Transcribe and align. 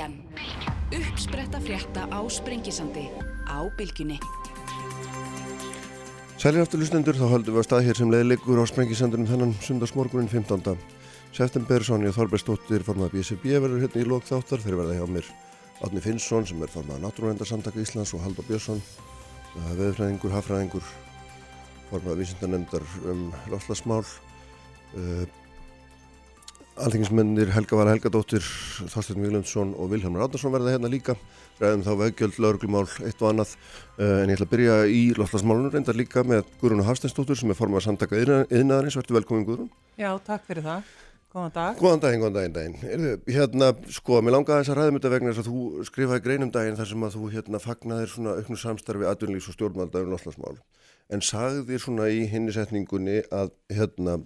Bylgjan. 0.00 0.14
Uppspretta 0.92 1.60
frétta 1.60 2.08
á 2.08 2.20
Sprengisandi 2.28 3.10
á 3.44 3.68
Bylginni. 3.76 4.18
Sælir 6.40 6.64
aftur 6.64 6.80
lustendur, 6.80 7.16
þá 7.16 7.28
höldum 7.28 7.54
við 7.54 7.60
að 7.60 7.66
stað 7.68 7.84
hér 7.84 7.98
sem 7.98 8.12
leiðilegur 8.12 8.62
á 8.64 8.64
Sprengisandunum 8.64 9.28
þennan 9.28 9.52
sundagsmorgunin 9.60 10.30
15. 10.32 10.76
september. 11.36 11.84
Sonja 11.84 12.14
Þorbergsdóttir 12.16 12.84
formað 12.86 13.12
BSB 13.12 13.60
verður 13.60 13.84
hérna 13.84 14.00
í 14.00 14.08
lók 14.08 14.24
þáttar. 14.24 14.64
Þeir 14.64 14.78
verða 14.80 14.96
hjá 14.96 15.06
mér 15.06 15.28
Átni 15.84 16.00
Finnsson 16.00 16.48
sem 16.48 16.62
er 16.64 16.72
formað 16.72 17.04
Náttúruvændarsamtaka 17.04 17.80
Íslands 17.80 18.14
og 18.16 18.24
Haldur 18.24 18.48
Björnsson, 18.48 18.80
veðfræðingur, 19.76 20.32
hafræðingur, 20.32 20.88
formað 21.92 22.24
vísindanemndar 22.24 22.88
um 23.04 23.28
lofslagsmál. 23.52 24.04
Alþingismennir 26.78 27.50
Helga 27.54 27.76
Vala 27.76 27.94
Helgadóttir, 27.94 28.44
Þorstein 28.92 29.20
Víglundsson 29.24 29.72
og 29.74 29.90
Vilhelmur 29.90 30.22
Átnarsson 30.24 30.54
verða 30.54 30.76
hérna 30.76 30.90
líka. 30.92 31.16
Ræðum 31.60 31.82
þá 31.84 31.90
veggjöld, 32.00 32.38
lauruglumál, 32.40 32.86
eitt 33.04 33.20
og 33.20 33.32
annað. 33.32 33.52
Uh, 33.98 34.22
en 34.22 34.32
ég 34.32 34.38
ætla 34.38 34.46
að 34.46 34.54
byrja 34.54 34.76
í 34.88 35.02
lofslagsmálunum 35.18 35.74
reyndar 35.74 35.98
líka 35.98 36.24
með 36.24 36.48
Guðrún 36.62 36.86
Hafsteinsdóttir 36.86 37.36
sem 37.40 37.52
er 37.52 37.58
formað 37.58 37.84
samtaka 37.88 38.16
yðnaðarins, 38.22 38.96
verður 39.00 39.18
velkomin 39.18 39.46
Guðrún. 39.48 39.70
Já, 40.00 40.08
takk 40.24 40.46
fyrir 40.48 40.64
það, 40.64 40.90
góðan 41.34 41.54
dag. 41.58 41.80
Góðan 41.82 42.04
daginn, 42.06 42.24
góðan 42.24 42.38
daginn, 42.38 42.56
daginn. 42.56 42.78
Erðu, 42.94 43.14
Hérna, 43.28 43.72
sko, 43.98 44.22
mér 44.24 44.38
langaði 44.38 44.64
þess 44.64 44.72
að 44.72 44.80
ræðum 44.80 45.00
þetta 45.00 45.14
vegna 45.16 45.34
þess 45.34 45.44
að 45.44 45.50
þú 45.50 45.88
skrifaði 45.90 46.24
greinum 46.28 46.54
daginn 46.54 46.80
þar 46.80 46.92
sem 46.94 47.08
að 47.08 47.18
þú 47.18 47.32
hérna 47.34 47.64
fagnaðir 47.66 48.14
svona 48.14 48.36
auknu 48.40 48.60
samstarfi 48.62 49.10
aðunlífs 49.10 49.50
og 49.50 49.58
stjórnmáldagur 49.58 50.14
lofslagsmál 50.14 50.60
en 51.10 51.24
sagðir 51.24 51.82
svona 51.82 52.06
í 52.12 52.22
hinnisetningunni 52.30 53.24
að 53.34 53.50
hérna, 53.74 54.20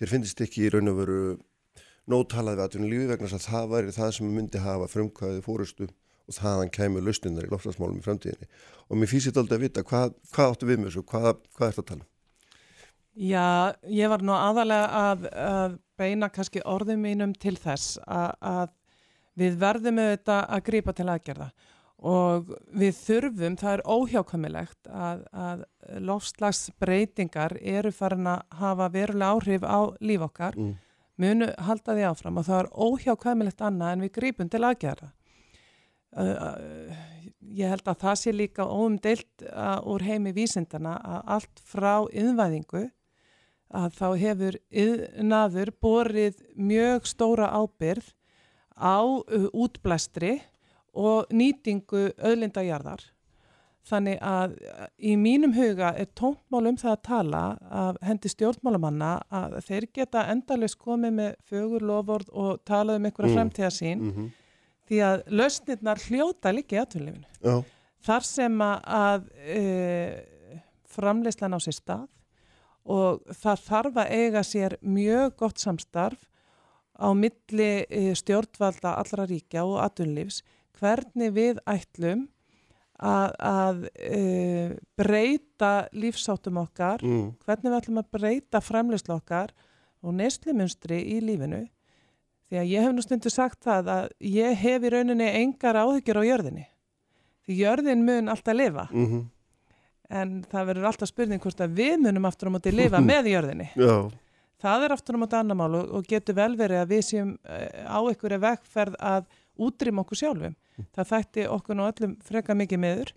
þér 0.00 0.12
finnist 0.14 0.40
ekki 0.44 0.64
í 0.64 0.72
raun 0.72 0.90
og 0.92 1.00
veru 1.02 1.20
nótalað 2.08 2.58
við 2.58 2.64
atvinnulífi 2.64 3.08
vegna 3.12 3.30
þess 3.30 3.38
að 3.38 3.48
það 3.52 3.72
væri 3.72 3.96
það 3.96 4.12
sem 4.16 4.30
myndi 4.34 4.62
hafa 4.64 4.90
frumkvæði 4.92 5.42
fórustu 5.44 5.88
og 6.28 6.36
þaðan 6.36 6.72
kemur 6.72 7.04
lausninnar 7.04 7.48
í 7.48 7.50
lofslagsmálum 7.52 8.00
í 8.00 8.04
framtíðinni. 8.04 8.48
Og 8.88 9.00
mér 9.00 9.10
finnst 9.10 9.30
þetta 9.30 9.44
aldrei 9.44 9.58
að 9.58 9.64
vita 9.64 9.84
hvað, 9.88 10.14
hvað 10.34 10.54
áttu 10.54 10.68
við 10.68 10.80
með 10.80 10.90
þessu, 10.90 11.04
hvað, 11.08 11.30
hvað 11.56 11.68
er 11.68 11.76
þetta 11.76 11.84
að 11.84 11.90
tala? 11.92 12.08
Já, 13.18 13.46
ég 13.90 14.12
var 14.12 14.22
nú 14.22 14.34
aðalega 14.36 14.90
að, 15.04 15.24
að 15.42 15.78
beina 15.98 16.28
kannski 16.30 16.62
orðum 16.68 17.00
mínum 17.02 17.32
til 17.34 17.56
þess 17.58 17.96
að, 18.04 18.36
að 18.40 18.76
við 19.38 19.58
verðum 19.58 20.02
auðvitað 20.04 20.44
að 20.44 20.64
grípa 20.68 20.94
til 20.94 21.08
aðgerða. 21.08 21.48
Og 22.08 22.52
við 22.78 22.92
þurfum, 22.94 23.56
það 23.58 23.72
er 23.72 23.80
óhjákvæmilegt 23.90 24.90
að, 24.94 25.24
að 25.34 25.64
lofslagsbreytingar 26.06 27.56
eru 27.58 27.90
farin 27.90 28.28
að 28.36 28.44
hafa 28.60 28.86
verulega 28.94 29.32
áhrif 29.34 29.66
á 29.66 29.80
líf 29.98 30.28
okkar. 30.28 30.54
Mm 30.54 30.76
munu 31.18 31.50
halda 31.66 31.96
því 31.96 32.04
áfram 32.08 32.40
og 32.40 32.48
það 32.48 32.60
er 32.62 32.68
óhjákvæmilegt 32.86 33.64
annað 33.68 33.94
en 33.94 34.04
við 34.06 34.12
grípum 34.18 34.50
til 34.50 34.64
uh, 36.18 36.44
ég 37.40 37.68
held 37.72 37.88
að 37.88 38.00
það 38.04 38.20
sé 38.20 38.32
líka 38.32 38.64
óumdeilt 38.66 39.44
úr 39.84 40.04
heimi 40.06 40.32
vísindana 40.36 40.96
að 40.98 41.34
allt 41.36 41.60
frá 41.64 41.92
yðnvæðingu 42.12 42.84
að 43.68 43.90
þá 43.98 44.06
hefur 44.22 44.56
yðnaður 44.70 45.72
borið 45.82 46.40
mjög 46.56 47.06
stóra 47.06 47.50
ábyrð 47.52 48.14
á 48.78 49.04
útblæstri 49.52 50.38
og 50.96 51.28
nýtingu 51.34 52.08
öðlindajarðar 52.16 53.04
Þannig 53.88 54.18
að 54.24 54.56
í 55.00 55.14
mínum 55.16 55.54
huga 55.56 55.94
er 55.96 56.10
tóntmál 56.18 56.66
um 56.68 56.76
það 56.76 56.92
að 56.92 57.04
tala 57.08 57.42
að 57.82 58.00
hendi 58.04 58.32
stjórnmálamanna 58.32 59.12
að 59.32 59.56
þeir 59.64 59.86
geta 59.96 60.26
endalust 60.32 60.78
komið 60.82 61.14
með 61.16 61.30
fögur 61.48 61.86
loford 61.88 62.28
og 62.32 62.60
talað 62.68 63.00
um 63.00 63.08
einhverja 63.08 63.32
mm. 63.32 63.38
fremtíðasín 63.38 64.02
mm 64.02 64.12
-hmm. 64.12 64.28
því 64.90 65.00
að 65.08 65.24
lausnirnar 65.40 66.04
hljóta 66.04 66.52
líka 66.52 66.76
í 66.76 66.80
aðtunlifinu. 66.82 67.26
Oh. 67.44 67.64
Þar 68.04 68.28
sem 68.28 68.60
að 68.60 69.28
e, 69.56 69.62
framleyslan 70.84 71.56
á 71.56 71.58
sér 71.60 71.78
stað 71.80 72.08
og 72.84 73.22
það 73.32 73.66
þarf 73.68 74.00
að 74.04 74.12
eiga 74.12 74.42
sér 74.42 74.76
mjög 74.82 75.36
gott 75.36 75.58
samstarf 75.58 76.28
á 76.98 77.08
milli 77.14 77.86
e, 77.88 78.14
stjórnvalda 78.14 78.98
allra 79.00 79.24
ríkja 79.24 79.64
og 79.64 79.80
aðtunlifs 79.80 80.42
hvernig 80.78 81.32
við 81.32 81.60
ætlum 81.66 82.28
að, 82.98 83.34
að 83.38 83.82
e, 83.94 84.20
breyta 84.98 85.72
lífsáttum 85.94 86.58
okkar, 86.64 87.02
mm. 87.04 87.26
hvernig 87.46 87.70
við 87.70 87.78
ætlum 87.78 88.00
að 88.02 88.12
breyta 88.18 88.62
fremleyslu 88.64 89.14
okkar 89.14 89.54
og 90.02 90.14
neyslumunstri 90.18 91.00
í 91.14 91.18
lífinu. 91.22 91.64
Því 92.48 92.60
að 92.62 92.70
ég 92.72 92.86
hef 92.86 92.94
nú 92.96 93.04
stundu 93.04 93.30
sagt 93.32 93.60
það 93.66 93.90
að 93.92 94.12
ég 94.24 94.54
hef 94.58 94.84
í 94.84 94.92
rauninni 94.94 95.26
engar 95.42 95.78
áhyggjur 95.78 96.22
á 96.24 96.28
jörðinni. 96.28 96.68
Því 97.46 97.58
jörðin 97.62 98.06
mun 98.06 98.32
alltaf 98.32 98.56
lifa. 98.56 98.88
Mm 98.92 99.06
-hmm. 99.06 99.26
En 100.08 100.44
það 100.50 100.66
verður 100.66 100.86
alltaf 100.88 101.08
spurning 101.08 101.40
hvort 101.40 101.60
að 101.60 101.74
við 101.76 101.98
munum 102.00 102.24
aftur 102.24 102.48
á 102.48 102.56
móti 102.56 102.72
lifa 102.72 103.00
með 103.12 103.28
jörðinni. 103.34 103.68
Já. 103.76 104.10
Það 104.58 104.84
er 104.84 104.92
aftur 104.92 105.14
á 105.14 105.22
móti 105.22 105.36
annamál 105.36 105.74
og, 105.74 105.90
og 105.94 106.06
getur 106.08 106.34
vel 106.34 106.56
verið 106.56 106.80
að 106.82 106.88
við 106.88 107.02
séum 107.04 107.38
e, 107.44 107.84
á 107.86 107.98
einhverju 108.00 108.38
vegferð 108.38 108.94
að 108.98 109.24
útrým 109.54 109.98
okkur 109.98 110.16
sjálfum 110.16 110.56
það 110.96 111.10
þætti 111.12 111.46
okkur 111.54 111.78
nú 111.78 111.86
öllum 111.88 112.16
freka 112.24 112.56
mikið 112.58 112.82
meður 112.84 113.14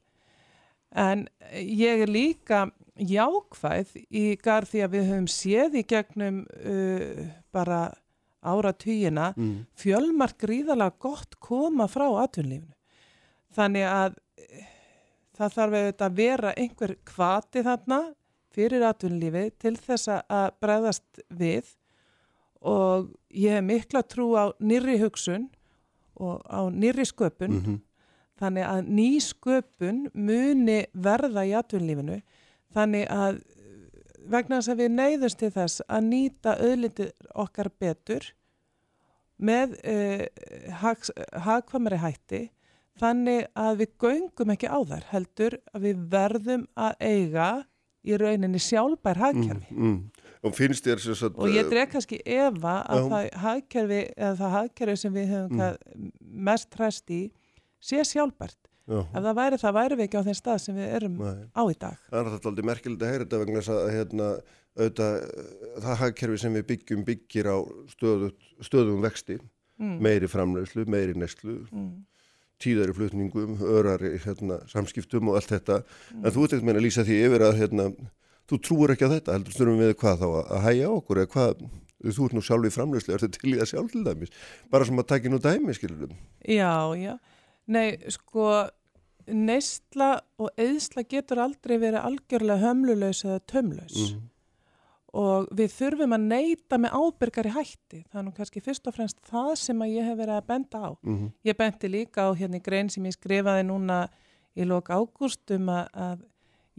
en 1.01 1.25
ég 1.55 2.03
er 2.03 2.11
líka 2.11 2.65
jákvæð 2.99 3.95
í 4.09 4.25
garð 4.41 4.73
því 4.73 4.83
að 4.85 4.95
við 4.95 5.09
höfum 5.09 5.29
séð 5.31 5.77
í 5.79 5.85
gegnum 5.87 6.41
uh, 6.59 7.21
bara 7.53 7.81
áratugina 8.41 9.31
mm. 9.37 9.67
fjölmark 9.77 10.39
gríðalega 10.41 10.97
gott 10.99 11.37
koma 11.39 11.87
frá 11.91 12.07
atvinnlífinu 12.25 12.75
þannig 13.55 13.87
að 13.87 14.17
uh, 14.17 14.65
það 15.37 15.55
þarf 15.57 16.03
að 16.07 16.17
vera 16.19 16.55
einhver 16.59 16.97
kvati 17.07 17.63
þarna 17.65 18.01
fyrir 18.55 18.83
atvinnlífi 18.85 19.45
til 19.61 19.75
þess 19.79 20.09
að 20.11 20.49
bregðast 20.63 21.23
við. 21.29 21.71
Og 22.61 23.09
ég 23.33 23.57
hef 23.57 23.65
mikla 23.65 24.03
trú 24.05 24.31
á 24.37 24.53
nýri 24.61 24.99
hugsun 25.01 25.49
og 26.21 26.43
á 26.45 26.61
nýri 26.69 27.05
sköpun 27.07 27.51
mm 27.51 27.63
-hmm. 27.65 27.79
þannig 28.39 28.65
að 28.67 28.81
ný 28.87 29.09
sköpun 29.21 30.03
muni 30.13 30.85
verða 30.93 31.45
í 31.45 31.55
atvinnlífinu 31.57 32.21
þannig 32.73 33.07
að 33.09 33.41
vegna 34.29 34.59
þess 34.59 34.73
að 34.73 34.81
við 34.83 34.91
neyðumst 34.95 35.39
til 35.41 35.51
þess 35.51 35.81
að 35.87 36.07
nýta 36.07 36.55
öðlitið 36.61 37.11
okkar 37.33 37.69
betur 37.79 38.33
með 39.41 39.77
uh, 39.81 40.25
hagkvamari 41.45 41.97
hætti 41.97 42.41
þannig 43.01 43.47
að 43.57 43.81
við 43.81 43.93
göngum 44.03 44.53
ekki 44.53 44.69
á 44.69 44.79
þær 44.85 45.07
heldur 45.09 45.57
að 45.73 45.87
við 45.87 46.03
verðum 46.11 46.67
að 46.75 46.95
eiga 46.99 47.49
í 48.01 48.17
rauninni 48.17 48.61
sjálfbær 48.61 49.21
hagkerfi 49.21 49.73
mm, 49.73 49.87
mm. 49.87 50.30
Og 50.41 50.55
finnst 50.57 50.87
þér 50.87 51.03
sem 51.03 51.17
sagt... 51.17 51.37
Og 51.37 51.53
ég 51.53 51.67
dreg 51.69 51.91
kannski 51.91 52.17
efa 52.25 52.79
að 52.89 53.11
það 53.11 53.27
hagkerfi, 53.43 54.01
eða 54.17 54.33
það 54.39 54.53
hagkerfi 54.55 54.95
sem 54.97 55.13
við 55.13 55.33
höfum 55.35 55.61
mm. 55.61 56.11
mest 56.49 56.77
hræst 56.79 57.13
í 57.13 57.21
sé 57.81 58.01
sjálfbært. 58.09 58.57
Já. 58.89 58.99
Ef 59.05 59.21
það 59.21 59.35
væri, 59.37 59.59
það 59.61 59.75
væri 59.77 59.97
við 59.99 60.07
ekki 60.07 60.21
á 60.21 60.25
þeim 60.25 60.37
stað 60.39 60.61
sem 60.63 60.77
við 60.77 60.93
erum 60.97 61.17
Nei. 61.21 61.41
á 61.53 61.61
í 61.63 61.75
dag. 61.79 61.99
Það 62.09 62.19
er 62.19 62.29
alltaf 62.31 62.63
merkilegt 62.71 63.03
að 63.05 63.11
heyra 63.13 63.25
þetta 63.25 63.41
vegna 63.41 63.61
þess 63.61 63.73
að 63.73 63.89
hérna, 63.95 64.29
auðvitað, 64.79 65.17
það 65.85 65.99
hagkerfi 66.01 66.39
sem 66.41 66.57
við 66.57 66.65
byggjum 66.71 67.03
byggir 67.07 67.49
á 67.53 67.57
stöðu, 67.93 68.31
stöðum 68.65 69.05
vexti, 69.05 69.37
mm. 69.81 69.93
meiri 70.07 70.31
framlegslu, 70.31 70.87
meiri 70.89 71.15
neslu, 71.21 71.59
mm. 71.69 71.91
tíðari 72.61 72.97
flutningum, 72.97 73.61
örari 73.77 74.15
hérna, 74.25 74.59
samskiptum 74.71 75.29
og 75.29 75.39
allt 75.39 75.53
þetta. 75.53 75.83
Mm. 75.85 76.25
En 76.25 76.35
þú 76.35 76.47
ert 76.47 76.57
ekkert 76.57 76.69
meina 76.71 76.81
að 76.81 76.87
lýsa 76.87 77.05
því 77.07 77.21
yfir 77.29 77.47
að 77.47 77.61
hérna, 77.61 77.87
þú 78.49 78.59
trúur 78.65 78.93
ekki 78.93 79.07
á 79.07 79.13
þetta, 79.13 79.37
heldur 79.37 79.55
stundum 79.55 79.79
við 79.81 79.93
hvað 80.01 80.23
þá 80.23 80.27
að 80.41 80.65
hægja 80.65 80.89
okkur 80.95 81.21
eða 81.21 81.31
hvað, 81.35 81.63
þú 82.01 82.25
ert 82.25 82.35
nú 82.35 82.43
sjálf 82.45 82.67
í 82.67 82.73
framlegslu, 82.75 83.13
er 83.13 83.23
þetta 83.23 83.41
til 83.41 83.53
í 83.53 83.59
það 83.59 83.71
sjálf 83.71 83.93
til 83.93 84.03
dæmis, 84.07 84.35
bara 84.73 84.87
sem 84.87 85.01
að 85.01 85.09
taki 85.13 85.31
nú 85.31 85.39
dæmi, 85.41 85.77
skilur 85.77 86.03
við. 86.05 86.15
Já, 86.57 86.73
já, 86.97 87.13
nei, 87.71 87.87
sko, 88.11 88.49
neistla 89.31 90.11
og 90.41 90.51
eðsla 90.59 91.05
getur 91.07 91.43
aldrei 91.43 91.77
verið 91.77 92.01
algjörlega 92.01 92.65
hömlulegs 92.65 93.23
eða 93.27 93.43
tömlaus 93.51 93.99
mm. 94.01 94.23
og 95.21 95.51
við 95.57 95.75
þurfum 95.75 96.15
að 96.17 96.25
neyta 96.31 96.79
með 96.81 96.97
ábyrgari 96.97 97.53
hætti, 97.53 98.01
það 98.09 98.19
er 98.21 98.25
nú 98.25 98.33
kannski 98.35 98.63
fyrst 98.65 98.89
og 98.89 98.97
fremst 98.97 99.21
það 99.29 99.53
sem 99.61 99.85
að 99.85 99.93
ég 99.93 100.09
hef 100.09 100.17
verið 100.19 100.39
að 100.39 100.49
benda 100.49 100.81
á. 100.81 100.89
Mm 101.03 101.17
-hmm. 101.17 101.31
Ég 101.45 101.57
bendi 101.57 101.87
líka 101.87 102.27
á 102.27 102.29
hérna 102.33 102.57
í 102.57 102.65
grein 102.65 102.89
sem 102.89 103.05
ég 103.05 103.13
skrifaði 103.13 103.63
núna 103.69 104.07
í 104.55 104.65
lok 104.67 104.89
ágúst 104.89 105.51
um 105.55 105.69
að, 105.69 105.87
að 105.93 106.19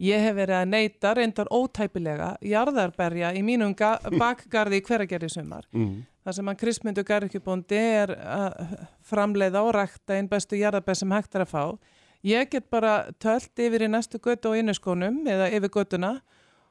Ég 0.01 0.23
hef 0.25 0.33
verið 0.35 0.57
að 0.57 0.71
neyta 0.71 1.11
reyndar 1.13 1.49
ótæpilega 1.53 2.31
jarðarberja 2.41 3.33
í 3.37 3.43
mínum 3.45 3.75
bakgarði 4.21 4.81
í 4.81 4.85
hveragerði 4.87 5.29
sumar. 5.29 5.67
Mm. 5.71 6.01
Það 6.23 6.37
sem 6.37 6.49
að 6.49 6.59
Kristmyndu 6.61 7.03
Garðurkjöpundi 7.03 7.77
er 7.77 8.13
að 8.15 8.77
framleiða 9.05 9.61
og 9.67 9.73
rækta 9.75 10.15
einn 10.17 10.29
bestu 10.31 10.57
jarðarberð 10.57 11.01
sem 11.01 11.13
hægt 11.13 11.35
er 11.35 11.43
að 11.45 11.51
fá. 11.51 11.63
Ég 12.23 12.49
get 12.49 12.69
bara 12.71 13.11
tölt 13.19 13.59
yfir 13.59 13.83
í 13.83 13.91
næstu 13.91 14.21
götu 14.23 14.53
og 14.53 14.61
innuskónum 14.61 15.25
eða 15.27 15.49
yfir 15.51 15.73
götuna 15.75 16.13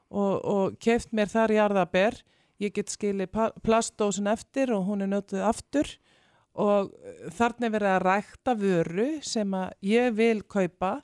og, 0.09 0.33
og 0.41 0.79
keft 0.81 1.13
mér 1.13 1.29
þar 1.29 1.53
jarðarberð. 1.53 2.23
Ég 2.61 2.73
get 2.73 2.89
skilið 2.89 3.33
plastósin 3.65 4.29
eftir 4.31 4.71
og 4.73 4.87
hún 4.87 5.05
er 5.05 5.11
nötuð 5.11 5.45
aftur 5.45 5.89
og 6.53 6.91
þarna 7.33 7.67
er 7.67 7.73
verið 7.73 7.91
að 7.91 8.03
rækta 8.07 8.53
vöru 8.57 9.07
sem 9.25 9.55
að 9.57 9.73
ég 9.89 10.13
vil 10.17 10.43
kaupa 10.45 10.99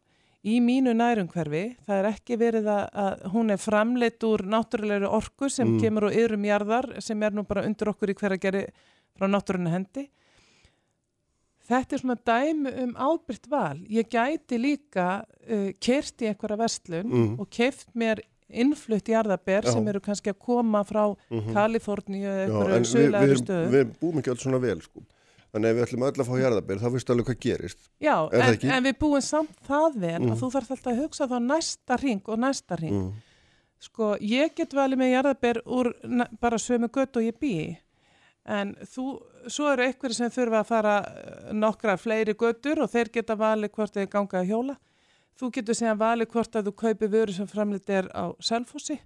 í 0.46 0.60
mínu 0.64 0.94
nærumhverfi. 0.96 1.76
Það 1.88 1.98
er 2.00 2.06
ekki 2.14 2.38
verið 2.40 2.68
að, 2.72 2.86
að 2.94 3.26
hún 3.34 3.52
er 3.52 3.58
framleitt 3.60 4.24
úr 4.24 4.46
náttúrulegri 4.48 5.08
orku 5.10 5.50
sem 5.52 5.68
Mm. 5.76 5.82
kemur 5.82 6.04
úr 6.08 6.16
yðrum 6.16 6.46
jarðar 6.48 7.02
sem 7.02 7.24
er 7.24 7.32
nú 7.32 7.44
bara 7.48 7.66
undir 7.68 7.90
okkur 7.92 8.10
í 8.10 8.16
hverja 8.16 8.40
geri 8.40 8.66
frá 9.20 9.28
náttúrunni 9.28 9.70
hendi. 9.74 10.10
Þetta 11.70 11.94
er 11.98 12.02
svona 12.02 12.16
dæmi 12.26 12.72
um 12.84 12.94
ábyrgt 12.98 13.50
val. 13.52 13.78
Ég 13.94 14.08
gæti 14.10 14.58
líka 14.58 15.10
uh, 15.50 15.70
kert 15.80 16.24
í 16.24 16.30
einhverja 16.32 16.58
vestlun 16.58 17.06
Mm. 17.12 17.40
og 17.40 17.50
keft 17.54 17.92
mér 17.94 18.24
innflutt 18.50 19.06
jarðaber 19.12 19.62
Já. 19.68 19.74
sem 19.76 19.88
eru 19.88 20.00
kannski 20.02 20.32
að 20.32 20.40
koma 20.40 20.82
frá 20.84 21.16
Mhm. 21.30 21.54
Kaliforníu 21.54 22.26
eða 22.26 22.48
einhverju 22.48 22.80
við, 22.82 23.12
við, 23.12 23.22
erum- 23.22 23.44
stöðu. 23.46 23.70
við 23.76 23.92
búum 24.02 24.18
ekki 24.18 24.30
alls 24.32 24.42
svona 24.44 24.60
vel 24.62 24.82
sko. 24.82 25.04
Þannig 25.50 25.72
ef 25.72 25.78
við 25.80 25.84
ætlum 25.88 26.04
öll 26.06 26.22
að 26.22 26.28
fá 26.30 26.36
jarðabér 26.44 26.82
þá 26.84 26.88
veistu 26.94 27.14
alveg 27.14 27.26
hvað 27.32 27.40
gerist. 27.46 27.80
Já, 28.06 28.16
en, 28.38 28.58
en 28.76 28.84
við 28.86 28.98
búum 29.02 29.22
samt 29.26 29.56
það 29.66 29.96
vel 30.04 30.20
Mm. 30.20 30.32
að 30.34 30.42
þú 30.44 30.50
þarf 30.56 30.72
alltaf 30.76 30.92
að 30.94 31.00
hugsa 31.02 31.28
þá 31.32 31.38
næsta 31.42 31.98
ring 32.04 32.30
og 32.30 32.40
næsta 32.44 32.78
ring. 32.78 32.98
Mm. 33.00 33.14
Sko, 33.80 34.10
ég 34.22 34.54
get 34.56 34.74
valið 34.76 35.00
með 35.00 35.12
jarðaber 35.16 35.62
úr 35.66 35.90
bara 36.42 36.58
sömu 36.60 36.90
gött 36.92 37.16
og 37.18 37.24
ég 37.24 37.38
bý. 37.40 37.54
En 38.46 38.76
þú, 38.82 39.06
svo 39.48 39.70
eru 39.72 39.86
einhverju 39.88 40.16
sem 40.18 40.32
þurfa 40.34 40.60
að 40.62 40.68
fara 40.70 40.94
eh, 41.06 41.54
nokkra 41.54 41.98
fleiri 41.98 42.34
göttur 42.34 42.82
og 42.84 42.90
þeir 42.92 43.10
geta 43.14 43.36
valið 43.40 43.72
hvort 43.76 43.94
þeir 43.94 44.10
ganga 44.10 44.42
að 44.42 44.50
hjóla. 44.52 44.76
Þú 45.40 45.52
getur 45.56 45.78
segja 45.78 45.96
valið 45.96 46.28
hvort 46.34 46.56
að 46.60 46.68
þú 46.70 46.74
kaupi 46.82 47.08
vöru 47.14 47.34
sem 47.34 47.48
framleitt 47.48 47.90
er 47.90 48.10
á 48.14 48.34
Selfossi 48.44 49.00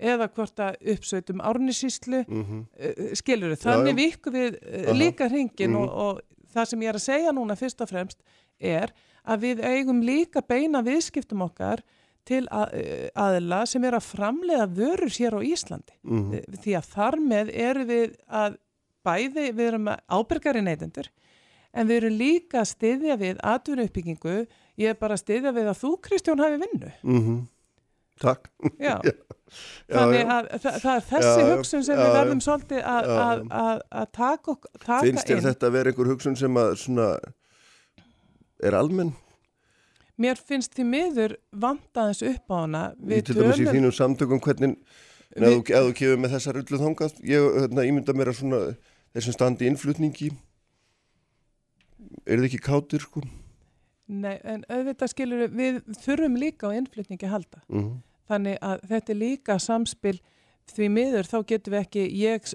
eða 0.00 0.28
hvort 0.34 0.58
að 0.58 0.76
uppsveitum 0.94 1.40
árnisíslu 1.40 2.24
Mm 2.28 2.66
uh, 2.80 3.14
skilur 3.14 3.54
þau, 3.56 3.70
þannig 3.70 3.94
já. 3.94 4.00
vikum 4.02 4.32
við 4.32 4.54
uh, 4.62 4.88
Aha. 4.90 4.92
líka 4.98 5.28
hringin 5.28 5.70
Mhm. 5.70 5.76
og, 5.76 5.88
og 5.90 6.20
það 6.54 6.64
sem 6.70 6.80
ég 6.82 6.88
er 6.88 6.94
að 6.98 7.04
segja 7.08 7.32
núna 7.32 7.56
fyrst 7.56 7.80
og 7.80 7.88
fremst 7.88 8.18
er 8.60 8.92
að 9.26 9.40
við 9.40 9.62
eigum 9.64 10.02
líka 10.02 10.42
beina 10.46 10.82
viðskiptum 10.82 11.42
okkar 11.42 11.80
til 12.24 12.46
að, 12.48 13.10
aðla 13.14 13.66
sem 13.66 13.84
er 13.84 13.92
að 13.98 14.06
framleiða 14.14 14.66
vörur 14.76 15.12
hér 15.12 15.34
á 15.36 15.40
Íslandi 15.44 15.92
-hmm. 16.04 16.34
Eh, 16.34 16.44
því 16.62 16.72
að 16.78 16.86
þar 16.94 17.16
með 17.20 17.50
erum 17.54 17.86
við 17.88 18.14
að 18.28 18.56
bæði, 19.04 19.52
við 19.52 19.66
erum 19.68 19.88
ábyrgari 20.08 20.62
neytendur 20.62 21.08
en 21.74 21.86
við 21.88 21.96
erum 21.96 22.18
líka 22.18 22.60
að 22.60 22.70
styðja 22.72 23.16
við 23.18 23.36
atvinnu 23.42 23.84
uppbyggingu 23.84 24.46
ég 24.78 24.88
er 24.88 24.94
bara 24.94 25.14
að 25.14 25.22
styðja 25.24 25.52
við 25.52 25.66
að 25.68 25.80
þú 25.82 26.00
Kristján 26.00 26.38
hafi 26.40 26.56
vinnu 26.64 26.92
Mhm. 27.02 27.48
Takk. 28.22 28.50
Já. 28.78 28.98
Já, 29.86 29.94
Þannig 30.00 30.20
já. 30.24 30.26
að 30.34 30.46
það, 30.64 30.76
það 30.82 30.94
er 30.96 31.02
þessi 31.08 31.26
Já, 31.28 31.42
já. 31.46 31.50
hugsun 31.54 31.82
sem 31.86 31.94
Já, 31.94 32.00
við 32.00 32.08
já. 32.08 32.14
verðum 32.16 32.40
svolítið 32.42 32.78
að, 32.90 33.04
Já, 33.06 33.18
að, 33.24 33.42
já. 33.44 33.58
að, 33.60 33.82
að 34.00 34.06
taka, 34.16 34.54
taka 34.82 34.96
Finnst 35.04 35.28
þér 35.30 35.42
þetta 35.44 35.68
að 35.68 35.74
vera 35.76 35.92
einhver 35.92 36.10
hugsun 36.10 36.38
sem 36.40 36.56
að 36.58 36.72
svona 36.80 37.06
er 38.64 38.76
almenn? 38.78 39.12
Mér 40.24 40.40
finnst 40.48 40.74
því 40.74 40.86
miður 40.88 41.36
vandaðins 41.62 42.22
upp 42.32 42.50
á 42.50 42.56
hana. 42.64 42.82
Við 42.98 43.22
til 43.28 43.36
dæmis 43.38 43.62
í 43.62 43.68
þínum 43.68 43.94
samtökum 43.94 44.42
hvernig 44.42 44.74
ef 45.34 45.44
þú- 45.44 45.74
ef 45.74 45.86
þú 45.88 45.94
kefur 46.00 46.20
með 46.24 46.34
þessar 46.38 46.58
öllu 46.64 46.82
þangað, 46.82 47.16
ég 47.30 47.46
hérna, 47.60 47.86
ímynda 47.90 48.14
mér 48.18 48.30
að 48.32 48.38
svona 48.40 48.60
þessum 49.14 49.34
standi 49.38 49.70
innflutningi, 49.70 50.32
er 52.26 52.38
þið 52.42 52.48
ekki 52.50 52.62
kátir, 52.66 53.02
sko? 53.06 53.22
Nei, 54.06 54.34
en 54.44 54.64
auðvitað 54.68 55.10
skilur 55.14 55.46
við, 55.48 55.78
þurfum 56.02 56.36
líka 56.36 56.68
á 56.68 56.76
innflutningi 56.76 57.28
að 57.28 57.34
halda. 57.38 57.62
Mm 57.68 57.94
Þannig 58.24 58.54
að 58.64 58.84
þetta 58.88 59.12
er 59.12 59.18
líka 59.20 59.54
samspil 59.60 60.14
því 60.72 60.86
miður 60.88 61.26
þá 61.28 61.38
getum 61.50 61.74
við 61.74 61.82
ekki, 61.82 62.04
ég 62.22 62.46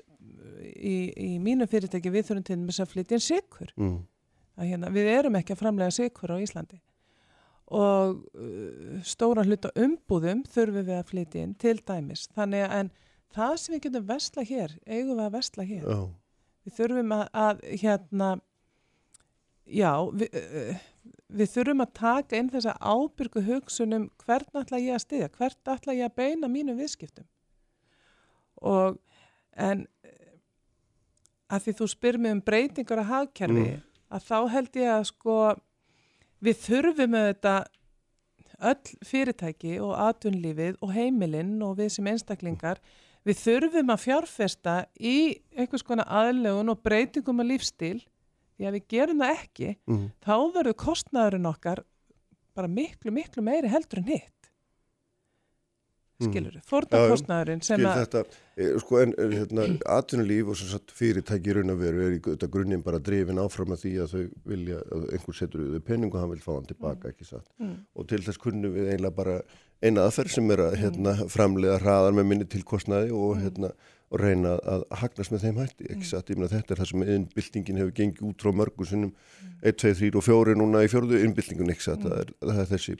í, 0.75 0.96
í 1.13 1.31
mínu 1.42 1.68
fyrirtæki 1.69 2.10
við 2.13 2.30
þurfum 2.30 2.46
til 2.48 2.57
þess 2.63 2.84
að 2.84 2.94
flytja 2.94 3.18
inn 3.18 3.25
sikur. 3.25 3.74
-hmm. 3.78 4.00
Að 4.60 4.72
Hérna, 4.72 4.90
við 4.92 5.10
erum 5.13 5.38
ekki 5.40 5.54
að 5.54 5.62
framlega 5.62 5.96
sikur 5.96 6.34
á 6.36 6.42
Íslandi 6.42 6.81
og 7.69 8.16
uh, 8.34 9.01
stóra 9.06 9.44
hluta 9.46 9.69
umbúðum 9.78 10.42
þurfum 10.50 10.88
við 10.88 10.96
að 10.98 11.10
flytja 11.12 11.44
inn 11.46 11.54
til 11.54 11.78
dæmis. 11.86 12.25
Þannig 12.34 12.66
að 12.66 12.75
en 12.80 12.92
það 13.36 13.56
sem 13.62 13.75
við 13.75 13.84
getum 13.84 14.07
vesla 14.10 14.46
hér, 14.50 14.74
eigum 14.88 15.19
við 15.19 15.25
að 15.28 15.36
vesla 15.38 15.66
hér. 15.69 15.84
Já, 15.86 16.00
Við 16.66 16.74
þurfum 16.75 17.13
að, 17.13 17.28
að 17.34 17.62
hérna, 17.84 18.30
já, 19.69 19.92
við, 20.18 20.34
uh, 20.42 20.81
við 21.29 21.51
þurfum 21.53 21.83
að 21.85 21.93
taka 21.99 22.39
inn 22.39 22.49
þessa 22.49 22.73
ábyrgu 22.81 23.43
hugsunum 23.45 24.09
hvern 24.23 24.61
ætla 24.63 24.81
ég 24.81 24.97
að 24.97 25.03
styðja, 25.05 25.29
hvert 25.37 25.71
ætla 25.75 25.95
ég 25.97 26.09
að 26.09 26.15
beina 26.17 26.49
mínum 26.51 26.79
viðskiptum. 26.79 27.27
Og, 28.65 28.97
en 29.55 29.85
eh, 30.03 30.37
að 31.49 31.67
því 31.67 31.75
þú 31.79 31.89
spyr 31.93 32.17
mig 32.19 32.35
um 32.37 32.41
breytingar 32.45 33.03
að 33.03 33.11
hagkerfi, 33.13 33.67
Mm. 33.69 33.83
að 34.09 34.25
þá 34.25 34.39
held 34.55 34.79
ég 34.81 34.89
að 34.93 35.03
sko, 35.11 35.35
við 36.41 36.63
þurfum 36.65 37.19
auðvitað 37.19 37.67
öll 38.59 38.97
fyrirtæki 39.07 39.77
og 39.79 39.93
atvinnlífið 39.95 40.79
og 40.83 40.91
heimilinn 40.91 41.61
og 41.63 41.77
við 41.79 41.93
sem 41.93 42.07
einstaklingar 42.11 42.81
við 43.27 43.37
þurfum 43.39 43.93
að 43.93 44.03
fjárfesta 44.03 44.73
í 44.99 45.39
einhvers 45.55 45.83
konar 45.83 46.09
aðlögun 46.09 46.71
og 46.73 46.81
breytingum 46.83 47.39
að 47.39 47.53
lífstíl 47.53 48.01
því 48.59 48.67
að 48.69 48.75
við 48.77 48.88
gerum 48.95 49.23
það 49.23 49.38
ekki 49.39 49.69
mm 49.88 50.06
þá 50.27 50.35
verður 50.59 50.77
kostnaðurinn 50.85 51.50
okkar 51.53 51.83
bara 52.59 52.67
miklu, 52.67 53.11
miklu 53.15 53.41
meiri 53.45 53.71
heldur 53.71 54.03
en 54.03 54.11
hitt 54.11 54.35
Mm. 56.19 56.33
skilur, 56.33 56.51
Já, 56.51 56.59
já. 56.59 56.63
fórnarkostnaðurinn 56.67 57.61
sem 57.63 57.79
að 57.88 58.00
þetta, 58.01 58.21
e, 58.59 58.65
sko, 58.83 58.97
en 59.00 59.13
hérna, 59.31 59.63
atvinnulíf 59.88 60.50
og 60.51 60.57
sem 60.59 60.67
sagt 60.67 60.91
fyrirtæki 60.91 61.53
raun 61.56 61.71
að 61.71 61.77
veru 61.79 62.01
er 62.09 62.15
í 62.17 62.19
þetta 62.25 62.50
grunninn 62.51 62.83
bara 62.83 63.00
drifin 63.00 63.39
áfram 63.39 63.71
að 63.71 63.85
því 63.85 63.91
að 64.03 64.09
þau 64.11 64.25
vilja, 64.51 64.81
að 64.91 65.05
einhver 65.15 65.38
setur 65.39 65.62
auðvitað 65.63 65.85
penning 65.88 66.12
og 66.12 66.19
hann 66.19 66.33
vil 66.33 66.41
fá 66.44 66.51
hann 66.57 66.67
tilbaka, 66.67 67.13
ekki 67.13 67.23
satt. 67.29 67.47
mm, 67.63 67.77
Og 67.95 68.07
til 68.12 68.19
þess 68.19 68.38
kunnum 68.44 68.75
við 68.75 68.89
eiginlega 68.91 69.15
bara 69.15 69.38
eina 69.81 70.03
aðferð 70.09 70.35
sem 70.35 70.51
er 70.51 70.57
að 70.65 70.75
hérna, 70.83 71.15
framlega 71.31 71.79
hraðar 71.79 72.12
með 72.19 72.27
minni 72.33 72.50
tilkostnaði 72.51 73.15
og, 73.15 73.38
Mm. 73.38 73.41
hérna, 73.47 73.71
og 74.09 74.21
reyna 74.23 74.56
að 74.65 74.83
hagnast 75.03 75.31
með 75.33 75.44
þeim 75.45 75.59
hætti. 75.61 75.88
Ég 75.89 76.38
meina 76.38 76.50
þetta 76.50 76.73
er 76.73 76.79
það 76.81 76.89
sem 76.91 77.03
innbyltingin 77.15 77.77
hefur 77.81 77.95
gengið 78.00 78.23
út 78.29 78.41
frá 78.45 78.51
mörgum 78.57 78.88
sinnum, 78.89 79.11
1, 79.61 79.77
2, 79.83 79.94
3 80.01 80.17
og 80.17 80.25
4 80.25 80.56
núna 80.57 80.81
í 80.85 80.89
fjörðu 80.89 81.19
innbyltingun, 81.25 81.69
satt. 81.77 82.01
Það, 82.06 82.31
það 82.41 82.61
er 82.63 82.69
þessi, 82.73 82.95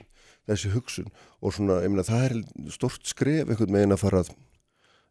þessi 0.50 0.73
hugsun 0.75 1.09
og 1.41 1.56
svona, 1.56 1.79
ég 1.85 1.94
meina 1.94 2.06
það 2.06 2.25
er 2.29 2.38
stort 2.75 3.09
skref 3.09 3.50
einhvern 3.50 3.73
veginn 3.79 3.95
að 3.97 4.03
fara 4.03 4.21
að 4.25 4.33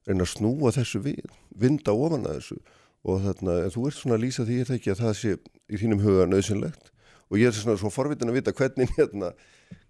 reyna 0.07 0.25
að 0.25 0.33
snúa 0.37 0.73
þessu 0.79 1.03
við, 1.05 1.25
vinda 1.59 1.93
ofan 1.93 2.29
að 2.31 2.39
þessu 2.39 2.61
og 3.09 3.21
þarna, 3.27 3.59
þú 3.75 3.83
ert 3.89 3.99
svona 3.99 4.17
að 4.19 4.25
lýsa 4.25 4.47
því 4.47 4.61
er 4.63 4.69
það 4.71 4.79
ekki 4.79 4.95
að 4.95 5.03
það 5.03 5.13
sé 5.19 5.35
í 5.69 5.79
þínum 5.83 6.01
huga 6.03 6.25
nöðsynlegt 6.31 6.89
og 7.29 7.37
ég 7.43 7.51
er 7.51 7.55
svona 7.59 7.77
svo 7.81 7.91
forvitin 7.93 8.31
að 8.33 8.39
vita 8.41 8.55
hvernig 8.57 8.91
hérna, 8.97 9.33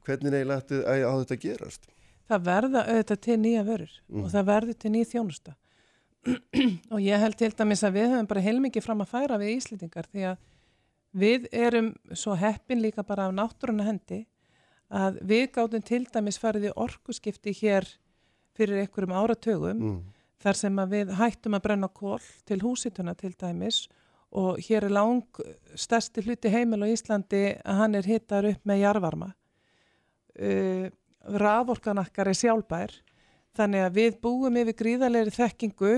hvernig 0.09 0.35
eiginlega 0.35 0.61
ætti 0.65 0.81
að 0.89 1.23
þetta 1.23 1.39
gerast. 1.45 1.89
það 2.29 2.45
verða 2.49 2.83
auðvitað 2.89 3.21
til 3.29 3.39
nýja 3.45 3.63
vörur 3.69 3.95
Mm. 4.09 4.25
og 4.25 4.31
það 4.33 4.47
verður 4.49 4.79
til 4.83 4.91
nýja 4.93 5.09
þjónusta 5.15 5.55
og 6.93 7.01
ég 7.03 7.21
held 7.23 7.37
til 7.39 7.53
dæmis 7.57 7.85
að 7.87 7.99
við 7.99 8.11
höfum 8.13 8.29
bara 8.31 8.45
heilmikið 8.45 8.85
fram 8.85 9.05
að 9.05 9.13
færa 9.13 9.39
við 9.41 9.55
Íslendingar 9.57 10.09
því 10.13 10.27
að 10.33 10.43
við 11.19 11.47
erum 11.57 11.93
svo 12.13 12.37
heppin 12.39 12.83
líka 12.83 13.05
bara 13.07 13.29
af 13.29 13.37
náttúruna 13.37 13.87
hendi 13.87 14.27
að 14.89 15.19
við 15.29 15.47
gátum 15.57 15.85
til 15.85 16.05
dæmis 16.13 16.39
farið 16.41 16.69
í 16.71 16.77
orkuskipti 16.77 17.55
hér 17.61 17.89
fyrir 18.57 18.83
einhverjum 18.83 19.17
áratögum 19.17 19.83
Mm. 19.83 19.99
þar 20.43 20.57
sem 20.57 20.79
að 20.79 20.93
við 20.95 21.15
hættum 21.19 21.55
að 21.55 21.63
brenna 21.63 21.89
kól 21.89 22.23
til 22.47 22.61
húsituna 22.63 23.15
til 23.17 23.33
dæmis 23.33 23.89
og 24.31 24.59
hér 24.61 24.85
er 24.85 24.93
lang 24.93 25.25
stærsti 25.75 26.23
hluti 26.23 26.51
heimil 26.53 26.85
á 26.85 26.93
Íslandi 26.93 27.43
að 27.65 27.79
hann 27.81 27.95
er 27.95 28.07
hittar 28.07 28.45
upp 28.45 28.65
með 28.69 28.83
jarvarma. 28.83 29.33
Uh, 30.39 30.91
raforkanakkar 31.25 32.29
er 32.29 32.37
sjálfbær 32.37 32.93
þannig 33.57 33.87
að 33.87 33.97
við 33.97 34.21
búum 34.23 34.57
yfir 34.61 34.77
gríðarleiri 34.79 35.33
þekkingu 35.35 35.95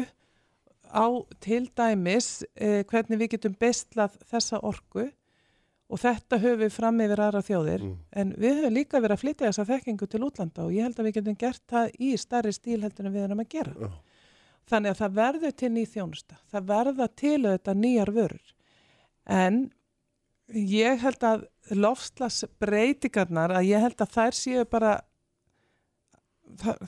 á 0.91 1.07
til 1.41 1.65
dæmis 1.77 2.43
uh, 2.61 2.83
hvernig 2.91 3.19
við 3.23 3.33
getum 3.37 3.57
bestlað 3.61 4.19
þessa 4.31 4.61
orku 4.67 5.07
og 5.91 5.99
þetta 5.99 6.39
höfum 6.39 6.61
við 6.63 6.71
fram 6.75 7.01
yfir 7.03 7.21
aðra 7.25 7.41
þjóðir 7.43 7.83
Mm. 7.83 7.97
en 8.13 8.29
við 8.39 8.61
höfum 8.61 8.75
líka 8.77 9.01
verið 9.01 9.17
að 9.17 9.23
flytja 9.25 9.49
þessa 9.49 9.65
þekkingu 9.73 10.07
til 10.07 10.23
útlanda 10.23 10.65
og 10.65 10.73
ég 10.77 10.87
held 10.87 11.01
að 11.01 11.09
við 11.09 11.17
getum 11.19 11.37
gert 11.41 11.63
það 11.67 11.91
í 11.99 12.13
starri 12.21 12.53
stíl 12.55 12.81
heldur 12.85 13.07
en 13.09 13.13
við 13.17 13.25
erum 13.27 13.43
að 13.43 13.49
gera. 13.57 13.75
Já. 13.75 13.91
Þannig 14.71 14.91
að 14.93 15.01
það 15.01 15.15
verður 15.19 15.55
til 15.59 15.71
ný 15.75 15.85
þjónusta, 15.91 16.37
það 16.53 16.67
verða 16.69 17.07
til 17.19 17.39
auðvitað 17.47 17.81
nýjar 17.81 18.13
vörur. 18.15 18.53
En 19.27 19.57
ég 20.55 21.01
held 21.03 21.25
að 21.27 21.47
lofslas 21.75 22.45
breytingarnar, 22.63 23.51
að 23.51 23.67
ég 23.71 23.83
held 23.83 24.01
að 24.03 24.15
þær 24.15 24.37
séu 24.39 24.65
bara, 24.71 24.93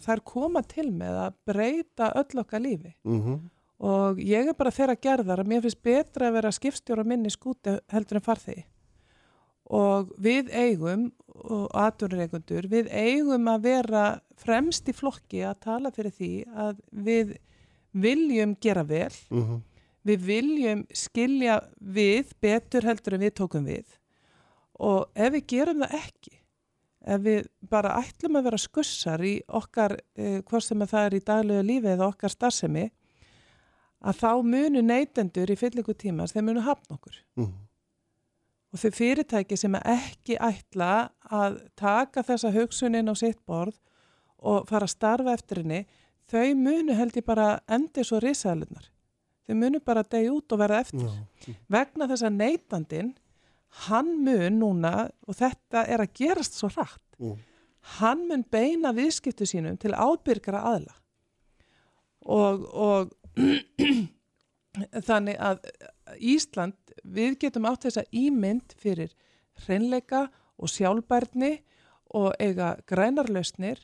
þær, 0.05 0.23
koma 0.27 0.63
til 0.63 0.89
með 0.95 1.19
að 1.27 1.37
breyta 1.51 2.13
öll 2.19 2.43
okkar 2.45 2.63
lífi. 2.63 2.95
Mm 3.03 3.51
Og 3.83 4.21
ég 4.23 4.47
er 4.47 4.59
bara 4.59 4.71
þeirra 4.75 4.99
gerðar 5.03 5.43
að 5.43 5.51
mér 5.51 5.65
finnst 5.65 5.83
betra 5.83 6.29
að 6.29 6.37
vera 6.39 6.53
skipstjóra 6.55 7.05
minni 7.07 7.33
skúti 7.35 7.75
heldur 7.91 8.21
en 8.21 8.27
farþegi. 8.27 8.65
Og 9.73 10.13
við 10.23 10.53
eigum, 10.53 11.09
og 11.33 11.67
atvinnureikundur, 11.79 12.69
við 12.71 12.91
eigum 12.93 13.49
að 13.51 13.67
vera 13.67 14.05
fremst 14.39 14.91
í 14.91 14.95
flokki 14.95 15.43
að 15.47 15.61
tala 15.67 15.93
fyrir 15.95 16.15
því 16.15 16.33
að 16.67 16.79
við 16.91 17.35
viljum 17.93 18.55
gera 18.61 18.85
vel, 18.85 19.13
-hmm. 19.31 19.63
við 20.05 20.27
viljum 20.27 20.87
skilja 20.95 21.61
við 21.79 22.33
betur 22.41 22.87
heldur 22.87 23.15
en 23.15 23.27
við 23.27 23.35
tókum 23.41 23.67
við 23.67 23.99
og 24.83 25.11
ef 25.15 25.35
við 25.37 25.47
gerum 25.55 25.85
það 25.85 25.99
ekki 25.99 26.35
ef 27.03 27.23
við 27.25 27.47
bara 27.71 27.97
ætlum 27.99 28.39
að 28.39 28.49
vera 28.49 28.61
skussar 28.63 29.23
í 29.27 29.35
okkar, 29.51 29.97
eh, 30.17 30.41
hvort 30.47 30.65
sem 30.65 30.79
það 30.79 31.07
er 31.07 31.17
í 31.19 31.25
daglegu 31.27 31.67
lífi 31.67 31.91
eða 31.95 32.09
okkar 32.13 32.31
starfsemi 32.31 32.91
að 34.03 34.19
þá 34.19 34.31
munu 34.55 34.83
neytendur 34.83 35.53
í 35.53 35.59
fyllingu 35.59 35.95
tímas, 35.99 36.35
þeir 36.35 36.47
munu 36.49 36.65
hafna 36.67 36.97
okkur 36.97 37.19
mm. 37.39 37.51
og 38.73 38.83
þau 38.83 38.91
fyrirtæki 38.99 39.59
sem 39.59 39.77
ekki 39.79 40.39
ætla 40.43 40.93
að 41.31 41.61
taka 41.79 42.25
þessa 42.27 42.53
hugsunin 42.55 43.11
á 43.11 43.15
sitt 43.19 43.41
borð 43.47 43.79
og 44.43 44.67
fara 44.71 44.89
að 44.89 44.97
starfa 44.97 45.37
eftir 45.37 45.63
henni 45.63 45.85
þau 46.31 46.55
munu 46.59 46.97
held 46.99 47.17
ég 47.19 47.27
bara 47.27 47.55
endi 47.71 48.05
svo 48.07 48.21
risaðlunar 48.23 48.91
þau 49.47 49.55
munu 49.59 49.83
bara 49.85 50.05
degi 50.07 50.33
út 50.33 50.55
og 50.55 50.63
verða 50.63 50.83
eftir 50.87 51.07
Já. 51.07 51.55
vegna 51.79 52.09
þess 52.11 52.27
að 52.27 52.39
neytandin 52.41 53.15
hann 53.87 54.13
mun 54.25 54.59
núna 54.61 54.93
og 55.27 55.39
þetta 55.39 55.87
er 55.89 56.03
að 56.05 56.15
gerast 56.19 56.59
svo 56.59 56.71
rætt 56.75 57.19
mm. 57.23 57.39
hann 57.99 58.27
mun 58.29 58.45
beina 58.51 58.93
viðskiptu 58.97 59.49
sínum 59.49 59.79
til 59.81 59.95
ábyrgara 59.95 60.65
aðla 60.75 60.99
og, 62.23 62.67
og 62.67 63.13
þannig 65.09 65.39
að 65.41 65.63
Ísland 66.19 66.77
við 67.03 67.39
getum 67.45 67.69
átt 67.69 67.87
þess 67.87 68.03
að 68.03 68.19
ímynd 68.25 68.75
fyrir 68.81 69.13
hreinleika 69.65 70.27
og 70.59 70.71
sjálfbærni 70.73 71.55
og 72.13 72.33
eiga 72.41 72.75
grænarlausnir 72.89 73.81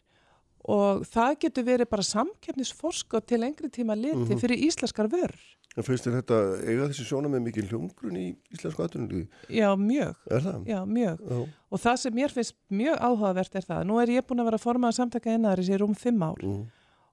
og 0.69 1.05
það 1.09 1.39
getur 1.45 1.65
verið 1.65 1.91
bara 1.91 2.05
samkefnisforskot 2.05 3.29
til 3.29 3.41
lengri 3.41 3.71
tíma 3.73 3.97
liti 3.97 4.17
mm 4.17 4.27
-hmm. 4.27 4.41
fyrir 4.41 4.65
íslenskar 4.69 5.09
vörr 5.09 5.37
En 5.79 5.87
finnst 5.87 6.09
þér 6.09 6.17
þetta 6.19 6.39
eiga 6.67 6.87
þessi 6.91 7.05
sjóna 7.07 7.31
með 7.31 7.45
mikið 7.45 7.69
hljóngrun 7.71 8.17
í 8.19 8.25
íslensku 8.51 8.83
aðtunni? 8.83 9.21
Já, 9.53 9.69
mjög. 9.79 10.17
Er 10.27 10.43
það? 10.43 10.65
Já, 10.67 10.79
mjög. 10.91 11.21
Já. 11.23 11.39
Og 11.71 11.83
það 11.85 12.01
sem 12.03 12.17
mér 12.19 12.35
finnst 12.35 12.57
mjög 12.81 12.97
áhugavert 12.99 13.59
er 13.61 13.67
það. 13.69 13.85
Nú 13.87 14.01
er 14.03 14.13
ég 14.17 14.27
búin 14.27 14.43
að 14.43 14.49
vera 14.51 14.61
formað 14.63 14.97
samtaka 14.97 15.37
einaðaris 15.37 15.71
í 15.71 15.79
rúm 15.79 15.95
fimm 15.95 16.25
ár 16.27 16.43
mm. 16.43 16.65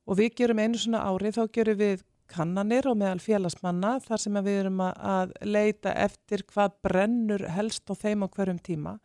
og 0.09 0.17
við 0.17 0.37
gerum 0.39 0.63
einu 0.63 0.81
svona 0.81 1.03
ári, 1.05 1.33
þá 1.35 1.43
gerum 1.53 1.77
við 1.83 2.01
kannanir 2.31 2.87
og 2.89 2.97
meðal 2.99 3.21
félagsmanna 3.21 3.97
þar 4.03 4.21
sem 4.21 4.37
við 4.45 4.61
erum 4.63 4.81
að 4.85 5.33
leita 5.45 5.93
eftir 6.05 6.45
hvað 6.49 6.77
brennur 6.85 7.45
helst 7.55 7.89
á 7.89 7.93
þeim 7.93 8.25
á 8.25 8.27
hverjum 8.33 8.61
tíma 8.65 8.95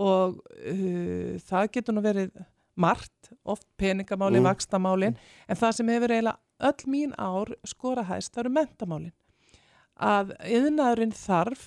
og 0.00 0.40
uh, 0.40 1.36
það 1.46 1.70
getur 1.74 1.96
nú 1.96 2.04
verið 2.04 2.32
margt, 2.80 3.32
oft 3.44 3.66
peningamálin, 3.76 4.40
mm. 4.40 4.48
vakstamálin, 4.48 5.16
en 5.48 5.58
það 5.58 5.76
sem 5.76 5.90
hefur 5.92 6.14
eiginlega 6.14 6.70
öll 6.70 6.92
mín 6.92 7.14
ár 7.18 7.52
skora 7.68 8.04
hæst, 8.08 8.32
það 8.34 8.44
eru 8.44 8.52
mentamálin. 8.56 9.14
Að 10.00 10.32
yðnaðurinn 10.48 11.12
þarf 11.16 11.64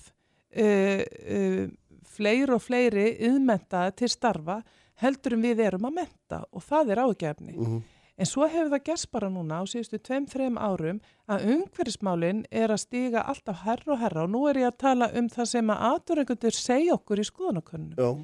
uh, 0.58 1.04
uh, 1.04 1.66
fleiri 2.14 2.56
og 2.56 2.64
fleiri 2.64 3.10
yðmentaði 3.28 3.98
til 4.02 4.12
starfa 4.14 4.62
heldur 5.04 5.38
en 5.38 5.46
við 5.46 5.64
erum 5.68 5.90
að 5.90 5.98
menta 6.02 6.44
og 6.50 6.66
það 6.66 6.96
er 6.96 7.04
ágefni. 7.04 7.58
Mm. 7.58 7.84
En 8.14 8.30
svo 8.30 8.46
hefur 8.46 8.70
það 8.70 8.84
gerst 8.86 9.10
bara 9.14 9.30
núna 9.34 9.62
á 9.62 9.64
síðustu 9.66 9.98
tveim-þreim 10.06 10.60
árum 10.62 11.00
að 11.32 11.48
umhverfismálinn 11.56 12.44
er 12.54 12.70
að 12.70 12.84
stíga 12.84 13.24
alltaf 13.26 13.64
herra 13.66 13.96
og 13.96 14.04
herra 14.04 14.26
og 14.28 14.34
nú 14.36 14.44
er 14.52 14.60
ég 14.62 14.70
að 14.70 14.78
tala 14.86 15.08
um 15.18 15.30
það 15.34 15.50
sem 15.50 15.72
að 15.74 15.86
aðdórengundur 15.90 16.58
segja 16.58 16.94
okkur 17.00 17.24
í 17.24 17.26
skoðanakönnum. 17.32 18.22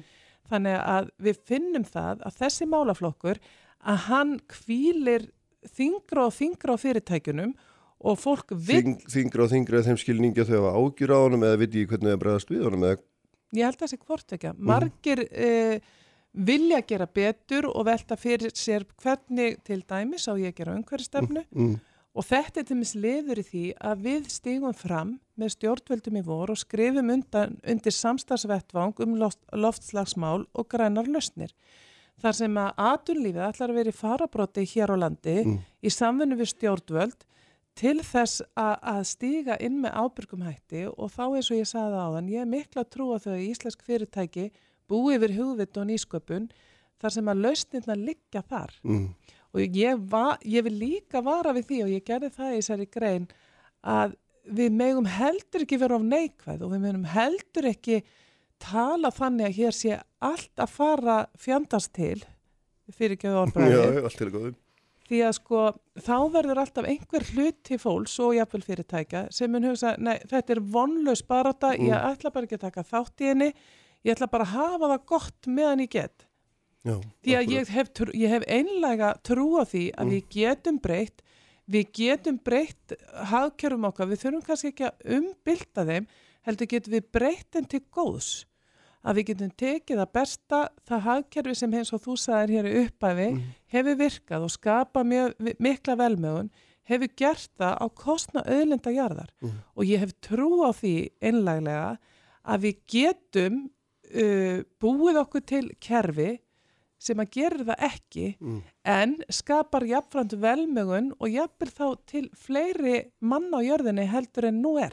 Þannig 0.50 0.78
að 0.78 1.10
við 1.26 1.42
finnum 1.50 1.86
það 1.86 2.22
að 2.26 2.38
þessi 2.38 2.70
málaflokkur 2.70 3.42
að 3.80 4.00
hann 4.06 4.32
kvílir 4.50 5.28
þingra 5.66 6.28
og 6.28 6.34
þingra 6.38 6.78
á 6.78 6.82
fyrirtækunum 6.86 7.54
og 8.00 8.18
fólk 8.20 8.54
vil... 8.54 8.80
Þing, 8.80 9.06
þingra 9.12 9.44
og 9.44 9.52
þingra 9.52 9.84
þeim 9.88 10.00
skilningi 10.00 10.44
að 10.44 10.52
þau 10.52 10.58
hafa 10.60 10.74
ágjur 10.78 11.14
á 11.14 11.18
honum 11.18 11.46
eða 11.48 11.60
viti 11.64 11.86
hvernig 11.88 12.14
það 12.14 12.22
bregðast 12.22 12.52
við 12.52 12.66
honum 12.68 12.86
eða... 12.88 13.02
Ég 13.58 13.66
held 13.66 13.74
að 13.74 13.82
það 13.82 13.90
sé 13.90 13.98
hvort 14.06 14.36
ekki. 14.36 14.52
Mhm. 14.52 14.68
Margir 14.70 15.24
mm. 15.26 15.32
eh, 15.34 15.96
vilja 16.32 16.80
gera 16.86 17.06
betur 17.06 17.66
og 17.70 17.86
velta 17.88 18.16
fyrir 18.18 18.54
sér 18.54 18.86
hvernig 19.02 19.58
til 19.66 19.82
dæmis 19.82 20.28
á 20.30 20.34
ég 20.38 20.52
að 20.52 20.58
gera 20.60 20.76
umhverfstefnu 20.78 21.42
mm. 21.42 21.64
Mm. 21.64 21.76
og 22.14 22.26
þetta 22.26 22.60
er 22.60 22.68
til 22.68 22.78
mis 22.78 22.94
liður 22.94 23.42
í 23.42 23.46
því 23.48 23.64
að 23.90 24.04
við 24.06 24.28
stígum 24.30 24.76
fram 24.76 25.16
með 25.40 25.54
stjórnvöldum 25.56 26.20
í 26.20 26.24
vor 26.26 26.52
og 26.52 26.60
skrifum 26.60 27.10
undan, 27.10 27.58
undir 27.66 27.94
samstagsvettvang 27.96 28.94
um 29.02 29.16
loft, 29.18 29.40
loftslagsmál 29.52 30.44
og 30.54 30.68
grænar 30.70 31.10
löstnir 31.10 31.54
þar 32.20 32.36
sem 32.36 32.60
að 32.60 32.84
aturlífið 32.92 33.48
ætlar 33.48 33.72
að 33.72 33.80
vera 33.80 33.90
í 33.90 33.98
farabróti 33.98 34.66
hér 34.74 34.94
á 34.94 34.96
landi 35.02 35.36
mm. 35.42 35.58
í 35.82 35.90
samfunnu 35.90 36.38
við 36.38 36.54
stjórnvöld 36.54 37.26
til 37.80 37.98
þess 38.04 38.42
að, 38.58 38.74
að 38.92 39.04
stíga 39.08 39.56
inn 39.62 39.78
með 39.82 39.94
ábyrgum 39.98 40.42
hætti 40.44 40.86
og 40.90 41.10
þá 41.14 41.22
eins 41.26 41.50
og 41.50 41.60
ég 41.60 41.70
sagði 41.70 42.02
á 42.02 42.08
þann, 42.14 42.32
ég 42.34 42.42
er 42.44 42.50
mikla 42.50 42.84
að 42.84 42.90
trúa 42.94 43.20
þau 43.22 43.32
að 43.34 43.46
íslensk 43.46 43.86
fyrirtæki 43.86 44.50
búi 44.90 45.16
yfir 45.16 45.36
hugvitt 45.38 45.78
og 45.80 45.88
nýsköpun 45.88 46.48
þar 47.00 47.14
sem 47.16 47.30
að 47.32 47.44
lausnirna 47.46 47.96
liggja 47.98 48.42
þar. 48.46 48.74
Mm. 48.84 49.06
og 49.50 49.76
ég, 49.76 50.02
va, 50.10 50.36
ég 50.46 50.66
vil 50.66 50.76
líka 50.78 51.22
vara 51.26 51.54
við 51.56 51.70
því 51.70 51.78
og 51.84 51.94
ég 51.96 52.04
gerði 52.06 52.32
það 52.36 52.56
í 52.56 52.64
sér 52.66 52.84
í 52.84 52.90
grein 52.90 53.24
að 53.82 54.16
við 54.50 54.74
megum 54.74 55.08
heldur 55.10 55.64
ekki 55.64 55.78
vera 55.80 55.98
á 55.98 56.02
neikvæð 56.02 56.64
og 56.66 56.74
við 56.74 56.84
megum 56.84 57.06
heldur 57.10 57.70
ekki 57.72 58.00
tala 58.60 59.10
þannig 59.14 59.48
að 59.48 59.58
hér 59.58 59.76
sé 59.76 60.00
allt 60.20 60.62
að 60.62 60.74
fara 60.74 61.20
fjandast 61.40 61.94
til. 61.96 62.18
Fyrir 62.90 63.16
ekki 63.16 63.30
að 63.30 63.40
orðbræði 63.44 64.54
því 65.10 65.20
að 65.26 65.36
sko 65.40 65.62
þá 65.98 66.16
verður 66.30 66.60
alltaf 66.62 66.88
einhver 66.88 67.26
hlut 67.32 67.58
til 67.66 67.78
fólks 67.82 68.14
og 68.22 68.36
jafnvel 68.36 68.62
fyrirtækja 68.66 69.24
sem 69.34 69.50
mun 69.50 69.66
hugsa, 69.66 69.96
nei 69.98 70.20
þetta 70.30 70.54
er 70.54 70.62
vonlaus 70.76 71.22
bara 71.26 71.52
þetta, 71.52 71.72
mm. 71.74 71.88
ég 71.90 72.08
ætla 72.12 72.34
bara 72.34 72.46
ekki 72.46 72.58
að 72.60 72.66
taka 72.68 72.86
þátt 72.86 73.24
í 73.24 73.30
henni, 73.32 73.48
ég 74.04 74.14
ætla 74.14 74.30
bara 74.32 74.46
að 74.48 74.54
hafa 74.56 74.92
það 74.92 75.06
gott 75.12 75.48
meðan 75.50 75.84
ég 75.84 75.94
get 75.96 76.26
Já, 76.80 76.94
því 77.20 77.34
að 77.36 77.50
ég 77.52 77.72
hef, 77.74 77.90
ég 78.16 78.32
hef 78.32 78.44
einlega 78.48 79.12
trú 79.26 79.50
á 79.60 79.68
því 79.68 79.90
að 79.92 80.06
mm. 80.06 80.12
við 80.14 80.28
getum 80.32 80.78
breytt 80.80 81.24
við 81.70 81.90
getum 81.94 82.38
breytt 82.42 82.94
hagkjörum 83.30 83.84
okkar, 83.90 84.08
við 84.10 84.22
þurfum 84.24 84.46
kannski 84.46 84.70
ekki 84.72 84.86
að 84.88 85.18
umbylta 85.18 85.84
þeim 85.86 86.06
heldur 86.48 86.70
getum 86.70 86.96
við 86.96 87.10
breytt 87.12 87.58
en 87.60 87.68
til 87.68 87.82
góðs 87.92 88.30
að 89.00 89.20
við 89.20 89.28
getum 89.30 89.52
tekið 89.62 90.02
að 90.02 90.12
besta 90.16 90.60
það 90.88 91.04
hagkerfi 91.06 91.56
sem 91.56 91.76
eins 91.76 91.92
og 91.96 92.02
þú 92.04 92.16
sagðir 92.20 92.56
hér 92.56 92.80
uppæfi 92.82 93.28
mm. 93.30 93.44
hefur 93.72 94.00
virkað 94.00 94.46
og 94.46 94.54
skapa 94.54 95.04
mjög, 95.06 95.36
mikla 95.60 95.96
velmögun 96.00 96.50
hefur 96.90 97.12
gert 97.16 97.52
það 97.60 97.76
á 97.80 97.86
kostna 98.02 98.44
öðlenda 98.44 98.92
jarðar 98.92 99.32
mm. 99.40 99.58
og 99.76 99.88
ég 99.88 100.02
hef 100.04 100.16
trú 100.24 100.64
á 100.64 100.70
því 100.76 100.94
einlæglega 101.20 101.92
að 102.44 102.66
við 102.66 102.82
getum 102.96 103.60
uh, 104.10 104.62
búið 104.82 105.20
okkur 105.24 105.44
til 105.46 105.66
kerfi 105.80 106.36
sem 107.00 107.20
að 107.22 107.30
gera 107.32 107.66
það 107.70 107.84
ekki 107.86 108.26
mm. 108.36 108.60
en 108.92 109.14
skapar 109.32 109.86
jafnframt 109.88 110.34
velmögun 110.42 111.14
og 111.16 111.32
jafnir 111.32 111.72
þá 111.72 111.86
til 112.10 112.26
fleiri 112.36 112.98
manna 113.24 113.62
á 113.62 113.64
jörðinni 113.64 114.04
heldur 114.10 114.50
en 114.50 114.60
nú 114.60 114.76
er. 114.82 114.92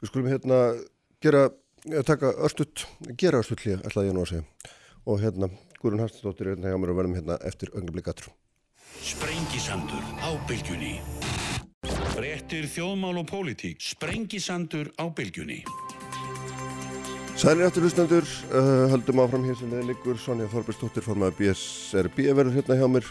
Við 0.00 0.10
skulum 0.10 0.30
hérna 0.32 0.60
gera 1.22 1.48
taka 2.06 2.32
örstuðt, 2.44 2.86
gera 3.16 3.40
örstuðt 3.40 3.64
hlýja, 3.64 3.80
ætlaði 3.86 4.10
ég 4.10 4.16
nú 4.16 4.24
að 4.24 4.32
segja. 4.34 4.72
Og 5.08 5.20
hérna, 5.22 5.48
Guðrun 5.80 6.02
Hansdóttir 6.04 6.50
er 6.50 6.56
hérna 6.56 6.72
hjá 6.72 6.80
mér 6.80 6.92
og 6.92 6.98
verðum 6.98 7.16
hérna 7.16 7.38
eftir 7.48 7.72
öngnablíkatur. 7.72 8.28
Sprengisandur 9.00 10.02
á 10.20 10.30
bylgjunni. 10.48 10.98
Réttir 12.20 12.68
þjóðmál 12.68 13.22
og 13.22 13.30
pólitík. 13.30 13.80
Sprengisandur 13.80 14.92
á 15.00 15.08
bylgjunni. 15.08 15.62
Sælir 17.38 17.66
eftir 17.66 17.84
hlustendur, 17.84 18.26
uh, 18.50 18.90
höldum 18.90 19.20
áfram 19.22 19.44
hér 19.46 19.56
sem 19.58 19.70
við 19.70 19.86
liggur. 19.90 20.16
Sonja 20.18 20.48
Þorbergsdóttir 20.50 21.04
formaði 21.04 21.36
BSRB 21.38 22.18
verður 22.34 22.56
hérna 22.58 22.76
hjá 22.80 22.88
mér. 22.90 23.06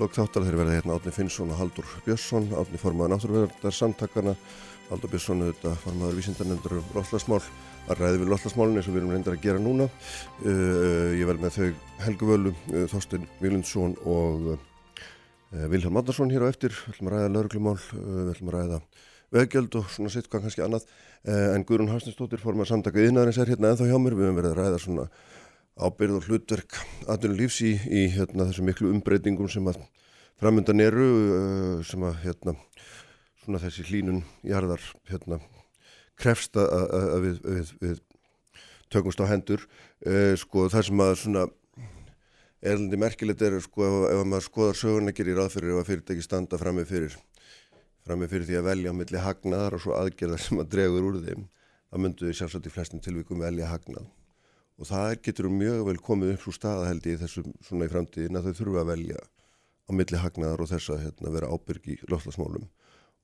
Lók 0.00 0.14
þáttar 0.16 0.46
þeir 0.46 0.56
verða 0.58 0.76
hérna 0.78 0.96
Átni 0.96 1.12
Finnsson 1.14 1.52
og 1.52 1.60
Haldur 1.60 1.86
Björnsson, 2.06 2.48
Átni 2.56 2.80
formaði 2.82 3.12
náttúruverðar 3.12 3.76
samtakana. 3.76 4.34
Haldur 4.88 5.12
Björnsson 5.12 5.44
auðvitað 5.44 5.78
formaður 5.84 6.18
vísindarnendur 6.18 6.76
og 6.80 6.96
lofslagsmál 6.96 7.40
að 7.84 8.00
ræði 8.00 8.20
við 8.22 8.32
lotlasmálun 8.32 8.80
eins 8.80 8.88
og 8.88 8.96
við 8.96 9.02
erum 9.02 9.14
reyndar 9.14 9.36
að 9.36 9.44
gera 9.44 9.62
núna. 9.62 9.88
Uh, 10.42 11.14
ég 11.18 11.28
vel 11.28 11.40
með 11.42 11.58
þau 11.58 11.68
Helgu 12.08 12.30
Völu, 12.32 12.54
uh, 12.72 12.84
Þorstein 12.90 13.26
Vilundsson 13.44 13.98
og 14.02 14.54
uh, 14.54 15.66
Vilhelm 15.70 16.00
Adnarsson 16.00 16.32
hér 16.32 16.48
á 16.48 16.52
eftir. 16.52 16.74
Við 16.88 16.94
ætlum 16.96 17.12
að 18.50 18.56
ræða 18.58 18.80
að 19.34 19.40
veðgjöld 19.40 19.78
og 19.80 19.88
svona 19.90 20.12
sitt 20.14 20.30
hvað 20.30 20.46
kannski 20.46 20.62
annað. 20.64 20.86
En 21.26 21.64
Guðrún 21.66 21.90
Hansnestóttir 21.90 22.42
fór 22.42 22.54
með 22.58 22.70
samtaka 22.70 23.02
yðnaðarins 23.02 23.40
er 23.42 23.50
hérna 23.50 23.72
ennþá 23.72 23.88
hjá 23.90 23.98
mér. 23.98 24.14
Við 24.18 24.28
höfum 24.28 24.38
verið 24.38 24.52
að 24.52 24.60
ræða 24.60 24.80
svona 24.82 25.06
ábyrð 25.74 26.18
og 26.20 26.28
hlutverk 26.28 26.78
aðunum 27.10 27.38
lífs 27.40 27.58
í, 27.66 27.72
í 27.74 28.04
hérna, 28.14 28.46
þessu 28.46 28.62
miklu 28.66 28.92
umbreytingum 28.94 29.50
sem 29.50 29.66
að 29.72 29.80
framöndan 30.38 30.82
eru 30.84 31.08
sem 31.86 32.04
að 32.06 32.20
hérna, 32.22 32.54
svona 33.42 33.62
þessi 33.62 33.86
hlínun 33.88 34.22
jarðar 34.46 34.82
hérna 35.10 35.40
krefst 36.20 36.56
að, 36.60 36.70
að 36.94 37.26
við, 37.26 37.40
við, 37.42 37.74
við 37.82 38.00
tökumst 38.94 39.22
á 39.22 39.26
hendur 39.26 39.64
uh, 40.06 40.34
sko 40.38 40.68
það 40.70 40.88
sem 40.88 41.04
að 41.04 41.14
svona 41.24 41.46
erlindi 42.64 43.00
merkilegt 43.00 43.42
er 43.44 43.58
sko 43.64 43.86
ef, 43.86 43.96
ef 44.14 44.24
maður 44.30 44.46
skoðar 44.48 44.78
sögurna 44.78 45.14
gerir 45.16 45.40
ráð 45.40 45.56
fyrir 45.56 45.74
ef 45.74 45.82
að 45.82 45.90
fyrirtæki 45.90 46.26
standa 46.26 46.60
fram 46.60 46.78
með 46.78 46.92
fyrir 46.92 47.16
frammi 48.04 48.28
fyrir 48.30 48.48
því 48.48 48.58
að 48.60 48.68
velja 48.68 48.92
á 48.92 48.98
milli 48.98 49.22
hagnaðar 49.24 49.76
og 49.76 49.82
svo 49.84 49.94
aðgerðar 49.96 50.42
sem 50.44 50.60
að 50.60 50.70
dregur 50.74 51.08
úr 51.08 51.20
þeim, 51.24 51.46
þá 51.88 51.96
myndu 52.04 52.28
við 52.28 52.38
sjálfsagt 52.40 52.68
í 52.68 52.72
flestum 52.74 53.02
tilvíkum 53.04 53.44
velja 53.44 53.70
hagnað. 53.70 54.08
Og 54.74 54.88
það 54.90 55.12
getur 55.24 55.50
mjög 55.52 55.84
vel 55.88 55.98
komið 56.02 56.34
upp 56.34 56.44
svo 56.44 56.54
staða 56.56 56.88
held 56.90 57.06
í 57.06 57.14
þessum 57.20 57.52
svona 57.62 57.86
í 57.86 57.92
framtíðin 57.92 58.40
að 58.40 58.48
þau 58.48 58.58
þurfa 58.60 58.82
að 58.82 58.90
velja 58.90 59.20
á 59.84 59.90
milli 59.94 60.20
hagnaðar 60.20 60.64
og 60.64 60.70
þess 60.72 60.90
að 60.90 61.04
hérna, 61.04 61.32
vera 61.36 61.50
ábyrg 61.52 61.86
í 61.92 61.98
lofslagsmálum. 62.10 62.66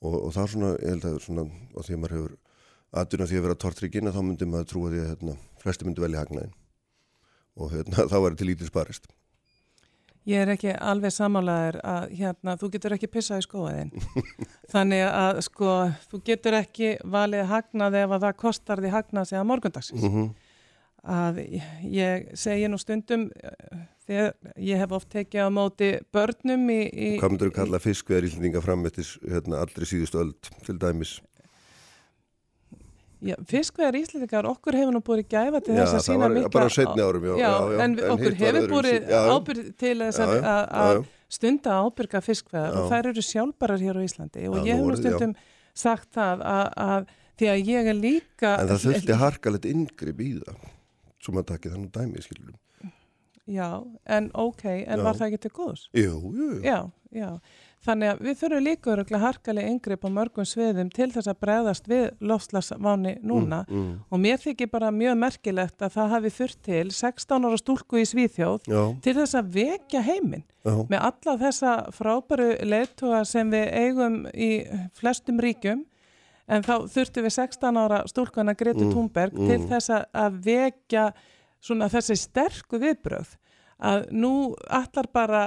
Og, 0.01 0.15
og 0.15 0.31
það 0.37 0.43
er 0.45 0.53
svona, 0.55 0.71
ég 0.79 0.95
held 0.95 1.09
að 1.09 1.19
svona, 1.25 1.47
og 1.75 1.87
því 1.87 1.97
að 1.97 2.03
maður 2.03 2.17
hefur 2.17 2.37
aðduna 3.01 3.29
því 3.31 3.39
að 3.39 3.47
vera 3.47 3.61
tortryggin 3.65 4.11
að 4.11 4.17
þá 4.17 4.23
myndi 4.27 4.49
maður 4.49 4.69
trúa 4.71 4.93
því 4.93 5.01
að 5.03 5.11
hérna, 5.11 5.35
flesti 5.61 5.89
myndi 5.89 6.05
velja 6.05 6.23
hagnaðin. 6.25 6.55
Og 7.61 7.75
hérna, 7.75 8.05
þá 8.11 8.17
er 8.21 8.29
þetta 8.31 8.49
lítið 8.49 8.71
sparist. 8.71 9.11
Ég 10.29 10.43
er 10.43 10.53
ekki 10.53 10.73
alveg 10.77 11.15
samálaður 11.15 11.79
að 11.87 12.11
hérna, 12.19 12.57
þú 12.61 12.69
getur 12.75 12.95
ekki 12.97 13.09
pissað 13.09 13.41
í 13.41 13.47
skóaðinn. 13.47 13.93
Þannig 14.73 15.05
að 15.09 15.41
sko, 15.47 15.77
þú 16.11 16.21
getur 16.27 16.57
ekki 16.59 16.93
valið 17.09 17.49
hagnað 17.49 17.97
ef 18.03 18.15
að 18.17 18.27
það 18.27 18.37
kostar 18.43 18.83
því 18.85 18.93
hagnað 18.95 19.31
sig 19.31 19.41
að 19.41 19.49
morgundagsins. 19.49 20.05
Mm 20.05 20.15
-hmm. 20.17 20.31
Að 21.00 21.39
ég 21.89 22.27
segi 22.37 22.69
nú 22.69 22.77
stundum, 22.77 23.31
þegar 24.05 24.35
ég 24.57 24.77
hef 24.77 24.93
oft 24.93 25.09
tekið 25.09 25.47
á 25.47 25.49
móti 25.49 25.89
börnum 26.12 26.69
í... 26.69 26.81
í 26.93 27.09
Hvað 27.17 27.31
myndur 27.31 27.50
þú 27.50 27.57
kalla 27.57 27.79
fiskveðar 27.81 28.29
ílendinga 28.29 28.61
fram 28.61 28.85
eftir 28.87 29.09
hérna, 29.25 29.62
allri 29.65 29.89
síðustu 29.89 30.21
öll 30.21 30.35
til 30.67 30.77
dæmis? 30.77 31.23
Fiskvegar 33.50 33.97
íslendingar, 33.99 34.47
okkur 34.49 34.77
hefur 34.79 34.95
nú 34.97 35.03
búið 35.05 35.27
gæfa 35.29 35.61
til 35.65 35.75
þess 35.77 35.97
að 35.99 36.05
sína 36.07 36.29
mikla... 36.33 36.50
Bara 36.55 36.73
setni 36.73 37.05
árum, 37.05 37.27
já. 37.29 37.35
Já, 37.37 37.50
já, 37.53 37.81
en, 37.85 37.97
en 37.99 38.12
okkur 38.15 38.37
hefur 38.41 38.69
búið 38.71 39.11
ábyrg 39.21 39.71
til 39.83 39.95
þess 40.00 40.23
að, 40.25 40.37
að 40.81 41.00
stunda 41.31 41.77
ábyrga 41.85 42.23
fiskvegar 42.25 42.79
og 42.81 42.89
þær 42.91 43.11
eru 43.12 43.25
sjálfbarar 43.27 43.85
hér 43.85 44.00
á 44.00 44.03
Íslandi 44.07 44.49
og 44.49 44.65
ég 44.65 44.81
hef 44.81 44.89
nú 44.89 44.97
stundum 44.99 45.37
sagt 45.77 46.09
það 46.17 46.47
að, 46.49 46.65
að 46.87 47.12
því 47.41 47.53
að 47.53 47.71
ég 47.75 47.93
er 47.93 47.99
líka... 48.00 48.55
En 48.57 48.73
það 48.73 48.87
þurfti 48.87 49.21
harkalegt 49.21 49.69
yngripp 49.71 50.25
í 50.25 50.33
það, 50.41 50.67
svo 51.21 51.37
maður 51.37 51.49
takkið 51.53 51.77
þannig 51.77 51.95
dæmið, 51.97 52.27
skilurum. 52.27 52.59
Já, 53.50 53.69
en 54.07 54.31
ok, 54.39 54.65
en 54.87 55.03
var 55.03 55.17
það 55.19 55.31
ekki 55.31 55.43
til 55.45 55.53
góðs? 55.57 55.87
Jú, 55.97 56.19
jú. 56.37 56.50
Já, 56.62 56.79
já. 57.17 57.31
Þannig 57.81 58.11
að 58.13 58.19
við 58.27 58.35
þurfum 58.37 58.65
líka 58.67 58.91
öruglega 58.93 59.23
harkalega 59.23 59.69
yngripp 59.73 60.03
á 60.05 60.11
mörgum 60.13 60.45
sviðum 60.45 60.91
til 60.93 61.07
þess 61.15 61.31
að 61.33 61.39
bregðast 61.41 61.87
við 61.89 62.03
lofslagsváni 62.29 63.15
núna 63.25 63.63
mm, 63.65 63.79
mm. 63.79 63.95
og 64.13 64.21
mér 64.21 64.43
þykir 64.43 64.69
bara 64.69 64.91
mjög 64.93 65.17
merkilegt 65.23 65.87
að 65.87 65.95
það 65.95 66.13
hafi 66.15 66.33
þurft 66.37 66.61
til 66.69 66.83
16 66.93 67.49
ára 67.49 67.61
stúlku 67.63 68.03
í 68.03 68.05
Svíþjóð 68.11 68.69
Já. 68.69 68.83
til 69.07 69.17
þess 69.17 69.39
að 69.41 69.51
vekja 69.57 70.05
heiminn 70.05 70.45
með 70.93 70.99
alla 71.09 71.37
þessa 71.47 71.75
frábæru 71.97 72.51
leittóa 72.69 73.25
sem 73.25 73.49
við 73.49 73.73
eigum 73.81 74.21
í 74.29 74.53
flestum 75.01 75.41
ríkjum 75.41 75.87
en 76.53 76.67
þá 76.67 76.75
þurftu 76.85 77.25
við 77.25 77.37
16 77.39 77.81
ára 77.81 78.05
stúlkuna 78.11 78.59
Greti 78.59 78.85
Mm, 78.85 78.93
Thunberg 78.93 79.37
mm. 79.41 79.49
til 79.49 79.69
þess 79.71 79.91
að 80.13 80.41
vekja 80.45 81.11
svona 81.65 81.89
þessi 81.89 82.17
sterku 82.19 82.81
viðbröð 82.83 83.37
að 83.81 84.11
nú 84.13 84.53
allar 84.69 85.09
bara 85.13 85.45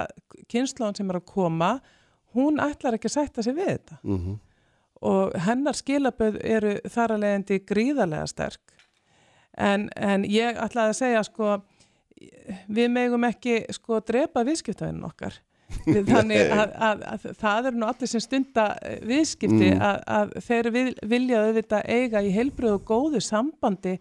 kynnslóðan 0.50 0.98
sem 0.98 1.10
er 1.12 1.20
að 1.20 1.30
koma 1.30 1.76
hún 2.34 2.60
ætlar 2.62 2.98
ekki 2.98 3.10
að 3.10 3.16
sætta 3.18 3.42
sig 3.42 3.56
við 3.56 3.70
þetta. 3.70 3.98
Mm 4.02 4.18
-hmm. 4.18 4.38
og 5.04 5.34
hennar 5.46 5.76
skilaböð 5.76 6.38
eru 6.42 6.78
þar 6.88 7.10
að 7.14 7.22
leiðandi 7.24 7.58
gríðarlega 7.66 8.26
sterk. 8.26 8.60
En, 9.58 9.90
en 9.96 10.24
ég 10.24 10.56
ætlaði 10.56 10.88
að 10.88 11.00
segja 11.00 11.22
sko 11.22 11.62
við 12.68 12.88
megum 12.90 13.24
ekki 13.24 13.64
sko 13.70 14.00
drepa 14.00 14.44
viðskiptavinn 14.44 15.04
okkar. 15.04 15.36
Þannig 16.12 16.50
að, 16.52 16.72
að, 16.76 17.02
að 17.12 17.22
það 17.40 17.66
eru 17.66 17.78
nú 17.80 17.86
allir 17.86 18.10
sem 18.10 18.20
stunda 18.20 18.66
eh, 18.82 18.98
viðskipti 19.02 19.70
Mm. 19.74 19.80
að, 19.82 20.00
að 20.06 20.34
þeir 20.46 20.70
vil, 20.70 20.94
vilja 21.02 21.40
auðvitað 21.46 21.88
eiga 21.88 22.22
í 22.22 22.30
heilbröðu 22.34 22.74
og 22.74 22.84
góðu 22.84 23.20
sambandi 23.20 23.98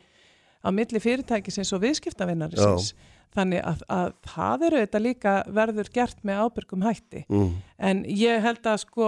á 0.64 0.70
milli 0.72 1.00
fyrirtækisins 1.00 1.74
og 1.74 1.82
viðskiptavinnarisins 1.82 2.94
þannig 3.36 3.62
að, 3.66 3.82
að 3.90 4.14
það 4.34 4.66
eru 4.68 4.82
þetta 4.84 5.00
líka 5.02 5.44
verður 5.48 5.90
gert 5.94 6.24
með 6.24 6.42
ábyrgum 6.46 6.84
hætti 6.86 7.26
Mm. 7.30 7.56
En 7.80 8.04
ég 8.06 8.42
held 8.42 8.62
að 8.66 8.78
sko 8.86 9.08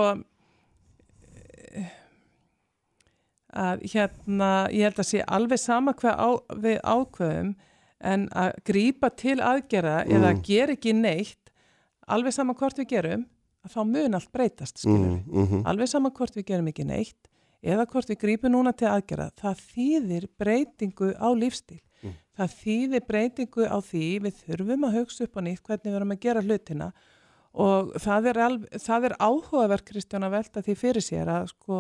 að 3.56 3.86
hérna, 3.94 4.50
ég 4.74 4.84
held 4.90 5.00
að 5.00 5.08
sé 5.08 5.22
alveg 5.32 5.60
sama 5.62 5.94
hvað 5.96 6.18
á, 6.20 6.30
við 6.60 6.80
ákveðum 6.84 7.54
en 8.06 8.26
að 8.36 8.58
grípa 8.68 9.10
til 9.16 9.38
aðgerða 9.40 10.02
eða 10.06 10.34
Mm. 10.34 10.42
gera 10.44 10.74
ekki 10.76 10.94
neitt 10.94 11.52
alveg 12.08 12.34
sama 12.34 12.54
hvort 12.54 12.78
við 12.78 12.90
gerum 12.90 13.26
að 13.66 13.72
þá 13.74 13.82
mun 13.88 14.14
allt 14.14 14.32
breytast 14.32 14.78
skilur 14.78 15.08
Mm, 15.08 15.24
mm 15.32 15.48
-hmm. 15.48 15.64
alveg 15.66 15.88
sama 15.90 16.10
hvort 16.12 16.36
við 16.36 16.46
gerum 16.46 16.68
ekki 16.68 16.86
neitt 16.86 17.28
eða 17.64 17.86
hvort 17.88 18.10
við 18.10 18.20
grípum 18.20 18.52
núna 18.52 18.76
til 18.76 18.88
aðgerða 18.88 19.32
það 19.40 19.56
þýðir 19.74 20.28
breytingu 20.38 21.14
á 21.18 21.30
lífstíl 21.34 21.80
Mm. 21.80 21.82
Það 22.36 22.56
þýðir 22.62 23.06
breytingu 23.08 23.68
á 23.68 23.78
því 23.80 24.06
við 24.26 24.40
þurfum 24.46 24.88
að 24.88 24.98
hugsa 25.00 25.28
upp 25.28 25.38
á 25.38 25.42
nýtt 25.46 25.64
hvernig 25.64 25.92
við 25.92 26.00
erum 26.00 26.16
að 26.16 26.24
gera 26.26 26.46
hlutina 26.46 26.90
og 27.56 27.94
það 28.04 28.32
er, 28.32 28.40
alv, 28.46 28.66
það 28.84 29.06
er 29.10 29.16
áhugaverk 29.20 29.86
Kristján 29.88 30.28
að 30.28 30.36
velta 30.36 30.64
því 30.66 30.76
fyrir 30.76 31.06
sér 31.06 31.32
að 31.32 31.52
sko 31.54 31.78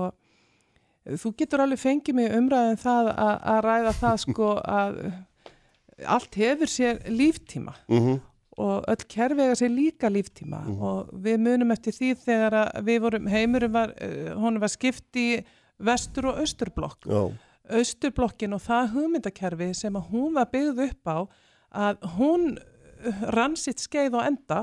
þú 1.19 1.31
getur 1.37 1.65
alveg 1.65 1.81
fengið 1.81 2.17
mig 2.17 2.37
umræðin 2.37 2.79
það 2.81 3.09
að, 3.11 3.33
að 3.53 3.59
ræða 3.65 3.97
það 3.99 4.21
sko 4.23 4.53
að 4.63 5.01
allt 6.15 6.39
hefur 6.39 6.71
sér 6.71 7.03
líftíma 7.07 7.75
Mm 7.87 7.99
-hmm. 7.99 8.19
og 8.57 8.83
öll 8.87 9.03
kerfi 9.07 9.41
eiga 9.41 9.55
sér 9.55 9.69
líka 9.69 10.09
líftíma 10.09 10.63
og 10.79 11.09
við 11.11 11.37
munum 11.37 11.71
eftir 11.71 11.93
því 11.93 12.15
þegar 12.15 12.53
að 12.53 12.83
við 12.85 12.99
vorum, 13.01 13.27
heimurum 13.27 13.71
var, 13.71 13.93
uh, 14.01 14.33
honum 14.39 14.61
var 14.61 14.69
skipt 14.69 15.15
í 15.15 15.43
vestur 15.77 16.25
og 16.25 16.39
austurblokk 16.39 17.05
Já. 17.05 17.31
Austurblokkin 17.69 18.56
og 18.56 18.63
það 18.65 18.93
hugmyndakerfi 18.95 19.71
sem 19.78 19.97
að 19.97 20.10
hún 20.13 20.38
var 20.38 20.49
byggð 20.54 20.82
upp 20.89 21.12
á 21.12 21.17
að 21.86 22.08
hún 22.17 22.47
uh, 22.56 23.25
rann 23.36 23.58
sitt 23.60 23.84
skeið 23.84 24.19
og 24.19 24.25
enda 24.30 24.62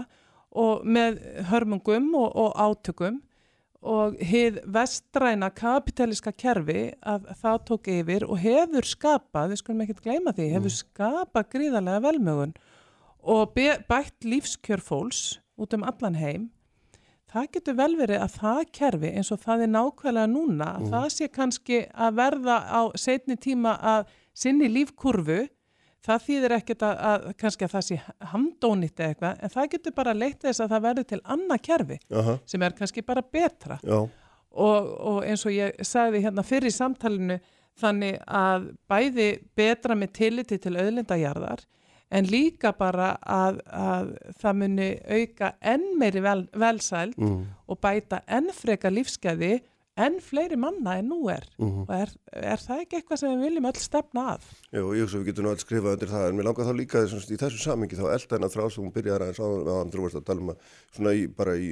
og 0.52 0.82
með 0.84 1.20
hörmungum 1.48 2.10
og, 2.18 2.32
og 2.36 2.56
átökum 2.60 3.20
og 3.82 4.18
hið 4.22 4.60
vestræna 4.70 5.48
kapitalíska 5.50 6.30
kerfi 6.38 6.92
að 7.02 7.26
það 7.40 7.62
tók 7.66 7.88
yfir 7.90 8.26
og 8.28 8.38
hefur 8.38 8.86
skapað, 8.86 9.50
við 9.50 9.60
skulum 9.62 9.82
ekkert 9.82 10.04
gleyma 10.04 10.34
því, 10.36 10.48
hefur 10.54 10.74
skapað 10.76 11.48
gríðarlega 11.56 12.04
velmögun 12.04 12.54
og 13.22 13.56
bætt 13.56 14.26
lífskjör 14.26 14.82
fólks 14.82 15.40
út 15.58 15.74
um 15.74 15.86
allan 15.86 16.18
heim 16.18 16.50
það 17.32 17.48
getur 17.56 17.78
vel 17.78 17.92
verið 17.98 18.22
að 18.22 18.36
það 18.42 18.60
kerfi 18.78 19.10
eins 19.16 19.32
og 19.34 19.40
það 19.42 19.64
er 19.64 19.72
nákvæmlega 19.72 20.30
núna 20.32 20.68
að 20.76 20.86
það 20.92 21.08
sé 21.16 21.28
kannski 21.32 21.80
að 21.92 22.20
verða 22.20 22.58
á 22.68 22.80
setni 22.98 23.36
tíma 23.40 23.74
að 23.94 24.06
sinni 24.44 24.68
lífkurfu 24.72 25.40
það 26.02 26.24
þýðir 26.26 26.54
ekkert 26.56 26.84
að, 26.86 27.00
að 27.10 27.26
kannski 27.38 27.66
að 27.66 27.74
það 27.76 27.86
sé 27.88 27.98
hamdónýtt 28.32 29.00
eða 29.00 29.12
eitthvað 29.12 29.42
en 29.46 29.54
það 29.54 29.70
getur 29.74 29.96
bara 29.98 30.14
leitt 30.16 30.42
þess 30.42 30.64
að 30.64 30.74
það 30.74 30.84
verður 30.88 31.08
til 31.12 31.20
annað 31.36 31.64
kerfi 31.68 31.98
Aha. 32.20 32.36
sem 32.52 32.66
er 32.66 32.76
kannski 32.78 33.04
bara 33.06 33.22
betra. 33.22 33.78
Og, 34.52 34.88
og 35.12 35.20
eins 35.24 35.46
og 35.48 35.54
ég 35.54 35.78
sagði 35.86 36.24
hérna 36.26 36.44
fyrir 36.44 36.68
í 36.68 36.74
samtalinu 36.74 37.38
þannig 37.80 38.18
að 38.28 38.66
bæði 38.90 39.28
betra 39.56 39.96
með 39.96 40.12
tilliti 40.18 40.58
til 40.60 40.74
auðlindajarðar 40.76 41.62
en 42.12 42.28
líka 42.28 42.74
bara 42.76 43.14
að, 43.24 43.60
að 43.72 44.14
það 44.42 44.56
muni 44.62 44.88
auka 45.18 45.54
enn 45.74 45.86
meiri 45.98 46.20
vel, 46.24 46.46
velsæld 46.52 47.16
Mm. 47.18 47.44
og 47.68 47.80
bæta 47.80 48.20
enn 48.28 48.50
freka 48.52 48.90
lífskeiði 48.92 49.60
enn 49.96 50.14
fleiri 50.24 50.56
manna 50.56 50.94
en 50.98 51.08
nú 51.10 51.18
er 51.28 51.44
Mhm. 51.60 51.82
og 51.84 51.90
er, 51.92 52.08
er 52.32 52.56
það 52.56 52.78
ekki 52.80 52.96
eitthvað 52.96 53.18
sem 53.20 53.32
við 53.34 53.42
viljum 53.44 53.66
öll 53.68 53.76
stefna 53.80 54.22
að? 54.34 54.46
Jú, 54.72 54.84
ég 54.96 55.02
hugsa 55.04 55.18
að 55.18 55.20
við 55.22 55.26
getum 55.32 55.48
alls 55.50 55.64
skrifað 55.66 55.92
undir 55.98 56.08
það 56.08 56.28
en 56.28 56.36
mér 56.38 56.46
langar 56.48 56.64
þá 56.68 56.72
líka 56.78 57.02
þess, 57.04 57.28
í 57.30 57.36
þessu 57.42 57.60
samingi 57.60 57.98
þá 58.00 58.06
elda 58.14 58.36
hennar 58.38 58.52
frá 58.54 58.64
sem 58.72 58.84
hún 58.86 58.92
byrjar 58.94 59.20
aðeins 59.26 59.40
á 59.44 59.48
að 59.52 59.92
þú 59.92 60.00
varst 60.06 60.16
að 60.16 60.24
tala 60.24 60.40
um 60.40 60.48
að 60.54 60.56
svona 60.96 61.12
í, 61.12 61.26
bara 61.36 61.56
í, 61.60 61.68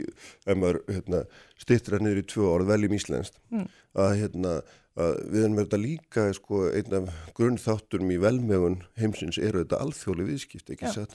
ef 0.46 0.56
maður 0.56 0.80
hérna, 0.92 1.22
stýttir 1.64 1.96
að 1.96 2.04
niður 2.04 2.20
í 2.20 2.26
tvö 2.28 2.44
orð 2.52 2.66
veljum 2.74 2.96
íslenskt 3.00 3.40
Mm. 3.50 3.68
að 3.96 4.12
hérna 4.20 4.52
að 4.98 5.20
við 5.30 5.44
erum 5.44 5.60
þetta 5.60 5.80
líka 5.80 6.26
sko 6.34 6.64
einn 6.74 6.96
af 6.98 7.12
grunnþátturum 7.36 8.10
í 8.10 8.18
velmegun 8.22 8.80
heimsins 8.98 9.38
eru 9.38 9.62
þetta 9.62 9.80
alþjóli 9.84 10.26
viðskipt 10.32 10.74
ekki 10.74 10.90
já. 10.90 11.06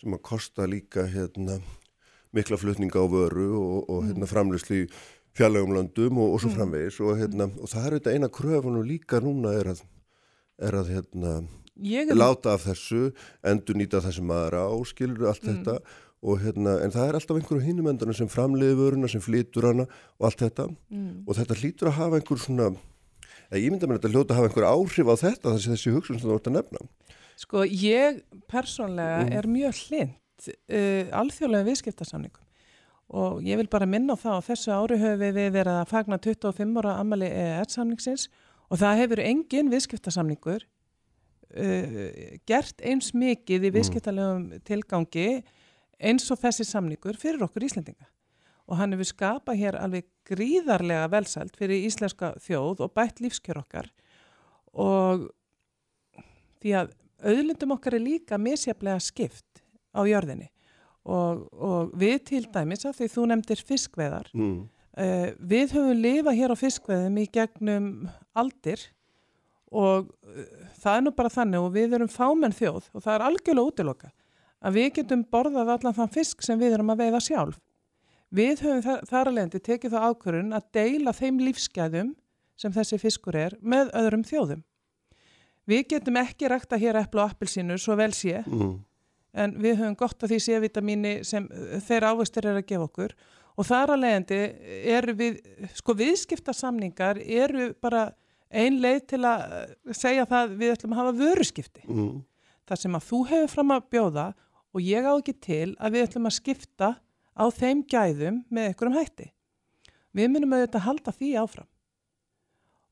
sem 0.00 0.16
að 0.16 0.24
kosta 0.26 0.66
líka 0.66 1.06
hérna 1.06 1.60
mikla 2.34 2.58
flutninga 2.58 2.98
á 2.98 3.06
vöru 3.06 3.48
og, 3.60 3.90
og 3.92 4.04
hérna 4.08 4.28
framleyslu 4.28 4.82
í 4.82 4.86
fjarlægum 5.36 5.74
löndum 5.76 6.18
og, 6.18 6.34
og 6.34 6.42
svo 6.42 6.52
framvegis 6.52 7.00
og 7.04 7.18
hérna 7.20 7.48
og 7.56 7.70
það 7.70 7.86
er 7.86 7.98
þetta 7.98 8.14
eina 8.16 8.32
kröfunum 8.32 8.86
líka 8.88 9.22
núna 9.22 9.54
er 9.60 9.74
að 9.74 9.84
er 10.62 10.78
að 10.78 10.94
hérna 10.96 11.34
er 11.80 12.16
láta 12.16 12.52
af 12.56 12.66
þessu, 12.66 13.12
endur 13.48 13.78
nýta 13.78 14.02
það 14.04 14.18
sem 14.18 14.26
maður 14.28 14.58
á, 14.60 14.66
skilur 14.86 15.28
allt 15.30 15.46
þetta 15.46 15.78
og 16.22 16.38
hérna, 16.38 16.76
en 16.84 16.92
það 16.94 17.08
er 17.08 17.18
alltaf 17.18 17.38
einhverju 17.38 17.64
hinum 17.64 17.88
endanum 17.90 18.14
sem 18.14 18.28
framleiði 18.30 18.76
vöruna, 18.78 19.08
sem 19.10 19.22
flytur 19.24 19.66
hana 19.70 19.86
og 20.20 20.28
allt 20.28 20.44
þetta. 20.44 20.68
Mm. 20.92 21.24
og 21.26 21.38
þetta 21.38 21.56
hlýtur 21.58 21.90
að 21.90 21.96
hafa 21.98 22.20
einhver 22.20 22.42
svona 22.42 22.68
ég 23.58 23.70
mynda 23.72 23.86
mér 23.88 23.98
að 23.98 24.02
þetta 24.02 24.12
hljóta 24.14 24.34
að 24.34 24.38
hafa 24.38 24.48
einhver 24.48 24.68
áhrif 24.70 25.08
á 25.12 25.14
þetta 25.22 25.52
þessi, 25.54 25.72
þessi 25.74 25.92
hugsun 25.96 26.18
sem 26.20 26.28
þú 26.28 26.36
vart 26.36 26.48
að 26.50 26.56
nefna. 26.56 26.78
Sko, 27.42 27.64
ég 27.66 28.22
persónlega 28.48 29.18
Mhm. 29.24 29.32
er 29.38 29.46
mjög 29.50 29.74
hlind 29.88 30.48
uh, 30.48 31.04
alþjóðlega 31.20 31.68
viðskiptasamningum. 31.70 32.44
Og 33.12 33.42
ég 33.44 33.56
vil 33.60 33.68
bara 33.68 33.86
minna 33.86 34.14
á 34.16 34.22
það 34.22 34.36
og 34.38 34.44
þessu 34.46 34.70
ári 34.72 34.96
höfum 35.02 35.34
við 35.36 35.50
verið 35.52 35.74
að 35.82 35.88
fagna 35.90 36.18
25 36.18 36.78
ára 36.80 36.94
ammali 37.00 37.28
EES-samningsins 37.28 38.28
og 38.70 38.78
það 38.80 39.00
hefur 39.02 39.20
engin 39.20 39.68
viðskiptasamningur 39.72 40.62
uh, 41.56 42.38
gert 42.48 42.80
eins 42.80 43.12
mikið 43.12 43.68
í 43.68 43.72
viðskiptalegum 43.76 44.46
tilgangi 44.64 45.42
eins 46.00 46.30
og 46.32 46.40
þessi 46.40 46.64
samningur 46.64 47.18
fyrir 47.20 47.44
okkur 47.44 47.66
Íslendinga 47.68 48.08
og 48.70 48.78
hann 48.78 48.94
hefur 48.94 49.08
skapað 49.08 49.60
hér 49.60 49.78
alveg 49.80 50.08
gríðarlega 50.28 51.10
velsælt 51.12 51.56
fyrir 51.58 51.86
íslenska 51.88 52.32
þjóð 52.42 52.84
og 52.86 52.94
bætt 52.96 53.22
lífskjör 53.22 53.62
okkar. 53.62 53.90
Og 54.72 55.28
því 56.62 56.76
að 56.78 56.92
auðlundum 57.22 57.74
okkar 57.76 57.98
er 57.98 58.04
líka 58.04 58.38
misjaflega 58.40 59.02
skipt 59.02 59.62
á 59.92 60.00
jörðinni. 60.08 60.48
Og, 61.02 61.46
og 61.50 61.94
við 61.98 62.20
til 62.28 62.44
dæmis 62.54 62.86
að 62.86 63.00
því 63.00 63.08
þú 63.10 63.24
nefndir 63.32 63.62
fiskveðar 63.66 64.28
mm. 64.38 64.58
uh, 65.02 65.28
við 65.50 65.72
höfum 65.74 65.98
lifað 65.98 66.38
hér 66.38 66.54
á 66.54 66.56
fiskveðum 66.60 67.16
í 67.18 67.24
gegnum 67.34 67.88
aldir 68.38 68.84
og 69.74 70.06
uh, 70.06 70.44
það 70.78 71.00
er 71.00 71.02
nú 71.02 71.12
bara 71.16 71.32
þannig 71.34 71.66
og 71.66 71.74
við 71.74 71.96
erum 71.98 72.12
fámenn 72.12 72.54
þjóð 72.54 72.86
og 72.92 73.02
það 73.02 73.16
er 73.16 73.24
algjörlega 73.26 73.72
útiloka 73.72 74.12
að 74.62 74.78
við 74.78 74.88
getum 75.00 75.26
borðað 75.26 75.74
allan 75.74 75.98
þann 75.98 76.14
fisk 76.14 76.46
sem 76.46 76.62
við 76.62 76.78
erum 76.78 76.94
að 76.94 77.02
veiða 77.02 77.22
sjálf 77.26 77.58
við 78.32 78.62
höfum 78.64 78.82
þar, 79.08 79.28
að 79.28 79.34
leiðandi 79.36 79.60
tekið 79.68 79.94
það 79.94 80.06
ákvörun 80.10 80.54
að 80.56 80.68
deila 80.78 81.12
þeim 81.16 81.40
lífsgæðum 81.46 82.14
sem 82.56 82.72
þessi 82.74 82.98
fiskur 83.00 83.36
er 83.36 83.56
með 83.60 83.90
öðrum 83.98 84.24
þjóðum 84.28 84.62
við 85.68 85.84
getum 85.92 86.18
ekki 86.22 86.48
rækta 86.50 86.78
hér 86.80 86.98
eppla 87.02 87.26
og 87.26 87.34
appelsínur 87.34 87.80
svo 87.80 87.96
vel 87.98 88.12
sé 88.16 88.42
Mm. 88.46 88.80
en 89.34 89.54
við 89.62 89.78
höfum 89.80 89.96
gott 89.96 90.22
af 90.22 90.30
því 90.30 90.38
C-vitamíni 90.46 91.12
sem 91.24 91.46
uh, 91.48 91.78
þeir 91.80 92.08
ávöxtur 92.10 92.48
er 92.50 92.58
að 92.60 92.66
gefa 92.68 92.88
okkur 92.88 93.14
og 93.56 93.68
þar 93.68 93.94
að 93.94 94.02
leiðandi 94.02 94.40
eru 94.96 95.14
við, 95.16 95.38
sko 95.76 95.94
viðskiptasamningar 95.94 97.20
eru 97.20 97.72
bara 97.80 98.10
ein 98.52 98.80
leið 98.80 99.06
til 99.14 99.22
að 99.24 99.44
uh, 99.56 99.92
segja 99.96 100.26
það 100.28 100.56
við 100.60 100.74
ætlum 100.74 100.92
að 100.92 101.00
hafa 101.00 101.14
vöruskipti. 101.20 101.84
Mm. 101.88 102.22
Það 102.68 102.82
sem 102.82 102.96
að 102.96 103.06
þú 103.08 103.20
hefur 103.30 103.52
fram 103.54 103.72
að 103.72 103.86
bjóða 103.92 104.26
og 104.72 104.84
ég 104.84 105.08
á 105.08 105.12
ekki 105.12 105.34
til 105.40 105.68
að 105.78 105.96
við 105.96 106.06
ætlum 106.06 106.28
að 106.28 106.36
skipta 106.36 106.90
á 107.38 107.44
þeim 107.50 107.84
gæðum 107.88 108.42
með 108.50 108.68
einhverjum 108.72 108.98
hætti. 108.98 109.30
Við 110.12 110.28
munum 110.34 110.52
auðvitað 110.56 110.86
halda 110.86 111.12
því 111.16 111.30
áfram. 111.40 111.68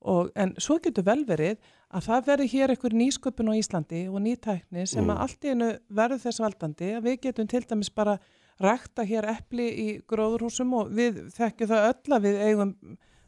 Og, 0.01 0.31
en 0.35 0.55
svo 0.57 0.79
getur 0.81 1.05
vel 1.05 1.25
verið 1.29 1.59
að 1.93 2.07
það 2.07 2.29
verður 2.31 2.49
hér 2.55 2.73
einhver 2.73 2.95
nýsköpun 2.97 3.51
á 3.53 3.55
Íslandi 3.61 3.99
og 4.09 4.23
nýtækni 4.25 4.87
sem 4.89 5.05
Mm. 5.05 5.11
að 5.13 5.21
allt 5.27 5.45
í 5.45 5.51
einu 5.53 5.69
verður 5.93 6.23
þess 6.23 6.41
valdandi 6.41 6.89
að 6.97 7.03
við 7.05 7.19
getum 7.27 7.47
til 7.51 7.61
dæmis 7.69 7.91
bara 7.95 8.19
rækta 8.61 9.05
hér 9.05 9.29
epli 9.29 9.67
í 9.69 10.01
gróðurhúsum 10.09 10.73
og 10.81 10.89
við 10.97 11.21
þekkjum 11.37 11.69
það 11.69 11.89
öll 11.91 12.15
að 12.17 12.23
við 12.25 12.41
eigum 12.47 12.73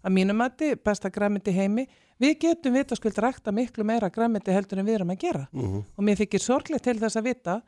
að 0.05 0.13
mínumati 0.17 0.75
besta 0.83 1.11
græmyndi 1.11 1.53
heimi. 1.53 1.87
Við 2.21 2.39
getum 2.41 2.73
vitaskuld 2.75 3.19
rækta 3.21 3.53
miklu 3.53 3.85
meira 3.85 4.09
græmyndi 4.11 4.53
heldur 4.53 4.79
en 4.81 4.87
við 4.87 4.95
erum 4.95 5.11
að 5.13 5.19
gera 5.27 5.49
Mm. 5.53 5.85
og 5.97 6.05
mér 6.05 6.17
þykir 6.17 6.41
sorglegt 6.41 6.85
til 6.85 6.99
þess 6.99 7.17
að 7.21 7.25
vita 7.29 7.63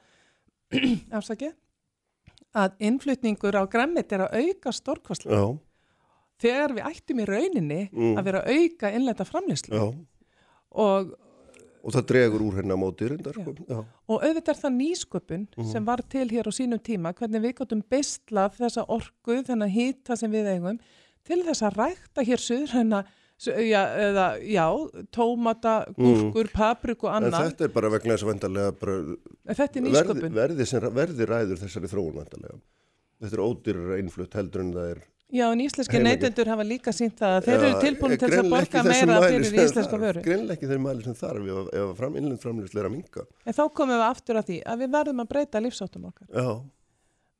afsaki 1.12 1.52
að 2.54 2.76
innflutningur 2.78 3.56
á 3.58 3.62
græmyndi 3.70 4.14
er 4.14 4.26
að 4.28 4.36
auka 4.40 4.72
stórkvastlega 4.72 5.40
Já, 5.40 5.58
þegar 6.44 6.74
við 6.76 6.88
ættum 6.90 7.20
í 7.20 7.26
rauninni 7.28 7.82
Mm. 7.92 8.16
að 8.18 8.24
vera 8.24 8.42
að 8.44 8.56
auka 8.58 8.90
innlenda 8.94 9.24
framleyslu 9.28 9.80
og, 10.72 11.14
Og 11.84 11.92
það 11.92 12.06
dregur 12.08 12.40
úr 12.46 12.54
henni 12.56 12.72
á 12.72 12.80
móti 12.80 13.04
reyndar, 13.10 13.34
sko. 13.36 13.52
Og 14.08 14.22
auðvitað 14.24 14.54
er 14.54 14.60
það 14.62 14.72
nýsköpun 14.78 15.42
Mhm. 15.58 15.66
sem 15.72 15.84
var 15.84 16.00
til 16.08 16.28
hér 16.30 16.48
á 16.48 16.52
sínum 16.56 16.80
tíma 16.80 17.12
hvernig 17.12 17.42
við 17.44 17.54
gotum 17.58 17.82
beistlað 17.84 18.56
þessa 18.56 18.86
orku 18.88 19.42
þennan 19.44 19.68
hýta 19.68 20.16
sem 20.16 20.32
við 20.32 20.46
eigum 20.54 20.78
til 21.24 21.42
þess 21.44 21.60
að 21.62 21.76
rækta 21.76 22.24
hér 22.24 22.40
suður 22.40 22.72
hennar 22.72 23.04
já, 23.42 23.80
eða, 24.08 24.26
já, 24.46 24.66
tómata, 25.12 25.74
gúrkur, 25.96 26.50
papriku 26.54 27.08
og 27.08 27.14
Mm. 27.14 27.16
En 27.16 27.32
annað. 27.32 27.48
þetta 27.50 27.64
er 27.64 27.72
bara 27.74 27.90
vegna 27.90 28.14
þess 28.14 28.24
að 28.24 28.30
vendarlega 28.32 28.76
bara 28.80 28.94
En 29.46 29.54
þetta 29.54 29.80
er 29.80 29.90
verði, 29.96 30.30
verði, 30.34 30.66
sem, 30.66 30.80
verði 30.94 31.26
ræður 31.26 31.58
þessari 31.64 31.90
þróun 31.90 32.14
vendarlega. 32.20 32.60
Þetta 33.22 33.36
er 33.36 33.44
ódýrar 33.44 33.98
innflutt 33.98 34.34
heldur 34.34 34.60
en 34.60 34.72
það 34.72 34.90
er 34.94 35.02
Já, 35.34 35.48
en 35.50 35.58
íslenski 35.64 35.98
neytendur 35.98 36.46
hafa 36.46 36.62
líka 36.62 36.92
sínt 36.94 37.16
það 37.18 37.32
að 37.40 37.46
þeir 37.48 37.56
eru 37.64 37.78
tilbúin 37.82 38.18
til 38.20 38.28
að 38.28 38.50
borga 38.52 38.82
meira 38.86 39.16
fyrir 39.24 39.56
íslenska 39.64 39.98
vöru. 39.98 40.22
Greinilega 40.22 40.54
ekki 40.54 40.68
þeir 40.70 40.82
mæli 40.84 41.02
sem 41.02 41.16
þarf 41.18 41.48
ef, 41.48 41.70
ef 41.80 41.96
fram, 41.98 42.18
innlend 42.20 42.42
framleyslu 42.44 42.84
að 42.84 42.92
minka. 42.92 43.24
En 43.42 43.56
þá 43.56 43.62
komum 43.74 43.96
við 43.96 44.04
aftur 44.06 44.38
að 44.38 44.50
því 44.52 44.58
að 44.62 44.84
við 44.84 44.92
verðum 44.94 45.22
að 45.24 45.30
breyta 45.32 45.62
lífsáttum 45.64 46.04
okkar. 46.12 46.28
Já. 46.30 46.50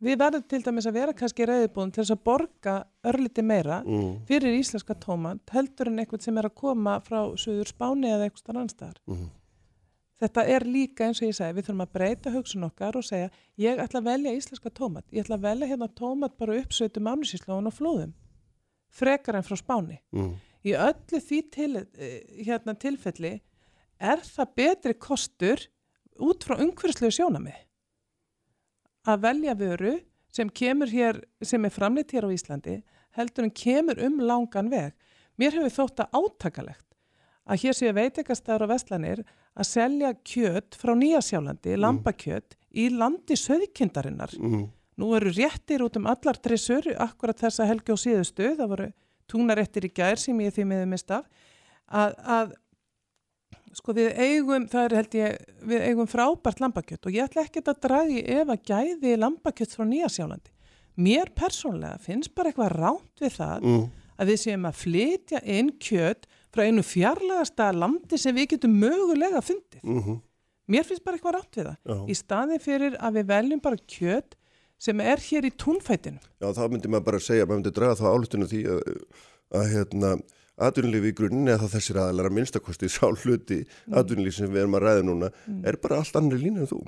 Við 0.02 0.18
verðum 0.18 0.42
til 0.50 0.60
dæmis 0.62 0.86
að 0.90 0.96
vera 0.98 1.12
kannski 1.16 1.46
reyðbúin 1.46 1.92
til 1.94 2.02
þess 2.02 2.12
að 2.16 2.24
borga 2.26 2.74
örliti 3.06 3.42
meira 3.46 3.82
Mm. 3.86 4.26
fyrir 4.26 4.58
íslenska 4.58 4.94
tómat 4.94 5.40
heldur 5.54 5.86
en 5.88 5.98
eitthvað 5.98 6.22
sem 6.22 6.38
er 6.38 6.48
að 6.48 6.54
koma 6.54 7.00
frá 7.00 7.36
Suður 7.38 7.70
Spáni 7.70 8.10
eða 8.10 8.26
eitthvað 8.28 8.54
annarstaðar. 8.56 8.98
Mm. 9.06 9.30
Þetta 10.20 10.44
er 10.48 10.64
líka 10.64 11.06
eins 11.06 11.20
og 11.22 11.28
ég 11.28 11.34
segi, 11.34 11.54
við 11.54 11.66
þurfum 11.66 11.84
að 11.86 11.92
breyta 11.92 12.30
hugsun 12.34 12.64
okkar 12.64 12.96
og 12.96 13.04
segja 13.04 13.30
ég 13.58 13.78
ætla 13.82 14.00
að 14.00 14.04
velja 14.10 14.34
íslenska 14.38 14.70
tómat, 14.70 15.04
ég 15.12 15.24
ætla 15.24 15.36
að 15.36 15.46
velja 15.46 15.66
hérna 15.72 15.88
tómat 15.88 16.36
bara 16.38 16.58
uppsveitum 16.60 17.08
ánusíslóðun 17.10 17.66
og 17.70 17.74
flóðum, 17.74 18.12
frekar 18.90 19.36
en 19.36 19.42
frá 19.46 19.56
Spáni. 19.58 19.98
Mm. 20.12 20.34
Í 20.64 20.72
öllu 20.72 21.20
því 21.20 21.40
til, 21.52 21.76
eh, 21.76 22.20
hérna, 22.46 22.74
tilfelli 22.74 23.40
er 24.00 24.18
það 24.18 24.54
betri 24.56 24.94
kostur 24.94 25.66
út 26.18 26.44
frá 26.44 26.56
umhverfslegu 26.62 27.10
sjónamið 27.12 27.58
að 29.04 29.24
velja 29.28 29.54
vöru 29.58 29.94
sem 30.34 30.50
kemur 30.50 30.90
hér, 30.90 31.20
sem 31.42 31.64
er 31.64 31.72
framleitt 31.72 32.14
hér 32.14 32.26
á 32.26 32.34
Íslandi 32.34 32.80
heldur 33.14 33.46
en 33.46 33.54
kemur 33.54 34.00
um 34.02 34.18
langan 34.20 34.70
veg. 34.72 34.94
Mér 35.38 35.58
hefur 35.58 35.74
þótt 35.78 36.04
að 36.04 36.18
átakalegt 36.20 36.84
að 37.44 37.60
hér 37.64 37.76
séu 37.76 37.92
veitekastæður 37.94 38.66
og 38.66 38.72
vestlanir 38.72 39.22
að 39.54 39.68
selja 39.68 40.12
kjöt 40.26 40.78
frá 40.80 40.94
Nýjasjálandi, 40.96 41.76
lambakjöt, 41.78 42.56
í 42.72 42.88
landi 42.90 43.36
söðkindarinnar. 43.38 44.32
Mm. 44.40 44.64
Nú 44.98 45.10
eru 45.18 45.32
réttir 45.34 45.82
út 45.84 45.98
um 45.98 46.08
allar 46.10 46.38
trissur, 46.40 46.86
akkurat 47.02 47.38
þessa 47.38 47.66
helgi 47.68 47.94
og 47.94 48.00
síðustu, 48.00 48.54
það 48.56 48.70
voru 48.72 48.88
túnaréttir 49.30 49.88
í 49.88 49.92
gær 49.94 50.20
sem 50.20 50.40
ég 50.42 50.54
því 50.54 50.66
miður 50.70 50.90
mist 50.90 51.12
af, 51.14 51.26
að, 51.86 52.16
að 52.24 52.54
sko 53.78 53.94
við 53.96 54.10
eigum, 54.20 54.66
það 54.70 54.84
er 54.88 54.94
held 55.00 55.14
ég, 55.18 55.38
við 55.70 55.84
eigum 55.88 56.08
frábært 56.10 56.60
lambakjött 56.62 57.06
og 57.08 57.16
ég 57.16 57.26
ætla 57.28 57.44
ekkert 57.46 57.70
að 57.72 57.80
dragi 57.86 58.20
ef 58.36 58.52
að 58.54 58.62
gæði 58.70 59.14
lambakjött 59.22 59.74
frá 59.76 59.84
Nýjasjálandi. 59.90 60.52
Mér 61.04 61.32
persónlega 61.34 61.98
finnst 62.04 62.34
bara 62.36 62.52
eitthvað 62.52 62.74
ránt 62.78 63.22
við 63.24 63.32
það 63.38 63.64
Mm. 63.66 63.84
að 64.18 64.28
við 64.30 64.38
séum 64.44 64.68
að 64.68 64.78
flytja 64.84 65.40
inn 65.44 65.72
kjött 65.82 66.28
frá 66.54 66.62
einu 66.68 66.82
fjarlægasta 66.86 67.72
landi 67.74 68.16
sem 68.18 68.34
við 68.36 68.52
getum 68.54 68.76
mögulega 68.78 69.40
fundið. 69.42 69.82
Mm. 69.82 70.20
Mér 70.70 70.84
finnst 70.86 71.04
bara 71.04 71.18
eitthvað 71.18 71.34
rátt 71.40 71.58
við 71.58 71.66
það. 71.66 71.76
Já. 71.84 71.96
Í 72.08 72.14
staði 72.14 72.58
fyrir 72.62 72.94
að 73.02 73.18
við 73.18 73.26
veljum 73.32 73.60
bara 73.60 73.76
kjött 73.90 74.36
sem 74.78 75.00
er 75.00 75.18
hér 75.18 75.44
í 75.44 75.50
túnfætinu. 75.50 76.20
Já, 76.40 76.46
þá 76.54 76.62
myndi 76.70 76.88
maður 76.88 77.04
bara 77.10 77.18
segja, 77.20 77.44
maður 77.46 77.60
myndi 77.62 77.74
draga 77.74 77.98
þá 77.98 78.06
álutinu 78.14 78.46
því 78.48 78.62
að, 78.70 78.80
að 79.54 79.66
hérna, 79.74 80.14
atvinnulífi 80.56 81.10
í 81.10 81.16
grunninn 81.18 81.50
eða 81.50 81.64
þá 81.64 81.78
þessir 81.78 82.02
aðalara 82.02 82.34
minnstakosti 82.34 82.90
sá 82.92 83.06
hluti 83.08 83.62
mm. 83.64 83.96
atvinnulífi 83.98 84.42
sem 84.42 84.52
við 84.52 84.64
erum 84.64 84.76
að 84.78 84.86
ræða 84.86 85.08
núna 85.08 85.32
er 85.66 85.80
bara 85.82 86.02
allt 86.02 86.20
annari 86.20 86.44
línu 86.44 86.64
en 86.64 86.70
þú. 86.70 86.84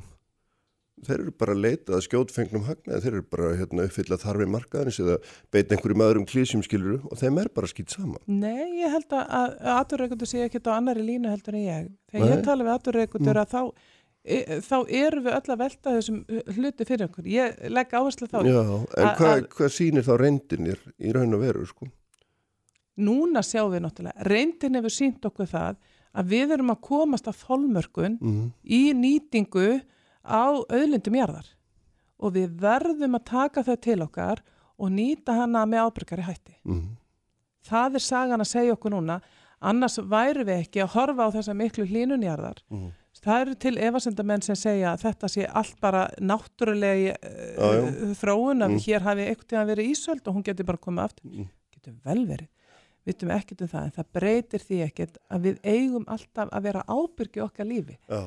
Þeir 1.05 1.18
eru 1.18 1.33
bara 1.37 1.52
að 1.52 1.61
leita 1.61 1.92
að 1.92 2.05
skjótfengnum 2.07 2.62
hagnaði, 2.64 3.00
þeir 3.05 3.11
eru 3.11 3.24
bara 3.29 3.48
að 3.50 3.59
hérna, 3.61 3.85
uppfylla 3.85 4.16
þarfi 4.22 4.46
markaðins 4.48 5.00
eða 5.02 5.16
beita 5.52 5.76
einhverjum 5.76 6.05
öðrum 6.07 6.24
klísjum 6.31 6.62
skiluru 6.64 7.02
og 7.11 7.20
þeim 7.20 7.40
er 7.42 7.50
bara 7.52 7.68
skýt 7.68 7.92
saman. 7.92 8.22
Nei, 8.24 8.81
ég 8.81 8.94
held 8.94 9.12
að, 9.12 9.26
að 9.42 9.68
aturreikundur 9.74 10.31
sé 10.31 10.46
ekkert 10.46 10.70
á 10.72 10.79
annari 10.79 11.05
línu 11.05 11.29
heldur 11.29 11.59
en 11.59 11.66
ég. 11.66 11.92
Þegar 12.09 12.24
Nei. 12.24 12.33
ég 12.33 12.46
tala 12.48 12.64
við 12.64 12.74
aturreikundur 12.79 13.42
að 13.42 13.52
þá, 13.52 13.61
e, 14.24 14.40
þá 14.64 14.76
erum 15.02 15.26
við 15.29 15.37
öll 15.37 15.52
að 15.52 15.62
velta 15.66 15.94
þessum 15.98 16.24
hluti 16.57 16.88
fyrir 16.88 17.07
okkur. 17.11 17.29
Ég 17.35 17.61
legg 17.76 17.92
áherslu 18.00 18.31
þá. 18.33 18.38
Já, 18.40 18.57
en 18.57 19.05
að- 19.05 19.14
hvað 19.20 19.35
að- 19.35 19.46
hva 19.59 19.72
sýnir 19.76 20.09
þá 20.09 20.12
reyndinir 20.24 20.81
í 20.96 21.12
raun 21.12 21.37
og 21.37 21.44
veru, 21.44 21.68
sko? 21.68 21.92
Núna 22.97 23.43
sjáum 23.45 23.73
við 23.75 23.83
náttúrulega, 23.85 24.25
reyndin 24.25 24.75
hefur 24.79 24.93
sínt 24.95 25.25
okkur 25.29 25.47
það 25.51 25.77
að 26.17 26.31
við 26.33 26.53
erum 26.57 26.71
að 26.73 26.81
komast 26.81 27.27
að 27.29 27.43
þolmörkun 27.45 28.19
Mm. 28.21 28.53
í 28.65 28.83
nýtingu 28.97 29.83
á 30.25 30.45
auðlindum 30.65 31.19
jarðar 31.21 31.51
og 32.19 32.33
við 32.33 32.55
verðum 32.61 33.15
að 33.19 33.25
taka 33.29 33.63
það 33.63 33.81
til 33.85 33.99
okkar 34.07 34.41
og 34.79 34.91
nýta 34.91 35.35
hana 35.37 35.67
með 35.69 35.85
ábyrgari 35.91 36.25
hætti. 36.25 36.55
Mm. 36.65 36.97
Það 37.69 37.95
er 37.95 38.05
sagan 38.07 38.41
að 38.41 38.49
segja 38.49 38.73
okkur 38.77 38.91
núna, 38.97 39.21
annars 39.61 39.99
væru 39.99 40.45
við 40.49 40.63
ekki 40.65 40.81
að 40.85 40.93
horfa 40.97 41.27
á 41.29 41.35
þessa 41.37 41.55
miklu 41.57 41.85
hlínunjarðar. 41.87 42.63
Mm. 42.71 42.91
Það 43.27 43.41
eru 43.43 43.55
til 43.57 43.77
efasendamenn 43.79 44.43
sem 44.45 44.55
segja 44.57 44.93
að 44.95 45.03
þetta 45.03 45.29
sé 45.33 45.47
allt 45.53 45.79
bara 45.81 46.03
náttúrulegi 46.21 47.09
uh, 47.11 47.73
já. 47.75 48.15
þróun 48.21 48.63
að 48.65 48.71
Mm. 48.71 48.81
hér 48.87 49.01
hafi 49.03 49.25
einhvern 49.27 49.49
tíðan 49.51 49.71
verið 49.73 49.91
ísöld 49.93 50.29
og 50.29 50.35
hún 50.37 50.45
getur 50.45 50.65
bara 50.69 50.79
komið 50.79 51.05
aftur. 51.05 51.31
Mm. 51.33 51.49
Getur 51.75 51.95
vel 52.05 52.27
verið. 52.27 52.49
Vitum 53.07 53.31
ekkert 53.31 53.62
um 53.62 53.71
það, 53.71 53.87
en 53.87 53.97
það 53.97 54.12
breytir 54.19 54.66
því 54.66 54.83
ekkert 54.88 55.19
að 55.31 55.49
við 55.49 55.59
eigum 55.62 56.07
alltaf 56.11 56.51
að 56.51 56.69
vera 56.69 56.85
ábyrgi 56.90 57.42
okkar 57.45 57.69
lífi. 57.69 57.99
Já, 58.11 58.23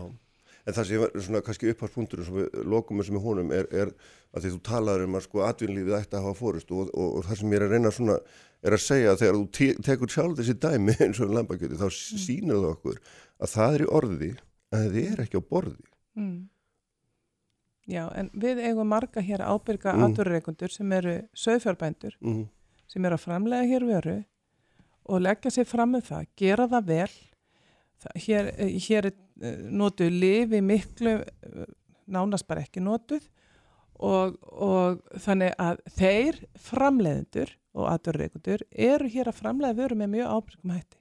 En 0.67 0.75
það 0.75 0.85
sem 0.85 1.03
er 1.03 1.23
svona 1.23 1.41
kannski 1.45 1.71
upphaldspunktur 1.71 2.21
sem 2.27 2.35
við 2.35 2.57
lokum 2.69 2.99
þessum 3.01 3.17
í 3.17 3.21
honum 3.23 3.53
er, 3.55 3.65
er 3.71 3.89
að 4.35 4.43
því 4.43 4.51
þú 4.53 4.59
talaður 4.67 5.05
um 5.07 5.17
að 5.17 5.25
sko 5.25 5.41
atvinnlífið 5.47 5.97
ætti 5.97 6.17
að 6.19 6.27
hafa 6.27 6.37
fórust 6.37 6.73
og, 6.75 6.91
og, 6.93 7.15
og 7.17 7.25
það 7.25 7.39
sem 7.39 7.53
ég 7.53 7.59
er 7.59 7.65
að 7.65 7.73
reyna 7.73 7.91
svona 7.95 8.17
er 8.59 8.75
að 8.75 8.83
segja 8.83 9.13
að 9.13 9.19
þegar 9.23 9.37
þú 9.39 9.47
te 9.57 9.69
tekur 9.87 10.13
sjálf 10.13 10.37
þessi 10.37 10.55
dæmi 10.65 10.95
eins 11.05 11.23
og 11.23 11.33
lambakjöti 11.33 11.79
þá 11.79 11.87
mm. 11.87 12.21
sínur 12.25 12.61
það 12.61 12.69
okkur 12.75 13.01
að 13.39 13.53
það 13.55 13.75
er 13.77 13.85
í 13.85 13.89
orði 13.99 14.31
en 14.35 14.85
það 14.85 14.99
er 15.05 15.23
ekki 15.25 15.41
á 15.41 15.49
borði. 15.55 15.89
Mm. 16.19 16.39
Já, 17.89 18.03
en 18.13 18.29
við 18.37 18.61
eigum 18.67 18.91
marga 18.91 19.23
hér 19.25 19.41
ábyrga 19.49 19.95
mm. 19.95 20.07
aturreikundur 20.09 20.73
sem 20.73 20.91
eru 20.99 21.15
sögfjörbændur 21.33 22.19
mm. 22.21 22.43
sem 22.91 23.07
eru 23.07 23.17
að 23.17 23.25
framlega 23.25 23.69
hér 23.71 23.87
veru 23.89 24.19
og 25.05 25.23
leggja 25.23 25.51
sér 25.53 25.67
fram 25.69 25.95
með 25.95 26.07
það, 26.09 26.29
gera 26.39 26.67
það 26.71 26.87
vel. 26.93 27.11
Það, 27.99 28.15
hér, 28.25 28.49
hér 28.87 29.09
er 29.09 29.15
eh, 29.15 29.61
notuð 29.81 30.15
lifi 30.23 30.61
miklu, 30.63 31.15
eh, 31.23 31.67
nánast 32.09 32.47
bara 32.47 32.63
ekki 32.65 32.83
notuð 32.83 33.25
og, 33.99 34.37
og 34.49 35.01
þannig 35.19 35.55
að 35.59 35.81
þeir 35.97 36.39
framleiðendur 36.69 37.51
og 37.75 37.89
aturreikundur 37.91 38.63
eru 38.71 39.09
hér 39.11 39.29
að 39.29 39.41
framleiða 39.41 39.77
vöru 39.81 39.99
með 39.99 40.13
mjög 40.15 40.31
ábyrgum 40.37 40.73
hætti 40.77 40.99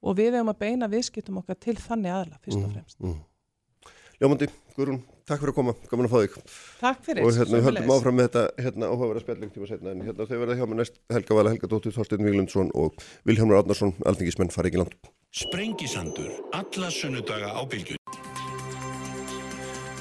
og 0.00 0.16
við 0.18 0.36
hefum 0.36 0.52
að 0.52 0.60
beina 0.64 0.88
viðskiptum 0.90 1.40
okkar 1.40 1.58
til 1.60 1.76
þannig 1.78 2.14
aðla 2.16 2.38
fyrst 2.40 2.58
og 2.58 2.66
mm, 2.66 2.74
fremst. 2.76 3.00
Mm, 3.00 3.14
mm. 3.14 3.96
Ljómandi, 4.20 4.48
Guðrún, 4.76 5.00
takk 5.30 5.40
fyrir 5.44 5.52
að 5.54 5.58
koma, 5.60 5.74
gaman 5.90 6.08
að 6.08 6.12
fá 6.12 6.18
þig. 6.24 6.32
Takk 6.80 7.00
fyrir. 7.06 7.22
Og 7.24 7.30
hérna, 7.36 7.54
við 7.56 7.66
höldum 7.68 7.92
áfram 7.94 8.16
með 8.18 8.26
þetta 8.28 8.42
hérna 8.66 8.90
áhugaverða 8.90 9.22
spjalling 9.24 9.54
tíma 9.54 9.66
setna 9.70 9.94
en 9.94 10.02
hérna 10.08 10.26
þau 10.26 10.38
verða 10.42 10.58
hjá 10.58 10.66
með 10.66 10.78
næst 10.80 10.98
Helga 11.14 11.38
Vala, 11.38 11.52
Helga 11.54 11.70
Dóttur, 11.70 11.94
Þorstein 11.94 12.26
Víglundsson 12.26 12.68
og 12.74 12.90
Vilhelmur 13.28 13.60
Árnarsson, 13.60 13.94
alþingismenn, 14.10 14.52
fari 14.54 14.72
ekki 14.72 14.82
land. 14.82 14.94
Sprengisandur, 15.30 16.32
alla 16.58 16.88
sunnudaga 16.90 17.48
á 17.54 17.62
bylgjum. 17.70 17.98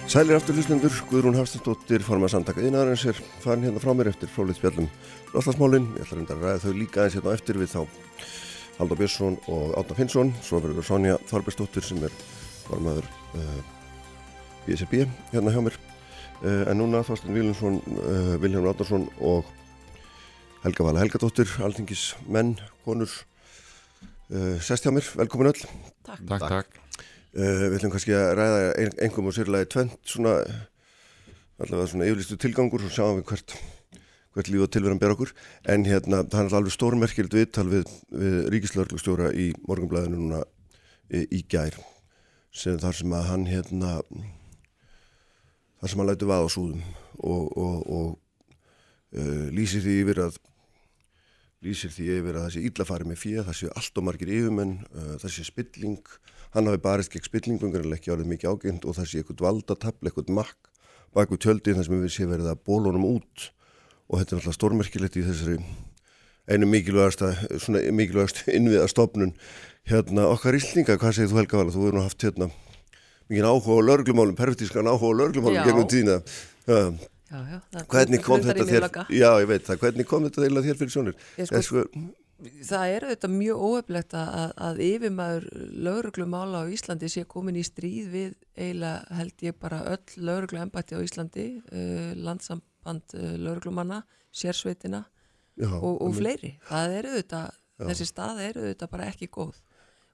Sælir 0.09 0.39
aftur 0.39 0.57
hlustundur, 0.57 0.93
Guðrún 1.11 1.37
Hafstadóttir 1.37 2.01
formað 2.01 2.33
samtaka 2.33 2.65
innæðarins 2.65 3.05
er 3.11 3.17
farin 3.43 3.67
hérna 3.67 3.77
frá 3.83 3.93
mér 3.93 4.09
eftir 4.09 4.25
frálið 4.33 4.57
spjallum 4.57 4.89
Loslasmálin, 5.35 5.85
ég 5.99 6.07
ætla 6.07 6.25
að 6.25 6.41
ræða 6.41 6.63
þau 6.65 6.73
líka 6.73 7.05
BSB 14.65 15.05
hérna 15.31 15.53
hjá 15.53 15.61
mér, 15.65 15.77
uh, 16.43 16.63
en 16.71 16.79
núna 16.81 17.03
Þorstin 17.07 17.35
Vílundsson, 17.35 17.79
uh, 17.99 18.35
Vilhelm 18.41 18.67
Ráttarsson 18.67 19.07
og 19.19 19.47
Helga 20.63 20.87
Vala 20.87 21.03
Helgadóttir, 21.03 21.51
alþingis 21.63 22.13
menn, 22.27 22.55
konur, 22.85 23.11
uh, 24.33 24.57
sest 24.63 24.87
hjá 24.87 24.93
mér, 24.95 25.07
velkomin 25.19 25.51
öll. 25.53 25.63
Takk, 26.07 26.25
takk. 26.33 26.49
takk. 26.49 26.83
Uh, 27.29 27.69
við 27.69 27.79
ætlum 27.79 27.93
kannski 27.93 28.17
að 28.17 28.31
ræða 28.39 28.89
engum 29.05 29.29
og 29.29 29.37
sérlega 29.37 29.69
tvent 29.69 29.99
svona 30.09 30.39
allavega 31.59 31.91
svona 31.91 32.07
yfirlistu 32.07 32.39
tilgangur 32.39 32.85
og 32.87 32.93
sjáum 32.93 33.19
við 33.19 33.27
hvert, 33.29 33.53
hvert 34.35 34.51
líf 34.51 34.65
og 34.65 34.71
tilverðan 34.73 35.01
ber 35.01 35.13
okkur 35.15 35.33
en 35.73 35.85
hérna 35.87 36.21
það 36.31 36.47
er 36.47 36.57
alveg 36.59 36.75
stórmerkild 36.75 37.35
viðtal 37.35 37.67
við, 37.71 37.93
við 38.15 38.37
ríkislauglustjóra 38.55 39.31
í 39.35 39.49
morgunblæðinu 39.67 40.21
núna 40.21 40.43
í, 41.11 41.25
í 41.27 41.43
gær 41.51 41.75
sem 42.55 42.79
þar 42.81 42.99
sem 43.01 43.15
að 43.15 43.27
hann 43.29 43.47
hérna 43.49 43.97
þar 45.79 45.91
sem 45.91 46.01
hann 46.01 46.09
lætu 46.09 46.29
vað 46.29 46.45
á 46.45 46.49
súðum 46.51 46.83
og, 47.19 47.57
og, 47.57 47.77
og 47.89 48.09
uh, 49.15 49.47
lýsir 49.55 49.83
því 49.83 49.97
yfir 50.03 50.23
að 50.27 50.39
lýsir 51.65 51.91
því 51.91 52.07
yfir 52.19 52.39
að 52.39 52.45
það 52.45 52.53
sé 52.55 52.65
íllafari 52.69 53.07
með 53.09 53.21
fyrir, 53.23 53.45
það 53.47 53.59
sé 53.59 53.71
allt 53.75 53.99
og 53.99 54.07
margir 54.07 54.31
yfirmenn, 54.31 54.75
uh, 54.93 55.13
það 55.19 55.33
sé 55.35 55.45
spilling. 55.47 56.11
Hann 56.55 56.69
hafi 56.69 56.81
barist 56.81 57.13
gegn 57.13 57.27
spillingum 57.27 57.75
en 57.75 57.95
ekki 57.97 58.13
árið 58.13 58.31
mikið 58.31 58.53
ágænt 58.53 58.87
og 58.87 58.95
það 58.97 59.09
sé 59.11 59.21
eitthvað 59.21 59.45
valdatapl, 59.45 60.07
eitthvað 60.07 60.33
makk 60.39 60.71
baku 61.15 61.39
tjöldin 61.41 61.77
þar 61.77 61.87
sem 61.87 61.99
við 61.99 62.13
sé 62.13 62.29
verið 62.29 62.51
að 62.53 62.63
bólunum 62.69 63.05
út. 63.09 63.49
Og 64.09 64.21
þetta 64.21 64.35
er 64.35 64.39
alltaf 64.39 64.57
stórmerkilegt 64.57 65.19
í 65.19 65.25
þessari 65.25 65.59
einu 66.49 66.69
mikilvægast 66.69 67.21
mikilvægast 67.93 68.47
innviða 68.49 68.87
stofnun 68.89 69.35
hérna 69.89 70.25
okkar 70.31 70.57
íslinga, 70.57 70.97
hvað 70.97 71.17
segir 71.17 71.29
þú 71.29 71.41
Helga 71.41 71.59
Vala? 71.59 71.73
Þú 71.73 71.83
hefur 71.83 71.97
nú 71.97 72.05
haft 72.05 72.25
hérna 72.25 72.49
mikið 73.29 73.49
áhuga 73.49 73.77
á 73.77 73.87
lörglumálum, 73.89 74.37
pervertískan 74.37 74.89
áhuga 74.89 75.13
á 75.13 75.19
lörglumálum 75.21 75.67
gegnum 75.67 75.89
tína 75.89 76.19
já, 76.65 76.79
já, 77.29 77.59
hvernig 77.91 78.23
kom 78.25 78.41
þetta 78.45 78.65
þér 78.69 78.87
já 79.13 79.29
ég 79.43 79.51
veit 79.51 79.67
það, 79.67 79.83
hvernig 79.83 80.09
kom 80.09 80.25
þetta 80.25 80.47
þér 80.47 80.79
fyrir 80.79 80.95
sjónir? 80.95 81.19
Sko, 81.45 81.85
það 82.39 82.93
er 82.95 83.05
auðvitað 83.05 83.35
mjög 83.35 83.63
óheflegt 83.67 84.15
að, 84.17 84.53
að 84.67 84.81
yfirmaður 84.85 85.47
lauruglumála 85.87 86.63
á 86.63 86.71
Íslandi 86.71 87.09
sé 87.11 87.25
komin 87.29 87.59
í 87.59 87.65
stríð 87.67 88.09
við 88.13 88.33
eiginlega 88.55 89.19
held 89.19 89.45
ég 89.45 89.57
bara 89.59 89.81
öll 89.93 90.25
lauruglu 90.29 90.61
embætti 90.63 90.95
á 90.95 91.03
Íslandi 91.03 91.47
uh, 91.59 92.11
landsamband 92.17 93.17
uh, 93.17 93.33
lauruglumanna 93.37 94.03
sérsveitina 94.31 95.03
Já, 95.59 95.73
og, 95.75 95.97
og 95.99 96.13
fleiri. 96.15 96.53
Það 96.69 96.93
er 96.95 97.07
auðvitað, 97.09 97.57
þessi 97.83 98.05
stað 98.07 98.37
er 98.45 98.59
auðvitað 98.61 98.91
bara 98.93 99.09
ekki 99.11 99.27
góð 99.35 99.57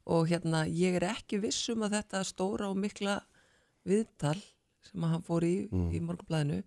og 0.06 0.28
hérna 0.30 0.66
ég 0.70 0.98
er 1.00 1.08
ekki 1.10 1.40
vissum 1.44 1.86
að 1.86 2.00
þetta 2.00 2.24
stóra 2.28 2.70
og 2.70 2.80
mikla 2.80 3.20
viðtal 3.88 4.38
sem 4.86 5.06
hann 5.06 5.24
fór 5.26 5.46
í 5.46 5.56
mm. 5.66 5.88
í 5.94 6.02
morgunblæðinu 6.06 6.60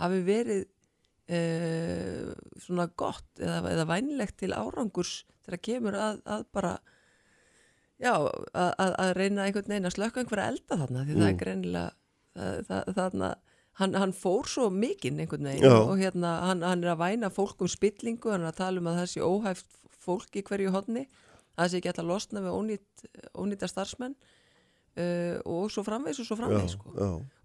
hafi 0.00 0.22
verið 0.24 0.62
uh, 0.64 2.30
svona 2.60 2.88
gott 2.96 3.42
eða, 3.42 3.60
eða 3.74 3.88
vænlegt 3.90 4.40
til 4.40 4.54
árangurs 4.56 5.20
þegar 5.44 5.64
kemur 5.68 6.00
að, 6.00 6.24
að 6.24 6.48
bara 6.56 6.72
já, 8.00 8.14
að, 8.16 8.72
að 8.88 9.14
reyna 9.18 9.44
einhvern 9.44 9.74
veginn 9.74 9.90
að 9.90 9.96
slöka 9.98 10.22
einhverja 10.22 10.50
elda 10.54 10.80
þarna 10.84 11.04
því 11.04 11.14
mm. 11.14 11.20
það 11.20 11.28
er 11.28 11.36
mm. 11.36 11.44
greinilega 11.44 11.88
þarna 12.96 13.36
Hann, 13.80 13.94
hann 13.96 14.12
fór 14.12 14.48
svo 14.50 14.66
mikinn 14.68 15.20
einhvern 15.22 15.46
veginn 15.48 15.64
Já. 15.64 15.78
og 15.78 15.94
hérna 15.96 16.34
hann, 16.44 16.64
hann 16.66 16.82
er 16.84 16.92
að 16.92 17.00
væna 17.00 17.30
fólk 17.32 17.62
um 17.64 17.70
spillingu, 17.70 18.28
hann 18.28 18.42
er 18.44 18.50
að 18.50 18.58
tala 18.58 18.82
um 18.82 18.90
að 18.90 18.98
það 18.98 19.06
sé 19.12 19.22
óhæft 19.24 19.78
fólk 20.04 20.36
í 20.36 20.42
hverju 20.44 20.72
hodni, 20.74 21.06
það 21.56 21.70
sé 21.70 21.80
ekki 21.80 21.90
alltaf 21.92 22.08
losna 22.08 22.44
við 22.44 22.58
ónýtt, 22.58 23.08
ónýtta 23.34 23.70
starfsmenn 23.70 24.18
Uh, 24.98 25.38
og 25.46 25.68
svo 25.70 25.84
framvegs 25.86 26.18
og 26.18 26.26
svo 26.26 26.34
framvegs 26.34 26.72
sko. 26.74 26.90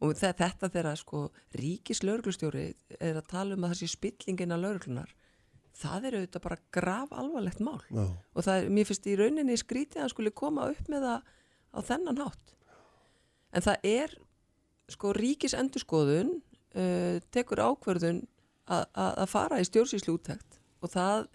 og 0.02 0.14
þetta 0.18 0.66
þegar 0.66 0.96
sko, 0.98 1.20
ríkis 1.54 2.00
lauruglustjóri 2.02 2.64
er 2.98 3.20
að 3.20 3.28
tala 3.30 3.54
um 3.54 3.68
að 3.68 3.76
þessi 3.76 3.90
spillingin 3.92 4.56
af 4.56 4.64
lauruglunar 4.64 5.12
það 5.78 6.08
er 6.08 6.18
auðvitað 6.18 6.44
bara 6.48 6.58
grav 6.74 7.14
alvarlegt 7.14 7.62
mál 7.62 7.84
já. 7.86 8.02
og 8.34 8.48
það 8.48 8.58
er, 8.58 8.72
mér 8.74 8.90
finnst 8.90 9.06
í 9.06 9.16
rauninni 9.20 9.60
skrítið 9.62 10.00
að 10.00 10.04
hann 10.08 10.14
skulle 10.16 10.34
koma 10.42 10.66
upp 10.74 10.90
með 10.90 11.06
það 11.06 11.30
á 11.70 11.80
þennan 11.92 12.22
hátt 12.24 12.56
en 13.54 13.68
það 13.68 13.88
er 13.92 14.18
sko 14.98 15.14
ríkis 15.14 15.58
endurskoðun 15.62 16.34
uh, 16.40 17.22
tekur 17.30 17.62
ákverðun 17.62 18.24
að 18.66 19.28
fara 19.30 19.62
í 19.62 19.70
stjórnsýslu 19.70 20.18
úttækt 20.18 20.58
og 20.82 20.96
það 20.98 21.28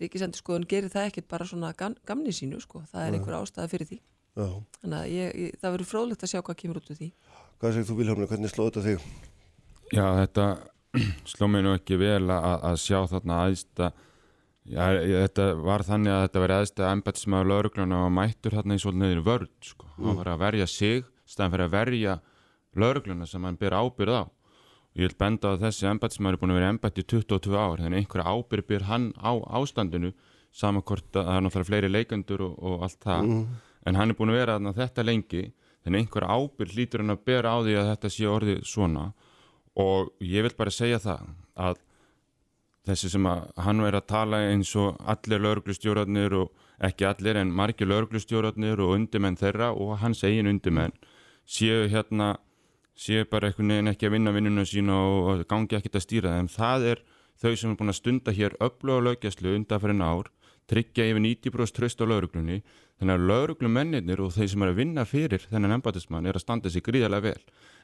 ríkis 0.00 0.24
endurskoðun 0.24 0.68
gerir 0.70 0.92
það 0.92 1.10
ekkert 1.10 1.28
bara 1.28 1.48
svona 1.48 1.74
gamni 1.76 2.32
sínu 2.32 2.60
sko, 2.62 2.84
það 2.92 3.06
er 3.06 3.18
einhver 3.18 3.38
ástæða 3.42 3.68
fyrir 3.70 3.90
því 3.90 4.00
Já. 4.32 4.46
Þannig 4.80 4.96
að 4.96 5.10
ég, 5.12 5.34
ég, 5.36 5.56
það 5.60 5.74
verður 5.74 5.88
fróðlegt 5.90 6.22
að 6.24 6.30
sjá 6.32 6.40
hvað 6.40 6.58
kemur 6.62 6.78
út 6.80 6.88
úr 6.88 6.98
því. 6.98 7.08
Hvað 7.60 7.74
segir 7.74 7.88
þú 7.88 7.96
Vilhelmur, 7.98 8.28
hvernig 8.30 8.52
slóði 8.52 8.70
þetta 8.70 8.84
þig? 8.86 9.02
Já, 9.92 10.06
þetta 10.22 10.46
sló 11.34 11.48
mér 11.52 11.66
nú 11.66 11.74
ekki 11.76 11.98
vel 12.00 12.24
að, 12.32 12.46
að 12.70 12.78
sjá 12.80 12.98
þarna 13.12 13.40
aðsta, 13.44 13.90
já, 14.64 14.84
þetta 15.12 15.48
var 15.60 15.84
þannig 15.88 16.14
að 16.14 16.24
þetta 16.24 16.44
var 16.44 16.54
aðsta 16.56 16.92
embætismæður 16.96 17.50
laurugluna 17.52 18.02
og 18.06 18.14
mættur 18.16 18.56
þarna 18.56 18.78
í 18.78 18.82
svolítið 18.84 19.04
neðinu 19.04 19.26
vörð, 19.28 19.52
sko. 19.68 19.90
Mm. 19.92 20.06
Það 20.06 20.20
var 20.22 20.32
að 20.32 20.44
verja 20.46 20.68
sig, 20.72 21.04
staðan 21.28 21.54
fyrir 21.56 21.66
að 21.66 21.76
verja 21.76 22.18
laurugluna 22.80 23.28
sem 23.28 23.48
hann 23.48 23.60
ber 23.60 23.76
ábyrð 23.76 24.16
á. 24.16 24.22
Ég 24.92 25.08
vil 25.08 25.18
benda 25.18 25.54
að 25.54 25.66
þessi 25.66 25.88
embætismæður 25.88 26.36
er 26.36 26.40
búin 26.42 26.52
að 26.52 26.58
vera 26.60 26.70
embætti 26.74 27.04
22 27.08 27.56
ár, 27.56 27.80
þannig 27.80 28.02
einhverja 28.02 28.32
ábyrð 28.32 28.66
byr 28.68 28.88
hann 28.90 29.12
á 29.16 29.32
ástandinu, 29.56 30.12
samankort 30.52 31.16
að 31.16 31.28
það 31.28 31.36
er 31.36 31.44
náttúrulega 31.46 31.70
fleiri 31.70 31.92
leikendur 31.92 32.42
og, 32.44 32.56
og 32.60 32.88
allt 32.88 32.98
það. 33.00 33.28
Mm 33.28 33.44
en 33.86 33.98
hann 33.98 34.12
er 34.12 34.18
búin 34.18 34.32
að 34.32 34.40
vera 34.40 34.56
þarna 34.56 34.74
þetta 34.76 35.04
lengi 35.06 35.44
þannig 35.82 36.04
einhver 36.04 36.26
ábyrg 36.28 36.74
lítur 36.76 37.02
hann 37.02 37.14
að 37.14 37.24
bera 37.26 37.54
á 37.54 37.58
því 37.62 37.78
að 37.78 37.88
þetta 37.90 38.10
sé 38.14 38.28
orðið 38.30 38.60
svona 38.68 39.06
og 39.82 40.12
ég 40.22 40.46
vil 40.46 40.54
bara 40.58 40.74
segja 40.74 41.00
það 41.02 41.32
að 41.66 41.80
þessi 42.86 43.12
sem 43.12 43.26
að 43.30 43.42
hann 43.64 43.82
verið 43.82 44.02
að 44.02 44.10
tala 44.12 44.42
eins 44.50 44.74
og 44.78 45.00
allir 45.14 45.42
lauruglustjórarnir 45.42 46.38
og 46.38 46.68
ekki 46.82 47.06
allir 47.06 47.38
en 47.38 47.52
margir 47.54 47.90
lauruglustjórarnir 47.90 48.82
og 48.82 48.94
undimenn 48.96 49.38
þeirra 49.38 49.70
og 49.74 49.98
hans 50.02 50.22
eigin 50.26 50.50
undimenn 50.50 50.94
séu 51.46 51.86
hérna 51.90 52.36
séu 52.98 53.24
bara 53.28 53.48
einhvern 53.50 53.74
veginn 53.74 53.92
ekki 53.92 54.08
að 54.08 54.14
vinna 54.16 54.34
vinnuna 54.36 54.66
sína 54.68 54.98
og 55.00 55.44
gangi 55.50 55.78
ekkert 55.78 55.98
að 55.98 56.06
stýra 56.06 56.36
þeim 56.36 56.52
það 56.52 56.86
er 56.92 57.02
þau 57.42 57.52
sem 57.56 57.72
er 57.72 57.78
búin 57.80 57.92
að 57.92 58.00
stunda 58.00 58.36
hér 58.36 58.56
öfluga 58.60 59.06
lögjastlu 59.08 59.56
undan 59.56 59.82
fyrir 59.82 59.96
en 59.96 60.06
ár 60.06 60.30
tryggja 60.70 61.08
yfir 61.10 61.24
90% 61.24 61.76
tröst 61.76 62.02
á 62.02 62.06
lauruglunni 62.06 62.62
Þannig 63.02 63.18
að 63.18 63.24
lauruglumennir 63.26 64.20
og 64.22 64.28
þeir 64.30 64.48
sem 64.52 64.62
er 64.62 64.70
að 64.70 64.76
vinna 64.78 65.02
fyrir 65.10 65.44
þennan 65.50 65.74
embætismann 65.74 66.28
er 66.30 66.36
að 66.38 66.44
standa 66.44 66.70
sig 66.70 66.84
gríðarlega 66.86 67.32
vel. 67.32 67.40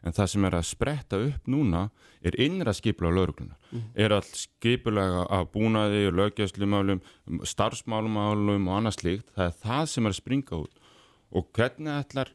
En 0.07 0.15
það 0.15 0.29
sem 0.31 0.45
er 0.47 0.55
að 0.55 0.69
spretta 0.69 1.19
upp 1.19 1.49
núna 1.51 1.81
er 2.23 2.37
innra 2.39 2.71
skipla 2.71 3.11
á 3.11 3.17
lauruglunar. 3.17 3.57
Mm. 3.73 3.89
Er 3.99 4.15
all 4.15 4.29
skipulega 4.31 5.25
af 5.27 5.49
búnaði 5.57 6.05
og 6.07 6.15
löggjastlumálum, 6.21 7.03
starfsmálumálum 7.43 8.71
og 8.71 8.77
annað 8.77 8.95
slíkt. 9.01 9.33
Það 9.35 9.49
er 9.49 9.59
það 9.65 9.91
sem 9.91 10.07
er 10.07 10.15
að 10.15 10.21
springa 10.21 10.61
út. 10.63 10.87
Og 11.35 11.51
hvernig 11.59 11.97
ætlar 11.97 12.31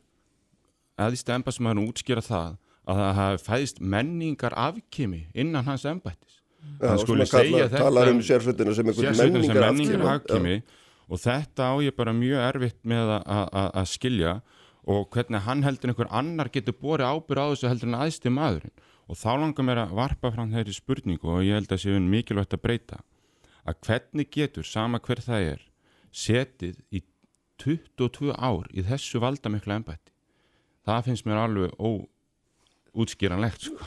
eðist 1.07 1.31
embættismæðurinn 1.37 1.87
útskýra 1.87 2.25
það 2.27 2.59
að 2.87 2.99
það 3.01 3.13
hafi 3.19 3.43
fæðist 3.47 3.81
menningar 3.81 4.55
afkimi 4.59 5.25
innan 5.33 5.65
hans 5.65 5.85
embættis. 5.85 6.39
Hann 6.81 6.99
skuli 7.01 7.25
segja 7.27 7.67
þetta 7.67 7.83
talar 7.83 8.11
um 8.11 8.21
sérsveitina 8.23 8.73
sem 8.75 8.87
einhvern 8.91 9.17
menningar 9.19 9.67
menningar 9.71 10.09
afkimi. 10.17 10.57
Og 11.11 11.19
þetta 11.19 11.69
á 11.69 11.73
ég 11.83 11.95
bara 11.95 12.13
mjög 12.15 12.39
erfitt 12.49 12.79
með 12.87 13.11
að- 13.23 13.87
skilja. 13.91 14.41
Og 14.87 15.09
hvernig 15.11 15.41
hann 15.41 15.63
heldur 15.63 15.91
einhver 15.91 16.09
annar 16.11 16.49
getur 16.51 16.73
borið 16.75 17.07
ábyrð 17.07 17.39
á 17.39 17.47
þessu 17.53 17.69
heldur 17.71 17.87
en 17.87 17.99
aðsti 18.03 18.31
maðurinn. 18.31 18.75
Og 19.07 19.15
þá 19.15 19.31
langar 19.39 19.63
mér 19.67 19.79
að 19.83 19.93
varpa 19.95 20.31
fram 20.31 20.51
þeirri 20.51 20.73
spurningu 20.75 21.27
og 21.27 21.43
ég 21.43 21.53
held 21.55 21.71
að 21.71 21.83
séu 21.83 21.99
mikilvægt 21.99 22.55
að 22.55 22.61
breyta. 22.63 22.99
Að 23.67 23.79
hvernig 23.85 24.29
getur 24.31 24.63
sama 24.63 24.99
hver 24.99 25.21
það 25.23 25.41
er 25.53 25.61
setið 26.11 26.79
í 26.91 27.03
22 27.63 28.33
ár 28.35 28.67
í 28.73 28.83
þessu 28.83 29.19
valdamikla 29.23 29.79
embætti? 29.79 30.11
Það 30.83 31.03
finnst 31.07 31.25
mér 31.25 31.43
alveg 31.45 31.71
óútskýranlegt 32.93 33.63
sko. 33.67 33.77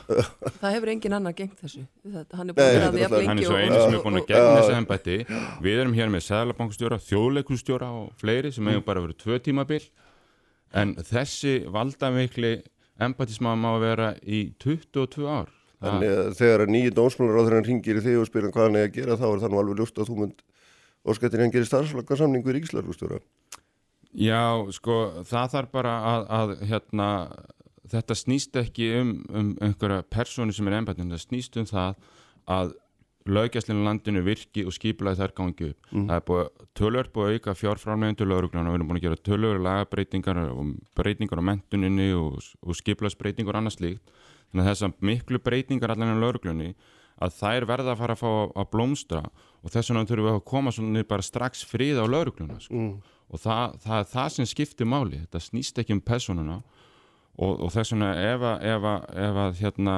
það 0.60 0.72
hefur 0.74 0.90
engin 0.92 1.14
annar 1.18 1.34
gengt 1.38 1.60
þessu. 1.62 1.84
Hann 2.34 2.50
er 2.50 2.54
Nei, 2.54 2.56
búin 2.56 2.56
þetta 2.56 2.86
að 2.86 2.86
er 2.86 2.92
því 2.92 3.02
að 3.02 3.12
náttúrulega- 3.12 3.28
hann 3.28 3.38
er 3.38 3.46
svo 3.46 3.54
og- 3.54 3.60
einu 3.62 3.80
sem 3.82 3.94
er 3.94 4.02
búin 4.06 4.18
að 4.20 4.26
gegna 4.26 4.56
þessu 4.56 4.76
embætti. 4.80 5.16
Við 5.62 5.80
erum 5.82 5.94
hér 5.94 6.10
með 6.10 6.24
sæðlabankstjóra, 6.26 6.98
þjóðleikustjóra 7.06 7.90
og 8.00 8.12
fleiri 8.18 8.52
sem 8.52 8.66
hefur 8.66 8.84
bara 8.84 9.00
verið 9.06 9.18
tvö 9.22 9.38
tímabil. 9.46 9.82
En 10.74 10.94
þessi 10.96 11.52
valdamikli 11.70 12.52
embættismann 13.00 13.60
má 13.62 13.70
vera 13.80 14.14
í 14.26 14.52
22 14.58 15.28
ár. 15.30 15.48
Þannig 15.82 16.10
að 16.10 16.34
þegar 16.40 16.60
að 16.66 16.70
nýji 16.72 16.90
dómsmálaráður 16.96 17.66
ringir 17.68 17.98
í 18.00 18.02
þig 18.02 18.20
og 18.20 18.26
spyrir 18.26 18.46
hann 18.48 18.52
hvað 18.56 18.66
hann 18.66 18.76
er 18.80 18.88
að 18.88 18.94
gera 18.96 19.16
þá 19.20 19.26
er 19.28 19.40
það 19.44 19.50
nú 19.52 19.58
alveg 19.60 19.76
ljóst 19.78 19.98
að 20.00 20.08
þú 20.08 20.16
mynd 20.22 20.38
óskættir 21.06 21.42
hann 21.44 21.52
gerir 21.52 21.68
starfslaka 21.68 22.16
samning 22.16 22.42
við 22.42 22.56
ríkislagustjóra. 22.58 23.20
Já, 24.16 24.40
sko, 24.72 24.96
það 25.28 25.50
þarf 25.52 25.70
bara 25.76 25.92
að, 26.00 26.22
að 26.32 26.54
hérna, 26.70 27.08
þetta 27.92 28.16
snýst 28.18 28.58
ekki 28.60 28.90
um, 29.00 29.12
um 29.30 29.52
einhverja 29.62 30.02
persónu 30.12 30.54
sem 30.54 30.68
er 30.70 30.80
embættin, 30.80 31.12
það 31.12 31.22
snýst 31.22 31.60
um 31.60 31.68
það 31.70 31.94
að 32.56 32.74
löggjæslinu 33.26 33.82
landinu 33.82 34.22
virki 34.22 34.62
og 34.66 34.74
skipulaði 34.74 35.18
þær 35.18 35.32
gangi 35.34 35.70
upp. 35.72 35.88
Það 35.92 36.14
er 36.16 36.24
búið, 36.28 36.50
tölur 36.78 37.08
búið 37.14 37.26
að 37.26 37.38
auka 37.38 37.54
fjárframlegin 37.58 38.18
til 38.20 38.28
lögregluna 38.30 38.70
og 38.70 38.74
við 38.74 38.78
erum 38.78 38.90
búin 38.92 39.00
að 39.00 39.06
gera 39.06 39.22
tölur 39.28 39.62
lagabreitingar 39.66 40.42
og 40.52 40.74
breytingar 40.98 41.42
á 41.42 41.48
mentuninni 41.50 42.12
og, 42.14 42.38
og 42.62 42.78
skipulaðsbreytingar 42.78 43.56
og 43.56 43.62
annað 43.62 43.76
slíkt. 43.78 44.14
Þannig 44.52 44.62
að 44.62 44.70
þessar 44.70 44.94
miklu 45.10 45.42
breytingar 45.42 45.94
allan 45.94 46.14
á 46.14 46.22
lögreglunni 46.22 46.70
að 47.16 47.34
þær 47.40 47.66
verða 47.66 47.94
að 47.94 48.00
fara 48.02 48.14
að 48.14 48.22
fá 48.22 48.28
að, 48.30 48.54
að 48.60 48.70
blómstra 48.76 49.22
og 49.64 49.72
þess 49.72 49.90
vegna 49.90 50.06
þurfum 50.06 50.28
við 50.28 50.34
að 50.36 50.46
koma 50.52 50.72
svona 50.76 51.04
bara 51.08 51.26
strax 51.26 51.64
frið 51.66 51.98
á 51.98 52.06
lögregluna 52.06 52.60
sko. 52.62 52.86
Og 53.26 53.42
það, 53.42 53.78
það 53.82 53.98
er 53.98 54.10
það 54.12 54.28
sem 54.36 54.46
skiptir 54.46 54.86
máli. 54.86 55.18
Þetta 55.24 55.42
snýst 55.42 55.80
ekki 55.82 55.96
um 55.96 56.02
personuna 56.04 56.60
og, 57.36 57.52
og 57.66 57.72
þess 57.74 57.94
vegna 57.94 58.12
ef 58.20 58.44
að, 58.50 58.66
ef 58.72 58.88
að, 58.92 59.06
ef 59.26 59.40
að 59.44 59.60
hérna 59.60 59.96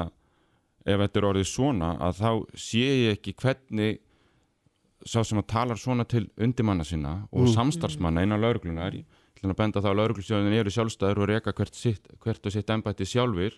ef 0.89 1.01
þetta 1.05 1.21
er 1.21 1.29
orðið 1.31 1.49
svona 1.51 1.95
að 2.03 2.21
þá 2.23 2.31
sé 2.59 2.85
ég 2.85 3.17
ekki 3.19 3.35
hvernig 3.39 3.99
sá 5.07 5.21
sem 5.23 5.39
að 5.39 5.49
talar 5.53 5.79
svona 5.79 6.07
til 6.09 6.27
undirmanna 6.41 6.85
sinna 6.87 7.15
og 7.31 7.49
samstarfsmanna 7.53 8.25
innan 8.27 8.43
lauruglunar 8.43 8.97
ég 8.99 9.07
ætla 9.39 9.55
að 9.55 9.61
benda 9.61 9.79
á 9.79 9.83
það 9.85 9.93
að 9.93 9.99
lauruglustjóðin 10.01 10.59
eru 10.59 10.75
sjálfstæður 10.75 11.23
og 11.23 11.29
reka 11.31 11.55
hvert, 11.55 11.79
sitt, 11.79 12.09
hvert 12.25 12.47
og 12.47 12.55
sitt 12.55 12.71
embætti 12.75 13.07
sjálfur 13.07 13.55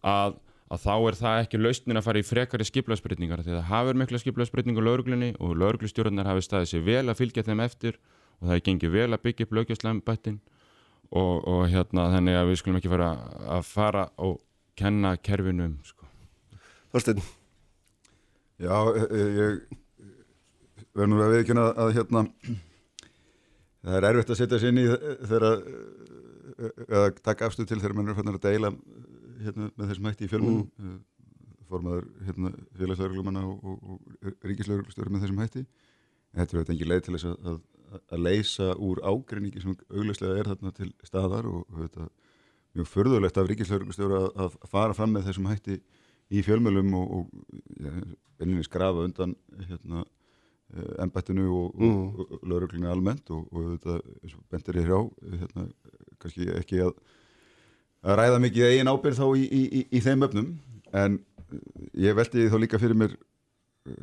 að, 0.00 0.38
að 0.72 0.84
þá 0.86 0.94
er 0.96 1.18
það 1.20 1.40
ekki 1.42 1.60
lausnin 1.60 2.00
að 2.00 2.06
fara 2.06 2.22
í 2.22 2.26
frekari 2.26 2.68
skiplaðsbreytingar 2.70 3.44
því 3.44 3.58
það 3.58 3.68
hafur 3.70 4.00
mikla 4.00 4.22
skiplaðsbreytingu 4.22 4.84
lauruglunni 4.86 5.34
og 5.36 5.52
lauruglustjórnar 5.60 6.30
hafi 6.30 6.46
staðið 6.46 6.72
sér 6.72 6.86
vel 6.88 7.04
að 7.04 7.20
fylgja 7.20 7.44
þeim 7.44 7.64
eftir 7.66 8.00
og 8.40 8.48
það 8.48 8.56
er 8.56 8.64
gengið 8.70 8.96
vel 8.96 9.10
að 9.10 9.24
byggja 9.26 9.46
upp 9.46 9.56
lögjastlæmbættin 9.58 10.40
og, 11.10 11.34
og 11.46 11.64
hérna 11.72 12.10
þannig 12.14 12.38
að 12.38 12.50
við 12.50 12.60
skulum 12.60 12.78
ekki 12.80 12.92
fara 12.92 13.10
að 13.56 13.66
fara 13.68 14.06
og 14.22 14.38
kenna 14.76 15.16
kerfinum 15.16 15.78
sko. 15.86 16.08
Þorstein, 16.92 17.20
Já, 18.56 18.76
ég, 18.96 19.34
ég 19.36 20.86
verður 20.96 21.10
nú 21.12 21.18
að 21.20 21.34
viðkjöna 21.34 21.64
að 21.76 21.90
hérna 21.98 22.22
það 23.84 23.96
er 23.98 24.06
erfitt 24.10 24.32
að 24.32 24.38
setja 24.40 24.60
sér 24.62 24.72
inn 24.72 24.80
í 24.80 24.86
þegar 25.28 25.48
að 25.50 25.66
eða 26.86 27.10
taka 27.20 27.48
afstöð 27.48 27.68
til 27.70 27.80
þegar 27.82 27.96
mann 27.98 28.08
er 28.12 28.38
að 28.38 28.46
deila 28.46 28.72
hérna, 29.42 29.68
með 29.76 29.90
þessum 29.90 30.08
hætti 30.08 30.26
í 30.26 30.30
fjölmunum 30.30 30.64
mm. 30.80 30.96
formaður 31.68 32.06
hérna, 32.26 32.52
félagslegarlumanna 32.78 33.44
og, 33.44 33.66
og, 33.66 33.82
og 33.92 34.46
ríkislauglustjóri 34.46 35.12
með 35.12 35.26
þessum 35.26 35.42
hætti 35.44 35.64
en 35.66 36.40
þetta 36.40 36.56
er 36.56 36.62
þetta 36.62 36.76
engin 36.76 36.92
leið 36.92 37.04
til 37.06 37.16
þess 37.16 37.28
að, 37.30 37.36
að, 37.52 37.58
að 38.12 38.22
leysa 38.26 38.72
úr 38.82 39.00
ágreiningi 39.04 39.62
sem 39.62 39.76
augljóslega 39.90 40.40
er 40.40 40.50
þarna 40.52 40.72
til 40.76 40.90
staðar 41.06 41.48
og, 41.50 41.66
þetta 41.82 42.08
mjög 42.76 42.90
förðulegt 42.92 43.38
af 43.40 43.48
ríkislauglustjóra 43.48 44.18
að, 44.28 44.58
að 44.60 44.68
fara 44.72 44.96
fram 44.96 45.14
með 45.16 45.30
þessum 45.30 45.48
hætti 45.48 45.78
í 46.28 46.42
fjölmjölum 46.44 46.92
og, 46.98 47.14
og 47.16 47.80
ja, 47.80 47.92
benninni 48.36 48.66
skrafa 48.66 49.06
undan 49.06 49.36
hérna, 49.68 50.04
embættinu 50.98 51.46
og, 51.54 51.76
Mm. 51.78 51.94
og, 51.94 52.32
og 52.32 52.48
lauruglunni 52.50 52.88
almennt 52.90 53.30
og, 53.30 53.46
þetta, 53.54 54.00
bentir 54.50 54.80
ég 54.80 54.88
hrjá 54.88 54.98
hérna, 55.40 55.68
kannski 56.18 56.48
ekki 56.58 56.82
að, 56.82 56.92
að 58.02 58.18
ræða 58.20 58.42
mikið 58.42 58.68
eigin 58.72 58.90
ábyrð 58.90 59.20
þá 59.22 59.26
í, 59.38 59.46
í, 59.46 59.62
í, 59.62 59.86
í 59.96 60.02
þeim 60.02 60.26
öfnum 60.26 60.50
en 60.92 61.20
ég 61.94 62.16
veldi 62.18 62.48
þá 62.50 62.58
líka 62.58 62.80
fyrir 62.82 62.98
mér 62.98 63.16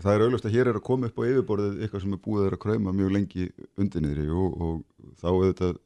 það 0.03 0.13
er 0.13 0.23
auðvitað 0.23 0.49
að 0.49 0.55
hér 0.57 0.69
er 0.71 0.77
að 0.79 0.85
koma 0.87 1.09
upp 1.09 1.19
á 1.19 1.23
yfirborðið 1.29 1.81
eitthvað 1.83 2.03
sem 2.03 2.15
er 2.15 2.21
búið 2.23 2.47
að 2.47 2.59
kræma 2.63 2.93
mjög 2.95 3.13
lengi 3.17 3.47
undir 3.79 4.03
niðri 4.05 4.27
og, 4.31 4.57
og 4.67 5.09
þá 5.21 5.27
auðvitað 5.31 5.79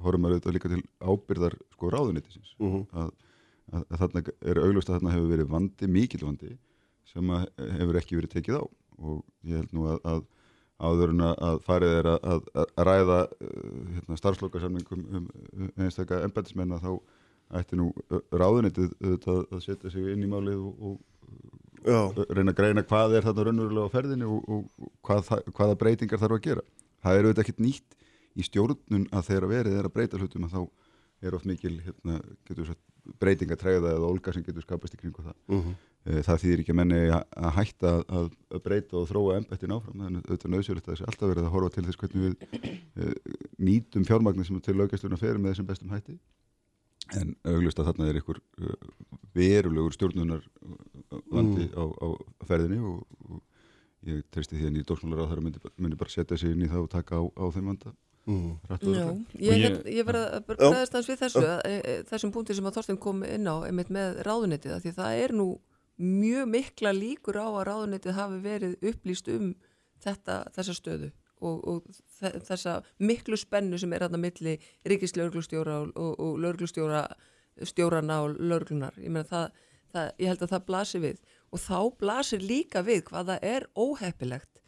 horfum 0.00 0.24
maður 0.24 0.36
auðvitað 0.36 0.56
líka 0.56 0.72
til 0.72 0.82
ábyrðar 1.10 1.56
sko 1.74 1.92
ráðunýttisins 1.94 2.54
Mhm. 2.60 2.82
að, 2.92 3.12
að, 3.72 3.84
að 3.86 4.02
þarna 4.02 4.24
er 4.52 4.62
auglust 4.64 4.90
að 4.90 4.98
þarna 4.98 5.14
hefur 5.14 5.32
verið 5.34 5.50
vandi, 5.54 5.88
mikill 5.88 6.26
vandi 6.26 6.52
sem 7.10 7.32
hefur 7.80 7.98
ekki 8.00 8.18
verið 8.20 8.34
tekið 8.36 8.60
á 8.60 8.64
og 9.00 9.24
ég 9.48 9.56
held 9.62 9.72
nú 9.72 9.86
að, 9.88 10.00
að 10.04 10.20
áður 10.80 11.10
en 11.12 11.24
að 11.28 11.58
farið 11.64 11.94
er 11.98 12.06
að, 12.14 12.44
ræða 12.80 13.18
uh, 13.28 13.80
hérna, 13.96 14.16
starfslokasamningum 14.16 15.02
um, 15.18 15.26
um 15.56 15.70
einstakka 15.84 16.22
embættismenn 16.24 16.72
að 16.76 16.86
þá 16.86 16.92
ætti 17.60 17.76
nú 17.76 17.90
ráðunitið 18.30 18.92
auðvitað 19.02 19.40
að 19.50 19.64
setja 19.64 19.90
sig 19.90 20.12
inn 20.12 20.22
í 20.24 20.30
málið 20.30 20.60
og, 20.62 20.94
já, 21.86 22.00
reyna 22.36 22.52
að 22.52 22.58
greina 22.60 22.84
hvað 22.86 23.16
er 23.18 23.26
þarna 23.28 23.46
raunverulega 23.48 23.88
á 23.88 23.94
ferðinni 23.94 24.28
og, 24.28 24.50
og 24.50 24.92
hvað, 25.06 25.32
hvaða 25.56 25.78
breytingar 25.80 26.22
þarf 26.22 26.38
að 26.38 26.44
gera. 26.48 26.66
Það 27.00 27.18
er 27.18 27.28
auðvitað 27.28 27.44
ekkert 27.46 27.64
nýtt 27.64 27.98
í 28.36 28.46
stjórnun 28.46 29.08
að 29.10 29.26
þegar 29.30 29.50
verið 29.54 29.78
er 29.80 29.88
að 29.88 29.94
breyta 29.96 30.20
hlutum 30.20 30.46
að 30.46 30.56
þá 30.56 30.62
er 31.20 31.36
oft 31.36 31.48
mikil 31.48 31.76
hérna, 31.84 32.20
breytingatræða 33.20 33.94
eða 33.96 34.08
olga 34.08 34.32
sem 34.34 34.44
getur 34.44 34.64
skapast 34.64 34.94
í 34.96 35.00
kringu 35.00 35.24
það. 35.24 35.36
Mhm. 35.48 35.78
Eh, 36.06 36.22
Það 36.24 36.40
þýðir 36.42 36.60
ekki 36.62 36.72
að 36.72 36.78
menni 36.80 37.00
að 37.12 37.50
hætta 37.58 37.90
að, 38.08 38.30
breyta 38.64 38.96
og 38.96 39.08
þróa 39.10 39.36
embættin 39.36 39.74
áfram. 39.74 40.00
Þannig 40.00 40.22
að 40.22 40.30
auðvitað 40.30 40.52
nöðsjölegt 40.54 40.86
að 40.88 40.94
þessi 40.94 41.08
alltaf 41.10 41.28
verið 41.28 41.44
að 41.44 41.54
horfa 41.54 41.70
til 41.74 41.84
þess 41.84 42.00
hvernig 42.00 42.22
við 42.24 42.34
uh, 43.04 43.14
nýtum 43.58 44.06
fjármagnir 44.08 44.48
sem 44.48 44.60
til 44.60 44.76
löggjasturinn 44.80 45.18
að 45.18 45.24
fyrir 45.24 45.40
með 45.40 45.52
þessum 45.52 45.68
bestum 45.68 45.92
hætti. 45.92 46.16
En 47.18 47.32
auglust 47.50 47.80
að 47.80 47.90
þarna 47.90 48.08
er 48.10 48.18
ykkur 48.20 48.38
uh, 48.38 48.74
verulegur 49.34 49.94
stjórnunar 49.96 50.44
uh, 50.44 51.22
vandi 51.32 51.66
á, 51.74 51.84
á 51.86 52.08
ferðinni 52.46 52.78
og, 52.84 53.00
og 53.26 53.40
ég 54.06 54.22
treysti 54.32 54.56
því 54.58 54.68
að 54.68 54.76
nýjum 54.76 54.88
dóksmálar 54.90 55.26
á 55.26 55.30
þeirra 55.32 55.44
myndi, 55.46 55.62
myndi 55.76 55.98
bara 56.00 56.12
setja 56.12 56.38
sig 56.40 56.54
inn 56.54 56.64
í 56.64 56.70
það 56.70 56.86
og 56.86 56.92
taka 56.94 57.20
á, 57.20 57.22
á 57.26 57.44
þeim 57.54 57.72
vanda. 57.72 57.92
Mhm. 58.28 58.50
og 58.68 58.82
Já, 58.84 59.06
ég, 59.40 59.56
ég, 59.64 59.76
ég- 59.96 60.06
verða 60.06 60.24
að 60.36 60.46
bregðast 60.50 60.92
hans 60.92 61.08
við 61.08 61.20
þessu 61.22 61.40
að, 61.40 61.60
e, 61.64 61.76
e, 61.80 61.94
þessum 62.10 62.32
punkti 62.34 62.54
sem 62.54 62.66
að 62.68 62.76
Þorstein 62.76 63.00
kom 63.00 63.22
inn 63.24 63.48
á 63.48 63.56
einmitt 63.64 63.90
með 63.90 64.20
ráðunetið 64.26 64.74
að 64.76 64.82
því 64.84 64.92
það 64.98 65.22
er 65.24 65.32
nú 65.32 65.46
mjög 66.00 66.50
mikla 66.52 66.92
líkur 66.92 67.40
á 67.40 67.48
að 67.48 67.64
ráðunetið 67.70 68.18
hafi 68.20 68.38
verið 68.44 68.76
upplýst 68.92 69.28
um 69.32 69.54
þetta, 70.04 70.36
þessa 70.52 70.76
stöðu 70.76 71.10
og, 71.40 71.60
og 71.68 72.00
þe- 72.20 72.40
þessa 72.48 72.76
miklu 72.98 73.36
spennu 73.40 73.78
sem 73.80 73.92
er 73.96 74.04
þarna 74.06 74.20
milli 74.22 74.54
ríkislauglustjóra 74.88 75.80
og, 75.88 76.14
og, 76.20 76.38
lauglustjóra 76.44 77.04
stjórana 77.66 78.22
og 78.24 78.38
lauglunar 78.40 78.94
ég, 79.00 79.10
meina, 79.12 79.26
það, 79.28 79.50
það, 79.92 80.10
ég 80.22 80.30
held 80.32 80.42
að 80.46 80.52
það 80.54 80.66
blasir 80.70 81.04
við 81.04 81.22
og 81.50 81.62
þá 81.64 81.78
blasir 82.00 82.44
líka 82.46 82.82
við 82.86 83.02
hvað 83.10 83.32
það 83.32 83.46
er 83.54 83.66
óheppilegt 83.76 84.60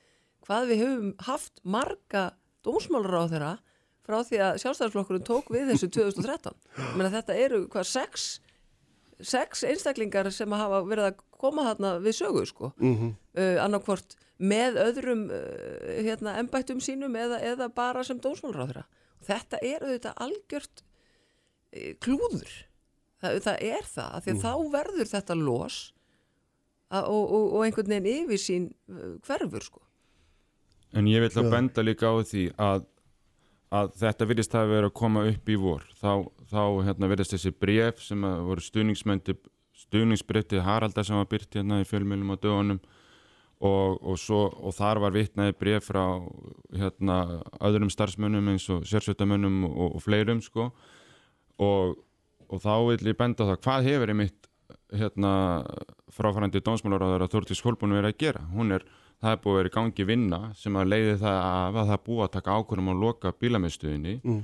hvað 0.46 0.70
við 0.72 0.80
höfum 0.84 1.12
haft 1.28 1.60
marga 1.62 2.24
dómsmálur 2.66 3.14
á 3.14 3.24
þeirra 3.30 3.52
frá 4.02 4.16
því 4.26 4.40
að 4.42 4.56
sjálfstæðarsflokkurinn 4.64 5.26
tók 5.28 5.52
við 5.54 5.68
þessu 5.70 5.86
2013. 5.94 6.56
Ég 6.74 6.96
meina 6.98 7.10
þetta 7.12 7.36
eru 7.38 7.60
hvað 7.70 7.86
sex, 7.86 8.24
sex 9.22 9.62
einstaklingar 9.68 10.26
sem 10.34 10.50
hafa 10.58 10.80
verið 10.88 11.06
að 11.12 11.20
koma 11.38 11.68
þarna 11.68 11.92
við 12.02 12.16
sögu 12.18 12.42
sko. 12.50 12.72
Mhm. 12.82 13.12
Uh, 13.38 13.56
annarkvort 13.62 14.16
með 14.42 14.78
öðrum 14.82 15.22
uh, 15.30 15.94
hérna, 16.02 16.36
embættum 16.42 16.82
sínum 16.82 17.14
eða, 17.18 17.38
eða 17.52 17.70
bara 17.74 18.02
sem 18.06 18.20
þeirra. 18.22 18.84
Þetta 19.22 19.60
er 19.62 19.84
auðvitað 19.86 20.22
algjört 20.26 20.82
uh, 20.82 21.92
klúður. 22.02 22.54
Það, 23.22 23.40
það 23.44 23.66
er 23.70 23.86
það, 23.86 24.14
af 24.16 24.24
því 24.24 24.32
að 24.32 24.42
þá 24.42 24.52
verður 24.72 25.10
þetta 25.12 25.36
los 25.38 25.76
að, 26.90 27.04
og, 27.06 27.22
og, 27.22 27.44
og 27.46 27.66
einhvern 27.66 27.92
veginn 27.94 28.24
yfir 28.26 28.42
sín 28.42 28.70
uh, 28.90 29.12
hverfur 29.26 29.66
sko. 29.68 29.84
En 30.92 31.08
ég 31.08 31.22
vil 31.24 31.30
að 31.40 31.52
benda 31.52 31.84
líka 31.84 32.10
á 32.10 32.20
því 32.20 32.48
að, 32.60 32.82
að 33.72 33.94
þetta 34.02 34.28
virðist 34.28 34.56
hafa 34.58 34.72
verið 34.74 34.90
að 34.90 34.98
koma 34.98 35.22
upp 35.30 35.48
í 35.48 35.56
vor 35.60 35.86
þá, 35.96 36.10
þá 36.50 36.64
hérna, 36.88 37.08
virðist 37.14 37.36
þessi 37.36 37.54
bref 37.64 38.02
sem 38.04 38.26
að 38.28 38.42
voru 38.50 38.66
stuðningsbryttið 39.82 40.66
Haraldar 40.66 41.06
sem 41.08 41.16
var 41.16 41.30
byrt 41.30 41.56
hérna 41.56 41.80
í 41.80 41.88
fjölmjölum 41.88 42.34
á 42.34 42.42
dögunum 42.42 42.82
og, 43.62 43.98
og, 44.02 44.16
svo, 44.18 44.44
og 44.50 44.74
þar 44.74 45.00
var 45.04 45.14
vitnaði 45.14 45.54
bref 45.58 45.90
frá 45.90 46.04
hérna, 46.74 47.18
öðrum 47.62 47.92
starfsmönnum 47.92 48.50
eins 48.50 48.66
og 48.74 48.86
sérsveitamönnum 48.88 49.62
og, 49.70 49.98
og 49.98 50.02
fleirum 50.02 50.42
sko 50.42 50.70
og, 51.62 52.00
og 52.48 52.62
þá 52.64 52.74
vil 52.88 53.12
ég 53.12 53.18
benda 53.18 53.46
það 53.52 53.60
hvað 53.66 53.90
hefur 53.90 54.14
einmitt 54.14 54.50
hérna, 54.92 55.32
fráfærandi 56.12 56.60
dómsmálaráður 56.64 57.26
að 57.26 57.36
Þórtís 57.36 57.62
Kolbún 57.64 57.94
verið 57.96 58.12
að 58.12 58.20
gera 58.24 58.42
hún 58.52 58.74
er 58.76 58.84
það 59.22 59.36
er 59.36 59.40
búið 59.44 59.54
að 59.54 59.60
vera 59.60 59.70
í 59.70 59.76
gangi 59.76 60.08
vinna 60.08 60.40
sem 60.58 60.76
að 60.76 60.90
leiði 60.90 61.14
það 61.22 61.38
af 61.38 61.76
að 61.76 61.86
það 61.86 61.94
er 61.94 62.04
búið 62.08 62.24
að 62.24 62.34
taka 62.36 62.58
ákvörðum 62.58 62.92
að 62.92 63.02
loka 63.04 63.34
bílamiðstöðinni 63.44 64.14
mm. 64.18 64.42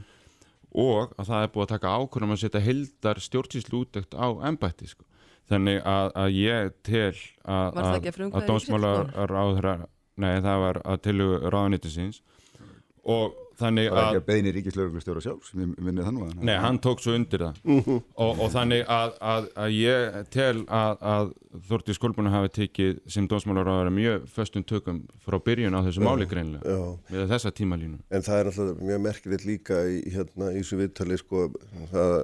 og 0.85 1.15
að 1.19 1.31
það 1.33 1.45
er 1.45 1.53
búið 1.55 1.67
að 1.67 1.73
taka 1.75 1.95
ákvörðum 1.99 2.35
að 2.35 2.43
setja 2.45 2.65
hildar 2.69 3.23
stjórnsýslu 3.27 3.83
útdökt 3.83 4.15
á 4.15 4.27
ennbætti 4.49 4.91
sko. 4.93 5.07
Þannig 5.49 5.83
að, 5.83 6.11
að 6.23 6.39
ég 6.39 6.73
tel 6.87 7.15
að, 7.45 7.83
að, 7.83 8.09
að 8.29 8.49
dómsmálar 8.49 9.13
áður 9.17 9.71
nei 10.19 10.33
það 10.43 10.65
var 10.65 10.81
að 10.85 11.05
tilu 11.07 11.29
ráðanitisins 11.47 12.23
og 13.09 13.37
þannig 13.59 13.89
að... 13.89 13.93
Það 13.93 13.99
var 13.99 14.09
ekki 14.09 14.21
að 14.21 14.27
beðni 14.29 14.53
ríkislauglustjóra 14.57 15.23
sjálf 15.25 15.47
sem 15.49 15.63
ég 15.63 15.71
minnið 15.87 16.09
þannig 16.09 16.25
að... 16.27 16.43
Nei, 16.47 16.55
hann 16.63 16.81
tók 16.85 17.03
svo 17.03 17.15
undir 17.17 17.45
það. 17.45 17.61
-huh. 17.65 18.03
og, 18.25 18.43
og 18.45 18.53
þannig 18.55 18.83
að, 18.95 19.15
að, 19.33 19.49
að 19.65 19.77
ég 19.77 20.19
tel 20.35 20.65
að 20.67 21.33
Þorti 21.69 21.97
Skolbúna 21.97 22.33
hafi 22.35 22.53
tekið 22.59 23.01
sem 23.11 23.27
dómsmálar 23.31 23.71
á 23.71 23.73
að 23.73 23.81
vera 23.83 23.95
mjög 23.99 24.29
föstum 24.35 24.67
tökum 24.69 25.01
frá 25.25 25.39
byrjun 25.49 25.75
á 25.75 25.81
þessu 25.87 26.05
máli 26.05 26.29
greinlega 26.29 26.79
með 27.09 27.33
þessa 27.33 27.55
tímalínu. 27.57 27.99
En 28.13 28.27
það 28.27 28.43
er 28.43 28.53
alltaf 28.53 28.85
mjög 28.93 29.03
merkilegt 29.09 29.49
líka 29.49 29.81
í, 29.89 29.99
hérna, 30.13 30.53
í 30.53 30.63
þessu 30.63 30.81
viðtali 30.83 31.19
sko 31.19 31.49
það 31.95 32.23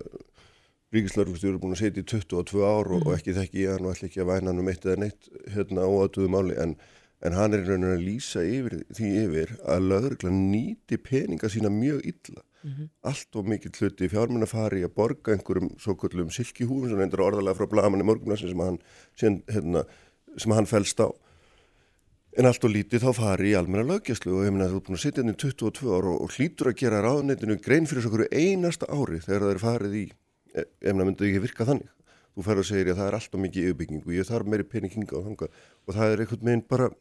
ríkislauglustjóra 0.94 1.56
er 1.56 1.62
búin 1.62 1.76
að 1.76 1.82
setja 1.82 2.04
í 2.04 2.10
22 2.10 2.64
ár 2.64 2.90
og, 2.90 3.00
-huh. 3.00 3.06
og 3.06 3.16
ekki 3.18 3.36
þekki 3.38 3.64
ég 3.64 3.76
hann 3.76 3.86
og 3.86 3.94
ætla 3.94 4.08
ekki 4.08 4.22
að 4.22 4.30
væna 4.32 4.52
hann 4.52 4.62
um 4.62 4.68
eitt 4.72 4.86
eða 4.86 5.00
neitt 5.02 5.30
hérna 5.54 5.86
á 5.86 5.90
aðtöðu 5.90 6.30
máli 6.30 6.58
en 6.60 6.76
en 7.24 7.36
hann 7.38 7.56
er 7.56 7.64
raunin 7.64 7.94
að 7.94 8.04
lýsa 8.04 8.42
yfir, 8.44 8.82
því 8.92 9.10
yfir 9.22 9.52
að 9.64 9.86
lögurglann 9.90 10.40
nýti 10.52 10.98
peninga 11.00 11.48
sína 11.52 11.70
mjög 11.72 12.02
illa 12.10 12.42
mm 12.42 12.70
-hmm. 12.70 12.88
allt 13.10 13.36
og 13.36 13.48
mikið 13.48 13.78
hluti 13.80 14.08
fjármenn 14.12 14.44
að 14.44 14.54
fara 14.54 14.78
í 14.78 14.84
að 14.84 14.96
borga 14.98 15.32
einhverjum 15.32 15.70
svo 15.78 15.94
kvöllum 15.94 16.30
silkihúfum 16.30 16.90
sem 16.90 17.00
endur 17.00 17.24
orðalega 17.24 17.56
frá 17.58 17.66
blamanni 17.66 18.04
morgunarsin 18.04 18.48
sem 18.48 18.60
hann, 18.60 18.78
hérna, 19.48 19.84
hann 20.54 20.66
fælst 20.66 21.00
á 21.00 21.08
en 22.36 22.46
allt 22.46 22.64
og 22.64 22.70
lítið 22.70 23.04
þá 23.04 23.12
fari 23.14 23.50
í 23.52 23.56
almenna 23.56 23.94
lögjastlu 23.94 24.34
og 24.34 24.44
ég 24.44 24.52
meina 24.52 24.68
þú 24.68 24.76
er 24.76 24.84
búin 24.86 24.98
að 24.98 25.04
sitja 25.04 25.22
inn 25.22 25.34
í 25.34 25.36
22 25.38 25.96
ára 25.96 26.08
og, 26.12 26.20
og 26.22 26.30
hlýtur 26.34 26.68
að 26.68 26.78
gera 26.80 27.02
ráðnættinu 27.02 27.56
grein 27.62 27.86
fyrir 27.86 28.02
svo 28.02 28.26
einasta 28.32 28.86
ári 28.90 29.20
þegar 29.20 29.40
það 29.40 29.54
er 29.54 29.64
farið 29.66 29.94
í 29.94 30.06
ef 30.54 30.90
það 30.90 31.02
myndið 31.02 31.30
ekki 31.30 31.44
virka 31.48 31.68
þannig 31.68 31.90
þú 32.34 32.44
fær 32.48 32.60
að 32.60 32.68
segja 32.70 32.92
að 32.92 33.00
það 33.00 33.08
er 33.08 33.16
alltaf 33.20 33.42
mikið 33.44 33.66
yfirbyggingu, 33.68 34.14
ég 34.14 34.28
þarf 34.28 34.50
meiri 34.50 34.66
pening 34.66 34.94
hinga 34.94 35.18
og 35.18 35.26
þanga 35.28 35.50
og 35.50 35.98
það 35.98 36.14
er 36.14 36.24
einhvern 36.24 36.48
veginn 36.50 36.68
bara 36.70 36.92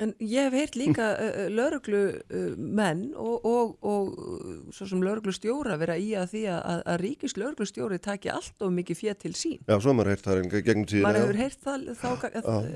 En 0.00 0.14
ég 0.24 0.46
hef 0.46 0.54
heyrt 0.56 0.76
líka 0.80 1.10
uh, 1.12 1.42
lauruglu 1.52 1.98
uh, 2.08 2.44
menn 2.56 3.10
og, 3.20 3.44
og, 3.44 3.74
og 3.84 4.70
svo 4.72 4.86
sem 4.88 5.02
lauruglu 5.04 5.34
stjóra 5.36 5.76
vera 5.80 5.98
í 6.00 6.14
að 6.16 6.30
því 6.32 6.44
að, 6.54 6.80
að 6.88 6.96
ríkis 7.02 7.36
lauruglu 7.36 7.66
stjóri 7.68 7.98
taki 8.00 8.30
allt 8.32 8.64
of 8.64 8.72
mikið 8.72 8.96
fér 8.96 9.18
til 9.20 9.34
sín. 9.36 9.58
Já, 9.68 9.76
svo 9.76 9.92
maður 9.96 10.14
heyrt 10.14 10.24
það 10.24 10.40
en 10.40 10.48
gegnum 10.54 10.86
tíðina. 10.88 11.04
Maður 11.04 11.20
hefur 11.26 11.40
heyrt 11.42 11.66
það, 11.66 11.84
þá, 12.00 12.08
að, 12.40 12.70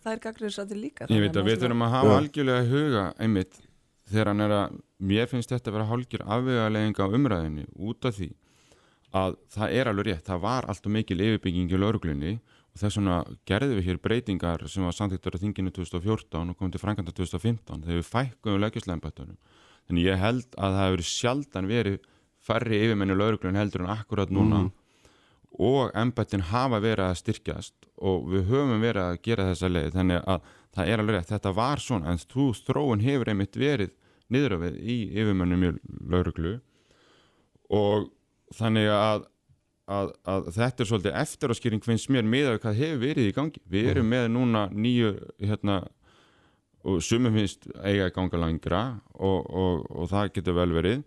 það 0.00 0.14
er 0.14 0.22
gagnir 0.24 0.56
sattir 0.56 0.80
líka. 0.80 1.10
Ég 1.12 1.26
veit 1.26 1.36
að 1.36 1.50
við 1.50 1.60
þurfum 1.66 1.84
að 1.84 1.94
hafa 1.98 2.16
algjörlega 2.22 2.64
huga 2.72 3.04
einmitt 3.20 3.60
þegar 4.08 4.32
hann 4.32 4.46
er 4.46 4.56
að, 4.62 4.80
mér 5.12 5.28
finnst 5.28 5.52
þetta 5.52 5.68
að 5.68 5.76
vera 5.76 5.90
hálgjör 5.92 6.24
afvegalegginga 6.38 7.04
á 7.04 7.14
umræðinni 7.20 7.68
út 7.84 8.08
af 8.08 8.16
því 8.16 8.32
að 9.12 9.36
það 9.52 9.76
er 9.78 9.90
alveg 9.90 10.08
rétt, 10.08 10.26
það 10.26 10.42
var 10.42 10.68
allt 10.68 10.86
of 10.88 10.92
mikil 10.92 11.20
yfirbygging 11.20 11.72
í 11.72 11.80
lauruglunni 11.80 12.32
og 12.72 12.80
þess 12.80 12.98
vegna 12.98 13.18
gerðum 13.48 13.78
við 13.78 13.88
hér 13.90 14.00
breytingar 14.02 14.64
sem 14.72 14.84
var 14.86 14.96
samtíktur 14.96 15.36
á 15.36 15.42
þinginu 15.42 15.72
2014 15.76 16.52
og 16.52 16.56
komið 16.56 16.76
til 16.76 16.82
Frankanda 16.82 17.12
2015 17.12 17.84
þegar 17.84 18.00
við 18.00 18.08
fækkum 18.08 18.56
við 18.56 18.62
lögjastlæmbættunum 18.64 19.36
þannig 19.88 20.08
ég 20.08 20.22
held 20.22 20.56
að 20.56 20.76
það 20.78 20.86
hefur 20.86 21.04
sjaldan 21.10 21.68
verið 21.68 21.98
færri 22.42 22.80
yfirmenni 22.86 23.18
lauruglun 23.18 23.60
heldur 23.60 23.84
en 23.84 23.92
akkurat 23.92 24.32
núna 24.32 24.64
mm. 24.64 24.70
og 25.60 25.92
embættin 25.98 26.46
hafa 26.48 26.80
verið 26.82 27.10
að 27.10 27.20
styrkjast 27.20 27.88
og 28.02 28.26
við 28.32 28.48
höfum 28.48 28.80
verið 28.80 29.04
að 29.04 29.20
gera 29.28 29.48
þessa 29.50 29.70
leið 29.70 29.92
þannig 29.98 30.24
að 30.24 30.50
það 30.72 30.88
er 30.88 31.02
alveg 31.02 31.18
rétt 31.18 31.34
þetta 31.34 31.54
var 31.60 31.84
svona 31.84 32.14
en 32.14 32.24
þú 32.24 32.48
þróun 32.62 33.04
hefur 33.04 33.32
einmitt 33.34 33.60
verið 33.60 33.92
niðuröfið 34.32 34.80
í 34.80 34.98
yfirmennum 35.12 35.68
í 35.68 35.72
lauruglu 36.08 36.56
og 37.72 38.08
þannig 38.56 38.90
að 38.92 39.28
að, 39.90 40.12
að 40.28 40.50
þetta 40.56 40.82
er 40.82 40.88
svolítið 40.88 41.16
eftiráskýring 41.22 41.82
finnst 41.84 42.10
mér 42.12 42.26
með 42.28 42.52
að 42.52 42.60
hvað 42.62 42.78
hefur 42.80 43.02
verið 43.02 43.28
í 43.28 43.34
gangi. 43.36 43.62
Við 43.70 43.90
erum 43.92 44.10
með 44.12 44.28
núna 44.34 44.64
nýju 44.72 45.12
hérna, 45.42 45.78
og 46.86 47.02
sumum 47.04 47.36
finnst 47.38 47.68
eiga 47.82 48.10
í 48.10 48.14
ganga 48.14 48.42
langra 48.42 48.82
og, 49.14 49.46
og, 49.46 49.86
og 49.90 50.10
það 50.12 50.32
getur 50.38 50.58
vel 50.58 50.70
verið. 50.76 51.04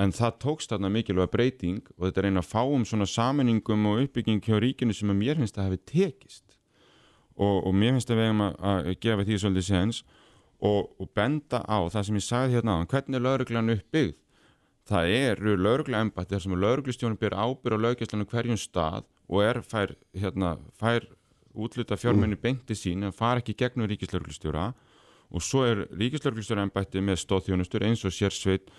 En 0.00 0.14
það 0.16 0.38
tókst 0.40 0.70
þarna 0.72 0.88
mikilvæg 0.94 1.32
breyting 1.32 1.82
og 1.98 2.06
þetta 2.06 2.22
er 2.22 2.30
eina 2.30 2.44
að 2.44 2.52
fá 2.52 2.62
um 2.62 2.86
svona 2.88 3.08
saminingum 3.10 3.90
og 3.90 4.06
uppbygging 4.06 4.40
hjá 4.46 4.56
ríkinu 4.62 4.96
sem 4.96 5.10
mér 5.12 5.40
finnst 5.40 5.58
að 5.58 5.70
hafi 5.70 5.82
tekist. 5.90 6.56
Og, 7.36 7.66
og 7.66 7.74
mér 7.76 7.96
finnst 7.96 8.12
að 8.12 8.20
við 8.20 8.30
hefum 8.30 8.46
að, 8.46 8.56
að 8.70 8.90
gefa 9.04 9.26
því 9.26 9.38
svolítið 9.42 9.68
séns 9.68 10.02
og 10.60 11.08
benda 11.16 11.62
á 11.64 11.88
það 11.88 12.02
sem 12.06 12.18
ég 12.18 12.24
sagði 12.26 12.56
hérna 12.58 12.74
á 12.76 12.84
hvernig 12.84 13.16
er 13.16 13.24
lauruglan 13.24 13.72
uppbyggð 13.72 14.16
það 14.90 15.14
eru 15.14 15.56
laurugla 15.56 16.02
embætti 16.04 16.34
þar 16.34 16.44
sem 16.44 16.58
lauruglistjónum 16.64 17.18
ber 17.20 17.36
ábyrð 17.38 17.78
á 17.78 17.84
laugjastlanu 17.86 18.26
hverjum 18.30 18.58
stað 18.58 19.06
og 19.30 19.42
er 19.46 19.60
fær, 19.62 19.94
hérna, 20.16 20.56
fær 20.78 21.06
útluta 21.54 21.98
fjármenni 21.98 22.36
mm. 22.36 22.42
beinti 22.42 22.76
sín 22.78 23.06
en 23.06 23.14
far 23.14 23.40
ekki 23.40 23.56
gegnum 23.58 23.88
ríkislauruglistjóra 23.90 24.70
og 25.30 25.44
svo 25.46 25.64
er 25.68 25.84
ríkislauruglistjóra 25.94 26.66
embætti 26.66 27.02
með 27.04 27.22
stóðþjónustur 27.24 27.86
eins 27.86 28.02
og 28.06 28.14
sérsveit 28.14 28.70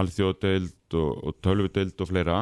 alþjóðdeild 0.00 0.96
og, 0.98 1.12
og 1.26 1.38
tölvudeild 1.42 2.02
og 2.02 2.10
fleira 2.10 2.40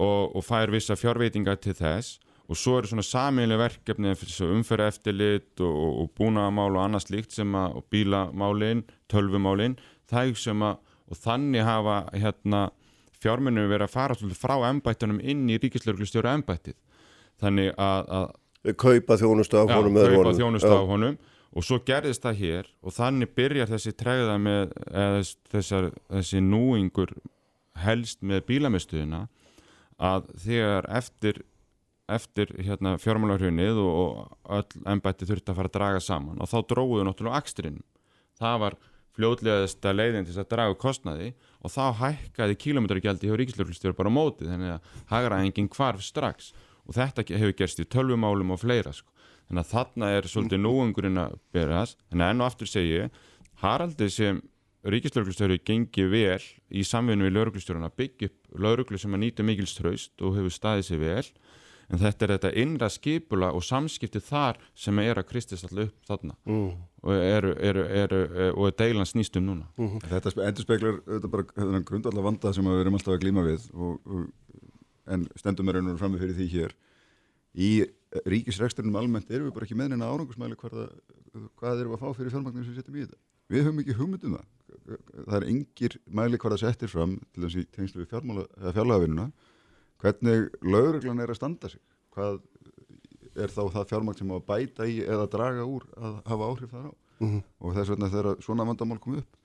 og, 0.00 0.36
og 0.36 0.44
fær 0.44 0.72
vissa 0.72 0.96
fjárveitinga 0.96 1.56
til 1.60 1.76
þess 1.78 2.18
og 2.50 2.58
svo 2.58 2.80
eru 2.80 2.90
svona 2.90 3.06
saminlega 3.06 3.62
verkefni 3.62 4.12
umferða 4.50 4.90
eftirlit 4.90 5.60
og, 5.62 5.74
og 6.02 6.12
búnaðamál 6.18 6.72
og 6.74 6.84
annað 6.84 7.06
slíkt 7.06 7.36
sem 7.36 7.54
að 7.54 7.80
bílamálin, 7.92 8.84
tölvumálin 9.08 9.78
það 10.10 10.32
er 10.32 10.40
sem 10.40 10.64
að 10.66 10.80
og 11.10 11.18
þannig 11.18 11.66
hafa 11.66 11.96
hérna, 12.14 12.68
fjármunum 13.20 13.68
verið 13.68 13.88
að 13.88 13.94
fara 13.94 14.36
frá 14.38 14.54
ennbættunum 14.70 15.18
inn 15.20 15.48
í 15.50 15.58
ríkislauglistjóra 15.60 16.36
ennbættið 16.38 16.78
þannig 17.40 17.74
að, 17.80 18.14
að 18.16 18.78
kaupa 18.80 19.18
þjónustu 19.20 19.60
af 19.60 19.74
honum 19.74 19.98
ja, 20.00 20.32
þjónustu 20.38 20.72
af 20.72 20.88
honum. 20.88 21.20
Og 21.50 21.64
svo 21.66 21.80
gerðist 21.82 22.22
það 22.22 22.36
hér 22.44 22.66
og 22.86 22.94
þannig 22.94 23.32
byrjar 23.34 23.70
þessi 23.72 23.92
tregða 23.98 24.36
með 24.38 24.74
þessar, 25.50 25.88
þessi 26.12 26.42
núingur 26.46 27.10
helst 27.82 28.20
með 28.22 28.44
bílamistuðina 28.46 29.24
að 29.98 30.28
þegar 30.44 30.86
eftir 31.00 31.40
eftir 32.10 32.50
hérna, 32.58 32.96
fjármálarhunnið 32.98 33.78
og, 33.78 33.90
og 33.94 34.56
öll 34.56 34.86
ennbætti 34.90 35.28
þurfti 35.28 35.52
að 35.52 35.60
fara 35.60 35.70
að 35.70 35.76
draga 35.76 36.02
saman 36.02 36.40
og 36.42 36.50
þá 36.50 36.56
dróðu 36.72 37.04
náttúrulega 37.06 37.38
axturinn 37.38 37.82
það 38.40 38.56
var 38.64 38.76
fljótlegasta 39.20 39.92
leiðin 39.92 40.26
til 40.26 40.38
að 40.40 40.48
draga 40.54 40.76
kostnaði 40.80 41.30
og 41.60 41.72
þá 41.74 41.84
hækkaði 42.00 42.58
kílometragjaldi 42.64 43.28
hjá 43.28 43.36
ríkislauglistjóru 43.36 43.96
bara 43.98 44.12
mótið 44.12 44.52
þannig 44.54 44.74
að 44.74 44.92
hagraðingin 45.12 45.70
kvarf 45.72 46.04
strax. 46.04 46.52
Og 46.88 46.96
þetta 46.96 47.26
hefur 47.28 47.56
gerst 47.58 47.82
í 47.82 47.88
tölvumálum 47.88 48.54
og 48.54 48.62
fleira 48.62 48.94
sko. 48.96 49.12
þannig 49.50 49.66
að 49.66 49.72
þarna 49.74 50.08
er 50.14 50.28
svolítið 50.30 50.62
núungurinn 50.62 51.18
að 51.18 51.36
berast. 51.52 51.98
En 52.14 52.22
enn 52.22 52.40
og 52.40 52.46
aftur 52.46 52.70
segi 52.70 53.08
Haraldi 53.60 54.08
sem 54.08 54.40
ríkislauglistjóru 54.86 55.58
gengi 55.60 56.06
vel 56.08 56.40
í 56.72 56.84
samvinnu 56.86 57.26
við 57.26 57.34
lauruglistjórun 57.36 57.84
að 57.84 57.96
byggja 58.00 58.30
upp 58.30 58.60
lauruglu 58.64 58.98
sem 58.98 59.12
að 59.12 59.24
nýta 59.26 59.44
mikilströst 59.44 60.22
og 60.24 60.38
hefur 60.38 60.54
staðið 60.54 60.86
sér 60.86 61.02
vel 61.02 61.26
en 61.90 61.98
þetta 61.98 62.26
er 62.26 62.32
þetta 62.36 62.52
innra 62.62 62.88
skipula 62.92 63.50
og 63.56 63.64
samskipti 63.66 64.22
þar 64.22 64.60
sem 64.78 64.98
er 65.02 65.20
að 65.20 65.28
kristist 65.30 65.66
alltaf 65.66 65.88
upp 65.88 66.10
þarna. 66.10 66.36
Mm. 66.46 66.70
og 67.00 67.14
eru, 67.16 67.54
eru, 67.64 67.84
eru, 68.02 68.20
og 68.52 68.66
er 68.68 68.76
deilan 68.78 69.08
snýst 69.08 69.38
um 69.40 69.46
núna. 69.46 69.66
Mm 69.76 69.88
-hmm. 69.88 70.08
Þetta 70.10 70.46
endur 70.48 70.62
speklar 70.62 71.82
grundallega 71.84 72.22
vanda 72.22 72.52
sem 72.52 72.64
við 72.64 72.80
erum 72.80 72.94
alltaf 72.94 73.14
að 73.14 73.22
glíma 73.24 73.42
við 73.46 73.70
og, 73.74 74.00
og, 74.06 74.28
en 75.06 75.26
stendum 75.36 75.68
er 75.68 75.76
einhverjum 75.76 75.98
fram 75.98 76.12
með 76.12 76.20
fyrir 76.20 76.36
því 76.36 76.46
hér. 76.54 76.72
Í 77.54 77.70
ríkisreksturinnum 78.26 78.96
almennt 78.96 79.30
erum 79.30 79.48
við 79.48 79.54
bara 79.54 79.64
ekki 79.64 79.78
með 79.78 79.88
neina 79.88 80.10
árangusmæli 80.10 80.56
hvað, 80.56 81.80
erum 81.80 81.92
við 81.92 81.96
að 81.96 82.02
fá 82.02 82.16
fyrir 82.16 82.30
fjármagnir 82.30 82.64
sem 82.64 82.74
setjum 82.74 82.96
í 82.96 83.04
þetta. 83.06 83.18
Við 83.50 83.64
höfum 83.64 83.80
ekki 83.82 83.98
hugmyndum 83.98 84.36
það. 84.36 84.46
Það 85.26 85.36
er 85.36 85.48
engir 85.48 85.96
mæli 86.06 86.38
hvað 86.38 86.52
það 86.54 86.62
settir 86.64 86.88
fram 86.88 87.16
til 87.34 87.42
þess 87.42 87.56
að 87.56 87.70
tengslu 87.74 88.04
við 88.04 88.10
fjárlagavinnuna 88.74 89.30
hvernig 90.00 90.48
lauruglan 90.62 91.20
er 91.20 91.32
að 91.32 91.40
standa 91.40 91.70
sig 91.72 91.82
hvað 92.14 92.40
er 93.40 93.52
þá 93.52 93.62
það 93.76 93.90
fjármagn 93.92 94.18
sem 94.18 94.32
á 94.32 94.36
að 94.36 94.48
bæta 94.48 94.88
í 94.88 95.00
eða 95.04 95.28
draga 95.30 95.66
úr 95.66 95.86
að 95.96 96.16
hafa 96.26 96.48
áhrif 96.50 96.72
þar 96.72 96.88
á 96.90 96.92
mm 96.92 97.28
-hmm. 97.28 97.42
og 97.60 97.76
þess 97.76 97.92
vegna 97.92 98.10
þegar 98.10 98.42
svona 98.42 98.66
vandamál 98.66 98.98
kom 98.98 99.18
upp 99.20 99.36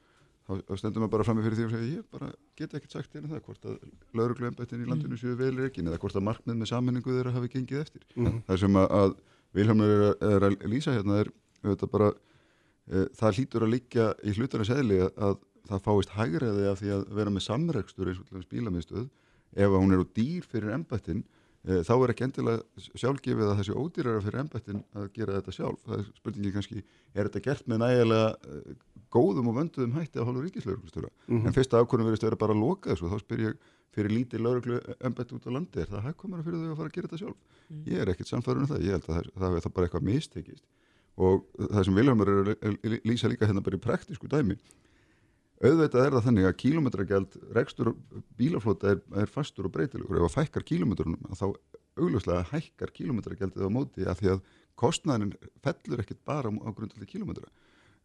þá, 0.46 0.76
stendur 0.78 1.02
maður 1.02 1.14
bara 1.16 1.26
frammi 1.28 1.46
fyrir 1.46 1.58
því 1.58 1.66
og 1.66 1.74
segja 1.74 1.94
ég 1.96 2.04
bara 2.12 2.28
get 2.60 2.76
ekki 2.78 2.92
sagt 2.92 3.16
einu 3.16 3.32
það 3.32 3.42
hvort 3.48 3.66
að 3.66 3.80
laurugluembættin 4.14 4.84
í 4.84 4.90
landinu 4.90 5.18
séu 5.18 5.36
vel 5.40 5.56
reikin 5.58 5.90
eða 5.90 6.02
hvort 6.02 6.16
að 6.20 6.28
markmið 6.28 6.60
með 6.60 6.72
sammenningu 6.72 7.16
þeirra 7.16 7.34
hafi 7.36 7.52
gengið 7.56 7.82
eftir. 7.82 8.06
Það 8.48 8.62
sem 8.62 8.80
að, 8.82 8.88
að 9.02 9.16
Vilhelmur 9.56 9.92
er, 9.96 10.16
er 10.36 10.46
að 10.50 10.66
lýsa 10.70 10.94
hérna 10.94 11.20
er 11.24 11.32
auðvitað 11.64 11.92
bara 11.92 12.10
e, 12.12 13.06
það 13.18 13.38
hlýtur 13.40 13.66
að 13.66 13.74
liggja 13.74 14.08
í 14.22 14.34
hlutarnas 14.36 14.74
eðli 14.76 15.00
að, 15.06 15.12
að 15.18 15.38
það 15.70 15.86
fáist 15.88 16.16
hægræði 16.16 16.66
af 16.70 16.82
því 16.82 16.92
að 16.94 17.06
vera 17.20 17.34
með 17.34 17.46
samrekstur 17.48 18.12
eins 18.12 18.22
og 18.22 18.50
bílamiðstöð 18.52 19.08
ef 19.56 19.72
að 19.72 19.80
hún 19.82 19.96
er 19.96 20.04
á 20.04 20.08
dýr 20.20 20.48
fyrir 20.52 20.74
embættin 20.76 21.24
e, 21.66 21.80
þá 21.88 21.94
er 21.96 22.14
ekki 22.14 22.28
endilega 22.28 22.88
sjálfgefið 23.02 23.52
að 23.52 23.62
þessi 23.62 23.78
ódýrara 23.80 24.26
fyrir 24.26 24.42
embættin 24.44 24.84
að 24.96 25.08
gera 25.16 25.38
þetta 25.40 25.56
sjálf. 25.56 25.80
Það 25.86 26.02
er 26.02 26.10
spurningi 26.20 26.54
kannski, 26.56 26.84
er 27.16 27.30
þetta 27.30 27.46
gert 27.48 27.72
með 27.72 27.82
nægilega 27.86 28.30
e, 28.36 28.78
góðum 29.16 29.52
og 29.52 29.58
vönduðum 29.62 29.96
hætti 29.96 30.20
að 30.20 30.30
hálfa 30.30 30.46
ríkislauruglustjóra? 30.46 31.12
En 31.32 31.56
fyrsta 31.56 31.82
ákvörðum 31.82 32.10
verðist 32.12 32.26
að 32.26 32.32
vera 32.32 32.42
bara 32.44 32.56
að 32.56 32.64
loka 32.66 32.92
þessu 32.92 33.12
þá 33.12 33.20
spyr 33.24 33.44
ég 33.46 33.70
fyrir 33.96 34.12
lítið 34.12 34.42
lauruglu 34.44 34.80
embætti 35.08 35.38
út 35.38 35.46
á 35.48 35.56
landi, 35.56 35.80
er 35.80 35.88
það 35.88 36.08
hægkomara 36.10 36.44
fyrir 36.44 36.64
þau 36.66 36.72
að 36.74 36.80
fara 36.82 36.90
að 36.90 36.96
gera 36.98 37.08
þetta 37.08 37.20
sjálf? 37.22 37.62
Ég 37.88 38.02
er 38.02 38.12
ekkert 38.12 38.32
samfærun 38.32 38.66
um 38.66 38.72
það, 38.74 38.82
ég 38.84 38.98
held 38.98 39.06
að 39.08 39.30
það, 39.40 39.56
er 39.56 39.64
það 39.64 39.76
bara 39.78 39.88
eitthvað 39.88 40.08
mistekist 40.10 40.66
og 41.16 41.46
það 41.62 41.86
sem 41.88 41.96
Vilhelmur 41.96 42.32
að 42.34 42.98
lýsa 43.08 43.32
líka 43.32 43.48
hérna 43.48 43.64
bara 43.64 43.80
í 43.80 43.84
praktísku 43.86 44.28
dæmi 44.32 44.58
auðvitað 45.66 46.02
er 46.06 46.16
það 46.16 46.26
þannig 46.28 46.48
að 46.48 46.58
kílometragjald 46.62 47.38
rekstur 47.56 47.92
bílaflota 48.40 48.94
er, 48.94 49.02
er 49.22 49.32
fastur 49.32 49.70
og 49.70 49.74
breytilegur. 49.76 50.20
Ef 50.20 50.28
að 50.30 50.36
fækkar 50.40 50.66
kílometrunum 50.68 51.36
þá 51.36 51.46
augljóslega 51.96 52.48
hækkar 52.52 52.92
kílometragjaldið 52.96 53.68
á 53.68 53.72
móti 53.72 54.08
af 54.10 54.20
því 54.20 54.34
að 54.36 54.42
kostnæðin 54.80 55.36
fellur 55.64 56.04
ekkit 56.04 56.20
bara 56.28 56.52
á, 56.52 56.70
grundaldi 56.76 57.08
kílometra 57.08 57.48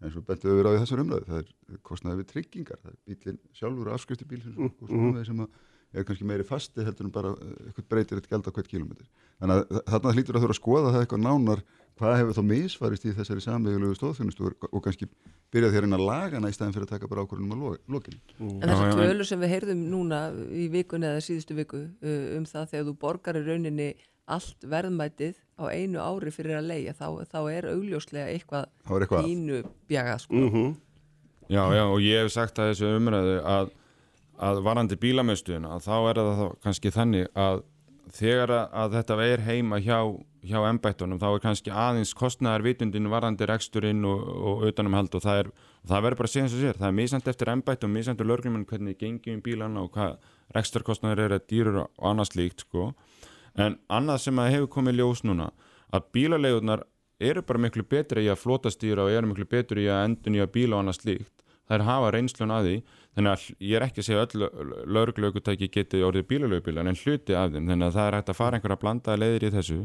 eins 0.01 0.15
og 0.17 0.25
bentum 0.25 0.55
við 0.57 0.71
í 0.71 0.79
þessar 0.81 1.03
umræðu 1.03 1.27
það 1.29 1.41
er 1.41 1.81
kostnæði 1.85 2.23
við 2.23 2.31
tryggingar. 2.31 2.79
Það 2.85 2.93
er 2.95 3.01
bílinn 3.11 3.43
sjálfur 3.59 3.91
afskrifti 3.93 4.29
bílinn 4.31 4.63
og 4.65 4.87
svona 4.87 5.25
sem 5.27 5.43
að 5.45 5.59
er 5.93 6.07
kannski 6.07 6.27
meiri 6.27 6.47
fasti 6.47 6.85
heldur 6.87 7.09
en 7.09 7.15
bara 7.15 7.33
eh, 7.35 7.55
eitthvað 7.69 7.89
breytir 7.91 8.21
eitt 8.21 8.29
gjald 8.31 8.47
á 8.47 8.55
hvert 8.55 8.71
kílometr 8.71 9.09
þannig 9.43 9.57
að 9.57 9.81
þarna 9.91 10.15
hlýtur 10.15 10.37
að 10.37 10.45
þurfa 10.45 10.55
að 10.55 10.61
skoða 10.61 10.93
það 10.95 11.05
eitthvað 11.05 11.25
nánar 11.25 11.63
hvað 12.01 12.17
hefur 12.21 12.37
þá 12.39 12.43
misfarist 12.51 13.05
í 13.07 13.13
þessari 13.17 13.43
samvegulegu 13.45 13.97
stóðþjónustu 13.99 14.47
og, 14.49 14.69
og 14.71 14.83
kannski 14.85 15.09
byrja 15.53 15.71
að 15.71 15.81
reyna 15.85 15.99
að 15.99 16.05
laga 16.09 16.41
í 16.49 16.55
stæðin 16.57 16.75
fyrir 16.77 16.87
að 16.89 16.93
taka 16.95 17.09
bara 17.11 17.25
ákvörðunum 17.27 17.53
á 17.53 17.59
lo- 17.61 17.81
lokinu. 17.97 18.21
En 18.41 18.71
þessar 18.71 18.95
tölur 19.01 19.29
sem 19.29 19.41
við 19.45 19.53
heyrðum 19.55 19.83
núna 19.93 20.21
í 20.55 20.69
vikunni 20.73 21.09
eða 21.11 21.25
síðustu 21.27 21.57
viku 21.59 21.81
uh, 21.87 22.37
um 22.39 22.47
það 22.49 22.69
þegar 22.75 22.87
þú 22.91 22.95
borgar 23.05 23.39
í 23.41 23.45
rauninni 23.47 23.89
allt 24.31 24.63
verðmætið 24.71 25.41
á 25.59 25.65
einu 25.75 25.99
ári 25.99 26.31
fyrir 26.31 26.61
að 26.61 26.69
leia 26.71 26.93
þá, 26.95 27.07
þá 27.27 27.39
er 27.51 27.67
augljóslega 27.73 28.29
eitthvað 28.31 28.69
eitthvað 28.87 29.19
að. 29.19 29.27
pínu 29.27 29.61
bjagað 29.91 30.23
sko. 30.25 30.39
Mhm. 30.47 30.71
Já, 31.51 31.65
já, 31.75 31.83
og 31.91 31.99
ég 31.99 32.21
hef 32.23 32.31
sagt 32.31 32.61
að 32.63 32.69
þessu 32.71 32.93
umræðu 33.01 33.33
að, 33.43 33.73
að 34.39 34.61
varandi 34.63 34.97
bílamöstuðina 35.03 35.81
þá 35.83 35.95
er 36.13 36.21
það 36.21 36.31
þá 36.39 36.45
kannski 36.63 36.93
þannig 36.95 37.27
að 37.35 37.65
þegar 38.17 38.53
að, 38.57 38.95
þetta 38.97 39.17
er 39.25 39.43
heima 39.47 39.79
hjá, 39.83 39.99
hjá 40.47 40.59
embættunum 40.69 41.21
þá 41.21 41.29
er 41.31 41.43
kannski 41.45 41.73
aðeins 41.73 42.13
kostnæðar 42.17 42.65
vitundin 42.67 43.11
varandi 43.13 43.49
reksturinn 43.49 44.05
og, 44.09 44.23
og 44.25 44.65
utanumhald 44.71 45.15
og 45.15 45.25
það 45.25 45.51
það 45.89 46.05
verður 46.07 46.21
bara 46.21 46.33
eins 46.43 46.55
og 46.55 46.63
sér. 46.63 46.79
Það 46.79 46.89
er 46.89 46.97
mísand 46.99 47.31
eftir 47.33 47.53
embættum, 47.55 47.95
mísand 47.95 48.19
eftir 48.19 48.31
lörglumenn 48.31 48.67
hvernig 48.69 48.99
gengjum 49.01 49.41
í 49.41 49.45
bílana 49.45 49.85
og 49.85 49.93
hvað 49.95 50.17
reksturkostnæðar 50.57 51.25
eru 51.27 51.39
að 51.39 51.47
dýrur 51.53 51.83
og 51.85 52.09
annað 52.11 52.33
slíkt 52.33 52.67
sko. 52.67 52.93
en 53.59 53.77
annað 53.91 54.21
sem 54.23 54.39
að 54.39 54.53
hefur 54.55 54.69
komið 54.77 55.01
ljós 55.01 55.25
núna 55.27 55.51
að 55.93 56.05
bílaleigurnar 56.15 56.85
eru 57.21 57.43
bara 57.43 57.59
miklu 57.59 57.83
betri 57.83 58.25
í 58.25 58.31
að 58.31 58.41
flótastýra 58.45 59.05
og 59.05 59.11
eru 59.11 59.27
miklu 59.27 59.45
betri 59.45 59.85
í 59.85 59.91
að 59.91 60.05
endun 60.05 60.37
í 60.39 60.41
að 60.41 60.53
bíla 60.55 60.77
og 60.77 60.85
annað 60.85 61.01
slíkt. 61.01 61.35
Þær 61.69 61.87
hafa 61.87 62.11
reynslun 62.15 62.55
að 62.55 62.67
því 62.67 62.77
þannig 63.17 63.33
að 63.33 63.45
ég 63.67 63.77
er 63.77 63.87
ekki 63.87 64.03
að 64.03 64.09
segja 64.09 64.25
öll 64.27 64.85
lögurlögutæki 64.95 65.69
geti 65.73 66.03
orðið 66.07 66.29
bílalögubílar 66.31 66.91
en 66.91 66.99
hluti 66.99 67.37
af 67.37 67.51
þeim. 67.51 67.67
Þannig 67.73 67.87
að 67.89 67.97
það 67.99 68.07
er 68.07 68.17
hægt 68.19 68.33
að 68.33 68.39
fara 68.39 68.59
einhverja 68.59 68.81
blandaða 68.85 69.23
leiðir 69.25 69.47
í 69.49 69.53
þessu. 69.57 69.81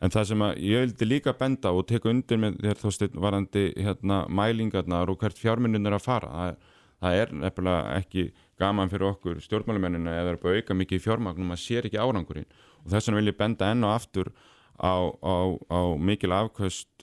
En 0.00 0.12
það 0.12 0.28
sem 0.30 0.44
ég 0.64 0.84
vildi 0.84 1.08
líka 1.08 1.34
benda 1.36 1.72
og 1.76 1.86
teka 1.88 2.08
undir 2.08 2.40
með 2.40 2.60
þér 2.64 2.78
þósteinn 2.80 3.18
varandi 3.20 3.64
hérna, 3.76 4.22
mælingarnar 4.32 5.12
og 5.12 5.18
hvert 5.20 5.40
fjármunnin 5.40 5.88
er 5.88 5.96
að 5.98 6.06
fara 6.06 6.30
það, 6.32 6.54
það 7.00 7.18
er 7.20 7.34
nefnilega 7.42 7.98
ekki 7.98 8.24
gaman 8.60 8.92
fyrir 8.92 9.10
okkur 9.10 9.42
stjórnmálumennina 9.44 10.14
eða 10.22 10.32
er 10.34 10.40
bara 10.40 10.60
auka 10.60 10.76
mikið 10.76 11.00
í 11.00 11.04
fjármagnum 11.04 11.52
að 11.52 11.62
sér 11.64 11.88
ekki 11.88 12.00
árangurinn. 12.00 12.48
Og 12.84 12.94
þess 12.94 13.08
vegna 13.08 13.20
vil 13.20 13.32
ég 13.32 13.38
benda 13.40 13.68
enn 13.72 13.84
og 13.84 13.92
aftur 13.92 14.32
á, 14.80 14.96
á, 15.20 15.36
á 15.68 15.80
mikil 16.00 16.32
afköst 16.36 16.99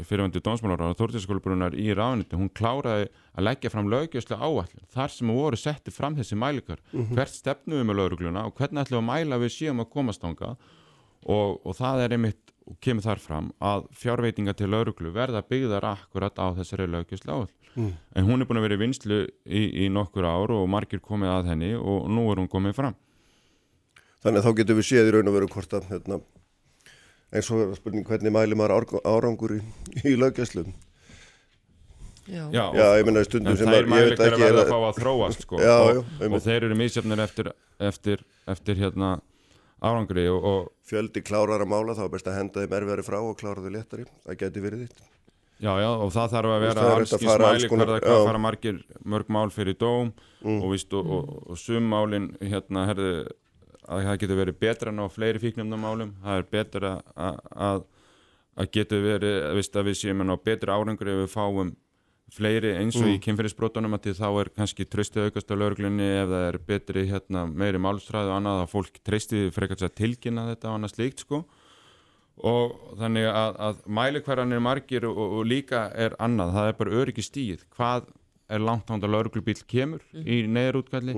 fyrirvandi 0.00 0.40
dómsmálar 0.40 0.84
og 0.86 0.96
Þórtíðskólabrunnar 0.96 1.74
í 1.76 1.90
ráðuniti, 1.92 2.38
hún 2.38 2.48
kláraði 2.48 3.10
að 3.36 3.44
leggja 3.44 3.72
fram 3.72 3.90
lögjöfslega 3.92 4.40
áallin, 4.40 4.86
þar 4.92 5.12
sem 5.12 5.32
voru 5.36 5.58
setti 5.60 5.92
fram 5.92 6.16
þessi 6.16 6.38
mælikar, 6.40 6.80
hvert 7.12 7.34
stefnum 7.34 7.82
við 7.82 7.88
með 7.90 8.00
lögregluna 8.00 8.46
og 8.48 8.56
hvernig 8.56 8.86
ætlum 8.86 8.98
við 8.98 9.02
að 9.02 9.10
mæla 9.10 9.40
við 9.42 9.52
síðan 9.56 9.84
að 9.84 9.90
komast 9.92 10.24
ánga 10.24 10.54
og, 11.22 11.60
og 11.60 11.76
það 11.76 12.06
er 12.06 12.16
einmitt, 12.16 12.54
og 12.66 12.78
kemur 12.80 13.04
þar 13.04 13.20
fram 13.20 13.52
að 13.60 13.88
fjárveitinga 14.00 14.54
til 14.56 14.70
lögreglu 14.72 15.12
verða 15.12 15.42
byggðar 15.44 15.84
akkurat 15.92 16.40
á 16.40 16.46
þessari 16.56 16.88
lögjöfslega 16.88 17.36
áall 17.36 17.50
en 17.74 18.26
hún 18.28 18.40
er 18.40 18.48
búin 18.48 18.60
að 18.60 18.66
vera 18.66 18.76
í 18.76 18.82
vinslu 18.82 19.18
í, 19.44 19.62
í 19.84 19.88
nokkur 19.92 20.26
ár 20.28 20.52
og 20.52 20.68
margir 20.68 21.00
komið 21.00 21.32
að 21.32 21.48
henni 21.52 21.72
og 21.78 22.08
nú 22.12 22.26
er 22.32 22.42
hún 22.42 22.50
komið 22.52 22.76
fram. 22.76 22.96
Þannig 24.22 24.38
að 24.38 24.46
þá 24.46 24.56
getum 24.60 24.78
við 24.78 24.88
séð 24.88 25.08
í 25.08 25.14
raun 25.16 25.30
og 25.30 25.36
veru 25.36 25.48
hvort 25.50 25.76
að 25.78 25.88
hérna, 25.90 26.18
eins 27.32 27.50
og 27.50 27.62
er 27.64 27.74
spurning 27.78 28.04
hvernig 28.08 28.32
mæli 28.34 28.58
maður 28.58 28.74
ár- 28.78 29.04
árangur 29.08 29.54
í, 29.56 29.60
í 30.04 30.14
löggæslum. 30.20 30.72
Já. 32.30 32.44
Já, 32.54 32.84
ég 33.00 33.06
meina 33.08 33.24
stundum 33.26 33.56
sem 33.58 33.66
er 33.66 33.74
að, 33.74 33.78
ég 33.82 33.88
veit 33.88 33.90
mælikar 33.90 34.22
að 34.22 34.32
ekki, 34.36 34.42
verða 34.44 34.60
er 34.62 34.66
að 34.68 34.70
fá 34.70 34.78
að 34.88 34.98
þróast 35.00 35.40
sko. 35.42 35.58
Já, 35.58 35.72
og, 35.82 36.02
já, 36.22 36.28
og 36.28 36.42
þeir 36.44 36.66
eru 36.68 36.76
misjöfnir 36.78 37.22
eftir, 37.24 37.48
eftir, 37.82 38.22
eftir 38.52 38.78
hérna 38.78 39.08
árangri 39.82 40.28
og, 40.30 40.44
og 40.46 40.68
fjöldi 40.86 41.22
klárar 41.26 41.64
að 41.64 41.72
mála 41.72 41.96
þá 41.98 42.04
er 42.06 42.12
best 42.14 42.28
að 42.30 42.36
henda 42.38 42.62
þeim 42.62 42.76
erfæri 42.78 43.04
frá 43.08 43.18
og 43.26 43.34
klára 43.40 43.64
þau 43.64 43.72
léttari. 43.74 44.06
Það 44.28 44.38
geti 44.44 44.62
verið 44.62 44.84
þitt. 44.86 45.02
Já, 45.62 45.72
já, 45.82 45.88
og 46.02 46.08
það 46.14 46.30
þarf 46.36 46.52
að 46.54 46.62
vera 46.62 46.76
það 46.78 46.86
er 46.86 46.94
alls 46.94 47.02
hægt 47.02 47.16
að 47.16 47.20
skýrs 47.22 47.32
fara 47.32 47.48
alls 47.50 47.62
mæli 47.62 47.70
konar- 47.74 47.90
hvað 48.06 48.24
fara 48.28 48.38
margir, 48.46 48.78
mörg 49.14 49.28
mál 49.38 49.50
fyrir 49.54 49.76
dóm 49.78 50.12
Mm. 50.42 50.56
og, 50.58 50.72
víst, 50.74 50.90
og, 50.98 51.06
og, 51.06 51.26
og 51.54 51.58
sum 51.58 51.84
málin 51.86 52.24
hérna, 52.42 52.82
herði, 52.88 53.10
að 53.88 54.04
það 54.06 54.18
getur 54.22 54.38
verið 54.42 54.58
betra 54.62 54.92
en 54.92 55.02
á 55.02 55.06
fleiri 55.10 55.42
fíknumnamálum 55.42 56.12
það 56.22 56.38
er 56.42 56.50
betra 56.56 56.92
að, 57.16 57.40
að, 57.68 57.86
getur 58.76 59.02
verið, 59.06 59.38
víst, 59.58 59.76
að 59.76 59.88
við 59.90 59.98
séum 60.02 60.22
að 60.22 60.30
ná 60.30 60.36
betri 60.44 60.74
árangur 60.74 61.10
ef 61.12 61.22
við 61.24 61.32
fáum 61.32 61.72
fleiri 62.32 62.70
eins 62.80 62.96
og 62.96 63.10
í 63.10 63.16
Mm. 63.18 63.22
kynferðisbrotunum 63.26 63.92
að 63.98 64.06
því 64.06 64.12
þá 64.16 64.28
er 64.40 64.48
kannski 64.56 64.86
tröstið 64.88 65.26
aukast 65.26 65.50
á 65.52 65.54
lauruglunni 65.58 66.06
ef 66.22 66.30
það 66.30 66.46
er 66.48 66.58
betri 66.70 67.02
hérna, 67.10 67.42
meiri 67.46 67.80
málstræð 67.82 68.30
og 68.30 68.36
annað 68.38 68.62
að 68.62 68.70
fólk 68.72 69.02
treysti 69.04 69.42
frekar 69.52 69.82
að 69.84 69.94
tilkynna 70.00 70.46
þetta 70.48 70.70
og 70.70 70.78
annað 70.78 70.94
slíkt 70.94 71.26
sko. 71.26 71.42
Og 72.48 72.72
þannig 72.96 73.26
að, 73.28 73.58
að 73.60 73.82
mælikvarðan 73.98 74.56
er 74.56 74.62
margir 74.64 75.04
og, 75.04 75.18
og 75.20 75.44
líka 75.44 75.82
er 75.92 76.16
annað, 76.18 76.54
það 76.56 76.68
er 76.70 76.78
bara 76.78 76.96
öryggi 77.02 77.24
stíð 77.26 77.66
hvað 77.76 78.08
er 78.48 78.64
langt 78.64 78.88
handa 78.88 79.10
lauruglubíl 79.12 79.60
kemur 79.68 80.00
í 80.16 80.40
neðrútkalli 80.48 81.12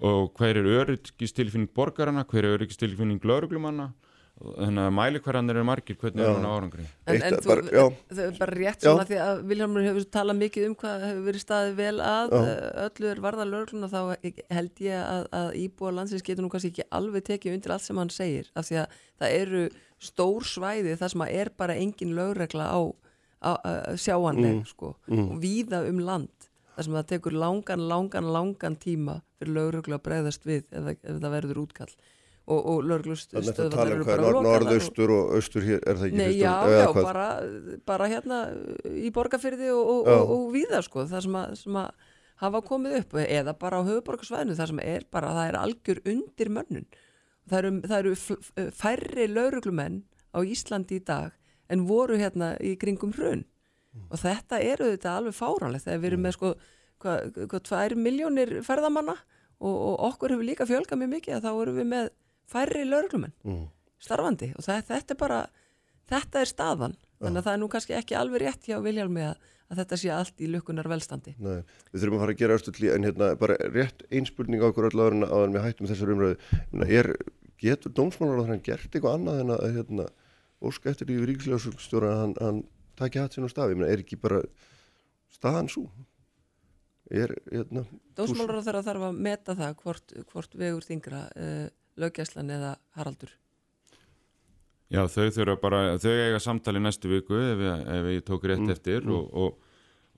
og 0.00 0.32
hver 0.38 0.56
er 0.60 0.68
öryggistilfinning 0.84 1.70
borgarana, 1.74 2.24
hver 2.24 2.44
er 2.44 2.58
öryggistilfinning 2.58 3.20
lauruglumanna 3.26 3.92
þannig 4.38 4.84
að 4.86 4.92
mælikvarðan 4.94 5.50
eru 5.50 5.62
margir 5.66 5.96
hvernig 5.98 6.22
er 6.22 6.28
Já. 6.28 6.34
hann 6.36 6.44
á 6.46 6.52
árangri 6.54 6.84
En, 7.08 7.14
Eitt 7.16 7.24
en 7.26 7.34
þú, 7.42 7.48
bara- 7.48 7.72
já. 7.74 7.86
það 8.14 8.20
er 8.28 8.36
bara 8.38 8.54
rétt 8.54 8.84
Já. 8.84 8.86
svona 8.92 9.06
því 9.08 9.16
að 9.24 9.40
Vilhelmur 9.50 9.82
hefur 9.88 10.04
talað 10.14 10.38
mikið 10.38 10.66
um 10.68 10.76
hvað 10.78 11.02
hefur 11.08 11.24
verið 11.26 11.42
staðið 11.42 11.74
vel 11.80 11.96
að 11.98 12.30
Já. 12.30 12.42
eh, 12.46 12.84
öllu 12.84 13.08
er 13.10 13.22
varða 13.24 13.46
lögluna 13.50 13.88
þá 13.90 13.98
held 14.54 14.84
ég 14.86 14.94
að, 15.02 15.26
að 15.40 15.50
íbúa 15.64 15.90
landsins 15.96 16.22
getur 16.22 16.46
nú 16.46 16.52
kannski 16.54 16.70
ekki 16.70 16.86
alveg 17.00 17.24
tekið 17.32 17.56
undir 17.58 17.74
allt 17.74 17.82
sem 17.88 17.98
hann 17.98 18.14
segir 18.14 18.46
af 18.54 18.68
því 18.70 18.78
að 18.84 18.96
það 19.18 19.36
eru 19.42 19.64
stór 19.98 20.46
svæði 20.46 20.94
þar 21.02 21.10
sem 21.16 21.26
að 21.26 21.34
er 21.42 21.50
bara 21.58 21.74
engin 21.74 22.14
lögregla 22.14 22.70
á, 22.70 22.80
á, 23.42 23.50
á 23.58 23.70
sjáanleg 23.98 24.62
sko, 24.70 24.94
og 25.10 25.34
víða 25.42 25.82
um 25.90 25.98
land 25.98 26.37
þar 26.78 26.86
sem 26.86 26.94
það 26.94 27.08
tekur 27.10 27.34
langan, 27.34 27.88
langan, 27.90 28.30
langan 28.30 28.76
tíma 28.78 29.18
fyrir 29.40 29.56
lögregla 29.56 29.98
að 29.98 30.04
bregðast 30.04 30.46
við 30.46 30.60
ef, 30.70 30.92
ef 30.94 31.16
það 31.18 31.32
verður 31.34 31.60
útkall. 31.64 31.90
Og, 32.48 32.68
og 32.70 32.86
Þannig 32.88 33.48
að 33.50 33.58
það 33.58 33.74
tala 33.74 33.96
um 33.96 34.04
hvað 34.06 34.22
bara 34.22 34.28
er 34.28 34.46
norðaustur 34.46 35.10
og 35.12 35.32
austur 35.36 35.66
hér, 35.66 35.82
er 35.82 35.98
það 35.98 36.06
ekki 36.06 36.16
Nei, 36.16 36.30
já, 36.38 36.52
eða 36.64 36.78
já, 36.78 36.92
bara, 36.96 37.26
bara 37.90 38.06
hérna 38.08 38.38
í 38.88 39.10
borgarfyrði 39.12 39.68
og, 39.74 39.90
og, 40.06 40.30
og, 40.32 40.46
víða 40.54 40.80
sko, 40.86 41.04
það 41.10 41.26
sem 41.26 41.36
að, 41.42 41.52
sem 41.60 41.76
að 41.82 42.06
hafa 42.40 42.62
komið 42.70 42.96
upp 43.02 43.18
eða 43.20 43.52
bara 43.58 43.82
á 43.82 43.88
höfuborgarsvæðinu 43.90 44.56
það 44.56 44.70
sem 44.72 44.80
er 44.86 45.04
bara, 45.12 45.34
það 45.36 45.50
er 45.50 45.60
algjör 45.60 46.00
undir 46.14 46.52
mönnun 46.54 46.88
það 47.50 47.58
eru, 47.58 47.74
það 47.90 47.98
eru 47.98 48.72
færri 48.78 49.28
lauruglumenn 49.28 50.00
á 50.32 50.38
Íslandi 50.40 51.02
í 51.02 51.04
dag 51.04 51.36
en 51.68 51.84
voru 51.90 52.16
hérna 52.16 52.54
í 52.64 52.78
kringum 52.80 53.12
hrun 53.98 54.12
og 54.14 54.22
þetta 54.22 54.60
eru 54.64 54.90
þetta 54.94 55.16
alveg 55.18 55.36
fáranlegt 55.36 55.84
þegar 55.88 56.00
við 56.04 56.10
erum 56.12 56.24
með 56.28 56.36
sko 56.38 56.52
hvað, 57.02 57.32
hvað 57.50 57.64
tvær 57.68 57.96
miljónir 58.06 58.54
ferðamanna 58.66 59.16
og, 59.58 59.74
og 59.74 59.94
okkur 60.12 60.34
hefur 60.36 60.46
líka 60.46 60.66
fjölgað 60.70 61.02
mjög 61.02 61.12
mikið 61.16 61.36
að 61.38 61.44
þá 61.48 61.50
erum 61.62 61.78
við 61.82 61.90
með 61.92 62.10
færri 62.48 62.84
lauruglumenn 62.88 63.34
Mm. 63.44 63.66
starfandi. 63.98 64.52
Og 64.56 64.62
það, 64.64 64.82
þetta 64.88 65.14
er 65.14 65.18
bara 65.18 65.38
þetta 66.08 66.40
er 66.40 66.48
staðan. 66.52 66.94
Þannig 67.18 67.40
að 67.40 67.46
það 67.48 67.54
er 67.56 67.60
nú 67.64 67.68
kannski 67.72 67.94
ekki 67.98 68.14
alveg 68.14 68.42
rétt 68.44 68.68
hjá 68.68 68.76
Vilhjálmi 68.84 69.24
að, 69.26 69.40
að 69.68 69.80
þetta 69.82 69.96
sé 69.98 70.10
allt 70.14 70.38
í 70.40 70.46
lukkunar 70.52 70.86
velstandi. 70.88 71.34
Nei, 71.42 71.64
við 71.90 72.00
þurfum 72.04 72.16
að 72.16 72.22
fara 72.22 72.34
að 72.36 72.38
gera 72.44 72.58
östuðli 72.60 72.92
en 72.94 73.08
hérna 73.08 73.30
bara 73.40 73.56
rétt 73.74 74.04
einspurning 74.14 74.62
á 74.62 74.70
okkur 74.70 74.86
öll 74.88 75.02
en 75.08 75.26
áður 75.26 75.52
við 75.56 75.66
hættum 75.66 75.90
þessar 75.90 76.14
Meina, 76.14 76.86
er, 76.86 77.10
getur 77.58 77.90
dómsmálar 77.98 78.44
að 78.44 78.52
hann 78.52 78.62
gert 78.62 78.86
eitthvað 78.94 79.18
annað 79.18 79.40
en 79.42 79.50
að 79.56 79.64
hérna, 79.74 80.06
óska 80.62 80.92
eftir 80.94 81.10
í 81.10 81.18
ríkislegarsstjóra 81.26 82.12
að 82.14 82.20
hann, 82.22 82.34
hann 82.38 82.62
taki 82.98 83.20
hatt 83.22 83.34
sinn 83.36 83.46
á 83.46 83.50
stafi, 83.52 83.74
Meina, 83.78 83.90
er 83.94 84.02
ekki 84.04 84.18
bara 84.20 84.42
staðan 85.32 85.68
svo 85.72 85.86
er 87.10 87.32
hérna 87.48 87.86
Dómsmálur 88.18 88.58
þarf 88.66 88.82
að 88.82 88.88
þarf 88.90 89.04
að 89.08 89.20
meta 89.28 89.54
það 89.56 89.76
hvort, 89.82 90.12
hvort 90.32 90.56
vegur 90.60 90.84
þingra 90.84 91.22
uh, 91.32 91.68
löggæslan 91.98 92.50
eða 92.52 92.74
Haraldur. 92.98 93.30
Já, 94.92 95.02
þau 95.12 95.28
þurfa 95.36 95.54
bara, 95.60 95.80
þau 96.00 96.12
eiga 96.12 96.38
samtali 96.40 96.80
næstu 96.80 97.10
viku 97.12 97.36
ef, 97.36 97.62
ég- 97.64 97.88
ef 97.96 98.06
ég 98.12 98.22
tók 98.28 98.44
rétt 98.48 98.62
Mm, 98.64 98.70
eftir 98.72 99.08
Og, 99.08 99.26
og, 99.36 99.58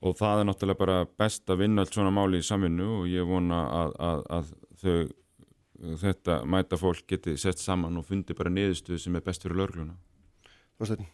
og 0.01 0.15
það 0.19 0.41
er 0.43 0.47
náttúrulega 0.49 0.79
bara 0.79 0.99
best 1.19 1.49
að 1.51 1.59
vinna 1.63 1.81
allt 1.83 1.93
svona 1.95 2.11
máli 2.15 2.39
í 2.39 2.45
samvinnu 2.47 2.87
og 3.01 3.07
ég 3.11 3.27
vona 3.27 3.61
að, 3.81 3.95
að, 3.99 4.21
að 4.37 4.53
þau 4.83 5.97
þetta 6.03 6.37
mæta 6.45 6.77
fólk 6.77 7.03
geti 7.09 7.33
sett 7.41 7.59
saman 7.59 7.97
og 7.99 8.05
fundi 8.05 8.33
bara 8.37 8.51
niðurstuð 8.53 8.99
sem 9.01 9.15
er 9.17 9.23
best 9.25 9.43
fyrir 9.43 9.57
lörgluna. 9.63 9.95
Þorsteinn 10.79 11.07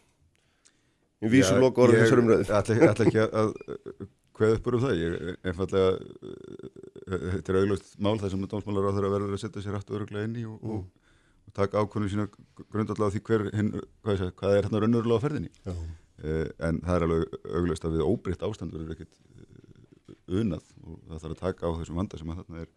Ég 1.24 1.32
vísum 1.32 1.58
loka 1.62 1.82
orðið 1.82 2.04
þessar 2.04 2.22
umræðu 2.22 2.44
Ég 2.48 2.88
ætla 2.88 3.06
ekki 3.08 3.22
að, 3.24 3.36
að 3.42 4.08
kveða 4.38 4.58
upp 4.58 4.68
úr 4.70 4.76
um 4.78 4.82
það, 4.84 5.00
ég 5.02 5.14
einfallega 5.50 5.88
uh, 5.98 7.28
þetta 7.34 7.52
er 7.52 7.60
auglust 7.62 7.94
mál 7.98 8.18
þar 8.20 8.32
sem 8.34 8.44
dómsmálar 8.52 8.86
á 8.86 8.94
þeirra 8.96 9.12
verður 9.16 9.36
að 9.36 9.42
setja 9.42 9.64
sér 9.64 9.78
aftur 9.78 9.98
öruglega 9.98 10.28
inn 10.28 10.36
í 10.38 10.44
og, 10.46 10.58
og, 10.62 11.08
og 11.48 11.56
taka 11.56 11.82
ákvörðinu 11.82 12.12
sína 12.12 12.28
grundallega 12.70 13.10
á 13.10 13.14
því 13.14 13.22
hver, 13.28 13.46
hinn, 13.58 13.72
hvað, 14.04 14.20
segi, 14.20 14.36
hvað 14.38 14.54
er 14.54 14.68
hérna 14.68 14.82
raunverulega 14.84 15.18
á 15.18 15.24
ferðinni. 15.24 15.52
Uh, 15.68 16.44
en 16.68 16.80
það 16.84 16.94
er 16.94 17.06
alveg 17.08 17.36
auglust 17.58 17.88
að 17.88 17.96
við 17.96 18.06
óbreytt 18.06 18.46
ástandur 18.46 18.84
er 18.84 18.94
ekkit 18.94 19.18
uh, 19.18 20.38
unað 20.38 20.70
og 20.84 21.02
það 21.08 21.24
þarf 21.24 21.34
að 21.34 21.42
taka 21.42 21.70
á 21.70 21.76
þessum 21.80 22.00
vanda 22.02 22.20
sem 22.20 22.32
að 22.32 22.40
þarna 22.42 22.62
er 22.62 22.72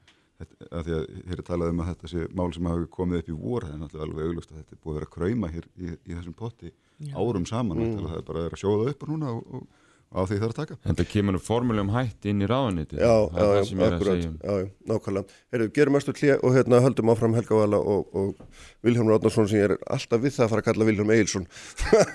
að 0.72 0.88
því 0.88 0.96
að 0.98 1.04
hér 1.32 1.42
er 1.42 1.46
talað 1.48 1.74
um 1.74 1.84
að 1.84 1.92
þetta 1.92 2.12
sé 2.12 2.26
mál 2.38 2.50
sem 2.56 2.70
hafi 2.72 2.88
komið 2.96 3.22
upp 3.22 3.30
í 3.32 3.38
vor, 3.42 3.68
það 3.68 3.76
er 3.76 3.82
náttúrulega 3.82 4.08
alveg 4.08 4.32
auglust 4.32 4.52
að 4.54 4.62
þetta 4.62 4.76
er 4.76 4.82
búið 4.82 4.94
að 4.94 5.00
vera 5.00 5.10
að 5.10 5.14
krauma 5.18 5.52
hér 5.52 5.68
í, 5.68 5.92
í 5.92 6.18
þessum 6.18 6.38
potti 6.38 6.74
árum 7.16 7.46
saman, 7.50 7.82
mm. 7.82 8.02
það 8.06 8.18
er 8.18 8.26
bara 8.28 8.42
að 8.42 8.50
vera 8.50 8.58
að 8.58 8.62
sjóða 8.62 8.92
upp 8.92 9.08
núna 9.10 9.32
og, 9.32 9.56
og, 9.58 9.64
og 10.12 10.20
á 10.22 10.22
því 10.28 10.38
þarf 10.42 10.52
að 10.52 10.60
taka 10.60 10.78
Þetta 10.86 11.06
kemur 11.12 11.36
nú 11.36 11.42
formulegum 11.42 11.92
hætti 11.96 12.32
inn 12.34 12.44
í. 12.44 12.48
Já, 12.48 12.52
það 12.52 13.00
er 13.00 13.02
já, 13.02 13.16
það 13.32 13.48
er 13.48 13.88
að 13.88 13.96
akkurat, 13.96 14.24
já, 14.28 14.56
já, 14.62 14.70
nákvæmlega. 14.92 15.40
Heyrðu, 15.56 15.70
gerum 15.78 16.00
östu 16.02 16.16
hlýja 16.18 16.38
og 16.42 16.56
hérna 16.58 16.82
höldum 16.84 17.14
áfram 17.14 17.38
Helga 17.38 17.62
Vala 17.62 17.80
og, 17.80 18.12
og 18.12 18.62
Vilhelm 18.86 19.12
Ráðnarsson 19.12 19.50
sem 19.50 19.62
ég 19.62 19.70
er 19.70 19.78
alltaf 19.88 20.24
við 20.24 20.36
það 20.36 20.48
að 20.48 20.54
fara 20.56 20.66
að 20.66 20.70
kalla 20.70 20.90
Vilhelm 20.92 21.16
Eilsson 21.16 21.48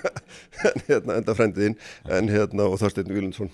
en 0.71 0.85
hérna 0.87 1.19
enda 1.21 1.37
frendiðinn 1.37 1.79
en 2.19 2.31
hérna 2.31 2.69
og 2.69 2.77
Þorsteinn 2.83 3.15
Vilundsson. 3.17 3.53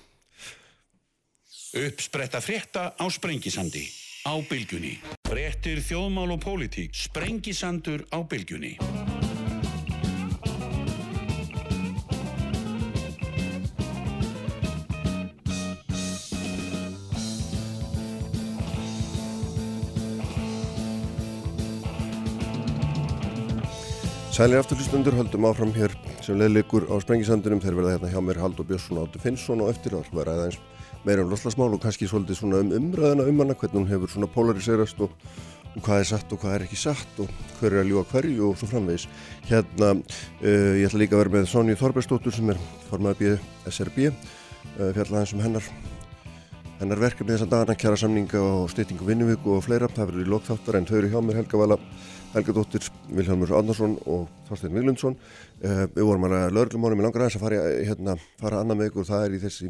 Uppspretta 1.74 2.44
frétta 2.44 2.92
á 2.94 3.06
Sprengisandi. 3.10 3.88
Á 4.24 4.40
bylgjunni. 4.48 5.02
Fréttir 5.28 5.82
þjóðmál 5.84 6.32
og 6.32 6.40
pólitík. 6.40 6.96
Sprengisandur 6.96 8.06
á 8.08 8.24
bylgjunni. 8.24 8.78
Sælir 24.32 24.64
afturlustundur 24.64 25.14
höldum 25.20 25.46
áfram 25.46 25.76
hér 25.76 25.92
sem 26.24 26.40
leðleikur 26.40 26.88
á 26.88 26.96
Sprengisandunum 27.04 27.60
þeir 27.60 27.76
verða 27.76 27.98
hérna 27.98 28.14
hjá 28.16 28.24
mér 28.24 28.40
Haldur 28.40 28.66
Björnsson 28.72 29.04
og 29.04 29.12
Áttur 29.12 29.22
Finnsson 29.28 29.62
og 29.62 29.76
eftir 29.76 30.00
að 30.00 30.08
vera 30.16 30.34
aðeins 30.40 30.62
meira 31.04 31.24
um 31.24 31.32
loslasmál 31.32 31.74
og 31.74 31.82
kannski 31.84 32.08
svolítið 32.08 32.40
svona 32.40 32.62
um 32.64 32.72
umræðina 32.78 33.26
um 33.28 33.42
hana 33.44 33.56
hvernig 33.56 33.80
hún 33.82 33.90
hefur 33.90 34.12
svona 34.12 34.30
polariserast 34.32 35.02
og, 35.04 35.12
og 35.74 35.82
hvað 35.84 36.04
er 36.04 36.10
satt 36.12 36.36
og 36.36 36.42
hvað 36.44 36.56
er 36.56 36.66
ekki 36.68 36.80
satt 36.80 37.20
og 37.24 37.34
hver 37.60 37.74
er 37.74 37.84
að 37.84 37.92
ljúa 37.92 38.06
hverju 38.12 38.50
og 38.50 38.60
svo 38.60 38.70
framvegis. 38.72 39.08
Hérna 39.50 39.94
uh, 39.98 40.72
ég 40.80 40.88
ætla 40.88 41.04
líka 41.04 41.18
að 41.18 41.26
vera 41.26 41.36
með 41.38 41.52
Sonju 41.52 41.80
Þorbergsdóttur 41.82 42.36
sem 42.36 42.54
er 42.54 42.62
formaði 42.90 43.36
SRB 43.68 44.08
uh, 44.08 44.16
fjallaðans 44.96 45.36
um 45.36 45.44
hennar 45.44 45.74
hennar 46.80 47.00
verkefni 47.00 47.36
þess 47.36 47.46
að 47.46 47.54
dagana 47.54 47.80
kjara 47.80 48.00
samninga 48.00 48.40
og 48.44 48.66
styttingu 48.72 49.06
vinnuvíku 49.08 49.58
og 49.58 49.64
fleira. 49.64 49.88
Það 49.92 50.10
verður 50.10 50.26
í 50.26 50.32
lokþáttar 50.34 50.80
en 50.80 50.90
þau 50.90 50.98
eru 51.00 51.12
hjá 51.14 51.20
mér 51.24 51.40
Helga 51.40 51.62
Vala 51.62 51.78
Helga 52.34 52.56
Dóttir, 52.58 52.88
Vilhelmur 53.14 53.52
Ándarsson 53.54 53.94
og 54.10 54.26
Þorstein 54.48 54.74
Viglundsson 54.74 55.16
uh, 55.16 55.84
við 55.94 56.08
vorum 56.08 56.26
að 56.28 56.56
lögreglumónum 56.58 57.04
í 57.04 57.06
langar 57.06 57.26
aðeins 57.26 57.38
að 57.38 57.46
fara, 57.46 57.60
hérna, 57.86 58.16
fara 58.42 58.64
annað 58.64 58.80
með 58.80 58.90
ykkur. 58.90 59.08
Það 59.12 59.26
er 59.28 59.36
í 59.38 59.42
þessi, 59.44 59.70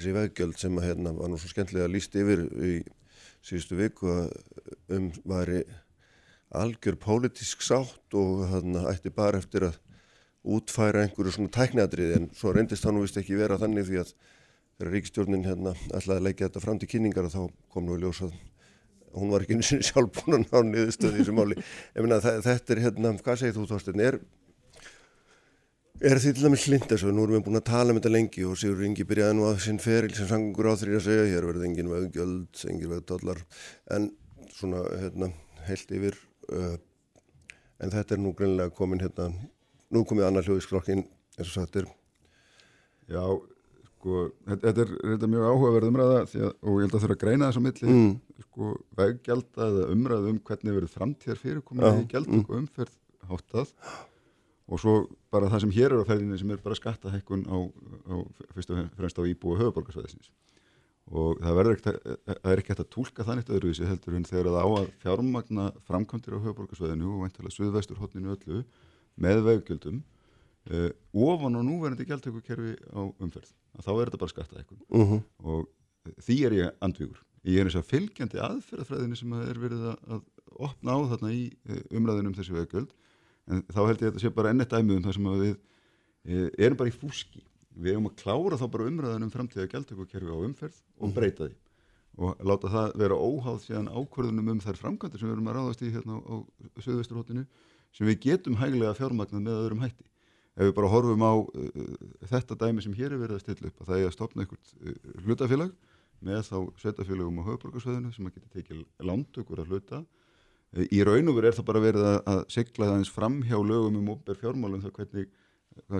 þessi 0.00 0.16
veggjöld 0.16 0.58
sem 0.58 0.80
að, 0.80 0.88
hérna, 0.88 1.12
var 1.18 1.30
nú 1.30 1.38
svo 1.40 1.52
skemmtilega 1.52 1.90
líst 1.92 2.16
yfir 2.16 2.46
í 2.64 2.72
síðustu 3.44 3.76
viku 3.78 4.10
að 4.14 4.32
um 4.96 5.10
væri 5.28 5.62
algjör 6.56 6.96
pólitísk 7.00 7.62
sátt 7.62 8.16
og 8.18 8.46
hérna, 8.50 8.88
ætti 8.90 9.12
bara 9.14 9.38
eftir 9.38 9.68
að 9.68 9.78
útfæra 10.50 11.04
einhverju 11.04 11.36
svona 11.36 11.52
tækniadrið 11.52 12.14
en 12.16 12.28
svo 12.36 12.54
reyndist 12.56 12.84
það 12.86 12.96
nú 12.96 13.04
vist 13.04 13.18
ekki 13.20 13.36
vera 13.38 13.60
þannig 13.60 13.86
því 13.86 14.00
að 14.00 14.14
þegar 14.80 14.92
ríkistjórnin 14.94 15.44
hérna 15.44 15.74
ætlaði 15.92 16.16
að 16.16 16.26
leggja 16.26 16.48
þetta 16.48 16.64
fram 16.64 16.80
til 16.80 16.88
kynningar 16.88 17.28
og 17.28 17.34
þá 17.34 17.42
kom 17.74 17.84
nú 17.86 17.98
í 17.98 18.00
ljós 18.00 18.22
að 18.24 18.32
hún 19.14 19.32
var 19.34 19.44
ekki 19.44 19.58
einu 19.58 19.66
sinni 19.66 19.84
sjálf 19.84 20.12
búin 20.16 20.38
að 20.38 20.46
ná 20.48 20.70
niðurstöði 20.70 21.18
í 21.18 21.20
þessu 21.20 21.34
máli. 21.36 21.58
Ég 21.96 22.06
meina 22.06 22.20
þetta 22.22 22.74
er 22.74 22.82
hérna, 22.86 23.12
hvað 23.20 23.40
segir 23.42 23.56
þú 23.58 23.66
Þorstein, 23.68 24.02
er, 24.06 24.18
er 26.00 26.20
því 26.20 26.32
til 26.32 26.46
dæmis 26.46 26.64
hlind 26.68 26.86
þessu, 26.88 27.12
nú 27.12 27.26
erum 27.26 27.36
við 27.36 27.44
búin 27.48 27.60
að 27.60 27.66
tala 27.68 27.92
um 27.92 28.00
þetta 28.00 28.12
lengi 28.14 28.44
og 28.48 28.56
Sigur 28.58 28.86
Ingi 28.86 29.04
byrjaði 29.08 29.36
nú 29.36 29.46
að 29.50 29.60
sinn 29.66 29.80
feril 29.82 30.14
sem 30.16 30.28
sangur 30.30 30.70
á 30.72 30.74
því 30.80 30.96
að 30.96 31.06
segja, 31.06 31.28
hér 31.28 31.48
verði 31.50 31.68
engin 31.68 31.92
veggjöld, 31.92 32.64
engin 32.72 32.92
vegdallar, 32.94 33.42
en 33.96 34.08
svona 34.56 34.82
hérna 35.02 35.30
heilt 35.68 35.94
yfir, 35.96 36.16
uh, 36.56 36.74
en 37.84 37.94
þetta 37.94 38.16
er 38.16 38.22
nú 38.24 38.34
greinlega 38.36 38.72
komin 38.76 39.02
hérna, 39.04 39.28
nú 39.92 40.04
komið 40.08 40.30
annar 40.30 40.48
hljóðisklokkin, 40.48 41.04
eins 41.36 41.48
og 41.48 41.56
sagt 41.58 41.80
er, 41.82 41.88
Já, 43.10 43.24
sko, 43.98 44.26
þetta, 44.46 44.70
er 44.70 44.90
þetta 44.94 45.26
er 45.26 45.32
mjög 45.32 45.48
áhugaverð 45.50 45.88
umræða 45.90 46.20
að, 46.22 46.52
og 46.62 46.76
ég 46.78 46.84
held 46.84 46.94
að 46.94 47.02
þurfa 47.04 47.16
að 47.16 47.22
greina 47.24 47.48
þess 47.48 47.58
á 47.58 47.66
milli 47.66 47.90
Mm. 47.90 48.12
sko, 48.44 48.68
veggjalda 49.00 49.66
eða 49.66 49.88
umræða 49.96 50.30
um 50.30 50.38
hvernig 50.46 50.76
verður 50.76 50.92
framtíðar 50.94 51.40
fyrirkomið 51.42 51.88
í 51.90 52.20
mm. 52.22 52.44
og 52.46 52.54
umferð 52.60 52.94
háttað 53.26 53.74
og 54.70 54.80
svo 54.82 54.94
bara 55.34 55.50
það 55.50 55.64
sem 55.64 55.74
hér 55.74 55.94
er 55.94 56.04
á 56.06 56.08
ferðinni 56.08 56.38
sem 56.38 56.52
er 56.54 56.62
bara 56.62 56.78
skattahækkun 56.78 57.44
á, 57.50 57.58
á 58.06 58.14
fyrst 58.54 58.70
og 58.70 58.86
fremst 58.96 59.18
á 59.18 59.22
íbúi 59.26 59.58
höfuborgarsvæðisins 59.58 60.30
og 61.10 61.40
það 61.42 61.56
verður 61.58 61.76
ekkert 61.76 61.88
að, 61.90 62.18
það 62.28 62.52
er 62.52 62.62
ekki 62.62 62.72
hægt 62.72 62.84
að 62.84 62.92
túlka 62.94 63.26
það 63.26 63.38
neitt 63.38 63.52
öðruvísi 63.56 63.88
heldur 63.88 64.16
en 64.16 64.28
þegar 64.28 64.50
það 64.54 64.62
á 64.62 64.68
að 64.78 64.90
fjármagna 65.02 65.64
framkvæmdir 65.88 66.36
á 66.38 66.44
höfuborgarsvæðinu 66.44 67.10
og 67.10 67.24
veintilega 67.24 67.56
suðvestur 67.56 67.98
hotninu 67.98 68.36
öllu 68.36 68.62
með 69.20 69.42
veggjöldum 69.48 69.98
uh, 70.70 70.90
ofan 71.26 71.58
á 71.58 71.60
núverandi 71.66 72.06
gjaldtökukerfi 72.06 72.76
á 72.94 73.00
umferð 73.18 73.50
að 73.74 73.86
þá 73.86 73.90
er 73.94 74.10
þetta 74.10 74.22
bara 74.22 74.34
skattahækkun. 74.34 74.82
Uh 74.88 75.10
-huh. 75.10 75.22
og 75.42 76.14
því 76.22 76.36
er 76.46 76.56
ég 76.58 76.78
andvígur. 76.80 77.20
Ég 77.44 77.60
er 77.60 77.70
þess 77.70 77.80
að 77.80 77.90
fylgjandi 77.90 78.40
aðferðafræðinu 78.44 79.16
sem 79.16 79.32
er 79.40 79.58
verið 79.58 79.84
að, 79.90 80.24
opna 80.60 80.92
á 80.92 80.98
þarna 81.14 81.30
í 81.32 81.44
eh, 81.70 81.82
umræðinu 81.96 82.30
um 82.30 82.36
þessi 82.36 82.52
veggjöld 82.52 82.90
en 83.50 83.62
þá 83.68 83.80
held 83.82 83.96
ég 83.96 84.04
að 84.04 84.10
þetta 84.10 84.22
sé 84.24 84.32
bara 84.34 84.52
ennett 84.54 84.74
dæmi 84.74 84.96
um 84.96 85.06
það 85.06 85.16
sem 85.16 85.30
við 85.30 85.54
e, 85.54 86.50
erum 86.66 86.78
bara 86.80 86.92
í 86.92 86.94
fúski. 86.94 87.42
Við 87.80 87.94
erum 87.94 88.10
að 88.10 88.20
klára 88.20 88.58
þá 88.60 88.66
bara 88.74 88.86
umræðinu 88.90 89.26
um 89.26 89.32
framtíða 89.32 89.68
gjaldtökukerfi 89.72 90.30
á 90.30 90.38
umferð 90.46 90.78
og 91.00 91.14
breyta 91.16 91.48
því. 91.48 91.56
Og 92.20 92.44
láta 92.44 92.70
það 92.72 92.94
vera 93.00 93.16
óháð 93.16 93.60
síðan 93.64 93.90
ákvörðunum 93.94 94.52
um 94.54 94.62
þær 94.62 94.80
framkvæmdir 94.80 95.22
sem 95.22 95.30
við 95.30 95.36
erum 95.36 95.50
að 95.50 95.58
ráðast 95.58 95.84
í 95.86 95.92
hérna 95.94 96.18
á, 96.20 96.36
Suðvesturhóttinu 96.82 97.44
sem 97.96 98.08
við 98.10 98.18
getum 98.26 98.58
hæglega 98.60 98.96
fjármagnað 98.98 99.44
með 99.46 99.60
öðrum 99.62 99.84
hætti. 99.86 100.06
Ef 100.58 100.66
við 100.66 100.74
bara 100.76 100.90
horfum 100.92 101.24
á 101.24 101.34
uh, 101.38 101.94
þetta 102.28 102.58
dæmi 102.58 102.84
sem 102.84 102.96
hér 102.98 103.14
er 103.14 103.22
verið 103.22 103.38
að 103.38 103.44
stilla 103.44 103.70
upp 103.70 103.80
að 103.80 103.92
það 103.92 104.02
er 104.02 104.10
að 104.10 104.16
stopna 104.16 104.44
einhvert 104.44 104.74
uh, 104.74 104.96
hlutafélag 105.24 105.76
með 106.20 106.42
þá 106.50 106.56
sveitafélagum 106.82 107.40
á 107.40 107.46
höfuborgarsvæðinu 107.48 108.12
sem 108.12 108.28
að 108.28 108.34
geta 108.36 108.52
tekið 108.58 108.82
lántökur 109.08 109.62
að 109.62 109.72
hluta 109.72 110.02
í 110.78 111.00
raun 111.06 111.28
og 111.32 111.34
veru 111.40 111.48
er 111.50 111.56
það 111.56 111.66
bara 111.66 111.80
verið 111.82 112.04
að, 112.06 112.18
að 112.30 112.40
sigla 112.54 112.86
það 112.90 112.98
eins 113.00 113.10
fram 113.10 113.40
hjá 113.42 113.56
lögum 113.58 113.96
um 113.98 114.10
ofnber 114.14 114.38
fjármálum 114.38 114.82
það 114.84 114.92
hvernig 115.00 115.30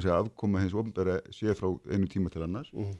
sé, 0.05 0.11
afkoma 0.15 0.61
hins 0.63 0.75
ofnbera 0.79 1.21
sé 1.35 1.55
frá 1.59 1.71
einu 1.91 2.07
tíma 2.11 2.31
til 2.31 2.43
annars 2.47 2.71
Mhm. 2.73 2.95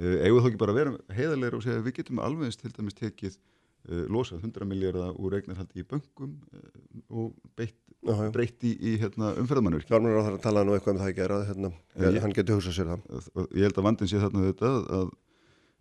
uh, 0.00 0.16
eigum 0.24 0.40
þá 0.40 0.48
ekki 0.50 0.60
bara 0.62 0.72
að 0.72 0.78
vera 0.80 0.98
heiðarleira 1.18 1.56
og 1.58 1.62
segja 1.66 1.78
að 1.80 1.86
við 1.90 1.96
getum 2.00 2.20
alveg 2.24 2.56
til 2.56 2.72
dæmis 2.72 2.96
tekið 2.96 3.36
uh, 3.36 4.04
losað 4.08 4.44
100 4.48 4.64
miljardar 4.70 5.12
úr 5.20 5.36
eignarhaldi 5.40 5.80
í 5.82 5.86
bönkum 5.90 6.36
uh, 6.54 6.68
og 7.10 7.34
beitt, 7.56 7.76
já. 8.00 8.30
breytt 8.32 8.64
í, 8.64 8.72
í 8.80 8.96
hérna, 9.02 9.34
umferðamannur 9.42 9.84
Fjármennur 9.84 10.22
á 10.22 10.26
það 10.30 10.38
að 10.38 10.44
tala 10.46 10.64
nú 10.64 10.72
eitthvað 10.76 10.94
um 10.96 11.02
það 11.02 11.10
að 11.12 11.18
gera, 11.20 11.40
hérna, 11.50 11.72
Já, 12.00 12.08
ég- 12.14 12.22
hann 12.24 12.32
getur 12.38 12.56
hugsað 12.60 12.78
sér 12.78 12.94
það. 12.94 13.28
og 13.34 13.50
ég 13.56 13.66
held 13.68 13.76
að 13.82 13.88
vandin 13.90 14.08
sé 14.08 14.22
þarna 14.24 14.46
þetta 14.52 14.70
að, 14.72 14.86
að 15.00 15.10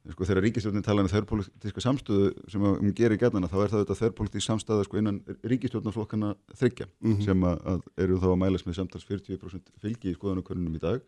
sko, 0.10 0.26
þegar 0.26 0.44
ríkistjórnin 0.48 0.84
tala 0.86 1.04
um 1.04 1.10
þörrpolítiska 1.12 1.82
samstöðu 1.84 2.30
sem 2.50 2.64
að 2.66 2.78
hún 2.82 2.94
gerir 2.98 3.20
gætana 3.22 3.50
þá 3.52 3.58
er 3.66 3.72
það 3.74 3.82
þetta 3.86 4.00
þörrpolítisk 4.02 4.46
samstæða 4.48 4.86
sko, 4.88 4.98
innan 5.02 5.22
ríkistjórnarflokkana 5.44 6.36
þryggja 6.56 6.88
Mhm. 7.02 7.22
sem 7.26 7.42
að, 7.44 7.58
að 7.66 7.82
eru 7.98 8.20
þá 8.20 8.30
að 8.34 8.38
mælast 8.46 8.66
með 8.68 8.76
samtals 8.80 9.06
40% 9.10 9.74
fylgi 9.82 10.12
í 10.14 10.16
skoðanakörnunum 10.20 10.76
í 10.76 10.80
dag 10.80 11.02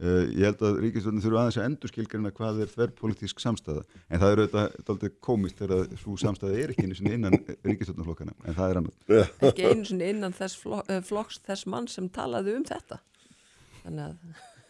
Uh, 0.00 0.24
ég 0.32 0.46
held 0.48 0.62
að 0.64 0.78
ríkistjórnum 0.80 1.20
þurfa 1.20 1.40
aðeins 1.42 1.56
að 1.60 1.64
endur 1.68 1.90
skilgarina 1.92 2.30
hvað 2.32 2.60
er 2.64 2.70
þverrpolítísk 2.72 3.36
samstæða 3.42 3.82
en 4.08 4.20
það 4.22 4.30
eru 4.32 4.46
auðvitað 4.48 5.10
komist 5.20 5.58
þegar 5.60 5.90
svo 6.00 6.14
samstæða 6.16 6.56
er 6.56 6.70
ekki 6.72 6.86
einu 6.86 6.96
sinni 6.96 7.12
innan 7.18 7.36
ríkistjórnarflokkana 7.68 8.32
en 8.48 8.54
það 8.56 8.70
er 8.70 8.80
annað. 8.80 9.28
Ekki 9.50 9.66
einu 9.68 9.84
sinni 9.84 10.08
innan 10.08 10.32
þess 10.32 10.56
flokks 11.04 11.42
þess 11.44 11.68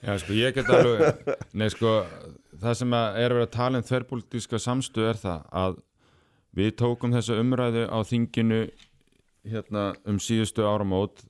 Já, 0.00 0.14
sko, 0.16 0.32
ég 0.32 0.54
get 0.56 0.68
alveg, 0.72 1.26
nei, 1.60 1.68
sko, 1.72 1.98
það 2.60 2.76
sem 2.78 2.94
er 2.96 3.34
verið 3.34 3.44
að 3.44 3.56
tala 3.56 3.80
um 3.80 3.84
þverrpolítíska 3.84 4.60
samstöð 4.62 5.10
er 5.10 5.18
það 5.20 5.42
að 5.62 5.80
við 6.56 6.70
tókum 6.80 7.12
þessa 7.12 7.36
umræðu 7.40 7.82
á 7.92 7.98
þinginu 8.08 8.60
hérna 9.50 9.90
um 10.08 10.20
síðustu 10.20 10.64
áramót 10.64 11.20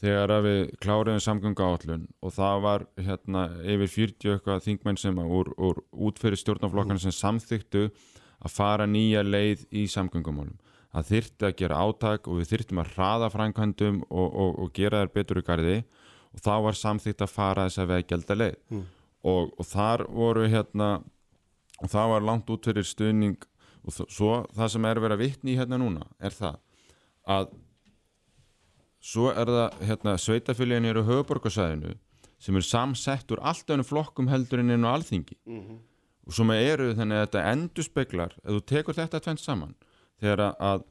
þegar 0.00 0.32
við 0.44 0.62
kláriðum 0.80 1.22
samgöngu 1.24 1.64
áallun 1.64 2.06
og 2.24 2.34
það 2.36 2.64
var 2.64 2.86
hérna 3.00 3.44
yfir 3.64 3.92
40 3.92 4.32
eitthvað 4.34 4.64
þingmenn 4.64 5.00
sem 5.00 5.20
úr, 5.20 5.52
úr 5.56 5.80
útferði 5.92 6.40
stjórnaflokkan 6.40 7.00
sem 7.00 7.14
samþyktu 7.16 7.86
að 7.88 8.52
fara 8.52 8.88
nýja 8.88 9.22
leið 9.24 9.64
í 9.72 9.86
samgöngumálum. 9.92 10.56
Það 10.92 11.08
þyrtti 11.12 11.46
að 11.48 11.56
gera 11.60 11.78
áttak 11.84 12.28
og 12.28 12.40
við 12.40 12.50
þyrttum 12.52 12.80
að 12.80 12.92
hraða 12.96 13.30
frænkvæmdum 13.32 14.02
og, 14.08 14.28
og, 14.28 14.52
og 14.64 14.74
gera 14.76 15.02
þær 15.02 15.14
betur 15.16 15.40
í 15.40 15.46
gardi 15.46 15.78
og 15.80 16.05
þá 16.44 16.54
var 16.66 16.78
samþykt 16.78 17.24
að 17.24 17.32
fara 17.32 17.66
þess 17.66 17.82
að 17.82 17.92
veðgelda 17.92 18.36
leið 18.36 18.56
mm. 18.70 18.86
og, 19.32 19.52
og 19.56 19.66
þar 19.66 20.06
voru 20.12 20.48
hérna 20.52 20.90
og 21.82 21.92
það 21.92 22.12
var 22.14 22.26
langt 22.30 22.50
út 22.52 22.68
fyrir 22.68 22.86
stuðning 22.86 23.36
og 23.86 23.94
svo 23.94 24.32
það 24.56 24.72
sem 24.74 24.88
er 24.88 25.00
verið 25.02 25.16
að 25.16 25.24
vitni 25.24 25.54
í 25.54 25.58
hérna 25.58 25.78
núna 25.80 26.06
er 26.18 26.34
það 26.34 26.58
að 27.26 27.52
svo 29.06 29.30
er 29.30 29.50
það 29.50 29.84
hérna, 29.86 30.16
sveitafélagin 30.18 30.90
eru 30.90 31.04
höfuborgarsæðinu 31.06 31.94
sem 32.42 32.58
er 32.58 32.66
samsett 32.66 33.30
úr 33.32 33.42
allt 33.46 33.70
önum 33.72 33.86
flokkum 33.86 34.30
heldurinn 34.30 34.74
inn 34.74 34.86
á 34.86 34.94
alþingi 34.94 35.36
mm 35.44 35.60
-hmm. 35.60 35.78
og 36.26 36.34
sem 36.34 36.50
eru 36.50 36.92
þannig 36.94 37.16
að 37.16 37.26
þetta 37.26 37.46
endur 37.52 37.84
speklar 37.84 38.36
ef 38.44 38.50
þú 38.50 38.62
tekur 38.72 38.94
þetta 38.94 39.20
tvent 39.20 39.40
saman 39.40 39.74
þegar 40.20 40.56
að, 40.58 40.84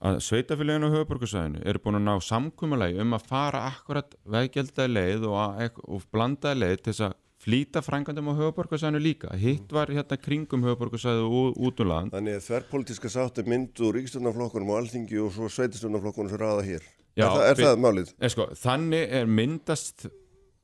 að, 0.00 0.16
að 0.16 0.18
sveitafélaginu 0.26 0.88
og 0.88 0.96
höfuborgarsæðinu 0.96 1.62
eru 1.64 1.82
búin 1.84 2.00
að 2.00 2.08
ná 2.08 2.14
samkúmalagi 2.24 2.98
um 3.02 3.14
að 3.16 3.28
fara 3.30 3.62
akkurat 3.70 4.16
veggjeldaði 4.28 4.92
leið 4.92 5.30
og, 5.30 5.80
og 5.86 6.10
blandaði 6.12 6.62
leið 6.62 6.76
til 6.82 6.92
þess 6.92 7.06
að 7.08 7.16
flýta 7.46 7.82
frangandum 7.84 8.32
á 8.32 8.38
höfuborgarsæðinu 8.40 9.00
líka. 9.02 9.30
Hitt 9.38 9.72
var 9.72 9.92
hérna 9.92 10.18
kringum 10.18 10.64
höfuborgarsæðu 10.66 11.26
út 11.54 11.82
um 11.84 11.90
land. 11.90 12.14
Þannig 12.14 12.38
að 12.40 12.46
þverrpolítiska 12.48 13.12
sátt 13.12 13.40
er 13.40 13.50
mynd 13.50 13.82
úr 13.86 13.98
ríkstjórnarflokkunum 14.00 14.72
og 14.72 14.80
alþingi 14.82 15.20
og 15.22 15.34
svo 15.36 15.50
sveitistöndaflokkunum 15.52 16.32
sem 16.32 16.42
ræða 16.42 16.64
hér. 16.66 16.86
Já, 17.16 17.26
er, 17.26 17.32
það, 17.32 17.48
er 17.48 17.60
það 17.62 17.82
málið? 17.84 18.14
Er 18.18 18.32
sko, 18.32 18.46
þannig 18.60 19.12
er 19.20 19.28
myndast 19.38 20.08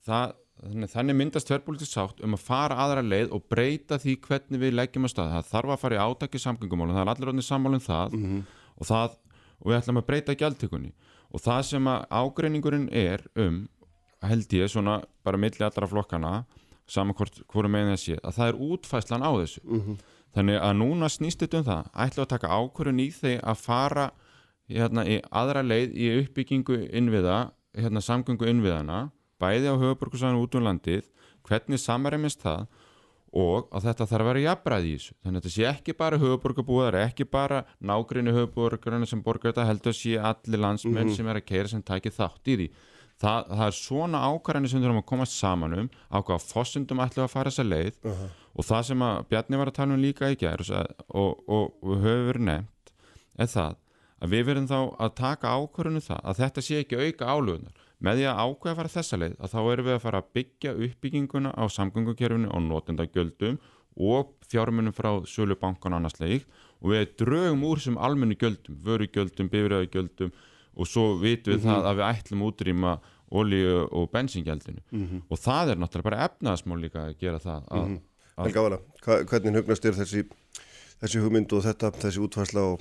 það, 0.04 0.34
þannig 0.92 1.18
myndast 1.20 1.48
tverrpolítisk 1.48 1.94
sátt 1.94 2.24
um 2.24 2.36
að 2.36 2.42
fara 2.48 2.80
aðra 2.84 3.04
leið 3.06 3.32
og 3.36 3.46
breyta 3.52 4.00
því 4.02 4.16
hvernig 4.26 4.64
við 4.64 4.74
leggjum 4.76 5.08
á 5.08 5.10
stað. 5.12 5.36
Það 5.36 5.52
þarf 5.54 5.76
að 5.76 5.84
fara 5.84 6.00
í 6.00 6.02
átaki 6.02 6.42
samgöngumálum 6.42 6.98
það 6.98 7.06
er 7.06 7.14
allir 7.14 7.32
og 8.76 8.88
það 8.88 9.18
og 9.62 9.70
við 9.70 9.78
ætlum 9.78 10.00
að 10.00 10.08
breyta 10.08 10.34
gjaldtökunni. 10.38 10.90
Og 11.32 11.40
það 11.40 11.62
sem 11.68 11.86
að 11.88 12.06
ágreiningurinn 12.10 12.88
er 12.92 13.22
um 13.38 13.62
held 14.22 14.54
ég 14.54 14.70
svona 14.70 15.00
bara 15.24 15.40
milli 15.40 15.64
allra 15.64 15.88
flokkana 15.88 16.32
saman 16.86 17.16
hvort 17.16 17.70
meginn 17.70 17.94
þessi 17.94 18.18
að 18.20 18.36
það 18.36 18.50
er 18.50 18.60
útfæslan 18.68 19.24
á 19.24 19.30
þessu. 19.38 19.62
Mm 19.64 19.80
-hmm. 19.80 19.96
þannig 20.34 20.58
að 20.60 20.76
núna 20.76 21.08
snýst 21.08 21.40
þetta 21.40 21.58
um 21.58 21.64
það 21.64 21.88
ætlum 22.04 22.24
að 22.24 22.32
taka 22.34 22.54
ákvörðun 22.58 23.00
í 23.00 23.08
þeir 23.10 23.40
að 23.42 23.56
fara 23.56 24.10
hérna, 24.68 25.04
í 25.06 25.20
aðra 25.30 25.62
leið 25.62 25.96
í 25.96 26.06
uppbyggingu 26.22 26.78
innviða, 26.92 27.52
hérna, 27.76 28.00
samgöngu 28.00 28.48
innviðana, 28.48 29.10
bæði 29.40 29.68
á 29.68 29.74
höfuborgarsvæðinu 29.76 30.42
út 30.42 30.54
um 30.54 30.64
landið, 30.64 31.04
hvernig 31.42 31.78
samaræmist 31.78 32.42
það 32.42 32.66
og 33.32 33.68
að 33.72 33.88
þetta 33.88 34.06
þarf 34.10 34.22
að 34.22 34.28
vera 34.28 34.44
jafnbræði 34.46 34.88
í 34.88 34.96
þessu. 34.98 35.14
Þannig 35.22 35.38
að 35.38 35.42
þetta 35.42 35.54
sé 35.54 35.68
ekki 35.70 35.94
bara 35.96 36.20
höfuborgarbúðar, 36.20 36.98
ekki 37.06 37.26
bara 37.32 37.62
nágrinni 37.80 38.34
höfuborgarna 38.36 39.08
sem 39.08 39.22
borgar 39.24 39.52
þetta 39.52 39.68
heldur 39.70 39.94
að 39.94 40.00
sé 40.00 40.16
allir 40.20 40.60
landsmenn 40.60 40.98
mm 40.98 41.08
-hmm. 41.08 41.16
sem 41.16 41.28
er 41.28 41.40
að 41.40 41.48
keira 41.48 41.68
sem 41.68 41.82
tækir 41.82 42.12
þátt 42.12 42.48
í 42.52 42.56
því. 42.56 42.68
Það, 43.22 43.48
það 43.48 43.66
er 43.66 43.76
svona 43.76 44.20
ákvarðanir 44.26 44.70
sem 44.72 44.82
þurfum 44.82 45.02
að 45.02 45.10
komast 45.12 45.36
saman 45.38 45.78
um 45.78 45.88
á 46.10 46.18
hvaða 46.18 46.42
fossundum 46.42 47.02
ætlum 47.04 47.24
að 47.24 47.34
fara 47.34 47.50
þessa 47.50 47.68
leið 47.68 47.94
uh 48.02 48.10
-huh. 48.10 48.28
og 48.58 48.64
það 48.66 48.82
sem 48.88 49.02
að 49.02 49.22
Bjarni 49.28 49.60
var 49.60 49.70
að 49.70 49.78
tala 49.78 49.94
um 49.94 50.02
líka 50.02 50.30
í 50.32 50.38
gerð 50.40 50.70
og, 50.72 51.38
og, 51.46 51.72
og 51.82 52.02
höfur 52.02 52.26
verið 52.32 52.46
nefnt 52.48 52.92
er 53.38 53.46
það 53.46 53.76
að 54.22 54.32
við 54.34 54.44
verðum 54.48 54.68
þá 54.70 54.80
að 54.98 55.14
taka 55.18 55.54
ákvörðunum 55.54 56.06
það 56.08 56.20
að 56.24 56.40
þetta 56.42 56.62
sé 56.66 56.80
ekki 56.82 56.98
auka 56.98 57.30
álögunar 57.30 57.86
með 58.02 58.18
því 58.18 58.26
að 58.30 58.40
ákveða 58.42 58.72
að 58.72 58.78
fara 58.80 58.92
þessa 58.96 59.18
leið 59.20 59.34
að 59.38 59.52
þá 59.52 59.60
erum 59.72 59.86
við 59.86 59.94
að 59.94 60.04
fara 60.04 60.20
að 60.22 60.30
byggja 60.38 60.74
uppbygginguna 60.86 61.54
á 61.54 61.64
samgöngukerfinu 61.76 62.50
og 62.50 62.62
notendagjöldum 62.66 63.58
og 64.12 64.32
fjármunum 64.48 64.96
frá 64.96 65.10
sölubankan 65.28 65.96
annars 65.96 66.18
leik 66.20 66.46
og 66.80 66.92
við 66.92 67.16
draugum 67.22 67.64
úr 67.68 67.80
sem 67.82 67.98
almennu 67.98 68.36
gjöldum, 68.40 68.78
vörugjöldum, 68.84 69.50
bifræðugjöldum 69.52 70.32
og 70.72 70.88
svo 70.88 71.18
vitum 71.20 71.52
við 71.52 71.60
mm 71.60 71.68
-hmm. 71.68 71.74
það 71.74 71.90
að 71.90 71.96
við 71.96 72.08
ætlum 72.12 72.46
útrýma 72.48 72.92
olíu 73.30 73.88
og 73.90 74.10
bensingjaldinu 74.10 74.80
mm 74.90 75.06
-hmm. 75.06 75.20
og 75.28 75.38
það 75.38 75.70
er 75.70 75.76
náttúrulega 75.76 76.10
bara 76.10 76.24
efnaðasmál 76.26 76.80
líka 76.80 76.98
að 77.06 77.18
gera 77.18 77.38
það 77.38 77.62
að, 77.68 77.86
mm 77.86 77.96
-hmm. 77.96 78.00
Helga 78.36 78.62
Vala, 78.62 78.78
hvernig 79.04 79.54
hugnast 79.54 79.84
er 79.84 79.92
þessi, 79.92 80.24
þessi 81.02 81.20
hugmynd 81.20 81.52
og 81.52 81.62
þetta, 81.62 81.90
þessi 81.90 82.20
útfærsla 82.24 82.60
og 82.60 82.80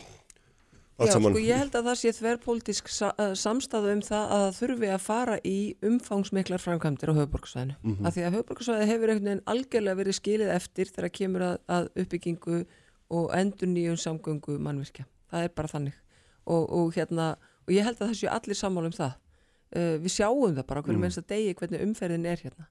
Já, 0.99 1.15
sko 1.15 1.39
ég 1.39 1.57
held 1.57 1.75
að 1.77 1.87
það 1.87 1.97
sé 1.97 2.11
þverrpolítisk 2.17 2.89
eh, 3.07 3.31
samstæðu 3.39 3.93
um 3.95 4.01
það 4.05 4.33
að 4.35 4.43
það 4.43 4.57
þurfi 4.57 4.89
að 4.91 5.05
fara 5.05 5.37
í 5.47 5.55
umfangsmiklar 5.87 6.61
framkvæmdir 6.61 7.11
á 7.11 7.17
höfuborgsvæðinu. 7.17 7.77
Mm 7.81 7.95
-hmm. 7.95 8.07
Af 8.07 8.13
því 8.15 8.25
að 8.27 8.35
höfuborgsvæði 8.37 8.89
hefur 8.89 9.13
einhvern 9.13 9.29
veginn 9.29 9.49
algjörlega 9.53 9.99
verið 10.01 10.17
skilið 10.19 10.53
eftir 10.57 10.91
þegar 10.91 11.09
kemur 11.09 11.41
að, 11.41 11.57
að 11.67 11.89
uppbyggingu 11.95 12.65
og 13.09 13.33
endur 13.35 13.67
nýjum 13.67 13.97
samgöngu 13.97 14.59
mannvirkja. 14.59 15.05
Það 15.31 15.43
er 15.43 15.49
bara 15.55 15.67
þannig. 15.67 15.97
Og, 16.45 16.69
og, 16.69 16.93
hérna, 16.93 17.35
og 17.67 17.73
ég 17.73 17.83
held 17.83 17.97
að 18.01 18.07
það 18.07 18.19
sé 18.19 18.27
allir 18.27 18.55
sammála 18.55 18.91
um 18.91 18.97
það. 18.97 19.13
Uh, 19.71 19.97
við 20.03 20.11
sjáum 20.11 20.55
það 20.55 20.67
bara 20.67 20.81
hverju 20.81 20.97
mm. 20.97 21.01
mennst 21.01 21.17
að 21.17 21.27
degi 21.27 21.53
hvernig 21.53 21.81
umferðin 21.81 22.25
er 22.25 22.39
hérna. 22.43 22.65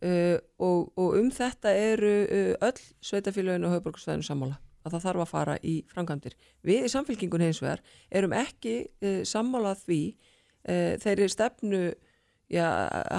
Uh, 0.00 0.38
og, 0.58 0.92
og 0.96 1.16
um 1.16 1.30
þetta 1.30 1.72
eru 1.72 2.12
öll 2.60 2.80
sveitafélaginu 3.00 3.68
á 3.68 3.74
höfuborgsvæðinu 3.74 4.22
sammála 4.22 4.60
að 4.84 4.94
það 4.94 5.04
þarf 5.06 5.24
að 5.24 5.30
fara 5.30 5.56
í 5.62 5.74
framkvæmdir. 5.90 6.36
Við 6.66 6.86
í 6.86 6.92
samfélkingun 6.92 7.44
hins 7.44 7.62
vegar 7.62 7.82
erum 8.10 8.36
ekki 8.36 8.74
uh, 8.86 9.22
sammálað 9.28 9.84
því 9.86 10.02
uh, 10.10 10.94
þeirri 11.02 11.28
stefnu 11.32 11.82
já, 12.50 12.66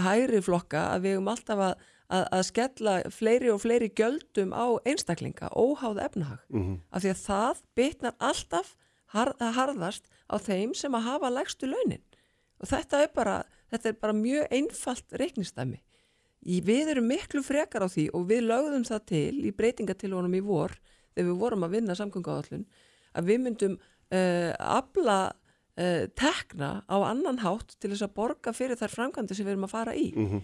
hægri 0.05 0.41
flokka 0.43 0.87
að 0.95 1.05
við 1.05 1.17
erum 1.17 1.31
alltaf 1.31 1.63
að, 1.69 1.87
að, 2.11 2.25
að 2.37 2.45
skella 2.49 2.95
fleiri 3.13 3.51
og 3.53 3.61
fleiri 3.63 3.91
gjöldum 3.97 4.55
á 4.55 4.65
einstaklinga, 4.85 5.51
óháð 5.55 6.01
efnahag. 6.07 6.41
Mm 6.49 6.63
-hmm. 6.63 6.79
Af 6.91 7.03
því 7.03 7.13
að 7.13 7.23
það 7.25 7.63
bytnar 7.75 8.15
alltaf 8.19 8.75
har, 9.15 9.35
harðast 9.39 10.07
á 10.31 10.35
þeim 10.39 10.73
sem 10.77 10.95
að 10.95 11.07
hafa 11.07 11.29
legstu 11.29 11.69
launin. 11.69 12.03
Og 12.61 12.69
þetta 12.69 13.03
er 13.03 13.09
bara, 13.15 13.41
þetta 13.71 13.89
er 13.89 13.97
bara 14.01 14.13
mjög 14.13 14.47
einfalt 14.51 15.17
reiknistæmi. 15.17 15.81
Við 16.41 16.89
erum 16.89 17.05
miklu 17.05 17.43
frekar 17.45 17.85
á 17.85 17.89
því 17.89 18.07
og 18.17 18.25
við 18.29 18.47
lögðum 18.49 18.85
það 18.85 19.03
til 19.05 19.45
í 19.45 19.51
breytingatilvonum 19.53 20.33
í 20.33 20.41
vor 20.41 20.73
þegar 21.15 21.29
við 21.29 21.41
vorum 21.43 21.67
að 21.67 21.75
vinna 21.77 21.97
samgönguáallun 21.97 22.65
að 23.17 23.29
við 23.31 23.43
myndum 23.45 23.77
uh, 23.77 24.51
afla 24.57 25.19
uh, 25.31 26.07
tekna 26.15 26.71
á 26.87 26.97
annan 27.01 27.41
hátt 27.43 27.75
til 27.79 27.91
þess 27.91 28.07
að 28.07 28.15
borga 28.15 28.55
fyrir 28.55 28.79
þær 28.79 28.95
framkvæmdi 28.95 29.37
sem 29.37 29.45
við 29.45 29.55
erum 29.55 29.67
að 29.67 29.75
fara 29.75 29.95
í. 29.95 30.11
Mm 30.15 30.29
-hmm. 30.29 30.41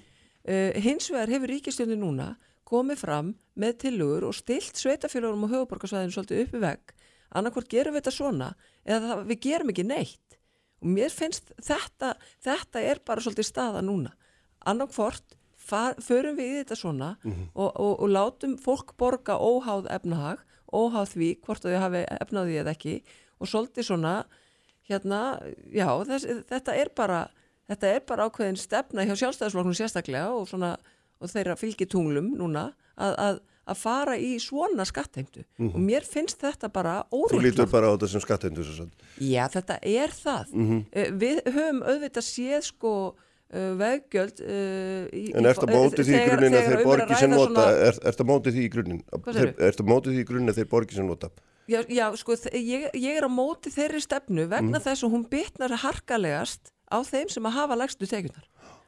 uh, 0.52 0.82
hins 0.84 1.10
vegar 1.12 1.34
hefur 1.36 1.54
ríkistjónin 1.54 2.04
núna 2.04 2.36
komið 2.68 3.04
fram 3.04 3.34
með 3.56 3.78
tilugur 3.86 4.28
og 4.28 4.36
stilt 4.36 4.78
sveitafélagurum 4.80 5.46
og 5.48 5.54
höfuborgarsvæðinu 5.54 6.16
svolítið 6.16 6.44
uppi 6.46 6.62
veg 6.62 6.94
annarkvort 7.36 7.70
gerum 7.72 7.96
við 7.96 8.04
þetta 8.04 8.16
svona 8.16 8.50
eða 8.86 9.02
það, 9.08 9.24
við 9.32 9.40
gerum 9.48 9.72
ekki 9.74 9.88
neitt 9.88 10.38
og 10.82 10.92
mér 10.98 11.14
finnst 11.14 11.52
þetta 11.64 12.14
þetta 12.44 12.84
er 12.84 13.02
bara 13.06 13.24
svolítið 13.24 13.50
staða 13.50 13.84
núna 13.86 14.14
annarkvort 14.68 15.38
förum 15.68 16.38
við 16.38 16.52
í 16.52 16.60
þetta 16.62 16.78
svona 16.80 17.10
mm 17.24 17.32
-hmm. 17.32 17.48
og, 17.56 17.72
og, 17.76 17.94
og 18.04 18.10
látum 18.10 18.58
fólk 18.58 18.96
borga 18.98 19.36
óháð 19.36 19.90
efnahag 19.92 20.44
óháð 20.74 21.14
því 21.16 21.30
hvort 21.46 21.64
þau 21.64 21.80
hafi 21.80 22.04
efnaði 22.22 22.60
eða 22.62 22.76
ekki 22.76 23.00
og 23.38 23.50
svolítið 23.52 23.90
svona 23.90 24.14
hérna, 24.88 25.40
já, 25.72 25.88
þess, 26.08 26.26
þetta 26.48 26.76
er 26.76 26.92
bara 26.96 27.28
þetta 27.68 27.92
er 27.92 28.06
bara 28.08 28.28
ákveðin 28.28 28.60
stefna 28.60 29.06
hjá 29.08 29.16
sjálfstæðisflokknum 29.20 29.76
sérstaklega 29.78 30.32
og 30.36 30.48
svona 30.50 30.78
og 31.18 31.32
þeirra 31.32 31.58
fylgitunglum 31.60 32.34
núna 32.38 32.70
að, 32.96 33.14
að, 33.24 33.40
að 33.68 33.80
fara 33.82 34.16
í 34.22 34.36
svona 34.42 34.86
skattheimtu 34.88 35.44
mm 35.44 35.68
-hmm. 35.68 35.74
og 35.76 35.86
mér 35.90 36.06
finnst 36.08 36.42
þetta 36.42 36.70
bara 36.74 37.00
óreiklað. 37.12 37.40
Þú 37.40 37.46
lítur 37.46 37.72
bara 37.72 37.90
á 37.90 37.94
þetta 37.96 38.10
sem 38.12 38.24
skattheimtu. 38.24 38.90
Já, 39.20 39.44
þetta 39.50 39.80
er 39.82 40.14
það. 40.14 40.54
Mm 40.54 40.68
-hmm. 40.70 41.18
Við 41.24 41.42
höfum 41.46 41.82
auðvitað 41.84 42.26
séð 42.26 42.62
sko 42.62 42.94
veggjöld 43.48 44.42
uh, 44.44 45.06
En 45.08 45.46
er 45.48 45.56
þetta 45.56 45.70
mótið 45.72 46.10
því 46.10 46.16
í 46.18 46.24
grunninn 46.28 46.58
að 46.58 46.66
þeir 46.68 46.82
borgi 46.84 47.20
sem 47.22 47.32
nota 47.32 47.68
er 47.72 48.00
þetta 48.04 48.26
mótið 48.28 48.58
því 48.58 48.66
í 48.66 48.72
grunninn? 48.74 49.04
Er 49.16 49.54
þetta 49.62 49.86
mótið 49.88 50.18
því 50.18 50.24
í 50.24 50.28
grunninn 50.32 50.54
að 50.54 50.60
þeir 50.62 50.72
borgi 50.74 50.98
sem 50.98 51.08
nota? 51.08 51.32
Já, 51.68 51.82
já 51.92 52.06
sko, 52.20 52.36
ég, 52.56 52.90
ég 52.96 53.20
er 53.20 53.28
á 53.28 53.32
mótið 53.32 53.76
þeirri 53.76 54.02
stefnu 54.04 54.48
vegna 54.48 54.78
mm. 54.78 54.84
þess 54.86 55.04
að 55.04 55.16
hún 55.16 55.26
bytnar 55.32 55.76
harkalegast 55.84 56.72
á 56.88 56.98
þeim 57.04 57.32
sem 57.32 57.48
að 57.48 57.58
hafa 57.60 57.80
lægstu 57.80 58.08
tekjunar 58.08 58.46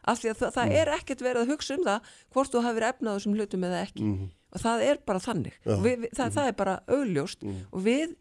af 0.07 0.21
því 0.21 0.31
að 0.31 0.39
það, 0.39 0.53
það 0.55 0.75
er 0.79 0.91
ekkert 0.95 1.23
verið 1.23 1.41
að 1.43 1.53
hugsa 1.53 1.75
um 1.75 1.85
það 1.85 2.11
hvort 2.33 2.53
þú 2.53 2.63
hafið 2.65 2.85
efnað 2.89 3.17
þessum 3.17 3.35
hlutum 3.37 3.65
eða 3.67 3.81
ekki. 3.85 4.11
Og 4.49 4.63
það 4.63 4.83
er 4.87 5.01
bara 5.05 5.21
þannig. 5.21 5.57
Og 5.67 5.83
við, 5.83 5.97
við, 6.05 6.13
það, 6.17 6.31
það 6.37 6.49
er 6.49 6.55
bara 6.61 6.75
augljóst. 6.95 7.47
Og 7.69 7.83
við, 7.85 8.15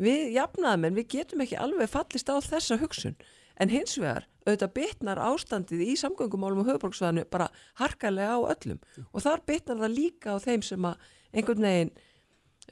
við 0.00 0.22
jafnaðamenn 0.38 0.98
við 0.98 1.08
getum 1.16 1.44
ekki 1.44 1.58
alveg 1.60 1.90
fallist 1.92 2.30
á 2.30 2.36
þessa 2.44 2.78
hugsun 2.80 3.18
en 3.60 3.72
hins 3.72 3.98
vegar 4.00 4.28
auðvitað 4.44 4.72
bitnar 4.76 5.20
ástandið 5.24 5.84
í 5.86 5.92
samgöngumálum 5.96 6.62
og 6.62 6.68
höfuborgsvæðinu 6.68 7.24
bara 7.32 7.48
harkalega 7.80 8.36
á 8.36 8.40
öllum. 8.52 8.80
Og 9.12 9.24
þar 9.24 9.44
bitnar 9.48 9.80
það 9.80 9.94
líka 9.96 10.36
á 10.36 10.38
þeim 10.44 10.64
sem 10.66 10.88
að 10.88 11.06
einhvern 11.32 11.64
veginn 11.64 11.92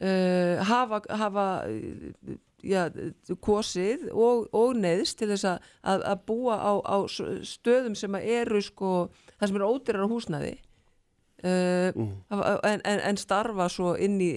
uh, 0.03 0.61
hafa, 0.69 1.01
hafa 1.09 1.47
uh, 1.69 2.35
já, 2.63 2.83
kosið 3.41 4.11
og, 4.13 4.51
og 4.53 4.77
neðst 4.83 5.23
til 5.23 5.31
þess 5.33 5.49
að, 5.55 5.71
að, 5.95 6.05
að 6.13 6.27
búa 6.29 6.59
á, 6.61 6.73
á 6.85 6.97
stöðum 7.09 7.97
sem 7.99 8.21
eru 8.21 8.63
sko, 8.63 8.93
það 9.39 9.49
sem 9.49 9.59
eru 9.63 9.73
ódýrar 9.73 10.07
á 10.07 10.13
húsnæði 10.13 10.55
uh, 11.49 11.91
en, 12.69 12.85
en, 12.85 13.01
en 13.01 13.21
starfa 13.21 13.71
svo 13.73 13.97
inn 13.97 14.21
í 14.23 14.33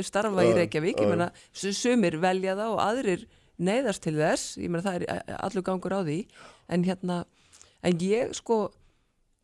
starfa 0.00 0.48
í 0.48 0.56
Reykjavík. 0.56 1.04
Ég 1.04 1.12
meina, 1.12 1.30
sumir 1.52 2.18
velja 2.24 2.56
það 2.56 2.72
og 2.72 2.86
aðrir 2.88 3.28
neyðast 3.58 4.02
til 4.02 4.14
þess, 4.18 4.56
ég 4.58 4.70
meina 4.72 4.82
það 4.86 5.04
er 5.06 5.36
allur 5.38 5.62
gangur 5.66 5.94
á 5.94 6.00
því. 6.02 6.18
En 6.68 6.84
hérna, 6.86 7.24
en 7.84 7.98
ég 8.02 8.32
sko 8.34 8.70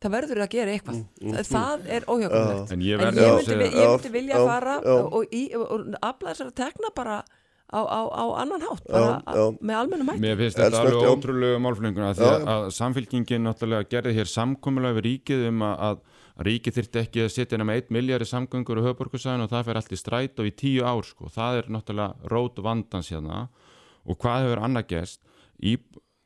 það 0.00 0.14
verður 0.16 0.40
að 0.46 0.54
gera 0.54 0.72
eitthvað. 0.74 0.96
Mm, 0.96 1.28
mm, 1.28 1.42
það 1.50 1.90
er 1.92 2.06
óhjákvæmlegt 2.08 2.72
En 2.72 2.80
ég 2.86 2.96
en 2.96 3.04
verð 3.04 3.20
ég 3.20 3.28
að 3.28 3.36
myndi, 3.36 3.50
segja- 3.50 3.74
ég 3.84 3.90
myndi 3.94 4.12
vilja 4.14 4.38
já, 4.38 4.46
fara 4.48 4.78
já. 4.80 4.94
og, 4.96 5.14
og, 5.20 5.94
afla 6.00 6.32
þessar 6.32 6.48
að 6.50 6.56
tekna 6.62 6.90
bara 6.96 7.18
á, 7.70 7.80
á, 7.86 8.00
á 8.10 8.24
annan 8.42 8.64
hátt 8.64 8.86
bara 8.88 9.10
Já, 9.20 9.34
já. 9.36 9.44
með 9.60 9.76
almennum 9.80 10.08
hætti. 10.10 10.22
Mér 10.24 10.38
finnst 10.40 10.58
þetta 10.58 10.80
alveg 10.80 11.10
ótrúlega 11.12 11.60
málflenguna 11.62 12.14
því 12.16 12.24
Já, 12.24 12.32
að, 12.32 12.48
að 12.54 12.64
samfélkingin 12.80 13.44
náttúrulega 13.46 13.88
gerði 13.92 14.14
hér 14.16 14.30
samkomulega 14.32 14.96
við 14.98 15.06
ríkið 15.06 15.44
um 15.52 15.62
að, 15.68 15.76
að 15.90 16.46
ríkið 16.48 16.76
þyrfti 16.80 17.00
ekki 17.04 17.22
að 17.26 17.32
setja 17.36 17.58
nema 17.60 17.76
1 17.76 17.92
miljard 17.92 18.24
í 18.24 18.30
samgöngur 18.30 18.80
og 18.80 18.88
höfborgarsæðin 18.88 19.44
og 19.44 19.50
það 19.52 19.64
fer 19.68 19.80
allt 19.82 19.92
í 19.92 20.00
stræt 20.00 20.40
og 20.40 20.48
í 20.48 20.54
tíu 20.56 20.86
ár 20.88 21.04
sko. 21.04 21.28
það 21.28 21.60
er 21.60 21.70
náttúrulega 21.76 22.30
rót 22.32 22.62
vandans 22.64 23.10
hérna 23.12 23.42
og 24.10 24.18
hvað 24.20 24.46
hefur 24.48 24.62
annað 24.66 24.88
gerst? 24.90 25.20
Í, 25.62 25.76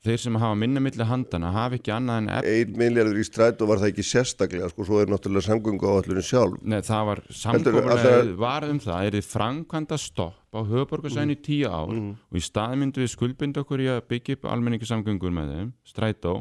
þeir 0.04 0.20
sem 0.20 0.36
hafa 0.36 0.56
minna 0.60 0.80
milli 0.84 1.04
handana 1.08 1.48
hafa 1.54 1.78
ekki 1.78 1.92
annað 1.94 2.18
en 2.22 2.26
efn 2.34 2.48
Ein 2.54 2.74
miljardur 2.80 3.20
í 3.20 3.24
stræt 3.24 3.62
og 3.64 3.70
var 3.70 3.80
það 3.80 3.92
ekki 3.94 4.04
sérstaklega 4.04 4.68
sko, 4.72 4.84
svo 4.84 5.00
er 5.00 5.08
náttúrulega 5.12 5.46
samgöngu 5.48 5.88
á 5.88 5.92
allurinn 5.96 6.26
sjálf. 6.28 6.58
Nei, 6.62 6.80
það 6.84 7.06
var 7.08 7.22
það- 7.30 8.34
var 8.44 8.66
um 8.68 8.78
það, 8.84 9.06
er 9.08 9.16
þið 9.18 9.30
framkvæmda 9.32 9.98
stopp 9.98 10.54
á 10.54 10.60
höfuborgarsæðin 10.60 11.34
í 11.34 11.40
tíu 11.48 11.66
ár 11.72 11.94
og 11.96 12.36
í 12.36 12.44
staði 12.44 12.76
myndum 12.82 13.02
við 13.06 13.14
skuldbinda 13.16 13.64
okkur 13.64 13.80
í 13.80 13.88
að 13.94 14.04
byggja 14.12 14.36
upp 14.38 14.44
almenningisamgöngur 14.52 15.32
með 15.34 15.50
þeim, 15.56 15.72
strætó 15.88 16.34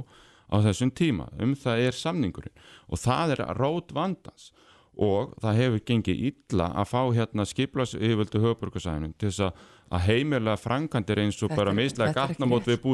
á 0.54 0.56
þessum 0.62 0.92
tíma, 0.94 1.30
um 1.42 1.56
það 1.56 1.88
er 1.88 1.92
samningurinn. 1.98 2.54
Og 2.92 3.00
það 3.00 3.32
er 3.40 3.46
rót 3.58 3.90
vandans 3.96 4.52
og 4.98 5.34
það 5.42 5.60
hefur 5.62 5.86
gengið 5.90 6.26
illa 6.30 6.70
að 6.78 6.90
fá 6.92 7.00
hérna 7.16 7.46
skiplas 7.50 7.96
yfirvöldu 7.98 8.42
höfuborgarsæðinu 8.44 9.14
til 9.18 9.32
þess 9.32 9.48
að 9.48 9.64
að 9.94 10.06
heimilega 10.08 10.58
framkvæmdir 10.58 11.22
eins 11.22 11.38
og 11.46 11.54
bara 11.54 11.74
mislega 11.76 12.14
gatnamót 12.16 12.66
við 12.66 12.80
þú 12.82 12.94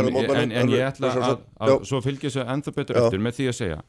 en, 0.00 0.08
en, 0.34 0.54
en 0.58 0.72
ég 0.72 0.86
ætla 0.88 1.12
að, 1.14 1.42
að 1.62 1.74
svo 1.86 2.00
fylgja 2.02 2.30
þessu 2.30 2.46
ennþá 2.54 2.74
betur 2.74 2.98
eftir 3.02 3.22
með 3.22 3.36
því 3.38 3.48
að 3.50 3.58
segja 3.58 3.82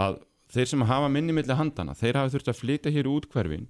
að 0.00 0.20
þeir 0.54 0.70
sem 0.72 0.86
hafa 0.88 1.10
minni 1.12 1.36
milli 1.36 1.56
handana 1.58 1.96
þeir 1.98 2.20
hafa 2.20 2.32
þurft 2.34 2.52
að 2.52 2.60
flytja 2.62 2.94
hér 2.94 3.10
út 3.10 3.28
hverfin 3.32 3.68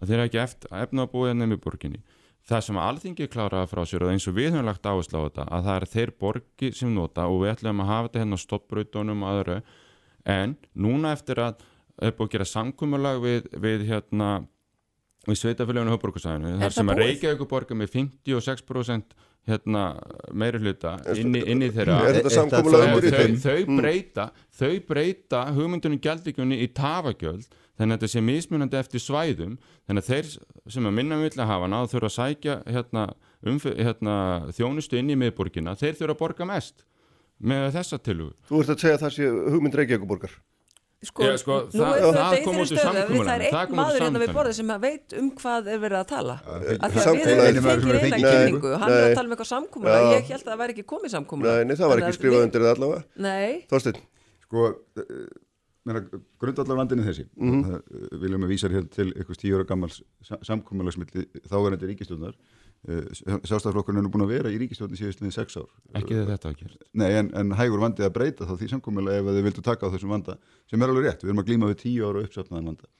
að 0.00 0.08
þeir 0.08 0.22
hafa 0.22 0.30
ekki 0.30 0.40
eftir, 0.42 0.72
efna 0.76 1.04
að 1.06 1.12
búa 1.12 1.34
nefnir 1.34 1.60
borginni. 1.62 2.02
Það 2.46 2.60
sem 2.62 2.76
alþingi 2.78 3.26
kláraði 3.30 3.70
frá 3.72 3.80
sér 3.88 4.04
og 4.06 4.12
eins 4.12 4.26
og 4.30 4.36
við 4.36 4.52
höfum 4.54 4.68
lagt 4.68 4.86
áherslu 4.86 5.18
á 5.18 5.26
þetta 5.26 5.46
að 5.56 5.64
það 5.66 5.78
er 5.78 5.86
þeir 5.94 6.12
borgi 6.22 6.68
sem 6.78 6.92
nota 6.94 7.24
og 7.26 7.40
við 7.42 7.52
ætlum 7.56 7.82
að 7.82 7.90
hafa 7.90 8.06
þetta 8.06 8.20
hérna 8.22 8.38
á 8.38 8.44
stoppbrautunum 8.44 9.24
og 9.26 9.40
öðru. 9.40 9.56
En 10.36 10.54
núna 10.78 11.14
eftir 11.16 11.40
að 11.42 11.64
er 12.02 12.16
búið 12.16 12.28
að 12.28 12.34
gera 12.36 12.48
samkumulag 12.50 13.22
við, 13.22 13.48
við 13.62 13.86
hérna 13.90 14.30
við 15.26 15.40
sveitafélaginu 15.40 15.94
höfborgarsæðinu 15.94 16.52
Er 16.54 16.66
þar 16.66 16.76
sem 16.76 16.90
að 16.90 17.00
búið? 17.00 17.10
Reykjavík 17.10 17.48
borga 17.50 17.78
með 17.78 17.92
56% 17.96 19.16
hérna 19.46 19.82
meiri 20.34 20.58
hluta 20.58 20.96
inni, 21.14 21.42
inni 21.46 21.68
þeirra. 21.74 22.00
þau, 22.26 23.04
þeim? 23.04 23.36
þau 23.42 23.76
breyta 23.78 24.24
þau 24.58 24.72
breyta 24.88 25.44
hugmyndunum 25.54 26.02
gjaldíkjunni 26.02 26.58
í 26.64 26.68
tafagjöld 26.74 27.46
þannig 27.76 27.92
að 27.92 28.00
þetta 28.00 28.10
sé 28.10 28.24
mismunandi 28.24 28.80
eftir 28.80 29.04
svæðum 29.04 29.54
þannig 29.86 30.02
að 30.02 30.10
þeir 30.10 30.32
sem 30.74 30.90
að 30.90 30.96
minna 30.98 31.20
vilja 31.20 31.46
hafa 31.46 31.70
náðu 31.70 31.92
þurfa 31.94 32.10
að 32.10 32.16
sækja 32.16 32.58
hérna, 32.74 33.06
hérna, 33.78 34.18
þjónustu 34.56 34.98
inn 34.98 35.14
í 35.14 35.18
miðborgina. 35.20 35.76
Þeir 35.78 35.98
þurfa 36.00 36.16
að 36.16 36.22
borga 36.24 36.50
mest 36.50 36.86
með 37.36 37.68
þessa 37.76 38.00
tilugu 38.00 38.34
Þú 38.48 38.62
ert 38.62 38.72
að 38.72 38.82
segja 38.82 38.96
að 38.96 39.02
það 39.04 39.16
sé 39.18 39.30
hugmynd 39.54 39.78
Reykjavíkuborgar 39.78 40.36
sko, 41.04 41.22
Já, 41.22 41.36
sko, 41.38 41.56
nú 41.72 41.80
það- 41.82 41.96
er 41.96 42.02
það 42.02 42.16
þetta 42.16 42.38
í 42.40 42.44
kom 42.44 42.54
þeirri 42.56 42.66
stöðu 42.66 42.88
að 42.88 43.10
við- 43.10 43.26
það 43.26 43.36
er 43.36 43.44
einn 43.46 43.76
maður 43.76 44.00
hérna 44.00 44.20
við 44.22 44.32
borðið 44.36 44.54
sem 44.56 44.70
að 44.74 44.80
veit 44.86 45.12
um 45.20 45.30
hvað 45.36 45.66
er 45.72 45.78
verið 45.78 45.98
að 46.00 46.06
tala. 46.08 46.34
Af 46.46 46.62
því 46.66 47.00
að 47.02 47.16
við 47.16 47.26
fengið 47.26 47.36
nei, 47.36 48.00
eina 48.06 48.32
kynningu 48.32 48.70
hann 48.80 48.90
er 48.90 49.04
að 49.10 49.14
tala 49.14 49.26
um 49.28 49.32
eitthvað 49.36 49.50
samkúmulega 49.52 50.00
Já. 50.00 50.16
ég 50.16 50.24
held 50.32 50.42
að 50.46 50.52
það 50.52 50.60
væri 50.62 50.74
ekki 50.76 50.86
komið 50.94 51.10
samkúmulega 51.16 51.56
Nei, 51.56 51.64
nei, 51.64 51.76
það 51.76 51.88
var 51.92 51.98
ekki 52.00 52.16
skrifað 52.18 52.44
undir 52.46 52.60
það 52.66 52.74
allavega. 52.76 53.04
Nei, 53.16 53.66
Þorsteinn, 53.70 54.00
Sko, 54.46 54.62
grundallar 56.40 56.76
vandinni 56.80 57.04
þessi. 57.06 57.26
Mhm. 57.36 57.74
uh, 57.74 58.18
viljum 58.18 58.42
við 58.46 58.50
vísar 58.54 58.72
hér 58.74 58.88
til 58.90 59.12
eitthvað 59.12 59.38
tíu 59.42 59.54
ára 59.58 59.66
gammals 59.68 60.02
samkommalagsmilli 60.42 61.26
þáverandi 61.46 61.86
ríkistjónar 61.92 62.34
sjálfstæðarflokkurinn 62.86 63.98
er 64.00 64.04
nú 64.06 64.10
búin 64.14 64.24
að 64.26 64.32
vera 64.34 64.50
í 64.52 64.58
ríkistjóni 64.60 64.98
síðust 64.98 65.22
með 65.24 65.32
sex 65.36 65.56
ár. 65.58 65.66
Ekki 65.98 66.14
þegar 66.14 66.30
þetta 66.36 66.50
að 66.52 66.58
gera 66.60 66.76
Nei, 67.02 67.08
en, 67.20 67.30
en 67.40 67.54
hægur 67.58 67.82
vandi 67.82 68.04
að 68.06 68.12
breyta 68.14 68.46
þá 68.46 68.54
því 68.60 68.68
samkomulega 68.74 69.22
ef 69.24 69.30
þið 69.32 69.46
vildu 69.48 69.64
taka 69.66 69.88
á 69.88 69.92
þessum 69.94 70.14
vanda 70.14 70.36
sem 70.70 70.82
er 70.86 70.92
alveg 70.92 71.08
rétt, 71.08 71.24
við 71.24 71.32
erum 71.32 71.42
að 71.42 71.48
glíma 71.50 71.70
við 71.72 71.80
tíu 71.82 72.06
ára 72.10 72.22
uppsöfnaðan 72.26 72.70
vanda. 72.72 72.90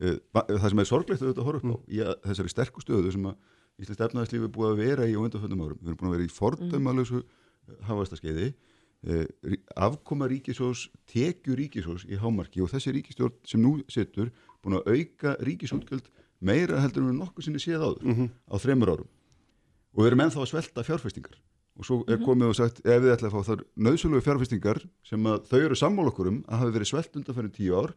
Eh, 0.00 0.16
va- 0.32 0.46
það 0.48 0.68
sem 0.72 0.78
er 0.84 0.88
sorglegt 0.88 1.22
að 1.26 1.42
horfa 1.44 1.60
upp 1.60 1.68
á 1.68 1.76
að 2.08 2.14
þessari 2.30 2.52
sterku 2.54 2.84
stöðu 2.84 3.12
sem 3.12 3.28
að 3.28 3.36
Íslands 3.78 4.00
efnaðarslífi 4.08 4.46
er 4.48 4.54
búið 4.56 4.72
að 4.72 4.80
vera 4.82 5.04
í 5.06 5.12
á 5.14 5.20
undanfjöndum 5.22 5.60
árum. 5.62 5.78
Við 5.78 5.86
erum 5.92 5.98
búin 6.00 6.08
að 6.08 6.14
vera 6.16 6.24
í 6.26 6.32
fordömalösu 6.34 7.20
hávastaskeiði 7.86 8.48
afkoma 9.78 10.26
ríkisós, 10.30 10.88
tekju 11.06 11.54
ríkisós 11.58 12.02
í 12.10 12.18
hámarki 12.18 12.62
og 12.64 12.70
þessi 12.72 12.90
ríkistjórn 12.96 13.36
sem 13.46 13.62
nú 13.62 13.76
situr 13.90 14.32
búin 14.64 14.80
að 14.80 14.90
auka 14.96 15.36
ríkisútgjöld 15.46 16.08
meira 16.42 16.80
heldur 16.82 17.04
en 17.04 17.12
við 17.12 17.20
nokkuð 17.20 17.46
sinni 17.46 17.62
séð 17.62 17.84
áður 17.86 18.26
á 18.50 18.54
þremur 18.58 18.92
árum 18.96 19.08
og 19.94 20.02
við 20.02 20.10
erum 20.10 20.24
ennþá 20.24 20.42
að 20.42 20.50
svelta 20.52 20.84
fjárfestingar. 20.86 21.38
Og 21.78 21.86
svo 21.86 22.00
er 22.10 22.18
komið 22.18 22.50
og 22.50 22.56
sagt 22.58 22.80
ef 22.82 23.02
við 23.04 23.12
ætla 23.14 23.30
að 23.30 23.34
fá 23.36 23.48
þar 23.52 23.64
nöðsölegu 23.86 24.24
fjárfestingar 24.26 24.80
sem 25.06 25.26
að 25.30 25.44
þau 25.50 25.58
eru 25.60 25.78
sammála 25.78 26.10
okkur 26.10 26.30
um 26.32 26.40
að 26.48 26.62
hafi 26.64 26.74
verið 26.74 26.90
svelt 26.90 27.18
undan 27.20 27.52
tíu 27.54 27.76
ár 27.78 27.94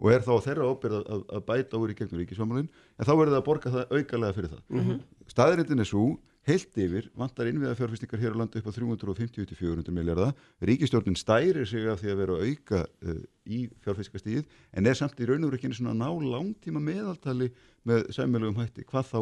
og 0.00 0.10
er 0.10 0.24
þá 0.24 0.32
þeirra 0.46 0.70
ábyrð 0.70 0.96
að, 0.98 1.22
að, 1.28 1.44
bæta 1.46 1.78
úr 1.78 1.92
í 1.92 1.96
gegnum 1.98 2.22
ríkisfamálin 2.22 2.68
en 2.70 3.06
þá 3.06 3.12
verður 3.12 3.34
það 3.34 3.40
að 3.40 3.46
borga 3.46 3.72
það 3.74 3.94
aukalega 3.94 4.36
fyrir 4.36 4.52
það. 4.54 4.62
Mm 4.68 4.82
-hmm. 4.86 5.00
staðrindin 5.30 5.84
er 5.84 5.90
svo 5.90 6.04
heilt 6.50 6.78
yfir 6.82 7.08
vantar 7.18 7.48
innviða 7.50 7.76
fjárfestingar 7.78 8.20
hér 8.20 8.34
á 8.34 8.40
landi 8.40 8.60
upp 8.60 8.68
á 8.68 8.72
350-400 8.74 9.94
miljardar 9.94 10.34
ríkistjórnin 10.66 11.18
stærir 11.18 11.62
sig 11.68 11.86
af 11.88 12.02
því 12.02 12.12
að 12.12 12.20
vera 12.20 12.36
að 12.36 12.50
auka 12.50 12.82
uh, 12.84 13.22
í 13.46 13.60
fjárfestingastíð 13.84 14.44
en 14.74 14.90
er 14.90 14.98
samt 14.98 15.22
í 15.22 15.28
raun 15.30 15.46
og 15.46 15.54
einu 15.54 15.78
svona 15.78 15.94
ná 15.96 16.10
langtíma 16.10 16.82
meðaltali 16.82 17.50
með 17.88 18.10
sæmilegum 18.14 18.60
hætti. 18.60 18.84
Hvað 18.84 19.08
þá 19.10 19.20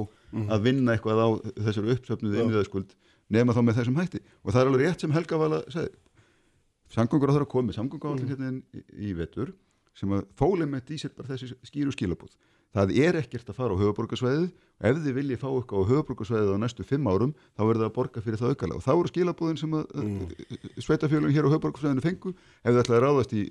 að 0.56 0.66
vinna 0.66 0.96
eitthvað 0.96 1.22
á 1.22 1.28
þessari 1.68 1.94
uppsöfnuðu 1.94 2.42
innviðaskuld 2.42 2.96
nema 3.32 3.54
þá 3.54 3.62
með 3.62 3.80
þessum 3.80 4.00
hætti. 4.00 4.24
Og 4.42 4.52
það 4.52 4.60
er 4.60 4.70
alveg 4.72 4.84
rétt 4.84 5.04
sem 5.04 5.14
Helga 5.14 5.40
Vala 5.40 5.62
segði 5.68 5.94
samgöngur 6.94 7.30
á 7.30 7.34
þeirra 7.36 7.50
komið, 7.52 7.76
samgönguáallin 7.76 8.30
hérna 8.30 8.52
inn 8.52 8.60
í, 8.72 8.82
í 9.10 9.14
vetur 9.16 9.52
sem 9.98 10.12
að 10.14 10.28
fólum 10.38 10.72
með 10.72 10.86
dísitt 10.92 11.16
bara 11.18 11.34
þessi 11.34 11.56
skýru 11.66 11.92
skilabúð 11.92 12.36
það 12.76 12.94
er 13.00 13.18
ekkert 13.22 13.48
að 13.48 13.56
fara 13.58 13.76
á 13.76 13.80
höfuborgarsvæðið 13.80 14.48
ef 14.78 14.98
þið 15.02 15.14
viljið 15.16 15.40
fá 15.40 15.48
eitthvað 15.48 15.80
á 15.82 15.88
höfuborgarsvæðið 15.88 16.52
á 16.54 16.62
næstu 16.62 16.84
fimm 16.86 17.08
árum 17.08 17.32
þá 17.56 17.62
verður 17.64 17.82
það 17.82 17.88
að 17.88 17.94
borga 17.96 18.22
fyrir 18.22 18.40
það 18.40 18.52
aukalega. 18.52 18.78
Og 18.78 18.84
þá 18.84 18.92
eru 18.94 19.10
skilabúðin 19.10 19.58
sem 19.58 19.76
að 19.78 19.84
mm. 19.98 20.18
sveitafjölum 20.84 21.34
hér 21.34 21.48
á 21.48 21.52
höfuborgarsvæðinu 21.54 22.04
fengu. 22.04 22.34
Ef 22.62 22.70
þið 22.70 22.80
ætlaði 22.84 22.98
að 22.98 23.04
ráðast 23.06 23.34
í 23.34 23.42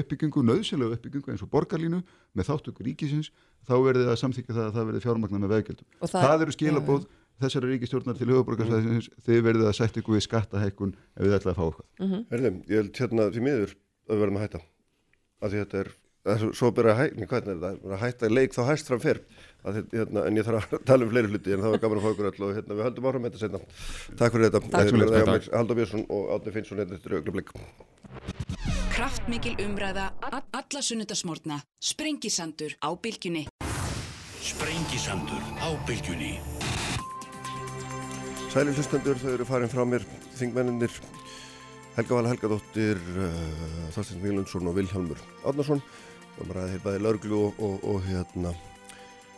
uppbyggingu, 0.00 0.44
nöðsynlega 0.48 0.98
uppbyggingu 0.98 1.34
eins 1.34 1.44
og 1.44 1.52
borgarlínu 1.52 2.02
með 2.32 2.50
þáttökur 2.50 2.88
ríkisins 2.88 3.30
þá 3.68 3.74
verður 3.78 4.08
það 4.08 4.14
að 4.16 4.22
samþykja 4.24 4.56
það 4.56 4.66
að 4.66 4.76
það 4.78 4.88
verður 4.90 5.06
fjármagnar 5.06 5.44
með 5.44 5.54
veggjöldum. 5.56 5.90
Og 6.00 6.08
það, 6.08 6.26
það- 6.26 6.46
eru 6.46 6.56
skilabúð 6.56 7.08
þessari 7.42 7.72
ríkistjórnar 7.72 8.18
til 8.18 8.30
höfuborgarsvæðins 8.32 9.08
þið 9.26 9.40
verður 9.46 9.70
að 9.70 9.78
setja 9.78 10.02
ykkur 10.02 10.16
við 10.18 10.26
skattahækkun 10.26 10.94
ef 10.94 11.22
þið 11.22 11.36
ætlaði 11.38 11.52
að 11.52 11.58
fá 11.58 11.64
eitthvað. 11.66 12.26
Herðum, 12.32 12.60
ég 12.68 12.82
held 12.82 13.00
hérna 13.02 13.26
því 13.32 13.42
miður 13.46 13.72
að 13.72 14.12
við 14.12 14.22
verðum 14.22 14.38
að 14.38 14.44
hætta. 14.46 14.60
Að 15.42 15.54
því 15.54 15.62
þetta 15.62 15.76
það 15.76 15.82
er 15.82 15.92
svo- 16.24 16.52
svo 16.54 16.70
byrja 16.74 16.92
að 16.94 17.00
hætta 17.02 17.26
hvernig 17.32 17.52
er 17.52 17.58
þetta, 17.62 17.92
að 17.96 18.02
hætta 18.04 18.28
leik 18.30 18.52
þá 18.54 18.62
hæst 18.70 18.86
fram 18.90 19.00
fyrr. 19.02 19.20
Hérna, 19.62 20.24
en 20.26 20.36
ég 20.38 20.46
þarf 20.46 20.72
að 20.74 20.84
tala 20.90 21.04
um 21.06 21.10
fleiri 21.12 21.28
hluti 21.30 21.52
en 21.54 21.60
það 21.62 21.70
var 21.76 21.82
gaman 21.82 21.98
að 21.98 22.04
fá 22.06 22.10
ykkur 22.14 22.28
öll 22.32 22.46
og 22.48 22.54
hérna, 22.56 22.74
við 22.78 22.86
höldum 22.88 23.06
áfram 23.10 23.22
með 23.22 23.30
þetta 23.32 23.42
setna 23.44 23.60
Takk 24.18 24.32
fyrir 24.34 24.46
þetta, 24.48 24.60
Takk 24.72 24.88
fyrir 24.88 24.90
sömuleiðis. 24.92 25.46
þetta. 25.46 25.56
Haldur 25.60 25.78
Björnsson 25.78 26.04
og 26.10 26.22
Átni 26.36 26.54
Finnsson 26.56 26.78
hérna 26.82 26.98
eftir 26.98 27.14
augnablik. 27.18 27.52
Kraftmikil 28.92 29.54
umræða, 29.66 30.06
a- 30.22 30.42
alla 30.52 30.82
sunnudasmórna, 30.82 31.60
sprengisandur 31.80 32.74
á 32.82 32.88
bylgjunni. 33.02 33.46
Sprengisandur 34.42 35.42
á 35.62 35.68
bylgjunni. 35.86 36.32
Sælir 38.52 38.74
hlustendur, 38.76 39.16
þau 39.16 39.30
eru 39.32 39.46
farin 39.48 39.70
frá 39.72 39.84
mér, 39.88 40.02
þingmenninir 40.36 40.92
Helga 41.96 42.16
Vala 42.18 42.32
Helgadóttir, 42.32 42.98
uh, 43.16 43.88
Þorstein 43.94 44.20
Víglundsson 44.24 44.68
og 44.68 44.74
Vilhelmur 44.76 45.20
Átnarsson 45.48 45.80
og 46.38 46.46
maður 46.46 46.60
ræði 46.60 46.74
hér 46.74 46.84
bæði 46.86 47.02
laurglu 47.06 47.40
og, 47.46 47.58
og, 47.62 47.82
og 47.92 48.06
hérna 48.06 48.54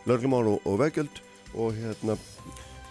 lauruglumál 0.05 0.53
og, 0.53 0.61
og 0.65 0.79
veggjöld. 0.83 1.21
Og 1.55 1.75
hérna 1.77 2.17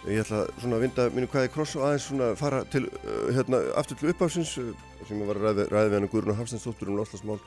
ég 0.05 0.21
ætla 0.21 0.43
svona 0.61 0.77
að 0.77 0.83
vinda 0.85 1.05
mínu 1.13 1.29
hvaði 1.33 1.51
kross 1.53 1.75
og 1.79 1.85
aðeins 1.87 2.07
svona 2.09 2.31
fara 2.37 2.61
til 2.69 2.85
uh, 2.89 3.29
hérna 3.33 3.61
aftur 3.79 3.97
til 3.99 4.11
uppafsins 4.11 4.51
uh, 4.61 4.73
sem 5.07 5.21
ég 5.21 5.29
var 5.29 5.39
að 5.39 5.47
ræði, 5.47 5.65
ræði 5.71 5.91
við 5.91 5.97
hann 5.97 6.11
Guðrun 6.11 6.33
og 6.35 6.39
Hafstensdóttur 6.41 6.91
um 6.91 6.99
loslasmál 6.99 7.39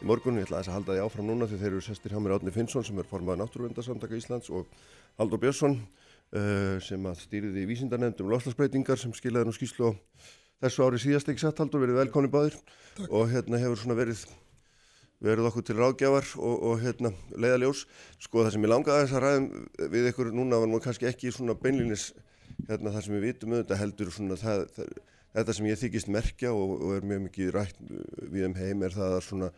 í 0.00 0.08
morgun, 0.08 0.40
ég 0.40 0.48
ætla 0.48 0.62
að 0.62 0.72
halda 0.72 0.94
því 0.96 1.04
áfram 1.04 1.28
núna 1.28 1.48
því 1.48 1.60
þeir 1.60 1.70
eru 1.74 1.84
sestir 1.84 2.14
hjá 2.14 2.20
mér 2.20 2.36
Átni 2.36 2.54
Finnsson 2.54 2.84
sem 2.88 3.00
er 3.00 3.08
formað 3.08 3.40
náttúruvendarsamtaka 3.42 4.16
Íslands 4.16 4.48
og 4.52 4.68
Haldur 5.20 5.42
Björnsson 5.44 5.76
uh, 5.76 6.80
sem 6.84 7.08
að 7.08 7.20
stýriði 7.26 7.64
í 7.64 7.70
vísindarnefndum 7.72 8.32
loslasbreytingar 8.32 9.00
sem 9.00 9.12
skilaði 9.16 9.48
nú 9.48 9.56
skýslu 9.56 9.92
á 9.92 9.96
þessu 10.64 10.88
ári 10.88 11.00
síðast 11.00 11.32
ekki 11.32 11.44
satt 11.44 11.60
Haldur, 11.60 11.84
verið 11.84 12.00
velkonni 12.00 12.32
báðir. 12.32 12.56
Og 13.10 13.28
hérna 13.28 13.60
hefur 13.60 13.80
svona 13.80 13.96
verið 13.98 14.24
verið 15.24 15.48
okkur 15.48 15.64
til 15.64 15.76
ráðgjafar 15.78 16.30
og, 16.36 16.56
og 16.68 16.80
hérna, 16.82 17.12
leiðaljós. 17.36 17.84
Sko 18.22 18.44
það 18.44 18.54
sem 18.54 18.66
ég 18.66 18.72
langaði 18.72 19.04
þess 19.04 19.16
að 19.16 19.24
ræðum 19.24 19.46
við 19.94 20.08
ykkur 20.10 20.32
núna 20.36 20.60
var 20.60 20.70
nú 20.70 20.80
kannski 20.84 21.08
ekki 21.08 21.32
svona 21.32 21.56
beinlinis 21.60 22.10
hérna, 22.68 22.92
það 22.92 23.06
sem 23.06 23.16
við 23.16 23.28
vitum 23.30 23.54
auðvitað 23.54 23.80
heldur 23.82 24.12
svona 24.12 24.40
það, 24.40 24.66
það, 24.76 24.90
þetta 25.38 25.56
sem 25.56 25.70
ég 25.70 25.80
þykist 25.84 26.12
merkja 26.12 26.52
og, 26.56 26.74
og 26.76 26.98
er 26.98 27.08
mjög 27.08 27.24
mikið 27.28 27.54
rætt 27.56 27.80
við 28.34 28.50
um 28.50 28.58
heim 28.58 28.84
er 28.84 28.96
það 28.96 29.16
að 29.16 29.24
svona 29.30 29.50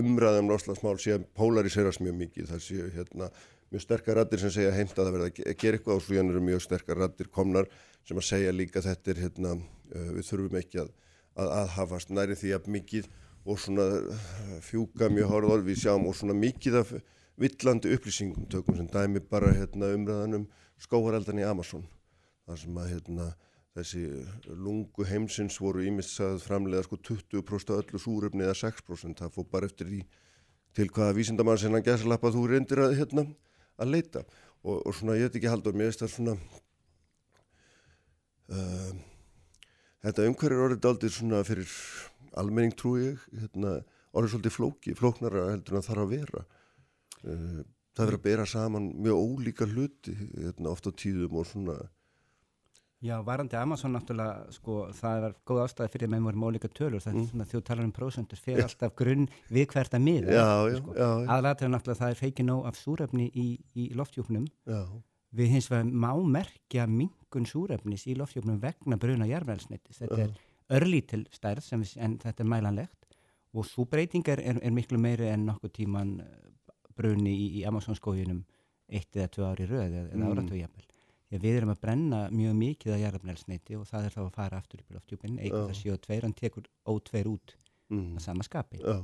umræðum 0.00 0.52
loslasmál 0.52 0.98
sé 1.02 1.16
að 1.16 1.24
polariserast 1.38 2.04
mjög 2.04 2.20
mikið. 2.20 2.52
Það 2.52 2.62
sé 2.66 2.90
hérna 2.98 3.30
mjög 3.70 3.84
sterkar 3.86 4.20
rattir 4.20 4.42
sem 4.42 4.52
segja 4.54 4.74
heimt 4.74 4.96
að 4.96 5.06
það 5.06 5.16
verða 5.16 5.30
að 5.30 5.58
gera 5.62 5.78
eitthvað 5.78 5.96
og 5.96 6.04
svo 6.04 6.16
hérna 6.16 6.34
eru 6.34 6.44
mjög 6.44 6.64
sterkar 6.66 7.00
rattir 7.00 7.30
komnar 7.32 7.68
sem 8.06 8.18
að 8.18 8.26
segja 8.28 8.54
líka 8.54 8.82
þetta 8.82 9.12
er 9.12 9.24
hérna 9.24 9.56
við 9.90 10.24
þurfum 10.26 10.56
ekki 10.60 10.80
að, 10.82 10.92
að, 11.38 11.50
að 11.60 11.74
hafast 11.76 12.12
næri 12.14 12.38
því 12.38 12.54
að 12.56 12.70
mikið 12.76 13.10
og 13.44 13.60
svona 13.60 13.86
eh, 13.98 14.56
fjúka 14.64 15.08
mjög 15.12 15.30
hárað 15.32 15.54
orð 15.56 15.70
við 15.70 15.82
sjáum 15.84 16.08
og 16.10 16.16
svona 16.16 16.36
mikið 16.36 16.80
af 16.82 16.92
villandi 17.40 17.94
upplýsingum 17.96 18.48
tökum 18.52 18.76
sem 18.76 18.88
dæmi 18.90 19.22
bara 19.24 19.52
hérna, 19.56 19.94
umræðanum 19.96 20.48
skóhareldan 20.80 21.40
í 21.40 21.46
Amazon. 21.48 21.86
Þar 22.46 22.60
sem 22.60 22.80
að 22.82 22.90
hérna, 22.94 23.28
þessi 23.76 24.02
lungu 24.50 25.06
heimsins 25.08 25.56
voru 25.62 25.84
ímissað 25.86 26.40
framlega 26.44 26.84
sko 26.84 26.98
20% 27.00 27.72
af 27.72 27.84
öllu 27.84 28.00
súröfni 28.02 28.44
eða 28.44 28.58
6% 28.66 29.22
það 29.22 29.36
fór 29.36 29.48
bara 29.50 29.70
eftir 29.70 29.88
því 29.88 30.00
til 30.76 30.88
hvaða 30.90 31.16
vísindamann 31.16 31.58
sem 31.58 31.72
hann 31.74 31.86
gæsalappa 31.86 32.32
þú 32.34 32.46
reyndir 32.50 32.82
að, 32.84 32.96
hérna, 33.00 33.26
að 33.80 33.94
leita. 33.94 34.24
Og, 34.60 34.82
og 34.84 34.94
svona 34.94 35.16
ég 35.16 35.30
veit 35.30 35.40
ekki 35.40 35.50
haldur 35.50 35.76
mér 35.76 35.88
veist 35.88 36.02
það 36.02 36.12
svona 36.12 36.34
uh, 38.52 38.92
þetta 40.04 40.28
umhverjir 40.28 40.64
orðið 40.66 40.88
aldrei 40.90 41.14
svona 41.14 41.40
fyrir 41.48 41.70
almenning 42.38 42.74
trú 42.78 42.96
ég 43.00 43.22
hérna, 43.32 43.78
orðið 44.14 44.34
svolítið 44.34 44.56
flóki, 44.56 44.96
flóknara 44.98 45.46
heldur 45.52 45.78
en 45.78 45.84
það 45.84 45.88
þarf 45.90 46.04
að 46.04 46.12
vera. 46.16 46.44
Uh, 47.20 47.62
það 47.94 48.04
verður 48.04 48.18
að 48.18 48.26
bera 48.26 48.50
saman 48.50 48.90
mjög 49.04 49.24
ólíka 49.24 49.70
hluti 49.70 50.14
hérna, 50.18 50.70
ofta 50.72 50.92
tíðum 50.92 51.40
og 51.40 51.48
svona. 51.48 51.80
Já, 53.00 53.14
varandi 53.24 53.56
Amazon 53.56 53.94
náttúrulega 53.96 54.52
sko, 54.52 54.74
það 54.92 55.22
er 55.26 55.36
góð 55.48 55.62
ástæði 55.62 55.92
fyrir 55.94 56.10
með 56.12 56.26
mjög 56.26 56.42
ólíka 56.50 56.68
tölur, 56.68 57.00
það 57.00 57.14
er 57.14 57.16
mm. 57.16 57.28
svona 57.30 57.46
þjóð 57.48 57.62
talar 57.70 57.86
um 57.86 57.94
prósendur 57.96 58.40
fyrir 58.40 58.66
alltaf 58.66 58.92
grunn 58.98 59.30
við 59.48 59.70
hvert 59.72 59.96
að 59.96 60.04
miða 60.04 60.42
sko. 60.74 60.96
aðlæður 61.00 61.72
náttúrulega 61.72 62.00
það 62.02 62.12
er 62.12 62.20
feikið 62.20 62.48
nóg 62.50 62.68
af 62.68 62.76
súrefni 62.76 63.30
í, 63.32 63.46
í 63.72 63.86
loftjúknum 63.96 64.44
við 65.40 65.54
hins 65.54 65.70
vegar 65.70 65.88
má 65.88 66.12
merkja 66.36 66.84
mingun 66.90 67.48
súrefnis 67.48 68.04
í 68.04 68.18
loftjúknum 68.18 68.60
vegna 68.60 69.00
bruna 69.00 69.28
er 69.30 69.48
örlítil 70.76 71.24
stærð 71.34 71.64
sem 71.66 71.82
við, 71.82 71.96
en 72.02 72.16
þetta 72.22 72.44
er 72.44 72.50
mælanlegt 72.52 73.08
og 73.54 73.66
svo 73.66 73.86
breytingar 73.90 74.42
er, 74.42 74.60
er 74.62 74.74
miklu 74.74 75.00
meiri 75.02 75.30
en 75.30 75.48
nokkuð 75.48 75.74
tíman 75.80 76.16
eh, 76.22 76.32
bruni 76.96 77.32
í, 77.32 77.46
í 77.60 77.66
Amazonskójunum 77.68 78.44
eitt 78.90 79.16
eða 79.16 79.30
tvö 79.34 79.48
ári 79.50 79.68
röð 79.70 79.86
eða 79.88 80.16
mm. 80.16 80.26
áratögu 80.30 80.60
jafnvel. 80.60 80.86
Við 81.30 81.56
erum 81.60 81.70
að 81.70 81.82
brenna 81.84 82.20
mjög 82.34 82.56
mikið 82.58 82.92
að 82.96 83.02
jarðabnælsneiti 83.04 83.76
og 83.78 83.86
það 83.86 84.06
er 84.06 84.14
þá 84.16 84.20
að 84.24 84.32
fara 84.34 84.58
aftur 84.58 84.80
í 84.82 84.94
loftjúpin, 84.96 85.36
eitthvað 85.38 85.68
það 85.68 85.76
séu 85.78 85.98
tveir, 86.02 86.24
hann 86.26 86.34
tekur 86.34 86.64
ótveir 86.90 87.28
út 87.30 87.54
mm. 87.94 88.16
að 88.18 88.24
sama 88.24 88.46
skapi. 88.46 88.80
Já. 88.82 88.96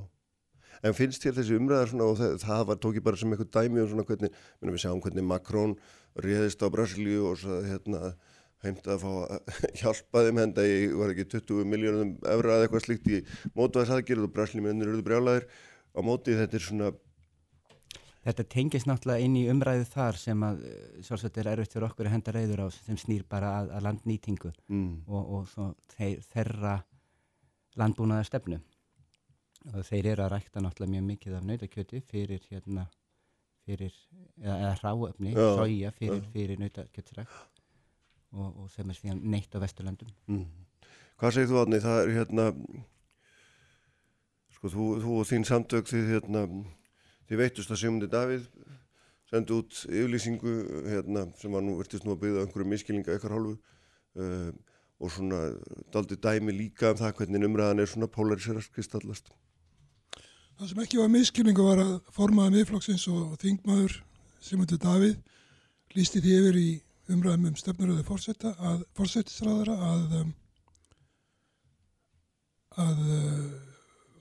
En 0.84 0.96
finnst 0.96 1.22
þér 1.22 1.36
þessi 1.38 1.56
umræðar 1.56 1.92
svona 1.92 2.08
og 2.10 2.18
það, 2.18 2.34
það 2.42 2.64
var 2.70 2.80
tókið 2.82 3.04
bara 3.06 3.20
sem 3.20 3.32
eitthvað 3.32 3.52
dæmi 3.54 3.82
og 3.82 3.92
svona 3.92 4.06
hvernig, 4.08 4.40
við 4.66 4.82
sjáum 4.82 5.04
hvernig 5.04 5.28
Macron 5.30 5.76
réðist 6.26 6.64
á 6.66 6.68
Brasilíu 6.72 7.30
og 7.30 7.38
svo 7.40 7.60
hérna 7.64 8.10
heimt 8.64 8.86
að 8.88 9.02
fá 9.02 9.10
að 9.12 9.56
hjálpa 9.80 10.22
þeim 10.26 10.42
henda 10.42 10.66
í, 10.66 10.76
var 10.96 11.12
ekki 11.12 11.26
20 11.36 11.72
miljónum 11.72 12.12
efra 12.22 12.58
eða 12.58 12.68
eitthvað 12.68 12.86
slíkt 12.86 13.10
í 13.10 13.22
mótaðarsaðgjörð 13.58 14.28
og 14.28 14.36
braslímiðnir 14.36 14.92
eruðu 14.92 15.06
brjálæðir 15.06 15.48
á 15.96 16.00
mótið 16.06 16.40
þetta 16.44 16.58
er 16.58 16.66
svona 16.68 16.94
Þetta 18.26 18.42
tengist 18.50 18.88
náttúrulega 18.88 19.22
inn 19.22 19.34
í 19.38 19.44
umræðu 19.46 19.84
þar 19.86 20.16
sem 20.18 20.40
að 20.42 20.64
sjálfsagt 21.06 21.36
er 21.38 21.50
erfitt 21.52 21.76
fyrir 21.76 21.86
okkur 21.86 22.08
að 22.08 22.14
henda 22.16 22.32
reyður 22.34 22.62
á 22.66 22.68
sem 22.74 22.96
snýr 22.98 23.22
bara 23.30 23.52
að, 23.60 23.68
að 23.76 23.84
landnýtingu 23.86 24.50
mm. 24.66 24.88
og, 25.06 25.28
og 25.36 25.76
þeir, 25.94 26.24
þeirra 26.32 26.72
landbúnaðar 27.78 28.26
stefnu 28.26 28.58
og 29.74 29.86
þeir 29.86 30.10
eru 30.16 30.24
að 30.24 30.32
rækta 30.34 30.62
náttúrulega 30.64 30.96
mjög 30.96 31.06
mikið 31.12 31.36
af 31.38 31.46
nautakjöti 31.46 32.02
fyrir 32.10 32.42
hérna 32.50 32.88
fyrir, 33.66 33.94
eða, 34.42 34.56
eða 34.56 34.74
ráöfni, 34.82 35.36
sója 35.36 35.94
fyrir, 35.94 36.26
fyrir 36.34 36.60
nautakjötsrækt 36.64 37.55
og, 38.36 38.52
og 38.62 38.70
sem 38.72 38.90
er 38.90 38.98
síðan 38.98 39.24
neitt 39.32 39.54
á 39.56 39.62
Vesturlandum 39.62 40.12
mm. 40.30 40.46
Hvað 41.16 41.32
segir 41.32 41.48
þú 41.48 41.60
átni? 41.62 41.80
Það 41.80 41.98
er 42.02 42.10
hérna 42.12 42.46
sko 44.56 44.72
þú, 44.72 44.88
þú 45.04 45.20
og 45.20 45.28
þín 45.28 45.46
samtök 45.48 45.88
þið 45.88 46.10
hérna 46.14 46.42
þið 47.28 47.40
veitust 47.42 47.72
að 47.72 47.80
Sigmundi 47.82 48.10
Davíð 48.12 48.46
sendi 49.26 49.56
út 49.56 49.80
yfirlýsingu 49.88 50.52
hérna, 50.86 51.26
sem 51.40 51.52
var 51.52 51.64
nú 51.64 51.76
verðist 51.80 52.06
nú 52.06 52.14
að 52.14 52.22
byggja 52.22 52.44
einhverju 52.44 52.68
miskilninga 52.70 53.16
ekkar 53.16 53.34
hálfu 53.34 53.56
uh, 53.56 54.52
og 55.02 55.12
svona 55.12 55.40
daldi 55.92 56.16
dæmi 56.16 56.54
líka 56.54 56.92
um 56.94 57.00
það 57.00 57.16
hvernig 57.18 57.48
umræðan 57.48 57.82
er 57.82 57.90
svona 57.90 58.10
polariserast 58.12 58.72
kristallast 58.74 59.32
Það 60.56 60.70
sem 60.70 60.78
ekki 60.86 61.00
var 61.02 61.10
miskilningu 61.12 61.64
var 61.66 61.82
að 61.82 61.96
formaða 62.16 62.54
miðflokksins 62.54 63.08
og 63.12 63.34
þingmaður 63.42 63.98
Sigmundi 64.40 64.78
Davíð 64.80 65.18
lísti 65.96 66.22
því 66.22 66.36
yfir 66.38 66.60
í 66.60 66.70
umræðum 67.12 67.48
um 67.50 67.56
stefnuröðu 67.60 68.04
fórsetta 68.06 68.52
að 68.58 68.82
fórsettisræðara 68.98 69.76
að 69.90 70.18
um, 70.20 70.34
að 72.76 73.02
uh, 73.06 73.66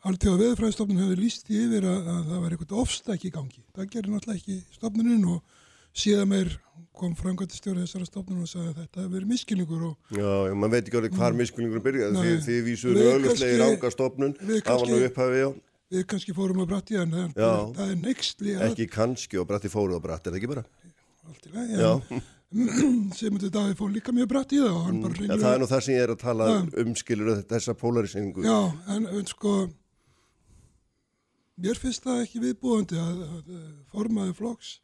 alltjóða 0.05 0.41
veðurfræðistofnun 0.43 1.01
hefur 1.03 1.21
líst 1.21 1.49
í 1.49 1.59
yfir 1.65 1.88
að, 1.89 2.09
að 2.13 2.23
það 2.29 2.41
var 2.43 2.55
eitthvað 2.55 2.81
ofstæk 2.83 3.25
í 3.25 3.33
gangi. 3.33 3.63
Það 3.75 3.91
gerir 3.95 4.13
náttúrulega 4.13 4.41
ekki 4.41 4.77
stofnuninn 4.77 5.27
og 5.33 5.61
síðan 5.95 6.31
meir 6.31 6.51
kom 6.95 7.15
framkvæmtistjóri 7.19 7.83
þessara 7.83 8.07
stofnun 8.07 8.43
og 8.43 8.49
sagði 8.49 8.69
að 8.71 8.81
þetta 8.83 9.01
hefur 9.01 9.13
verið 9.15 9.31
miskilningur 9.31 9.86
og... 9.89 9.95
Já, 10.15 10.29
maður 10.55 10.73
veit 10.75 10.83
ekki 10.86 10.99
alveg 11.01 11.17
hvar 11.19 11.38
miskilningur 11.39 11.83
byrjaði. 11.83 12.21
Því 12.21 12.36
þið 12.45 12.61
vísuðu 12.69 13.07
auðvitslega 13.09 13.55
í 13.55 13.59
ranga 13.63 13.91
stofnun. 13.95 14.38
það 14.39 14.79
var 14.83 14.91
nú 14.91 15.01
upphafið, 15.09 15.41
já. 15.41 15.49
Við 15.95 16.05
kannski 16.11 16.33
fórum 16.36 16.63
á 16.63 16.65
bratti 16.69 16.97
en 16.99 17.17
það, 17.36 17.83
er 17.86 17.99
nextli 18.01 18.55
að... 18.55 18.63
Ekki 18.71 18.88
kannski 18.91 19.41
og 19.41 19.49
bratti 19.49 19.69
fóruð 19.71 19.99
á 19.99 20.05
bratti, 20.07 20.31
er 20.31 20.36
það 20.36 20.39
ekki 20.39 20.51
bara? 20.55 20.65
Alltilega, 21.29 21.67
já. 21.75 22.23
þetta 23.16 23.51
daði 23.51 23.78
fór 23.80 23.91
líka 23.91 24.14
mjög 24.16 24.30
brætt 24.32 24.53
í 24.56 24.62
það 24.64 24.72
og 24.72 24.86
hann 24.88 25.01
bara 25.03 25.18
reynir 25.18 25.32
mm, 25.32 25.36
ja, 25.36 25.41
það 25.43 25.56
er 25.56 25.64
nú 25.64 25.72
það 25.72 25.84
sem 25.86 25.95
ég 25.97 26.06
er 26.06 26.14
að 26.14 26.22
tala 26.22 26.51
um 26.86 26.95
skilur 26.99 27.41
þessa 27.49 27.76
polariseringu 27.80 28.45
já, 28.45 28.60
en, 28.95 29.10
en 29.12 29.28
sko 29.30 29.56
mér 31.62 31.80
finnst 31.80 32.08
það 32.08 32.24
ekki 32.24 32.43
viðbúðandi 32.43 32.99
að, 33.01 33.22
að 33.28 33.53
formaði 33.91 34.36
flokks 34.39 34.78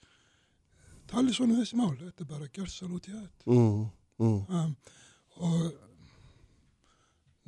tali 1.11 1.35
svona 1.35 1.55
um 1.55 1.61
þessi 1.61 1.79
mál. 1.79 1.93
Þetta 1.99 2.23
er 2.23 2.29
bara 2.29 2.49
gjörðsal 2.55 2.91
út 2.95 3.07
í 3.09 3.15
þetta 3.15 3.55
mm, 3.55 3.79
mm. 4.23 4.39
um, 4.59 4.75
og 5.41 5.63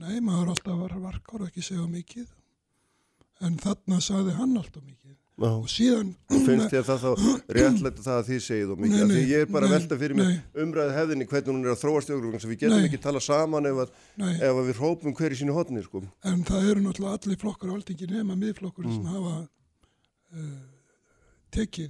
nei, 0.03 0.15
maður 0.25 0.53
alltaf 0.53 0.79
var 0.81 0.95
varkar 1.03 1.43
og 1.43 1.51
ekki 1.51 1.65
segja 1.65 1.87
mikið. 1.89 2.31
En 3.43 3.59
þarna 3.61 3.99
saði 4.03 4.35
hann 4.37 4.57
alltaf 4.59 4.83
mikið. 4.83 5.17
Og 5.41 5.65
síðan 5.71 6.11
finnst 6.29 6.69
þér 6.69 6.83
það 6.85 7.03
þá 7.03 7.23
réttlegt 7.57 8.01
það 8.03 8.17
að 8.19 8.27
því 8.27 8.35
segið 8.45 8.73
og 8.73 8.81
mikið, 8.83 8.99
nei, 8.99 9.07
nei, 9.09 9.13
því 9.15 9.23
ég 9.31 9.45
er 9.45 9.49
bara 9.55 9.69
nei, 9.69 9.73
velta 9.73 9.97
fyrir 9.97 10.19
mig 10.19 10.59
umræðið 10.63 10.97
hefðinni 10.99 11.27
hvernig 11.31 11.49
hún 11.49 11.63
er 11.63 11.73
að 11.73 11.81
þróast 11.81 12.11
í 12.11 12.13
okkur 12.13 12.45
við 12.51 12.59
getum 12.61 12.85
ekki 12.85 12.99
tala 13.01 13.21
saman 13.23 13.69
ef, 13.69 13.81
að, 13.81 13.95
ef 14.35 14.51
að 14.51 14.69
við 14.69 14.77
hrópum 14.81 15.15
hver 15.17 15.33
í 15.33 15.39
sínu 15.39 15.55
hodni 15.57 15.81
sko. 15.85 16.03
en 16.29 16.45
það 16.45 16.69
eru 16.69 16.85
náttúrulega 16.85 17.17
allir 17.17 17.41
flokkar 17.41 17.73
á 17.73 17.75
aldingi 17.79 18.09
nema 18.11 18.37
miðflokkur 18.43 18.85
mm. 18.85 18.93
sem 18.93 19.09
hafa 19.09 19.33
uh, 20.37 20.53
tekið 21.57 21.89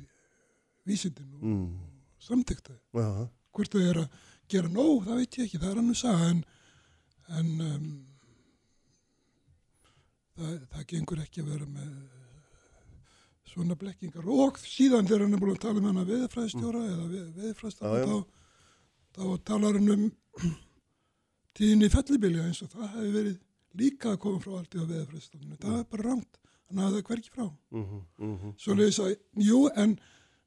vísindin 0.88 1.36
og 1.36 1.44
mm. 1.44 1.68
samtækta 2.24 2.80
hvort 2.96 3.76
þau 3.76 3.84
eru 3.84 4.08
að 4.08 4.26
gera 4.56 4.72
nóg 4.72 5.04
það 5.04 5.20
veit 5.20 5.40
ég 5.42 5.46
ekki, 5.50 5.60
það 5.60 5.76
er 5.76 5.84
annars 5.84 6.08
að 6.08 6.26
en, 6.32 6.44
en 7.42 7.54
um, 7.68 7.88
það, 10.40 10.60
það 10.78 10.92
gengur 10.96 11.26
ekki 11.28 11.44
að 11.44 11.56
vera 11.58 11.68
með 11.68 11.96
svona 13.54 13.78
blekkingar 13.80 14.28
og 14.28 14.60
síðan 14.60 15.08
þegar 15.08 15.26
hann 15.26 15.38
er 15.38 15.42
búin 15.44 15.56
að 15.56 15.64
tala 15.64 15.80
um 15.80 15.90
hann 15.90 16.04
að 16.04 16.12
veðfræðstjóra 16.14 16.84
mm. 16.84 16.92
eða 16.92 17.32
veðfræðstjóra 17.40 18.04
þá, 18.10 18.18
þá 19.18 19.26
talar 19.50 19.80
hann 19.80 19.96
um 19.96 20.06
tíðinni 21.58 21.90
fellibilja 21.94 22.48
eins 22.48 22.64
og 22.66 22.72
það 22.74 22.88
hefði 22.96 23.12
verið 23.18 23.42
líka 23.80 24.14
að 24.14 24.22
koma 24.24 24.42
frá 24.42 24.58
allt 24.60 24.76
í 24.76 24.82
að 24.82 24.92
veðafræðstofnun. 24.94 25.60
Það 25.62 25.78
er 25.80 25.86
bara 25.94 26.08
rámt, 26.08 26.40
þannig 26.68 26.86
að 26.86 26.98
það 26.98 27.06
hverki 27.10 27.34
frá. 27.34 27.46
Mm 27.46 27.86
-hmm, 27.86 28.02
mm 28.18 28.36
-hmm. 28.38 28.54
Svo 28.58 28.76
leiðis 28.78 29.00
að, 29.00 29.16
jú, 29.50 29.60
en 29.84 29.96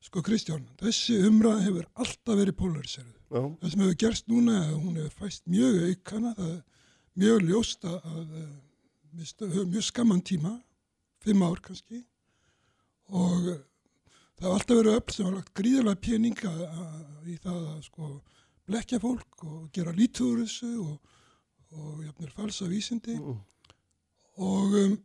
sko 0.01 0.23
Kristján, 0.23 0.69
þessi 0.79 1.19
umræð 1.27 1.63
hefur 1.67 1.89
alltaf 1.95 2.39
verið 2.39 2.57
polariserið. 2.57 3.15
Það 3.31 3.71
sem 3.71 3.81
hefur 3.81 4.01
gerst 4.05 4.29
núna 4.29 4.57
hún 4.73 4.97
hefur 4.97 5.15
fæst 5.25 5.47
mjög 5.47 5.83
aukana, 5.89 6.35
það 6.35 6.53
er 6.53 6.63
mjög 7.15 7.43
ljósta 7.43 8.01
að 8.05 8.27
höfum 9.41 9.71
mjög 9.71 9.83
skamman 9.83 10.23
tíma, 10.23 10.63
fimm 11.19 11.43
ár 11.43 11.61
kannski, 11.61 12.05
og 13.09 13.51
það 14.37 14.47
hefur 14.47 14.55
alltaf 14.55 14.79
verið 14.81 14.97
öll 14.99 15.15
sem 15.15 15.27
har 15.29 15.37
lagt 15.37 15.55
gríðarlega 15.59 16.03
peninga 16.07 16.55
í 17.27 17.37
það 17.43 17.61
að 17.73 17.83
sko 17.87 18.09
blekja 18.67 19.01
fólk 19.03 19.45
og 19.47 19.67
gera 19.75 19.95
lítúður 19.95 20.45
þessu 20.45 20.73
og, 20.83 21.13
og 21.77 22.01
jafnir 22.07 22.33
falsa 22.35 22.71
vísindi 22.71 23.15
mm. 23.19 23.37
og 24.47 24.79
um, 24.83 24.97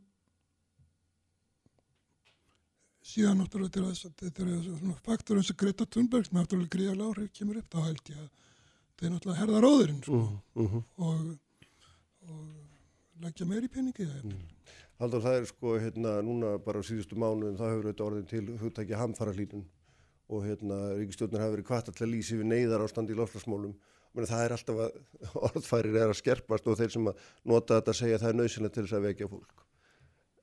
síðan 3.12 3.42
náttúrulega 3.42 3.76
til 3.76 3.86
þess 3.90 4.08
að 4.08 4.24
þetta 4.24 4.46
er 4.46 4.66
svona 4.66 4.98
faktor 5.06 5.40
eins 5.40 5.52
og 5.54 5.60
Greta 5.62 5.86
Thunberg 5.86 6.28
sem 6.28 6.40
náttúrulega 6.40 6.76
gríðarlega 6.76 7.12
áhrif 7.12 7.34
kemur 7.38 7.62
upp, 7.62 7.70
þá 7.74 7.80
held 7.90 8.12
ég 8.14 8.22
að 8.24 8.28
þetta 8.32 9.08
er 9.08 9.14
náttúrulega 9.16 9.42
herðar 9.42 9.70
óðurinn 9.70 10.04
sko. 10.06 10.22
mm 10.56 10.68
-hmm. 10.68 10.84
og, 11.08 11.38
og 12.30 13.26
leggja 13.26 13.48
meir 13.50 13.68
í 13.68 13.72
peningi 13.72 14.08
mm. 14.08 14.38
Haldur 15.02 15.24
það 15.24 15.38
er 15.40 15.48
sko 15.50 15.78
hérna 15.82 16.18
núna 16.22 16.58
bara 16.62 16.82
á 16.82 16.86
síðustu 16.86 17.18
mánu 17.18 17.56
það 17.58 17.72
hefur 17.72 17.88
auðvitað 17.88 18.08
orðin 18.08 18.28
til 18.30 18.60
hugtækja 18.62 19.00
hamfara 19.02 19.34
hlítun 19.34 19.64
og 20.32 20.46
hérna 20.46 20.78
ríkistjórnir 21.00 21.42
hafi 21.42 21.56
verið 21.58 21.68
kvart 21.72 21.90
alltaf 21.90 22.08
lýsi 22.08 22.38
við 22.38 22.52
neyðar 22.52 22.86
ástand 22.86 23.10
í 23.10 23.18
lofslagsmálum 23.18 23.74
það 24.20 24.46
er 24.46 24.56
alltaf 24.56 24.84
að 24.86 24.92
orðfærir 25.50 25.98
er 25.98 26.14
að 26.14 26.20
skerpast 26.22 26.70
og 26.70 26.78
þeir 26.80 26.94
sem 26.94 27.12
að 27.12 27.26
nota 27.48 27.80
þetta 27.80 27.98
segja 27.98 28.20
að 28.20 28.24
það 28.24 28.32
er 28.32 28.40
nöðsynlega 28.42 28.76
til 28.78 28.86
þess 28.86 28.98
að 29.00 29.06
vekja 29.10 29.30
fólk. 29.32 29.66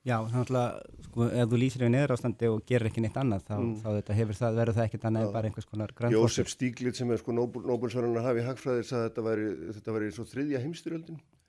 Já, 0.06 0.14
þannig 0.24 0.52
að 0.56 0.76
sko, 1.04 1.24
ef 1.26 1.48
þú 1.50 1.58
lýsir 1.60 1.82
við 1.84 1.90
neyðar 1.92 2.14
ástandi 2.14 2.48
og 2.48 2.60
gerir 2.68 2.88
ekki 2.88 3.02
neitt 3.04 3.18
annað 3.20 3.42
þá, 3.48 3.56
mm. 3.58 3.72
þá 3.82 3.88
þetta, 3.88 4.18
hefur 4.18 4.38
það, 4.38 4.60
verður 4.60 4.76
það 4.78 4.86
ekkit 4.88 5.08
annað 5.08 5.26
en 5.26 5.34
bara 5.34 5.50
einhvers 5.50 5.68
konar 5.68 5.92
grannfólk 5.98 6.22
Jósef 6.22 6.52
Stíglitz 6.52 7.02
sem 7.02 7.10
er 7.12 7.20
sko 7.20 7.34
Nóbulsvarðan 7.34 8.20
að 8.22 8.28
hafa 8.30 8.40
í 8.40 8.46
hagfræðis 8.46 8.92
að 8.94 9.04
þetta 9.08 9.24
væri, 9.26 9.48
þetta 9.76 9.96
væri 9.98 10.12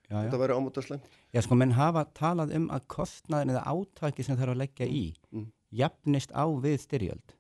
heimstyrjöldin 0.09 0.29
þetta 0.29 0.41
væri 0.43 0.59
ámútaslæm 0.59 1.01
Já, 1.29 1.43
sko, 1.45 1.55
menn 1.59 1.75
hafa 1.77 2.07
talað 2.17 2.55
um 2.57 2.69
að 2.73 2.85
kostnaðin 2.89 3.51
eða 3.53 3.67
átaki 3.69 4.23
sem 4.25 4.37
þarf 4.37 4.55
að 4.55 4.61
leggja 4.63 4.87
í 4.89 5.03
mm. 5.29 5.43
jafnist 5.77 6.31
á 6.33 6.45
við 6.57 6.79
styrjöld. 6.81 7.35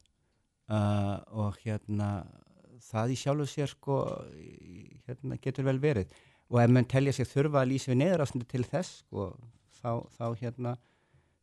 Uh, 0.69 1.15
og 1.33 1.57
hérna 1.63 2.09
það 2.85 3.15
í 3.15 3.17
sjálfu 3.17 3.47
sér 3.49 3.71
sko 3.71 3.95
hérna, 5.07 5.39
getur 5.41 5.65
vel 5.65 5.79
verið. 5.81 6.13
Og 6.53 6.61
ef 6.61 6.69
mann 6.73 6.85
telja 6.89 7.15
sér 7.17 7.29
þurfa 7.31 7.63
að 7.63 7.71
lýsa 7.71 7.89
við 7.89 7.99
neðrástundu 8.03 8.45
til 8.49 8.61
þess 8.69 9.01
sko 9.01 9.31
þá, 9.79 9.91
þá 10.13 10.25
hérna 10.43 10.75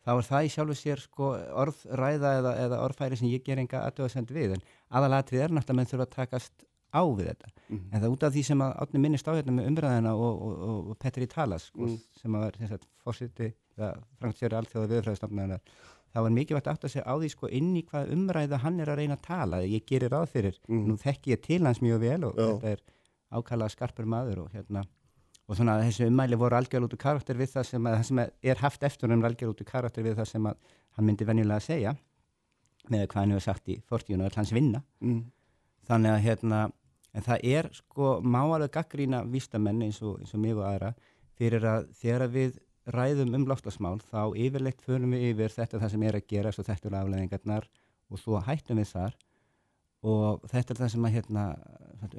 þá 0.07 0.13
er 0.15 0.31
það 0.31 0.47
í 0.47 0.55
sjálfu 0.55 0.79
sér 0.79 1.03
sko 1.03 1.33
orðræða 1.65 2.33
eða, 2.39 2.55
eða 2.63 2.81
orðfæri 2.87 3.19
sem 3.19 3.33
ég 3.33 3.43
ger 3.43 3.59
enga 3.59 3.83
aðtöðasend 3.89 4.31
við. 4.31 4.55
En 4.55 4.65
aðalatrið 4.95 5.49
er 5.49 5.57
náttúrulega 5.59 5.75
að 5.75 5.83
mann 5.83 5.91
þurfa 5.91 6.07
að 6.07 6.15
takast 6.15 6.69
á 6.97 7.03
við 7.05 7.29
þetta 7.31 7.51
mm 7.53 7.77
-hmm. 7.77 7.91
en 7.93 8.03
það 8.03 8.15
út 8.15 8.27
af 8.27 8.33
því 8.35 8.43
sem 8.49 8.65
að 8.65 8.73
átni 8.83 9.03
minnist 9.03 9.29
á 9.29 9.37
hérna 9.37 9.53
með 9.53 9.69
umræðina 9.71 10.15
og, 10.15 10.43
og, 10.47 10.55
og, 10.71 10.91
og 10.91 10.99
Petri 10.99 11.27
Talas 11.27 11.71
mm. 11.75 11.99
sem 12.21 12.35
að 12.35 12.41
var 12.47 12.81
fórsiti 13.05 13.53
Frankstjóri 13.77 14.57
Alþjóða 14.57 14.91
viðfræðistofnaðar 14.93 15.61
þá 16.17 16.21
er 16.25 16.33
mikilvægt 16.33 16.69
aftur 16.71 16.89
að 16.89 16.95
segja 16.95 17.13
á 17.13 17.15
því 17.21 17.31
sko 17.33 17.49
inn 17.53 17.73
í 17.77 17.83
hvað 17.85 18.13
umræða 18.15 18.61
hann 18.63 18.81
er 18.81 18.89
að 18.89 19.01
reyna 19.03 19.17
að 19.19 19.25
tala 19.27 19.63
ég 19.69 19.85
gerir 19.89 20.13
ráð 20.15 20.31
fyrir, 20.33 20.61
mm. 20.69 20.85
nú 20.89 20.97
þekk 21.01 21.33
ég 21.33 21.43
til 21.45 21.63
hans 21.67 21.83
mjög 21.85 22.01
vel 22.01 22.23
og 22.25 22.39
Já. 22.39 22.47
þetta 22.47 22.73
er 22.73 22.85
ákallað 23.37 23.75
skarpur 23.75 24.09
maður 24.09 24.47
og 24.47 24.55
hérna 24.55 24.87
og 25.47 25.59
svona 25.59 25.77
þessu 25.83 26.09
umæli 26.09 26.39
voru 26.41 26.57
algjörl 26.59 26.87
út 26.87 26.97
úr 26.97 27.03
karakter 27.03 27.39
við 27.39 27.53
það 27.53 27.69
sem, 27.69 27.87
að, 27.87 27.99
það 27.99 28.09
sem 28.09 28.23
er 28.25 28.63
haft 28.63 28.87
eftir 28.89 29.13
hann 29.13 29.25
algjörl 29.29 29.53
út 29.53 29.63
úr 29.63 29.69
karakter 29.69 30.07
við 30.07 30.17
það 30.19 30.31
sem 30.33 30.49
hann 30.49 31.07
myndi 31.07 31.29
venjulega 31.29 31.61
að 31.61 31.69
segja 31.69 31.95
með 32.91 33.07
hvað 33.11 33.21
hann 33.21 33.35
hefur 33.35 33.47
sagt 33.47 33.71
í 33.71 33.79
fortíun 33.87 34.23
og 34.23 34.31
all 34.31 34.41
hans 34.41 34.55
vinna 34.57 34.83
mm. 35.05 35.23
þannig 35.91 36.15
að 36.15 36.25
hérna 36.31 36.65
en 37.17 37.25
það 37.25 37.49
er 37.57 37.69
sko 37.75 38.17
máalega 38.21 38.75
gaggrína 38.79 39.23
vístamenn 39.33 39.83
eins 39.87 40.03
eins 40.05 40.35
og 40.35 40.41
mig 40.43 40.57
og 40.57 40.67
aðra 40.69 40.93
fyrir 41.37 41.65
að 41.65 41.89
þegar 41.97 42.33
við 42.33 42.59
ræðum 42.93 43.35
um 43.35 43.47
lofslagsmál 43.51 43.99
þá 44.07 44.37
yfirleitt 44.39 44.83
förum 44.85 45.15
við 45.17 45.31
yfir 45.33 45.55
þetta 45.55 45.81
það 45.83 45.93
sem 45.95 46.05
er 46.07 46.19
að 46.19 46.29
gera 46.31 46.53
og 46.53 46.67
þetta 46.69 46.89
eru 46.91 46.99
afleðingarnar 47.01 47.69
og 48.11 48.21
svo 48.23 48.41
hættum 48.47 48.81
við 48.81 48.93
þar. 48.93 49.17
Og 50.07 50.45
þetta 50.53 50.73
er 50.73 50.81
það 50.81 50.91
sem 50.93 51.07
að 51.09 51.15
hérna, 51.17 51.45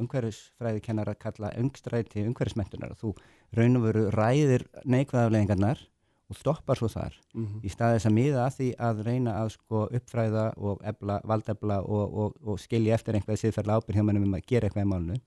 umhverfisfræði 0.01 0.81
kennar 0.83 1.11
að 1.11 1.19
kalla 1.21 1.53
öngstræti 1.61 2.25
umhverfismentunar 2.27 2.95
og 2.95 2.99
þú 2.99 3.13
raun 3.55 3.79
og 3.79 3.85
veru 3.85 4.07
ræðir 4.11 4.65
neikvæðafleðingarnar 4.83 5.85
og 6.27 6.35
stoppar 6.35 6.77
svo 6.77 6.89
þar 6.91 7.13
mm 7.33 7.45
-hmm. 7.45 7.63
í 7.63 7.69
staðis 7.71 8.05
að 8.05 8.17
miða 8.17 8.45
að 8.45 8.55
því 8.57 8.69
að 8.87 9.01
reyna 9.07 9.33
að 9.41 9.49
sko 9.55 9.87
uppfræða 9.99 10.45
og 10.57 10.81
ebla, 10.83 11.21
valdebla 11.23 11.81
og, 11.81 12.13
og, 12.13 12.35
og 12.43 12.59
skilja 12.59 12.95
eftir 12.95 13.15
einhverja 13.15 13.43
siðferðla 13.45 13.77
ábyrg 13.77 13.95
hjá 13.95 14.03
mannum 14.03 14.23
um 14.23 14.35
að 14.35 14.47
gera 14.47 14.67
eitthvað 14.67 14.85
í 14.85 14.91
málnu 14.91 15.19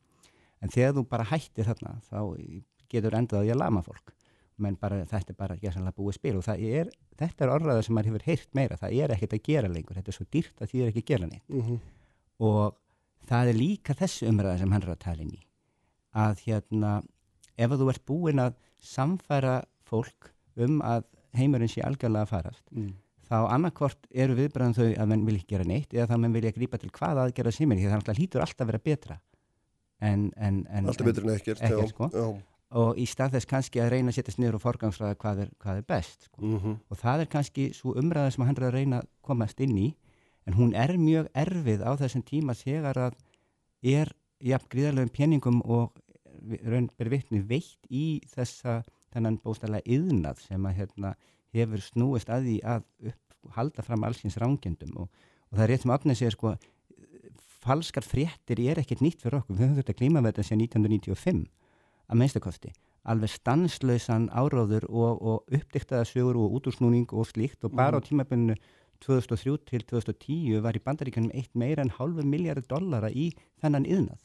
en 0.61 0.69
þegar 0.69 0.97
þú 0.97 1.05
bara 1.09 1.29
hættir 1.31 1.65
þarna 1.65 2.01
þá 2.11 2.21
getur 2.91 3.17
endað 3.17 3.45
að 3.45 3.51
ég 3.51 3.59
lama 3.59 3.83
fólk. 3.87 4.15
Menn 4.61 4.77
bara, 4.77 4.99
þetta 5.09 5.33
er 5.33 5.39
bara 5.39 5.57
gerðsanlega 5.57 5.97
búið 5.97 6.19
spil 6.19 6.35
og 6.37 6.49
er, 6.53 6.91
þetta 7.17 7.47
er 7.47 7.53
orðraða 7.55 7.85
sem 7.87 7.97
maður 7.97 8.11
hefur 8.11 8.27
heyrt 8.27 8.51
meira, 8.59 8.77
það 8.77 8.97
er 8.99 9.15
ekkert 9.15 9.37
að 9.39 9.47
gera 9.47 9.71
lengur, 9.73 9.97
þetta 9.97 10.13
er 10.13 10.17
svo 10.19 10.27
dýrt 10.37 10.61
að 10.61 10.73
því 10.73 10.83
er 10.83 10.91
ekki 10.91 11.05
að 11.05 11.11
gera 11.13 11.29
neitt. 11.31 11.47
Mm 11.49 11.63
-hmm. 11.63 11.79
og 12.49 12.77
það 13.31 13.53
er 13.53 13.57
líka 13.57 13.97
þessu 13.97 14.29
umræða 14.29 14.59
sem 14.59 14.73
hann 14.73 14.83
er 14.83 14.93
að 14.93 15.01
tala 15.07 15.23
inn 15.25 15.33
í. 15.39 15.41
Að 16.13 16.45
hérna 16.45 16.93
ef 17.57 17.71
þú 17.71 17.89
ert 17.89 18.05
búin 18.05 18.43
að 18.43 18.55
samfæra 18.81 19.63
fólk 19.89 20.33
um 20.57 20.81
að 20.83 21.07
heimurinn 21.37 21.71
sé 21.71 21.83
algjörlega 21.87 22.27
að 22.27 22.33
farast 22.35 22.65
mm. 22.75 22.93
þá 23.31 23.37
annarkvort 23.55 24.07
eru 24.11 24.37
viðbræðan 24.39 24.77
þau 24.77 24.87
að 24.91 25.11
mann 25.13 25.27
vil 25.27 25.37
ekki 25.39 25.55
gera 25.55 25.67
neitt 25.69 25.95
eða 25.95 26.09
þá 26.11 26.17
mann 26.19 26.37
vilja 26.37 26.55
grípa 26.57 26.81
til 26.81 26.91
hvaða 26.91 27.27
aðgerða 27.27 27.55
sem 27.55 27.73
er 27.73 27.83
því 27.83 27.91
það 27.93 28.21
hlýtur 28.21 28.45
alltaf 28.45 28.65
að 28.65 28.73
vera 28.73 28.85
betra 28.91 29.19
en, 30.01 30.31
en, 30.37 30.63
en, 30.71 30.87
alltaf 30.87 31.07
betur 31.07 31.29
en 31.29 31.35
ekkert, 31.37 31.63
ekkert 31.63 31.95
sko 31.95 32.11
og 32.81 32.99
í 33.01 33.07
stað 33.11 33.35
þess 33.35 33.51
kannski 33.51 33.81
að 33.83 33.91
reyna 33.97 34.13
að 34.13 34.21
setjast 34.21 34.39
niður 34.39 34.61
og 34.61 34.63
forgangsraða 34.63 35.17
hvað 35.19 35.41
er, 35.45 35.49
hvað 35.59 35.81
er 35.81 35.87
best 35.89 36.29
sko. 36.29 36.43
mm 36.43 36.59
-hmm. 36.59 36.77
og 36.89 37.01
það 37.01 37.21
er 37.21 37.31
kannski 37.33 37.65
svo 37.75 37.95
umræða 37.99 38.31
sem 38.31 38.45
hann 38.47 38.57
er 38.57 38.69
að 38.69 38.77
reyna 38.79 39.01
að 39.01 39.09
komast 39.23 39.61
inn 39.61 39.77
í 39.79 39.89
en 40.47 40.55
hún 40.55 40.75
er 40.75 40.97
mjög 40.99 41.29
erfið 41.35 41.83
á 41.83 41.91
þessum 41.99 42.23
tíma 42.23 42.55
þegar 42.55 42.99
að 42.99 43.15
er 43.83 44.13
jafn 44.41 44.71
gríðarlegum 44.71 45.13
peningum 45.15 45.61
og 45.65 45.99
raun 46.65 46.89
ber 46.97 47.11
vittni 47.13 47.41
veitt 47.41 47.87
í 47.91 48.21
þessa 48.33 48.83
þennan 49.15 49.39
bóstalega 49.45 49.87
yðnað 49.87 50.43
sem 50.47 50.67
að 50.67 50.77
hérna, 50.81 51.15
hefur 51.57 51.83
snúist 51.83 52.31
að 52.31 52.47
því 52.49 52.59
að 52.75 52.85
upp, 53.11 53.23
halda 53.57 53.83
fram 53.87 54.05
allsins 54.07 54.39
rángjendum 54.39 54.93
og, 55.03 55.09
og 55.51 55.57
það 55.57 55.65
er 55.65 55.73
rétt 55.73 55.87
sem 55.87 55.95
afnið 55.95 56.21
segir 56.21 56.37
sko 56.37 56.55
falskar 57.61 58.07
fréttir 58.07 58.61
er 58.65 58.81
ekkert 58.81 59.03
nýtt 59.05 59.25
fyrir 59.25 59.41
okkur 59.41 59.57
við 59.57 59.67
höfum 59.67 59.81
þetta 59.81 59.97
klímaverðin 59.99 60.49
sem 60.49 60.63
1995 60.63 61.43
að 62.11 62.21
minnstakosti 62.21 62.73
alveg 63.09 63.33
stanslausan 63.33 64.29
áráður 64.33 64.87
og, 64.91 65.21
og 65.21 65.57
uppdiktaða 65.57 66.07
sögur 66.09 66.39
og 66.41 66.59
útúrsnúning 66.59 67.09
og 67.17 67.29
slíkt 67.31 67.65
og 67.65 67.75
bara 67.77 67.97
mm. 67.97 68.05
á 68.05 68.07
tímabenninu 68.07 68.57
2003 69.01 69.57
til 69.71 69.85
2010 69.89 70.61
var 70.65 70.77
í 70.77 70.83
bandaríkanum 70.85 71.33
eitt 71.33 71.55
meira 71.57 71.85
en 71.85 71.95
halvu 71.97 72.25
miljardur 72.27 72.67
dollara 72.69 73.09
í 73.09 73.31
þennan 73.63 73.89
yðnað. 73.89 74.21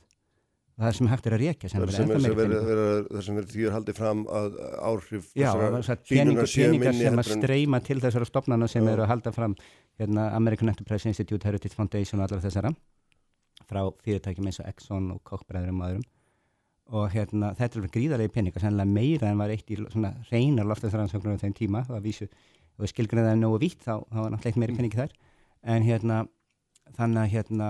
Það 0.75 0.95
sem 0.97 1.07
hægt 1.07 1.27
er 1.29 1.33
að 1.37 1.41
reyka 1.45 1.69
sem 1.71 1.83
það 1.85 1.93
sem 1.95 3.37
verður 3.37 3.45
því 3.53 3.67
að 3.69 3.75
haldi 3.77 3.93
fram 3.95 4.25
að 4.27 4.57
áhrif 4.83 5.29
Já, 5.31 5.47
peningar, 5.55 6.49
peningar 6.51 6.97
sem 6.97 7.21
að 7.21 7.29
streyma 7.29 7.79
til 7.85 8.01
þessara 8.03 8.27
stopnana 8.27 8.67
sem 8.67 8.89
eru 8.91 9.05
að 9.05 9.13
halda 9.13 9.31
fram 9.31 9.55
hérna, 10.01 10.27
American 10.35 10.73
Enterprise 10.73 11.07
Institute 11.07 11.47
Heritage 11.47 11.77
Foundation 11.77 12.19
og 12.19 12.27
allar 12.27 12.43
þessara 12.43 12.73
frá 13.69 13.81
fyrirtækjum 14.03 14.51
eins 14.51 14.59
og 14.59 14.67
Exxon 14.73 15.07
og 15.15 15.23
Koch-bræðurum 15.25 15.79
og 15.79 15.87
öðrum. 15.93 16.05
Og 16.95 17.07
hérna, 17.15 17.55
þetta 17.57 17.79
er 17.79 17.89
gríðarlega 17.95 18.35
peningar, 18.35 18.61
sannlega 18.61 18.91
meira 18.91 19.31
en 19.31 19.39
var 19.41 19.53
eitt 19.55 19.71
í 19.73 19.79
svona 19.79 20.11
reynar 20.29 20.67
loftastrannsóknur 20.69 21.39
á 21.39 21.41
þeim 21.41 21.55
tíma, 21.57 21.81
það 21.87 22.03
vísu, 22.05 22.27
og 22.77 22.91
skilgrunni 22.91 23.31
það 23.31 23.41
nógu 23.41 23.61
vitt, 23.63 23.79
þá, 23.81 24.03
þá 24.11 24.19
var 24.19 24.35
náttúrulega 24.35 24.61
meira 24.61 24.77
peningi 24.77 24.99
þar, 24.99 25.15
en 25.73 25.87
hérna 25.87 26.19
þannig 26.99 27.23
að 27.23 27.31
hérna 27.33 27.69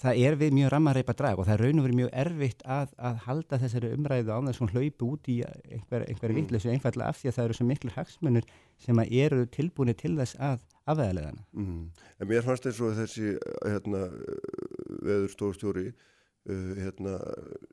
það 0.00 0.22
er 0.28 0.38
við 0.40 0.56
mjög 0.56 0.72
rammareipa 0.74 1.14
drag 1.16 1.40
og 1.40 1.46
það 1.48 1.54
er 1.54 1.62
raun 1.64 1.80
og 1.80 1.86
verið 1.86 2.00
mjög 2.00 2.10
erfitt 2.22 2.64
að, 2.76 2.96
að 3.08 3.20
halda 3.26 3.60
þessari 3.62 3.92
umræðu 3.96 4.32
á 4.34 4.38
þess 4.48 4.64
að 4.66 4.74
hlaupa 4.74 5.08
út 5.10 5.30
í 5.32 5.36
einhver, 5.44 6.06
einhver 6.06 6.32
mm. 6.32 6.40
vittleysu 6.40 6.72
einfallega 6.72 7.12
af 7.12 7.20
því 7.20 7.30
að 7.30 7.38
það 7.38 7.46
eru 7.46 7.58
svo 7.58 7.68
miklu 7.70 7.94
hagsmunur 7.94 8.50
sem 8.86 9.04
eru 9.06 9.46
tilbúinir 9.56 9.96
til 10.00 10.16
þess 10.18 10.40
að 10.40 10.66
afveðalegana. 10.86 11.46
Mm. 11.56 11.86
En 12.20 12.30
mér 12.30 12.44
fannst 12.46 12.68
eins 12.68 12.82
og 12.84 12.98
þessi 12.98 13.32
hérna, 13.64 14.04
veður 15.06 15.32
stórstjóri 15.32 15.88
Uh, 16.46 16.76
hérna, 16.78 17.16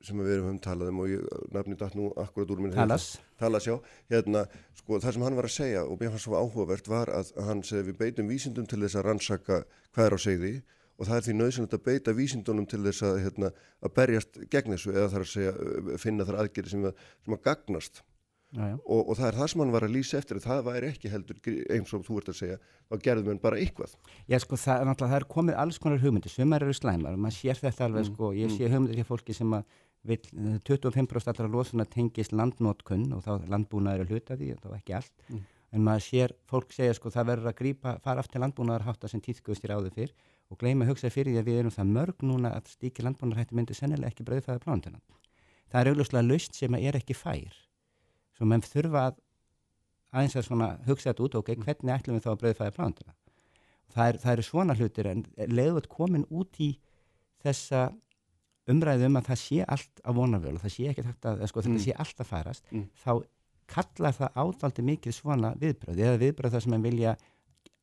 sem 0.01 0.17
við 0.17 0.31
erum 0.33 0.47
um 0.49 0.55
talaðum 0.57 1.03
og 1.03 1.09
ég 1.11 1.25
nafni 1.53 1.75
dætt 1.77 1.93
nú 1.93 2.07
akkurat 2.17 2.49
úr 2.55 2.63
minn 2.63 2.71
Talas, 2.73 3.19
Talas 3.37 3.67
já, 3.67 3.75
hérna, 4.09 4.47
sko, 4.79 4.97
það 4.97 5.13
sem 5.13 5.25
hann 5.27 5.37
var 5.37 5.45
að 5.45 5.53
segja 5.53 5.83
og 5.85 5.99
mér 6.01 6.09
fannst 6.09 6.25
svo 6.25 6.39
áhugavert 6.39 6.89
var 6.89 7.11
að 7.13 7.29
hann 7.45 7.61
segi 7.61 7.91
við 7.91 7.99
beitum 7.99 8.31
vísindum 8.33 8.65
til 8.65 8.79
þess 8.81 8.97
að 8.97 9.05
rannsaka 9.05 9.59
hvað 9.93 10.07
er 10.07 10.17
á 10.17 10.19
segði 10.25 10.53
og 10.57 10.73
það 11.01 11.17
er 11.17 11.27
því 11.27 11.35
nöðsynlegt 11.39 11.77
að 11.77 11.85
beita 11.87 12.15
vísindunum 12.17 12.65
til 12.69 12.81
þess 12.85 13.05
að, 13.07 13.19
hérna, 13.25 13.51
að 13.83 13.93
berjast 13.97 14.41
gegn 14.53 14.75
þessu 14.75 14.95
eða 14.95 15.11
þar 15.13 15.25
að 15.25 15.31
segja, 15.33 15.53
finna 16.01 16.27
þar 16.27 16.41
aðgerði 16.43 16.73
sem, 16.75 16.89
sem 17.25 17.37
að 17.37 17.45
gagnast 17.47 18.03
já, 18.53 18.67
já. 18.69 18.75
Og, 18.85 19.01
og 19.01 19.17
það 19.17 19.27
er 19.27 19.37
það 19.39 19.49
sem 19.51 19.63
hann 19.63 19.73
var 19.73 19.85
að 19.87 19.95
lýsa 19.95 20.19
eftir 20.19 20.41
það 20.43 20.61
væri 20.67 20.89
ekki 20.91 21.11
heldur 21.13 21.39
eins 21.73 21.93
og 21.95 22.03
þú 22.05 22.19
ert 22.19 22.29
að 22.33 22.37
segja 22.39 22.57
þá 22.61 22.97
gerðum 23.07 23.31
við 23.31 23.39
bara 23.45 23.61
eitthvað 23.61 23.95
Já 24.29 24.37
sko 24.43 24.59
það, 24.59 24.91
það 25.01 25.15
er 25.17 25.27
komið 25.33 25.59
alls 25.63 25.79
konar 25.81 26.03
hugmyndir 26.03 26.33
sumar 26.33 26.65
eru 26.65 26.75
slæmar 26.77 27.17
og 27.17 27.23
maður 27.23 27.39
sér 27.39 27.63
þetta 27.63 27.87
alveg 27.87 28.05
mm, 28.05 28.11
sko 28.11 28.29
ég 28.37 28.51
mm. 28.51 28.57
sé 28.57 28.69
hugmyndir 28.69 29.01
hjá 29.01 29.09
fólki 29.09 29.37
sem 29.37 29.57
að 29.57 29.65
vil, 30.03 30.19
25% 30.67 31.33
allra 31.33 31.49
losuna 31.49 31.87
tengist 31.89 32.35
landnótkunn 32.35 33.09
og 33.15 33.25
þá 33.25 33.49
landbúnaður 33.51 34.05
er 34.05 34.13
hluta 34.13 34.37
því 34.39 34.53
þá 34.61 34.69
ekki 34.77 34.97
allt 34.99 35.27
mm. 35.29 35.41
en 35.73 35.87
maður 35.87 36.07
sér 36.09 36.37
fólk 36.49 36.75
segja 36.75 36.97
sko 36.97 37.13
það 37.13 37.29
verður 37.31 37.53
að 37.53 37.59
grípa 37.61 37.97
fara 38.03 38.23
aftur 38.23 38.43
landbúnaðar 38.43 38.87
hátta 38.89 39.11
sem 39.11 39.23
tíðkust 39.23 39.65
í 39.65 39.71
ráðu 39.71 39.93
fyrr 39.95 40.13
og 40.51 40.59
gleyma 40.59 40.85
að 40.85 40.93
hugsa 40.93 41.11
fyrir 41.13 41.33
því 41.33 41.41
að 41.41 41.49
við 41.49 41.59
erum 41.61 41.75
það 41.75 41.91
mörg 41.97 42.25
núna 42.25 42.53
að 42.57 42.71
stíki 42.75 43.05
landbúnaðarhætti 43.05 43.57
myndi 43.57 43.77
sennilega 43.77 44.11
ekki 44.11 44.25
bröðfæða 44.27 44.63
plántunan 44.63 45.01
það 45.71 45.79
er 45.81 45.91
augljóslega 45.91 46.27
laust 46.27 46.57
sem 46.59 46.77
er 46.79 46.99
ekki 46.99 47.17
fær 47.17 47.59
svo 48.37 48.49
menn 48.49 48.65
þurfa 48.65 49.07
að 49.09 49.19
aðeins 50.13 50.37
að 50.37 50.87
hugsa 50.87 51.11
þetta 51.11 51.25
út 51.25 51.35
og 51.35 51.43
okay, 51.43 51.57
hvernig 51.57 51.95
ætlum 51.95 52.17
við 52.17 52.25
þá 52.25 52.31
að 52.33 52.41
bröðfæða 52.43 52.75
plánuna 52.77 53.15
það 53.93 54.19
það 54.23 54.33
er 54.33 54.47
svona 54.47 54.77
hlutir 54.77 55.09
en 55.09 55.25
leiðvöld 55.49 55.89
komin 55.91 56.25
út 56.29 56.59
í 56.61 56.73
þessa 57.43 57.87
umræðu 58.71 59.09
um 59.09 59.19
að 59.19 59.29
það 59.31 59.41
sé 59.41 59.63
allt 59.75 60.03
á 60.05 60.09
vonarvölu 60.15 60.61
það 60.61 60.75
sé 60.75 60.89
ekki 60.91 61.05
þetta, 61.09 61.35
sko, 61.49 61.63
þetta 61.65 61.75
mm. 61.75 61.85
sé 61.85 61.95
allt 61.99 62.23
að 62.23 62.29
farast 62.29 62.69
mm. 62.71 62.85
þá 63.03 63.11
kallar 63.73 64.15
það 64.17 64.39
ádaldi 64.43 64.85
mikið 64.87 65.15
svona 65.17 65.53
viðbröð 65.59 66.01
eða 66.03 66.19
viðbröð 66.21 66.55
þar 66.55 66.65
sem 66.65 66.73
mann 66.73 66.85
vilja 66.85 67.15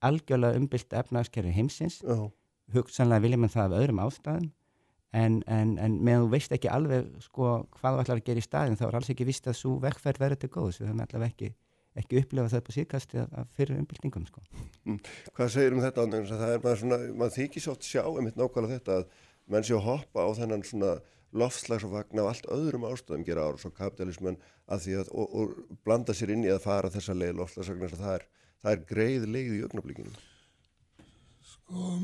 algjörlega 0.07 0.61
umbylta 0.61 1.01
efnagskerfi 1.03 1.53
heimsins 1.57 2.01
oh. 2.09 2.29
Hugsanlega 2.75 3.25
vilja 3.25 3.41
mann 3.41 3.53
það 3.53 3.75
af 3.75 3.83
öðrum 3.85 4.03
ástæðum 4.05 4.51
en, 5.13 5.41
en, 5.47 5.75
en 5.79 5.97
meðan 6.05 6.27
þú 6.27 6.31
veist 6.35 6.55
ekki 6.55 6.71
alveg 6.71 7.09
sko, 7.25 7.51
hvað 7.79 7.97
þú 7.97 8.05
ætlar 8.05 8.21
að 8.21 8.29
gera 8.29 8.43
í 8.43 8.47
staðin 8.47 8.79
þá 8.79 8.87
er 8.89 8.99
alls 9.01 9.11
ekki 9.15 9.27
vist 9.29 9.51
að 9.51 9.59
svo 9.59 9.75
vekkferð 9.83 10.23
verður 10.23 10.43
til 10.43 10.53
góðs 10.55 10.81
við 10.81 10.91
höfum 10.91 11.05
allavega 11.05 11.33
ekki, 11.33 11.51
ekki 12.01 12.21
upplifað 12.23 12.55
það 12.55 12.67
på 12.67 12.77
síðkasti 12.77 13.25
af 13.25 13.55
fyrir 13.57 13.81
umbyltingum 13.81 14.27
sko. 14.29 14.45
mm. 14.87 15.01
Hvað 15.37 15.55
segir 15.57 15.77
um 15.77 15.83
þetta? 15.83 16.07
Það 16.31 16.47
er 16.55 16.63
maður, 16.65 16.83
svona, 16.85 17.01
maður 17.23 17.37
þykir 17.39 17.67
svo 17.67 17.77
sjá 17.83 18.05
hitt 18.07 18.39
nákvæmlega 18.39 18.77
þetta 18.79 19.01
að 19.01 19.09
menn 19.51 19.67
sé 19.67 19.75
að 19.75 19.87
hoppa 19.89 20.27
á 20.27 20.31
þennan 20.39 20.67
svona 20.67 20.93
loftslagsvagn 21.41 22.23
af 22.23 22.29
allt 22.31 22.51
öðrum 22.51 22.87
ástöðum 22.87 23.27
gera 23.27 23.47
ára 23.47 23.59
svo 23.59 23.71
kapitalismen 23.75 24.39
að 24.71 24.87
því 24.87 24.97
að 24.99 25.13
og, 25.15 25.35
og 25.39 25.77
blanda 25.87 26.15
sér 26.15 26.35
inn 26.35 26.47
í 26.47 26.51
að 26.51 26.65
fara 26.65 26.91
þessa 26.91 27.15
leið 27.15 27.37
loftslagsvagn 27.39 27.95
það 27.95 28.17
er, 28.17 28.27
það 28.63 28.73
er 28.75 28.85
Sko 31.71 32.01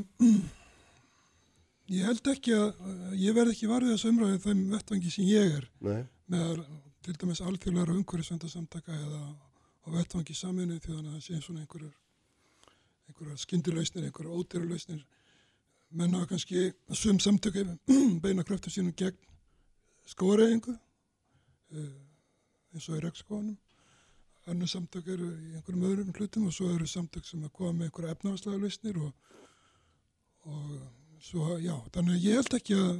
Ég 1.86 2.02
held 2.02 2.28
ekki 2.30 2.50
að, 2.54 2.80
ég 3.14 3.34
verð 3.34 3.52
ekki 3.52 3.68
varfið 3.70 3.92
þessu 3.92 4.08
umræðið 4.10 4.40
þeim 4.42 4.62
vettvangi 4.72 5.10
sem 5.14 5.26
ég 5.28 5.52
er. 5.60 5.66
Nei. 5.86 6.00
með 6.26 6.62
til 7.06 7.14
dæmis 7.14 7.42
alþjóðlega 7.46 7.94
umhverjusvendasamtaka 7.94 8.94
eða 8.94 9.20
á 9.86 9.88
vettvangi 9.94 10.34
saminu 10.34 10.80
því 10.82 10.96
að 10.96 11.04
það 11.12 11.20
sé 11.22 11.38
svona 11.44 11.62
einhverjar, 11.62 11.92
einhverjar 13.06 13.38
skyndilausnir, 13.38 14.08
einhverjar 14.08 14.34
ódýralausnir. 14.34 15.04
Menna 15.94 16.24
kannski 16.26 16.72
að 16.90 16.98
sum 16.98 17.20
samtöku 17.22 17.62
beina 18.24 18.42
kraftur 18.42 18.74
sínum 18.74 18.96
gegn 18.98 19.22
skóraeyingu 20.10 20.74
eh, 20.74 21.94
eins 22.74 22.90
og 22.90 22.98
í 22.98 23.04
rekskónum 23.06 23.54
annar 24.50 24.70
samtök 24.70 25.08
eru 25.10 25.30
í 25.30 25.54
einhverjum 25.54 25.86
öðrum 25.88 26.12
hlutum 26.14 26.50
og 26.50 26.54
svo 26.54 26.68
eru 26.74 26.86
samtök 26.86 27.26
sem 27.26 27.42
að 27.46 27.54
koma 27.54 27.72
með 27.74 27.88
einhverja 27.88 28.14
efnarslega 28.14 28.60
lausnir 28.62 29.00
og, 29.02 29.14
og 30.46 30.76
Svo 31.26 31.56
já, 31.58 31.74
þannig 31.90 32.14
að 32.14 32.24
ég 32.24 32.36
held 32.38 32.54
ekki 32.54 32.74
að 32.78 32.90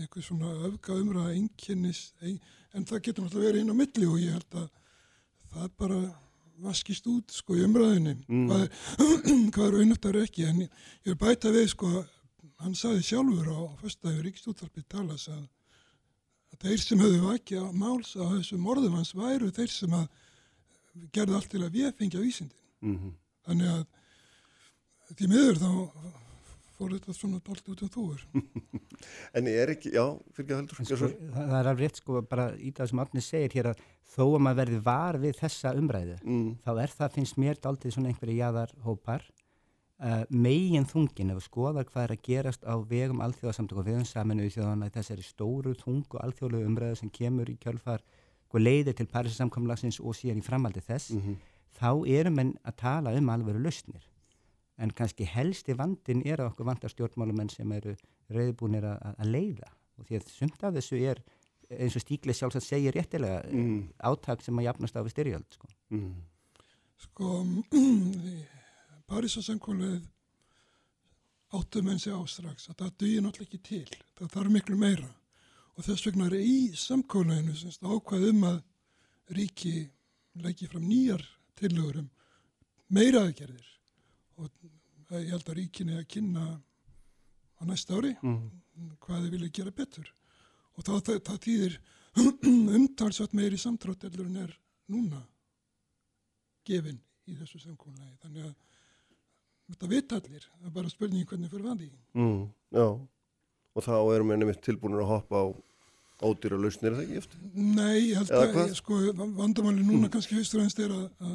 eitthvað 0.00 0.24
svona 0.24 0.50
öfga 0.68 0.94
umræða 0.96 1.34
enginnis, 1.36 2.00
en 2.22 2.86
það 2.88 3.02
getur 3.08 3.26
náttúrulega 3.26 3.50
verið 3.50 3.60
inn 3.62 3.72
á 3.74 3.80
milli 3.80 4.08
og 4.08 4.20
ég 4.22 4.36
held 4.38 4.56
að 4.62 4.68
það 5.52 5.74
bara 5.82 5.98
vaskist 6.62 7.08
út 7.10 7.34
sko 7.34 7.58
í 7.58 7.64
umræðinni 7.66 8.14
mm. 8.22 8.46
hvað, 8.48 8.64
hvað 9.54 9.66
er 9.66 9.76
auðvitað 9.82 10.18
ekki 10.22 10.46
en 10.48 10.62
ég, 10.62 10.78
er 11.04 11.18
bæta 11.20 11.52
við 11.52 11.68
sko 11.74 11.90
hann 12.62 12.78
saði 12.78 13.02
sjálfur 13.04 13.50
á 13.52 13.60
fyrstæðu 13.82 14.24
ríkstúttarpið 14.24 14.88
talas 14.94 15.26
að, 15.32 15.42
að 16.54 16.68
þeir 16.68 16.84
sem 16.86 17.04
höfðu 17.04 17.20
vakið 17.26 17.68
máls 17.82 18.14
á 18.16 18.24
þessu 18.30 18.60
morðum 18.62 18.96
hans 18.96 19.12
væru 19.18 19.50
þeir 19.52 19.74
sem 19.74 19.98
að 19.98 20.08
gerði 21.12 21.36
allt 21.36 21.52
til 21.52 21.64
að 21.66 21.76
við 21.76 21.92
fengja 21.98 22.22
vísindin 22.22 22.56
mm 22.80 22.96
-hmm. 22.96 23.14
þannig 23.44 23.74
að 23.76 23.86
því 25.18 25.32
miður 25.34 25.64
þá 25.66 25.70
fór 26.82 26.94
þetta 26.96 27.16
svona 27.16 27.40
dolt 27.46 27.68
út 27.72 27.82
um 27.86 27.92
þúur 27.96 28.24
En 29.36 29.48
ég 29.50 29.58
er 29.62 29.72
ekki, 29.76 29.92
já, 29.94 30.04
fyrir 30.34 30.44
ekki 30.44 30.54
að 30.54 30.60
heldur 30.60 30.80
sko, 30.82 30.96
það, 30.98 31.36
það 31.36 31.58
er 31.58 31.70
alveg 31.72 31.84
rétt 31.84 32.00
sko 32.02 32.22
bara 32.28 32.48
í 32.58 32.72
það 32.76 32.90
sem 32.90 33.02
Átni 33.04 33.24
segir 33.24 33.56
hér 33.58 33.70
að 33.72 33.84
þó 34.12 34.24
að 34.24 34.42
maður 34.46 34.60
verði 34.62 34.80
var 34.88 35.20
við 35.22 35.38
þessa 35.40 35.76
umræðu 35.78 36.18
mm. 36.22 36.50
þá 36.66 36.72
er 36.74 36.96
það, 36.98 37.14
finnst 37.16 37.38
mér 37.40 37.62
aldrei 37.70 37.94
svona 37.94 38.12
einhverju 38.12 38.36
jáðarhópar 38.40 39.24
uh, 40.02 40.24
megin 40.28 40.88
þungin 40.88 41.32
ef 41.32 41.40
við 41.40 41.46
skoðar 41.48 41.88
hvað 41.88 42.04
er 42.04 42.14
að 42.16 42.26
gerast 42.28 42.66
á 42.68 42.74
vegum 42.90 43.22
alþjóðasamtök 43.24 43.80
og 43.80 43.88
vegum 43.88 44.08
saminu 44.08 44.46
í 44.48 44.52
þjóðana 44.52 44.90
þessari 44.92 45.24
stóru 45.26 45.74
þungu 45.80 46.20
alþjóðlegu 46.26 46.68
umræðu 46.68 47.00
sem 47.00 47.12
kemur 47.14 47.50
í 47.52 47.56
kjölfar 47.62 48.04
leiði 48.52 48.92
til 48.92 49.08
Parísasamkomlagsins 49.08 49.96
og 50.04 50.12
síðan 50.18 50.42
í 50.42 50.44
framaldi 50.44 50.82
þess 50.84 51.14
mm 51.14 51.20
-hmm. 51.22 51.36
þá 51.78 51.90
erum 52.18 52.36
við 52.36 52.50
að 52.68 52.76
tala 52.76 53.14
um 53.16 53.30
alvegur 53.32 53.64
lausnir 53.64 54.11
en 54.80 54.92
kannski 54.96 55.26
helsti 55.28 55.76
vandin 55.78 56.22
er 56.26 56.40
að 56.40 56.52
okkur 56.52 56.68
vantar 56.68 56.92
stjórnmálumenn 56.92 57.52
sem 57.52 57.72
eru 57.76 57.94
reyðbúinir 58.32 58.86
að, 58.88 59.14
að 59.18 59.32
leiða. 59.34 59.70
Og 60.00 60.08
því 60.08 60.18
að 60.18 60.32
sumt 60.32 60.64
af 60.64 60.74
þessu 60.78 61.00
er 61.02 61.20
eins 61.72 61.96
og 61.96 62.04
Stígli 62.04 62.34
sjálfsagt 62.36 62.66
segir 62.66 62.96
réttilega 62.96 63.42
mm. 63.48 63.76
áttak 64.08 64.42
sem 64.44 64.58
að 64.58 64.68
jafnast 64.68 64.96
á 64.96 65.00
við 65.04 65.14
styrjöld 65.14 65.56
sko, 65.56 65.70
mm. 65.94 66.10
sko 67.06 67.30
Parísasengulegð 69.12 70.04
áttu 71.52 71.82
menn 71.84 72.00
sig 72.00 72.14
ástrax 72.16 72.70
að 72.72 72.78
það 72.80 72.94
dugir 73.02 73.24
náttúrulega 73.24 73.50
ekki 73.50 73.66
til. 73.66 73.98
Það 74.16 74.30
þarf 74.36 74.54
miklu 74.54 74.76
meira. 74.80 75.10
Og 75.76 75.84
þess 75.84 76.06
vegna 76.06 76.28
er 76.30 76.38
í 76.40 76.56
samkólaðinu 76.76 77.52
ákvað 77.92 78.28
um 78.30 78.46
að 78.48 78.58
ríki 79.36 79.74
leggja 80.40 80.70
fram 80.72 80.88
nýjar 80.88 81.24
tillögurum 81.60 82.08
meira 82.92 83.26
aðgerðir 83.26 83.71
og 84.40 85.18
ég 85.20 85.30
held 85.32 85.48
að 85.48 85.58
ríkinni 85.58 85.98
að 85.98 86.08
kynna 86.14 86.46
á 87.58 87.62
næsta 87.68 87.98
ári 87.98 88.12
mm. 88.22 88.42
hvað 89.02 89.24
þið 89.26 89.34
vilja 89.36 89.54
gera 89.58 89.74
betur. 89.76 90.08
Og 90.76 90.86
þá, 90.86 90.92
það, 91.04 91.18
það 91.28 91.40
týðir 91.46 91.78
umtalsvægt 92.78 93.36
meiri 93.36 93.60
samtrátt 93.60 94.06
ellur 94.08 94.28
en 94.28 94.42
er 94.46 94.54
núna 94.92 95.20
gefin 96.66 97.00
í 97.28 97.36
þessu 97.38 97.60
samkónulegi 97.62 98.18
þannig 98.22 98.46
að 98.48 98.54
þetta 99.72 99.90
veit 99.90 100.16
allir. 100.18 100.46
Það 100.46 100.70
er 100.70 100.76
bara 100.78 100.92
spurning 100.92 101.28
hvernig 101.28 101.52
fyrir 101.52 101.68
vandi 101.68 101.90
mm, 102.16 102.40
Já, 102.74 102.86
og 102.88 103.86
þá 103.86 103.94
erum 104.14 104.32
við 104.32 104.42
nefnitt 104.42 104.64
tilbúinir 104.66 105.04
að 105.04 105.12
hoppa 105.14 105.44
á 105.44 105.46
ódýra 106.22 106.58
lausnir 106.60 106.90
er 106.90 106.96
það 106.98 107.04
ekki 107.04 107.20
eftir? 107.20 107.40
Nei, 107.54 107.98
ég 108.08 108.18
held 108.20 108.32
að 108.38 108.58
ég, 108.58 108.74
sko, 108.78 108.98
vandamáli 109.38 109.82
núna 109.82 110.06
mm. 110.06 110.10
kannski 110.14 110.38
fyrst 110.38 110.56
og 110.56 110.64
ennst 110.64 110.82
er 110.82 110.94
að... 110.94 111.30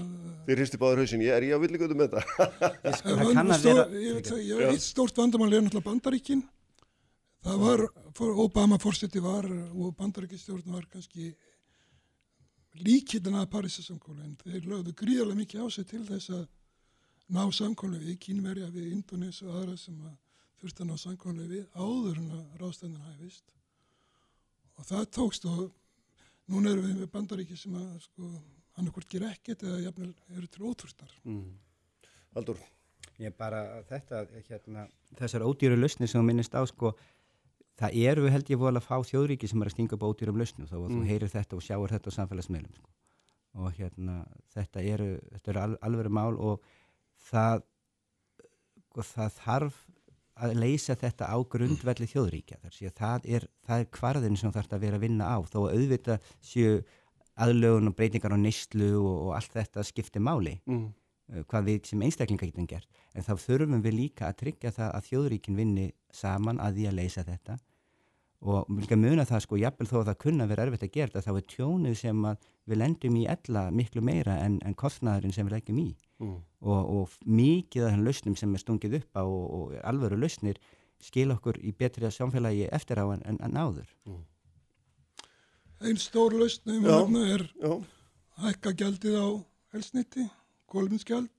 Þið 0.48 0.60
hristi 0.60 0.80
báður 0.82 1.02
hausin, 1.04 1.26
ég 1.26 1.36
er 1.36 1.48
ég 1.48 1.66
með 1.98 2.14
það. 2.16 2.32
það 2.84 3.24
kann 3.38 3.56
að 3.56 3.68
vera... 3.68 3.88
Ég 4.02 4.20
veit 4.20 4.32
að 4.34 4.64
eitt 4.72 4.86
stórt 4.86 5.20
vandamáli 5.20 5.60
er 5.60 5.66
náttúrulega 5.66 5.90
bandaríkin. 5.90 6.46
Það 7.48 7.60
var, 7.64 7.86
Obama 8.48 8.80
fórseti 8.82 9.22
var 9.24 9.46
og 9.48 9.94
bandaríkistjórn 10.00 10.74
var 10.74 10.88
kannski 10.92 11.32
líkillin 12.84 13.38
að 13.40 13.50
Parísa 13.52 13.84
samkóla 13.86 14.24
en 14.26 14.38
þeir 14.42 14.66
lögðu 14.68 14.94
gríðarlega 14.98 15.42
mikið 15.42 15.66
á 15.66 15.68
sig 15.74 15.88
til 15.90 16.04
þess 16.08 16.34
að 16.36 16.46
ná 17.34 17.44
samkóla 17.52 18.00
við 18.02 18.18
Kínverja, 18.24 18.70
við 18.74 18.92
Indonési 18.96 19.46
og 19.48 19.56
aðra 19.62 19.78
sem 19.80 19.98
að 20.06 20.16
þurfti 20.62 20.84
að 20.84 20.90
ná 20.92 20.98
samkóla 21.02 21.48
við 21.50 21.66
áður 21.76 22.20
en 22.22 22.34
að 22.38 22.62
rástæðin 22.62 23.08
hæfist 23.08 23.57
og 24.78 24.88
það 24.88 25.10
tókst 25.18 25.48
og 25.50 25.68
núna 26.52 26.72
erum 26.72 26.88
við 26.88 27.02
með 27.02 27.12
bandaríki 27.14 27.58
sem 27.60 27.76
að 27.78 27.92
sko 28.06 28.32
hann 28.78 28.90
okkur 28.92 29.08
ger 29.10 29.28
ekkert 29.32 29.66
eða 29.66 29.84
jafnvel 29.88 30.12
eru 30.38 30.50
til 30.54 30.66
ótrústar 30.70 31.14
mm. 31.26 31.46
Haldur 32.38 32.60
Ég 33.18 33.34
bara 33.34 33.82
þetta 33.90 34.28
hérna, 34.46 34.84
þessar 35.18 35.46
ódýru 35.48 35.78
lausni 35.80 36.06
sem 36.06 36.20
þú 36.20 36.28
minnist 36.28 36.54
á 36.54 36.62
sko 36.70 36.92
það 37.78 37.96
eru 38.12 38.30
held 38.30 38.52
ég 38.54 38.60
voru 38.62 38.78
að 38.78 38.86
fá 38.86 39.00
þjóðríki 39.10 39.50
sem 39.50 39.62
er 39.62 39.72
að 39.72 39.74
stinga 39.74 39.98
upp 39.98 40.06
ódýrum 40.06 40.38
lausni 40.38 40.68
þá 40.70 40.76
að 40.78 40.84
mm. 40.84 41.00
þú 41.00 41.10
heyrir 41.10 41.34
þetta 41.34 41.58
og 41.58 41.66
sjáur 41.66 41.94
þetta 41.96 42.14
á 42.14 42.18
samfélagsmiðlum 42.18 42.78
sko. 42.78 42.94
og 43.58 43.74
hérna 43.80 44.20
þetta 44.54 44.86
eru, 44.94 45.10
þetta 45.34 45.54
eru 45.54 45.64
al, 45.64 45.78
alveg 45.90 46.14
mál 46.14 46.38
og 46.38 46.70
það 47.32 47.66
og 47.66 49.02
sko, 49.02 49.08
það 49.16 49.42
þarf 49.42 49.82
að 50.44 50.54
leysa 50.62 50.96
þetta 51.00 51.30
á 51.34 51.38
grundvelli 51.50 52.08
þjóðríkja 52.12 52.60
þar 52.62 52.76
sé 52.76 52.90
að 52.90 52.96
það 53.00 53.28
er, 53.38 53.48
það 53.68 53.84
er 53.84 53.92
kvarðin 53.98 54.40
sem 54.40 54.54
þarf 54.56 54.78
að 54.78 54.86
vera 54.86 55.00
að 55.00 55.06
vinna 55.08 55.30
á 55.30 55.38
þó 55.48 55.60
að 55.64 55.74
auðvita 55.78 56.18
séu 56.44 56.78
aðlögun 57.38 57.92
og 57.92 57.98
breytingar 57.98 58.34
á 58.34 58.40
nýstlu 58.42 58.92
og, 59.00 59.16
og 59.28 59.36
allt 59.38 59.54
þetta 59.58 59.86
skiptir 59.86 60.24
máli 60.26 60.58
mm. 60.66 60.86
uh, 61.34 61.42
hvað 61.50 61.72
við 61.72 61.90
sem 61.92 62.06
einstaklinga 62.08 62.50
getum 62.50 62.70
gert 62.70 63.02
en 63.14 63.26
þá 63.26 63.34
þurfum 63.46 63.84
við 63.86 63.98
líka 64.02 64.30
að 64.30 64.40
tryggja 64.44 64.74
það 64.78 64.94
að 64.94 65.10
þjóðríkin 65.12 65.60
vinni 65.60 65.90
saman 66.14 66.62
að 66.64 66.80
því 66.80 66.88
að 66.92 67.00
leysa 67.02 67.26
þetta 67.28 67.60
og 68.46 68.68
viljum 68.70 69.02
muna 69.02 69.26
það 69.26 69.44
sko, 69.44 69.58
jafnvel 69.58 69.88
þó 69.90 69.96
að 70.00 70.10
það 70.12 70.20
kunna 70.24 70.46
vera 70.50 70.66
erfitt 70.68 70.84
að 70.86 70.92
gera 70.94 71.10
þetta, 71.10 71.24
þá 71.26 71.38
er 71.40 71.46
tjónið 71.54 71.96
sem 71.98 72.26
við 72.70 72.80
lendum 72.84 73.18
í 73.18 73.24
ella 73.34 73.64
miklu 73.74 74.04
meira 74.06 74.38
en, 74.44 74.60
en 74.62 74.76
kostnæðurinn 74.78 75.34
sem 75.34 75.48
við 75.48 75.56
leggjum 75.58 75.80
í 75.82 75.88
mm. 76.22 76.36
og, 76.62 76.92
og 76.94 77.16
mikið 77.26 77.88
af 77.88 77.96
þann 77.96 78.06
lausnum 78.06 78.38
sem 78.38 78.54
er 78.54 78.64
stungið 78.64 79.00
upp 79.00 79.18
á 79.18 79.24
og, 79.26 79.46
og 79.58 79.78
alvöru 79.82 80.20
lausnir 80.22 80.62
skil 81.02 81.32
okkur 81.34 81.58
í 81.66 81.74
betri 81.78 82.12
samfélagi 82.14 82.70
eftir 82.74 83.02
á 83.02 83.06
en, 83.10 83.26
en, 83.26 83.42
en 83.42 83.58
áður 83.58 83.90
mm. 84.06 84.24
Einn 85.88 86.00
stór 86.02 86.38
lausnum 86.38 87.18
er 87.22 87.44
hækka 88.42 88.74
gjaldið 88.78 89.18
á 89.18 89.28
helsniti, 89.74 90.30
kolminsgjald 90.70 91.34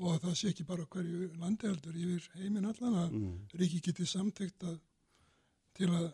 og 0.00 0.18
það 0.22 0.36
sé 0.38 0.50
ekki 0.50 0.66
bara 0.66 0.86
hverju 0.90 1.32
landi 1.38 1.68
heldur 1.68 1.94
yfir 1.94 2.30
heiminn 2.40 2.66
allan 2.66 2.98
að 2.98 3.10
mm. 3.14 3.34
ríki 3.60 3.82
getið 3.84 4.10
samtækt 4.10 4.66
að 4.66 4.78
til 5.76 5.90
að, 5.90 6.08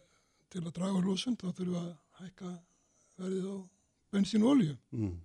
til 0.52 0.64
að 0.64 0.74
draga 0.78 1.04
losund 1.04 1.40
þá 1.40 1.48
þurfum 1.48 1.72
við 1.72 1.80
að 1.82 1.94
hækka 2.20 2.52
verðið 3.20 3.48
á 3.48 3.56
bensín 4.12 4.44
og 4.44 4.52
olju 4.56 4.76
mm. 4.96 5.16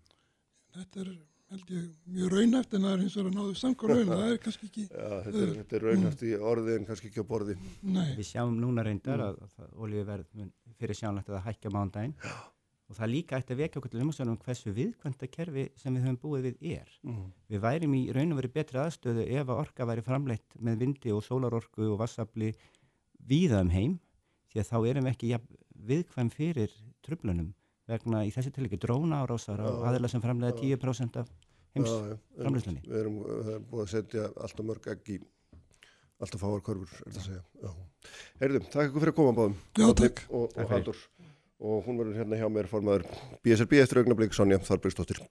þetta 0.78 1.03
er 1.03 1.12
held 1.52 1.74
ég 1.76 1.88
mjög 2.16 2.32
raunæft 2.32 2.74
en 2.78 2.86
það 2.86 2.94
er 2.94 3.03
eins 3.03 3.18
og 3.18 3.28
að 3.28 3.36
náðu 3.36 3.58
samkvæm 3.60 3.91
raun 3.91 4.14
það 4.14 4.24
er 4.30 4.40
kannski 4.45 4.70
ekki 4.70 4.86
Já, 4.91 5.10
þetta, 5.26 5.41
er, 5.41 5.52
þetta 5.60 5.78
er 5.78 5.86
raunæft 5.88 6.24
í 6.24 6.32
orði 6.53 6.78
en 6.78 6.88
kannski 6.88 7.12
ekki 7.12 7.26
á 7.26 7.32
borði 7.32 7.58
Nei. 7.82 8.08
Við 8.16 8.30
sjáum 8.30 8.56
núna 8.62 8.88
reyndar 8.88 9.20
mm. 9.20 9.28
að, 9.28 9.62
að 9.66 9.86
oljuverð 9.86 10.49
fyrir 10.80 10.99
sjánlegt 11.02 11.32
að 11.32 11.45
hækka 11.49 11.74
mándaginn 11.76 12.16
og 12.91 12.98
það 12.98 13.12
líka 13.14 13.40
ætti 13.40 13.56
að 13.56 13.62
vekja 13.62 13.80
okkur 13.80 13.91
til 13.91 14.02
umhverfum 14.03 14.40
hversu 14.45 14.72
viðkvönda 14.76 15.28
kerfi 15.32 15.66
sem 15.80 15.95
við 15.95 16.08
höfum 16.08 16.18
búið 16.20 16.48
við 16.49 16.66
er. 16.74 16.95
Mm. 17.08 17.28
Við 17.48 17.62
værim 17.64 17.94
í 17.95 18.02
raun 18.12 18.34
og 18.34 18.40
verið 18.41 18.56
betri 18.58 18.82
aðstöðu 18.82 19.28
ef 19.32 19.45
að 19.45 19.62
orka 19.62 19.88
væri 19.88 20.03
framleitt 20.03 20.58
með 20.60 20.84
vindi 20.84 21.14
og 21.16 21.24
sólarorku 21.24 21.88
og 21.88 22.02
vassabli 22.02 22.52
víða 23.32 23.62
um 23.64 23.72
heim 23.72 23.95
því 24.52 24.61
að 24.64 24.69
þá 24.72 24.78
erum 24.91 25.07
við 25.07 25.14
ekki 25.15 25.32
ja, 25.32 25.40
viðkvæm 25.91 26.32
fyrir 26.34 26.76
tröflunum 27.06 27.52
vegna 27.90 28.23
í 28.28 28.32
þessi 28.34 28.53
tilíki 28.56 28.80
dróna 28.80 29.23
árásar 29.23 29.61
og 29.65 29.86
aðeila 29.90 30.10
sem 30.11 30.23
framlega 30.23 30.56
10% 30.60 31.22
af 31.22 31.32
heims 31.76 31.91
framleyslunni. 32.38 32.84
Við 32.88 32.99
erum, 33.02 33.19
búið 33.69 33.84
að 33.86 33.91
setja 33.95 34.28
alltaf 34.36 34.68
mörg 34.68 34.90
ekki 34.94 35.19
alltaf 36.22 36.44
fáar 36.44 36.64
korfur, 36.65 36.91
er 37.06 37.15
það 37.15 37.22
að 37.22 37.28
segja. 37.28 37.73
Herðum, 38.41 38.68
takk 38.69 38.90
ykkur 38.90 39.03
fyrir 39.03 39.14
að 39.14 39.19
koma 39.19 39.36
báðum. 39.38 39.56
Já, 39.78 39.88
takk. 39.98 40.23
Og, 40.30 40.56
og 40.56 40.73
Haldur. 40.76 41.02
Og 41.61 41.86
hún 41.86 41.99
verður 42.02 42.18
hérna 42.18 42.40
hjá 42.40 42.48
mér 42.49 42.69
formaður 42.69 43.06
BSRB 43.45 43.82
eftir 43.84 44.02
augnablík, 44.02 44.34
Sonja 44.34 44.57
Þarbergsdóttir. 44.65 45.22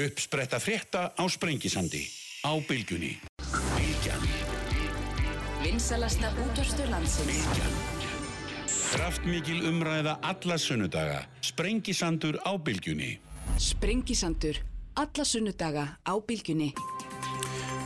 Uppspretta 0.00 0.58
frétta 0.62 1.06
á 1.14 1.24
Sprengisandi 1.30 2.02
á 2.42 2.52
Bilgunni. 2.68 3.14
Bilgjan. 3.78 4.28
Vinsalasta 5.62 6.34
útvarstur 6.44 6.90
landsins. 6.90 7.30
Bilgjan. 7.30 7.93
Kraftmikil 8.64 9.66
umræða 9.68 10.18
alla 10.22 10.56
sunnudaga. 10.58 11.24
Sprengisandur 11.44 12.38
á 12.40 12.56
bylgjunni. 12.56 13.18
Sprengisandur. 13.58 14.56
Alla 14.96 15.24
sunnudaga 15.24 15.84
á 16.00 16.14
bylgjunni. 16.26 16.72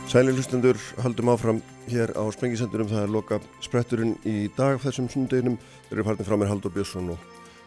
Sæli 0.07 0.31
hlustundur, 0.31 0.79
haldum 1.03 1.29
áfram 1.29 1.59
hér 1.89 2.15
á 2.15 2.23
Sprengisandurum. 2.31 2.87
Það 2.87 3.03
er 3.03 3.11
loka 3.11 3.41
spretturinn 3.61 4.15
í 4.23 4.47
dag 4.55 4.79
þessum 4.79 5.09
sunnudeginum. 5.11 5.59
Þeir 5.89 5.99
eru 5.99 6.07
farnið 6.07 6.31
frá 6.31 6.39
mér 6.39 6.51
Haldur 6.53 6.73
Björnsson 6.73 7.11
og 7.11 7.19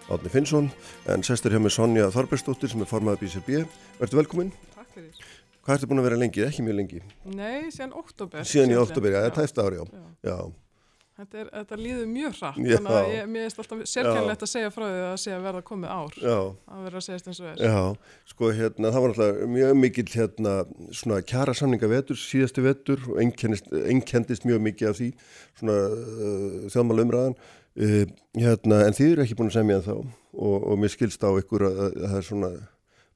Átni 0.09 0.33
Finnsson. 0.33 0.73
En 1.07 1.23
sestur 1.23 1.53
hjá 1.53 1.61
mér 1.61 1.77
Sonja 1.77 2.09
Þorbergsdóttir 2.17 2.73
sem 2.73 2.81
er 2.81 2.91
formaðið 2.91 3.27
BCB. 3.27 3.63
Verður 4.01 4.23
velkominn. 4.23 4.57
Takk 4.73 4.89
fyrir. 4.97 5.23
Hvað 5.63 5.77
ertu 5.77 5.93
búin 5.93 6.03
að 6.03 6.09
vera 6.09 6.19
lengi? 6.19 6.43
Ekki 6.49 6.65
mjög 6.67 6.81
lengi. 6.81 7.05
Nei, 7.29 7.71
síðan 7.71 7.93
oktober. 7.95 8.43
Síðan 8.49 8.73
í 8.73 8.81
oktober, 8.81 9.15
já, 9.15 9.21
það 9.21 9.29
er 9.29 9.37
tæft 9.39 9.61
ári 9.63 9.79
á. 9.79 9.85
Já. 9.87 10.07
já. 10.33 10.39
Þetta, 11.13 11.43
er, 11.43 11.49
þetta 11.53 11.77
líður 11.77 12.07
mjög 12.09 12.37
hratt, 12.39 12.57
þannig 12.57 12.95
að 12.97 13.07
ég, 13.13 13.27
mér 13.29 13.43
er 13.45 13.59
alltaf 13.61 13.81
sérkjænlegt 13.91 14.45
að 14.47 14.49
segja 14.49 14.71
frá 14.73 14.85
því 14.87 14.93
að 14.93 15.03
það 15.05 15.19
sé 15.21 15.35
að 15.37 15.43
verða 15.45 15.61
komið 15.69 15.91
ár 15.93 16.15
Já. 16.17 16.37
að 16.73 16.87
vera 16.87 17.01
að 17.01 17.05
segja 17.05 17.19
eins 17.21 17.41
og 17.43 17.49
er. 17.51 17.61
Já, 17.61 18.15
sko 18.33 18.53
hérna, 18.57 18.93
það 18.95 19.05
var 19.05 19.13
alltaf 19.13 19.43
mjög 19.53 19.75
mikil 19.83 20.07
hérna 20.15 20.55
svona 21.03 21.21
kjara 21.29 21.57
samninga 21.59 21.91
vetur, 21.93 22.21
síðasti 22.23 22.65
vetur 22.65 23.05
og 23.13 23.21
einkendist 23.21 24.49
mjög 24.49 24.65
mikið 24.71 24.89
af 24.89 24.99
því 25.03 25.11
svona 25.61 25.79
uh, 25.93 26.59
þjóðmála 26.73 27.07
umræðan 27.07 27.37
uh, 27.37 28.03
hérna, 28.41 28.83
en 28.87 28.97
þið 28.97 29.11
eru 29.11 29.27
ekki 29.27 29.37
búin 29.43 29.53
að 29.53 29.59
semja 29.59 29.83
þá 29.85 29.95
og, 29.99 30.57
og 30.57 30.81
mér 30.81 30.97
skilst 30.97 31.29
á 31.29 31.31
ykkur 31.37 31.69
að, 31.69 31.83
að 31.91 32.07
það 32.07 32.21
er 32.23 32.29
svona 32.31 32.55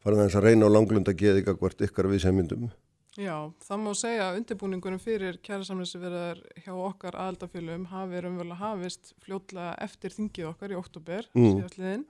farið 0.04 0.26
að 0.26 0.44
reyna 0.50 0.68
á 0.68 0.74
langlunda 0.76 1.16
geði 1.16 1.48
hvert 1.48 1.88
ykkar 1.88 2.12
við 2.12 2.26
semjundum. 2.28 2.68
Já, 3.16 3.48
það 3.64 3.80
má 3.80 3.90
segja 3.96 4.24
að 4.26 4.38
undirbúningunum 4.42 5.00
fyrir 5.00 5.38
kjærasamlingsverðar 5.46 6.42
hjá 6.60 6.72
okkar 6.74 7.16
aðaldafélum 7.16 7.86
hafi 7.88 8.20
raunverulega 8.20 8.58
hafist 8.60 9.14
fljótlega 9.24 9.72
eftir 9.86 10.12
þingið 10.12 10.50
okkar 10.50 10.74
í 10.74 10.76
oktober 10.76 11.28
mm. 11.32 11.46
síðastliðin 11.54 12.04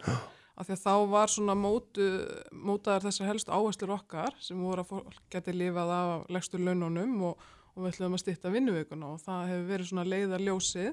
af 0.56 0.66
því 0.66 0.74
að 0.74 0.82
þá 0.82 0.94
var 1.12 1.32
svona 1.32 1.56
mótu, 1.58 2.06
mótaðar 2.50 3.06
þessar 3.06 3.30
helst 3.30 3.52
áherslur 3.52 3.94
okkar 3.98 4.34
sem 4.42 4.58
voru 4.66 4.82
að 4.82 4.90
fólk 4.90 5.20
geti 5.30 5.54
lifað 5.54 5.92
af 5.94 6.26
legstur 6.32 6.64
laununum 6.66 7.14
og, 7.30 7.46
og 7.76 7.84
við 7.84 7.92
ætlum 7.92 8.18
að 8.18 8.24
styrta 8.24 8.54
vinnuveikuna 8.54 9.12
og 9.12 9.22
það 9.22 9.52
hefur 9.52 9.70
verið 9.70 9.90
svona 9.92 10.08
leiðar 10.10 10.46
ljósið 10.48 10.92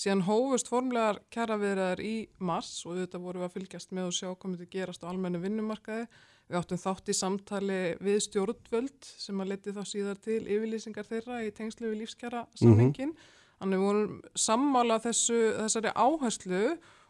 síðan 0.00 0.24
hófust 0.24 0.70
formlegar 0.70 1.20
kjæraviðraðar 1.34 2.00
í 2.06 2.16
mars 2.38 2.72
og 2.88 2.96
þetta 3.02 3.20
voru 3.20 3.44
að 3.44 3.56
fylgjast 3.58 3.92
með 3.92 4.08
og 4.08 4.16
sjá 4.16 4.30
komið 4.40 4.64
til 4.64 4.72
gerast 4.78 5.04
á 5.04 5.10
almennu 5.10 5.42
vinnumarkaði 5.42 6.06
Við 6.50 6.58
áttum 6.58 6.80
þátt 6.82 7.10
í 7.12 7.14
samtali 7.14 7.80
við 8.02 8.16
stjórnvöld 8.24 9.10
sem 9.22 9.42
að 9.42 9.52
leti 9.52 9.74
þá 9.76 9.84
síðar 9.86 10.16
til 10.18 10.40
yfirlýsingar 10.42 11.06
þeirra 11.06 11.44
í 11.46 11.52
tengslu 11.54 11.92
við 11.92 12.00
lífskjara 12.02 12.46
samningin. 12.58 13.12
Mm 13.12 13.14
-hmm. 13.14 13.36
Þannig 13.60 13.84
vorum 13.84 14.16
sammála 14.34 14.96
þessu, 15.04 15.38
þessari 15.60 15.92
áherslu 15.94 16.64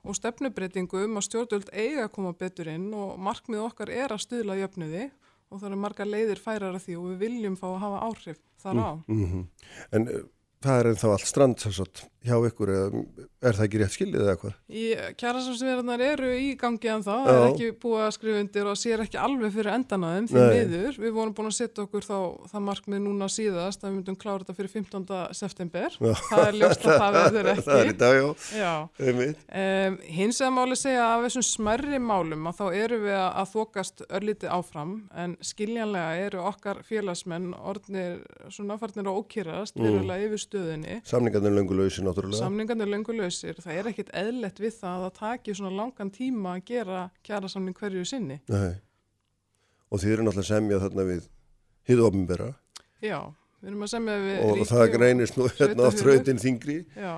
og 0.04 0.16
stefnubreitingu 0.16 1.04
um 1.06 1.16
að 1.16 1.26
stjórnvöld 1.28 1.70
eiga 1.72 2.04
að 2.04 2.12
koma 2.12 2.32
betur 2.32 2.68
inn 2.68 2.92
og 2.92 3.16
markmið 3.18 3.64
okkar 3.64 3.92
er 3.94 4.12
að 4.12 4.24
stuðla 4.26 4.58
jöfnuði 4.60 5.10
og 5.50 5.60
það 5.60 5.68
eru 5.70 5.80
marga 5.82 6.04
leiðir 6.04 6.40
færar 6.42 6.76
af 6.76 6.84
því 6.84 6.96
og 6.98 7.06
við 7.10 7.18
viljum 7.24 7.56
fá 7.56 7.66
að 7.70 7.80
hafa 7.84 8.02
áhrif 8.08 8.38
þar 8.60 8.76
á. 8.76 8.90
Mm 9.08 9.26
-hmm. 9.26 9.44
En 9.92 10.08
það 10.60 10.80
er 10.80 10.90
ennþá 10.90 11.12
allt 11.14 11.26
strand 11.26 11.60
sannsagt 11.60 12.04
hjá 12.20 12.36
ykkur 12.50 12.70
eða 12.74 13.02
er 13.40 13.56
það 13.56 13.64
ekki 13.64 13.78
rétt 13.80 13.94
skildið 13.94 14.22
eða 14.24 14.36
hvað? 14.40 14.56
Kjærasamsverðarnar 15.20 16.02
eru 16.04 16.30
í 16.36 16.48
gangi 16.60 16.90
en 16.92 17.04
þá, 17.04 17.12
það 17.14 17.30
er 17.32 17.44
ekki 17.46 17.68
búið 17.80 18.02
að 18.04 18.10
skrifa 18.16 18.42
undir 18.44 18.68
og 18.68 18.76
sér 18.76 19.02
ekki 19.06 19.20
alveg 19.20 19.54
fyrir 19.54 19.72
endan 19.72 20.04
á 20.04 20.08
þeim 20.10 20.26
því 20.28 20.42
miður, 20.50 20.98
við 21.00 21.14
vorum 21.16 21.34
búin 21.38 21.48
að 21.48 21.56
setja 21.56 21.84
okkur 21.86 22.04
þá 22.04 22.18
það 22.52 22.66
markmið 22.66 23.00
núna 23.06 23.28
síðast 23.32 23.80
að 23.80 23.88
við 23.88 23.96
myndum 23.96 24.18
klára 24.20 24.42
þetta 24.42 24.56
fyrir 24.58 24.72
15. 24.74 25.06
september 25.40 25.96
já. 25.96 26.12
það 26.26 26.44
er 26.44 26.58
ljóst 26.60 26.84
að 26.84 27.00
það 27.00 27.16
verður 27.16 27.50
ekki 27.54 27.64
það 27.70 27.80
er 27.80 27.88
í 27.88 27.96
dag, 28.02 28.14
já, 28.18 28.28
já. 28.60 28.74
Um, 29.00 29.96
hins 30.20 30.42
vegar 30.42 30.54
máli 30.58 30.76
segja 30.80 31.06
að 31.06 31.14
af 31.14 31.24
þessum 31.28 31.46
smerri 31.48 32.02
málum 32.02 32.50
að 32.50 32.60
þá 32.60 32.64
eru 32.82 33.00
við 33.06 33.18
að 33.20 33.50
þokast 33.54 34.04
örlítið 34.10 34.54
áfram 34.58 34.94
en 35.16 35.38
skiljanlega 35.44 36.26
eru 36.26 36.44
okkar 36.50 36.84
félagsmenn 36.84 37.54
orðnir 37.56 38.20
svona 38.52 38.76
náttúrulega. 42.10 42.42
Samningarnir 42.42 42.86
er 42.86 42.92
lengur 42.92 43.16
lausir. 43.16 43.58
Það 43.64 43.80
er 43.80 43.90
ekkit 43.90 44.12
eðlert 44.20 44.60
við 44.60 44.76
það 44.76 44.94
að 44.96 45.04
það 45.06 45.18
taki 45.20 45.56
svona 45.56 45.72
langan 45.78 46.12
tíma 46.14 46.54
að 46.58 46.64
gera 46.70 47.02
kjara 47.26 47.50
samning 47.50 47.76
hverju 47.78 48.06
sinni. 48.10 48.40
Nei. 48.50 48.72
Og 49.90 50.02
þið 50.02 50.16
eru 50.16 50.26
náttúrulega 50.26 50.50
semjað 50.52 50.84
þarna 50.86 51.06
við 51.08 51.28
hýðu 51.90 52.06
ofinbera. 52.10 52.48
Já, 53.00 53.18
við 53.60 53.72
erum 53.72 53.86
að 53.86 53.92
semja 53.94 54.20
við 54.20 54.38
og 54.44 54.54
ríki 54.54 54.66
og... 54.66 54.70
Það 54.70 54.86
greinir 54.94 55.30
snú 55.30 55.48
hérna 55.56 55.88
á 55.88 55.90
þrautin 55.96 56.42
þingri. 56.44 56.78
Já. 56.94 57.14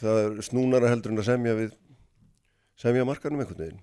Það 0.00 0.20
er 0.24 0.42
snúnara 0.48 0.90
heldur 0.92 1.14
en 1.14 1.22
að 1.22 1.28
semja 1.28 1.56
við 1.60 1.78
semja 2.82 3.06
markanum 3.06 3.44
einhvern 3.44 3.62
veginn. 3.66 3.82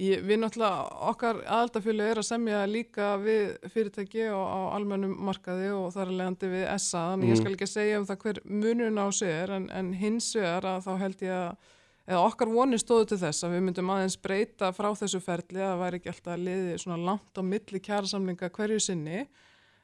Ég, 0.00 0.22
við 0.24 0.38
náttúrulega, 0.40 0.86
okkar 1.10 1.42
aðaldafjölu 1.44 2.04
er 2.08 2.18
að 2.22 2.24
semja 2.24 2.62
líka 2.64 3.10
við 3.20 3.50
fyrirtæki 3.74 4.24
og 4.32 4.40
á 4.48 4.60
almennum 4.78 5.12
markaði 5.20 5.68
og 5.76 5.90
þar 5.92 6.06
er 6.06 6.14
leiðandi 6.16 6.48
við 6.48 6.62
SA, 6.78 7.02
þannig 7.10 7.26
mm. 7.26 7.32
ég 7.32 7.40
skal 7.42 7.52
ekki 7.52 7.66
segja 7.68 7.98
um 8.00 8.06
það 8.08 8.22
hver 8.22 8.38
munun 8.48 9.02
á 9.04 9.06
sig 9.12 9.32
er, 9.34 9.52
en, 9.58 9.66
en 9.68 9.90
hins 10.00 10.30
vegar 10.38 10.64
að 10.70 10.86
þá 10.86 10.92
held 11.02 11.24
ég 11.26 11.34
að, 11.36 11.74
eða 12.08 12.22
okkar 12.24 12.52
voni 12.54 12.80
stóðu 12.80 13.10
til 13.10 13.18
þess 13.20 13.44
að 13.44 13.52
við 13.52 13.64
myndum 13.66 13.92
aðeins 13.92 14.16
breyta 14.24 14.70
frá 14.72 14.88
þessu 14.96 15.20
ferli 15.26 15.60
að 15.60 15.68
það 15.74 15.82
væri 15.82 16.00
ekki 16.00 16.12
alltaf 16.14 16.32
að 16.32 16.46
liði 16.46 16.78
svona 16.80 16.98
langt 17.10 17.36
á 17.36 17.42
milli 17.50 17.80
kjærasamlinga 17.84 18.50
hverju 18.56 18.78
sinni, 18.80 19.26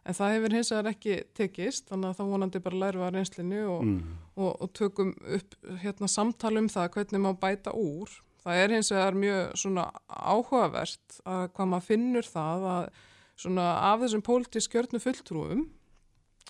en 0.09 0.17
það 0.17 0.33
hefur 0.39 0.57
hins 0.57 0.71
vegar 0.73 0.89
ekki 0.95 1.19
tekist, 1.37 1.85
þannig 1.93 2.15
að 2.15 2.23
það 2.23 2.33
vonandi 2.33 2.63
bara 2.65 2.81
læru 2.87 3.05
að 3.05 3.13
reynslinu 3.19 3.61
og, 3.75 3.85
mm. 3.85 4.17
og, 4.41 4.51
og 4.57 4.73
tökum 4.73 5.13
upp 5.37 5.61
hérna 5.85 6.09
samtal 6.09 6.55
um 6.57 6.73
það 6.73 6.89
hvernig 6.97 7.25
maður 7.27 7.39
bæta 7.45 7.77
úr 7.77 8.17
það 8.49 8.63
er 8.63 8.75
hins 8.77 8.93
vegar 8.95 9.19
mjög 9.19 9.59
svona 9.63 9.85
áhugavert 10.09 11.21
að 11.25 11.45
hvað 11.53 11.71
maður 11.73 11.89
finnur 11.89 12.29
það 12.29 12.67
að 12.73 12.89
svona 13.39 13.67
af 13.93 14.01
þessum 14.03 14.25
pólitísk 14.27 14.75
kjörnu 14.75 15.03
fulltrúum 15.03 15.67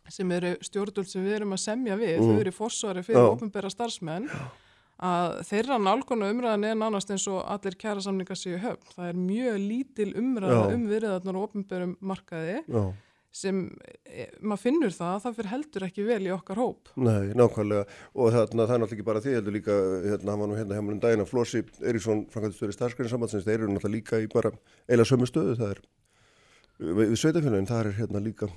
sem 0.08 0.30
eru 0.32 0.54
stjórnvöld 0.64 1.10
sem 1.10 1.26
við 1.26 1.40
erum 1.40 1.52
að 1.52 1.64
semja 1.66 1.98
við, 2.00 2.16
mm. 2.22 2.30
þau 2.30 2.40
eru 2.40 2.54
fórsvari 2.56 3.04
fyrir 3.04 3.20
ja. 3.20 3.34
ofnbæra 3.34 3.70
starfsmenn 3.72 4.30
að 4.98 5.36
þeirra 5.46 5.76
nálgónu 5.78 6.30
umræðan 6.32 6.64
er 6.66 6.78
nánast 6.78 7.10
eins 7.14 7.26
og 7.30 7.42
allir 7.46 7.76
kæra 7.78 8.02
samningar 8.02 8.38
séu 8.38 8.56
höfn. 8.58 8.94
Það 8.96 9.10
er 9.12 9.20
mjög 9.20 9.58
lítil 9.62 10.08
umræða 10.18 10.56
ja. 10.56 10.70
um 10.74 10.86
viðriðarnar 10.90 11.38
og 11.38 11.44
ofnbærum 11.48 11.92
markaði. 12.02 12.56
Ja. 12.66 12.86
Sem 13.34 13.60
e, 14.08 14.26
maður 14.40 14.62
finnur 14.62 14.94
það, 14.94 15.18
það 15.24 15.36
fyrir 15.38 15.50
heldur 15.52 15.86
ekki 15.88 16.06
vel 16.06 16.20
í 16.24 16.32
okkar 16.34 16.60
hóp. 16.62 16.92
Nei, 16.96 17.34
nákvæmlega 17.38 17.84
og 18.14 18.32
þarna, 18.34 18.64
það 18.64 18.74
er 18.74 18.82
náttúrulega 18.82 18.96
ekki 18.96 19.06
bara 19.08 19.22
því 19.24 19.34
heldur 19.36 19.56
líka, 19.58 19.76
hérna, 20.06 20.32
hann 20.32 20.42
var 20.42 20.50
nú 20.50 20.58
hérna 20.58 20.80
mér 20.80 20.96
um 20.96 21.02
daginn 21.02 21.24
að 21.24 21.30
Flossi 21.32 21.62
Eiríksson, 21.82 22.24
frangatistöður 22.32 22.72
í 22.72 22.78
starfskræðinsambatsins, 22.78 23.46
þeir 23.46 23.58
eru 23.58 23.70
náttúrulega 23.74 23.96
líka 23.98 24.22
í 24.24 24.30
bara 24.32 24.54
eila 24.88 25.06
sömu 25.08 25.28
stöðu, 25.28 25.58
það 25.60 25.76
er 25.76 25.84
við, 26.78 27.04
við 27.04 27.20
sveitafélagin, 27.22 27.70
það 27.70 27.84
er 27.84 27.94
hérna 28.00 28.24
líka 28.24 28.50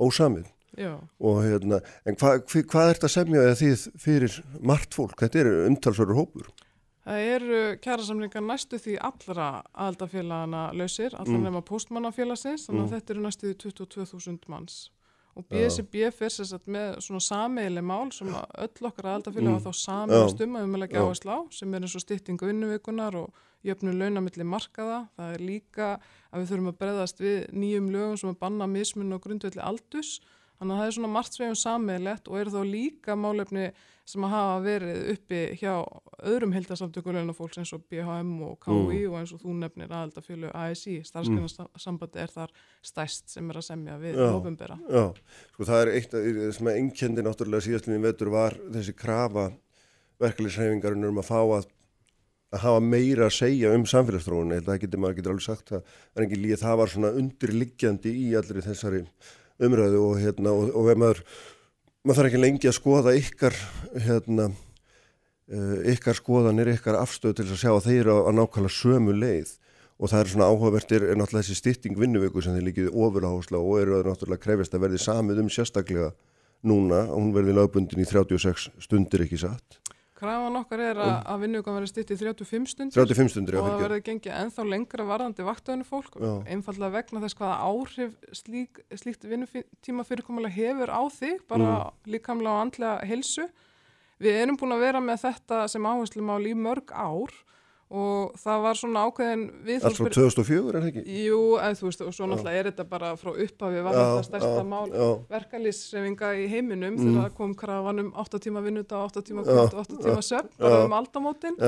ósamið 0.00 0.50
Já. 0.74 0.92
og 1.22 1.40
hérna, 1.44 1.80
en 2.02 2.18
hva, 2.18 2.36
hva, 2.42 2.66
hvað 2.74 2.90
er 2.90 2.98
þetta 2.98 3.12
semja 3.14 3.46
eða 3.46 3.58
því 3.60 3.72
fyrir 4.02 4.38
margt 4.58 4.96
fólk, 4.96 5.16
þetta 5.22 5.44
er 5.44 5.52
umtalsverður 5.68 6.18
hópur? 6.18 6.50
Það 7.04 7.22
eru 7.34 7.60
kjærasamlingar 7.84 8.44
næstu 8.44 8.78
því 8.80 8.96
allra 9.04 9.48
aðaldafélagana 9.76 10.66
lausir, 10.72 11.12
allar 11.12 11.36
mm. 11.36 11.46
nema 11.50 11.60
postmannafélagsins, 11.68 12.64
þannig 12.68 12.80
að 12.80 12.86
mm. 12.86 12.92
þetta 12.94 13.14
eru 13.14 13.24
næstu 13.26 13.50
því 13.50 13.56
22.000 13.66 14.52
manns. 14.52 14.76
Og 15.34 15.42
BSB 15.50 16.12
fyrir 16.14 16.30
sérstaklega 16.30 16.72
með 16.76 17.00
svona 17.02 17.20
sameileg 17.26 17.84
mál 17.84 18.12
sem 18.14 18.30
öll 18.30 18.88
okkar 18.88 19.08
aðaldafélag 19.10 19.50
mm. 19.50 19.56
var 19.58 19.64
þá 19.64 19.80
sameilegst 19.82 20.44
um 20.44 20.54
að 20.54 20.62
við 20.64 20.70
meðlega 20.72 20.88
ekki 20.88 21.02
áherslu 21.02 21.34
á, 21.34 21.40
sem 21.56 21.74
er 21.74 21.84
eins 21.84 21.96
og 21.98 22.04
styttingu 22.04 22.48
vinnuvikunar 22.48 23.18
og 23.18 23.42
jöfnu 23.66 23.96
launamilli 23.98 24.46
markaða. 24.46 25.00
Það 25.18 25.34
er 25.34 25.44
líka 25.48 25.88
að 26.30 26.38
við 26.38 26.52
þurfum 26.52 26.70
að 26.70 26.78
breyðast 26.84 27.24
við 27.24 27.36
nýjum 27.52 27.90
lögum 27.92 28.20
sem 28.22 28.30
að 28.30 28.40
banna 28.46 28.70
mismun 28.70 29.16
og 29.16 29.24
grundvelli 29.26 29.64
aldus. 29.64 30.14
Þannig 30.60 30.76
að 30.76 30.80
það 30.80 30.86
er 30.86 30.96
svona 30.98 31.12
margt 31.18 31.36
svegum 31.36 31.58
sameiglegt 31.58 32.30
og 32.30 32.38
eru 32.40 32.54
þá 32.54 32.62
líka 32.70 33.18
málefni 33.18 33.66
sem 34.08 34.24
að 34.26 34.34
hafa 34.34 34.56
verið 34.64 35.06
uppi 35.14 35.40
hjá 35.60 35.72
öðrum 36.28 36.52
hildarsamtökulegna 36.52 37.34
fólks 37.36 37.60
eins 37.60 37.72
og 37.76 37.84
BHM 37.88 38.32
og 38.44 38.58
KI 38.60 38.74
mm. 38.74 39.04
og 39.10 39.16
eins 39.20 39.32
og 39.32 39.40
þú 39.40 39.54
nefnir 39.62 39.92
aðaldafjölu 39.92 40.50
ASI, 40.52 40.98
starfsgrunnarsambandi 41.08 42.20
er 42.20 42.34
þar 42.34 42.52
stæst 42.84 43.32
sem 43.32 43.48
er 43.48 43.60
að 43.60 43.68
semja 43.70 43.96
við 44.02 44.20
ofinbera. 44.26 44.76
Já, 44.92 45.06
sko 45.54 45.68
það 45.70 45.84
er 45.84 45.92
eitt 45.94 46.18
sem 46.58 46.68
er 46.68 46.80
einnkjandi 46.82 47.24
náttúrulega 47.24 47.68
síðastlunni 47.68 48.04
vetur 48.04 48.32
var 48.34 48.58
þessi 48.76 48.96
krafa 48.98 49.48
verkefliðsreyfingarinn 50.20 51.08
um 51.08 51.22
að 51.22 51.30
fá 51.30 51.40
að 51.40 51.72
að 52.54 52.62
hafa 52.62 52.82
meira 52.84 53.28
að 53.28 53.36
segja 53.38 53.72
um 53.74 53.86
samfélagsstrónu, 53.88 54.60
það 54.62 54.84
getur 54.84 55.00
maður 55.02 55.16
getur 55.18 55.32
alveg 55.34 55.46
sagt 55.48 55.72
að 55.74 55.96
er 56.14 56.26
ekki 56.26 56.38
líka, 56.38 56.60
það 56.60 56.76
var 56.80 56.92
svona 56.92 57.10
undirliggjandi 57.18 58.12
í 58.14 58.28
allir 58.38 58.62
þessari 58.62 59.00
umræðu 59.64 60.02
og 60.02 60.20
hérna 60.22 60.52
og, 60.54 60.70
og 60.74 60.90
ef 60.92 61.00
maður 61.00 61.24
maður 62.04 62.18
þarf 62.18 62.28
ekki 62.28 62.40
lengi 62.42 62.68
að 62.68 62.76
skoða 62.76 63.12
ykkar 63.16 63.54
hérna, 64.04 64.50
uh, 65.48 65.76
ykkar 65.94 66.18
skoðanir, 66.18 66.68
ykkar 66.74 66.98
afstöð 67.00 67.38
til 67.38 67.46
að 67.48 67.60
sjá 67.62 67.70
að 67.72 67.86
þeir 67.86 68.00
eru 68.02 68.16
að 68.20 68.36
nákvæmlega 68.40 68.76
sömu 68.76 69.14
leið. 69.16 69.54
Og 69.94 70.10
það 70.10 70.20
er 70.20 70.30
svona 70.32 70.48
áhugavertir 70.50 71.06
er 71.06 71.16
náttúrulega 71.16 71.46
þessi 71.46 71.60
styrting 71.60 71.96
vinnuvöku 71.96 72.42
sem 72.42 72.56
þeir 72.56 72.66
líkið 72.66 72.90
ofurláhásla 72.92 73.60
og 73.62 73.78
eru 73.80 73.96
að 74.00 74.08
náttúrulega 74.10 74.42
krefist 74.42 74.74
að 74.74 74.84
verði 74.84 75.00
samið 75.00 75.40
um 75.44 75.50
sérstaklega 75.54 76.10
núna. 76.66 77.04
Hún 77.14 77.32
verði 77.36 77.54
lögbundin 77.56 78.02
í 78.02 78.08
36 78.10 78.68
stundir 78.84 79.24
ekki 79.24 79.40
satt 79.46 79.83
Krafan 80.24 80.58
okkar 80.60 80.82
er 80.82 81.00
að, 81.04 81.12
að 81.34 81.44
vinnugan 81.44 81.78
verði 81.78 81.90
stitt 81.92 82.12
í 82.14 82.18
35 82.20 82.72
stundir, 82.72 82.96
35 82.96 83.32
stundir 83.34 83.58
og 83.60 83.68
það 83.68 83.84
verði 83.84 84.00
gengið 84.08 84.36
ennþá 84.40 84.66
lengra 84.72 85.06
varðandi 85.08 85.46
vaktöðinu 85.46 85.88
fólk 85.88 86.18
já. 86.18 86.32
einfallega 86.50 86.94
vegna 86.96 87.22
þess 87.24 87.38
hvaða 87.40 87.70
áhrif 87.70 88.16
slík, 88.40 88.82
slíkt 89.04 89.28
vinnutíma 89.30 90.06
fyrirkomulega 90.08 90.56
hefur 90.56 90.92
á 90.92 91.02
þig, 91.14 91.44
bara 91.50 91.70
mm. 91.70 92.12
líkamlega 92.16 92.54
og 92.54 92.66
andlega 92.66 93.08
helsu. 93.10 93.48
Við 94.22 94.40
erum 94.44 94.58
búin 94.60 94.76
að 94.76 94.86
vera 94.86 95.02
með 95.04 95.24
þetta 95.26 95.64
sem 95.70 95.90
áherslu 95.90 96.24
mál 96.24 96.42
í 96.46 96.54
mörg 96.56 96.94
ár 96.94 97.34
og 97.94 98.38
það 98.40 98.62
var 98.64 98.78
svona 98.78 99.02
ákveðin 99.06 99.44
Allt 99.74 99.98
frá 99.98 100.08
2004 100.16 100.62
er 100.62 100.78
það 100.78 100.88
ekki? 100.90 101.18
Jú, 101.24 101.40
eða 101.60 101.78
þú 101.78 101.88
veist, 101.88 102.02
og 102.04 102.16
svo 102.16 102.28
náttúrulega 102.30 102.62
er 102.62 102.68
þetta 102.70 102.86
bara 102.90 103.12
frá 103.20 103.30
upphafi 103.32 103.84
var 103.86 103.98
þetta 103.98 104.24
stærsta 104.28 104.64
mál 104.68 104.88
verkalýssefinga 105.30 106.32
í 106.40 106.48
heiminum 106.50 106.96
mm. 106.96 107.04
þegar 107.04 107.36
kom 107.38 107.54
krafan 107.58 108.02
um 108.02 108.10
8 108.24 108.42
tíma 108.46 108.64
vinnuta 108.64 109.04
8 109.04 109.22
tíma 109.28 109.46
kvöld 109.46 109.76
og 109.76 109.84
8 109.84 110.00
tíma 110.02 110.24
söfn 110.24 110.50
bara 110.58 110.82
um 110.88 110.98
aldamótin. 110.98 111.60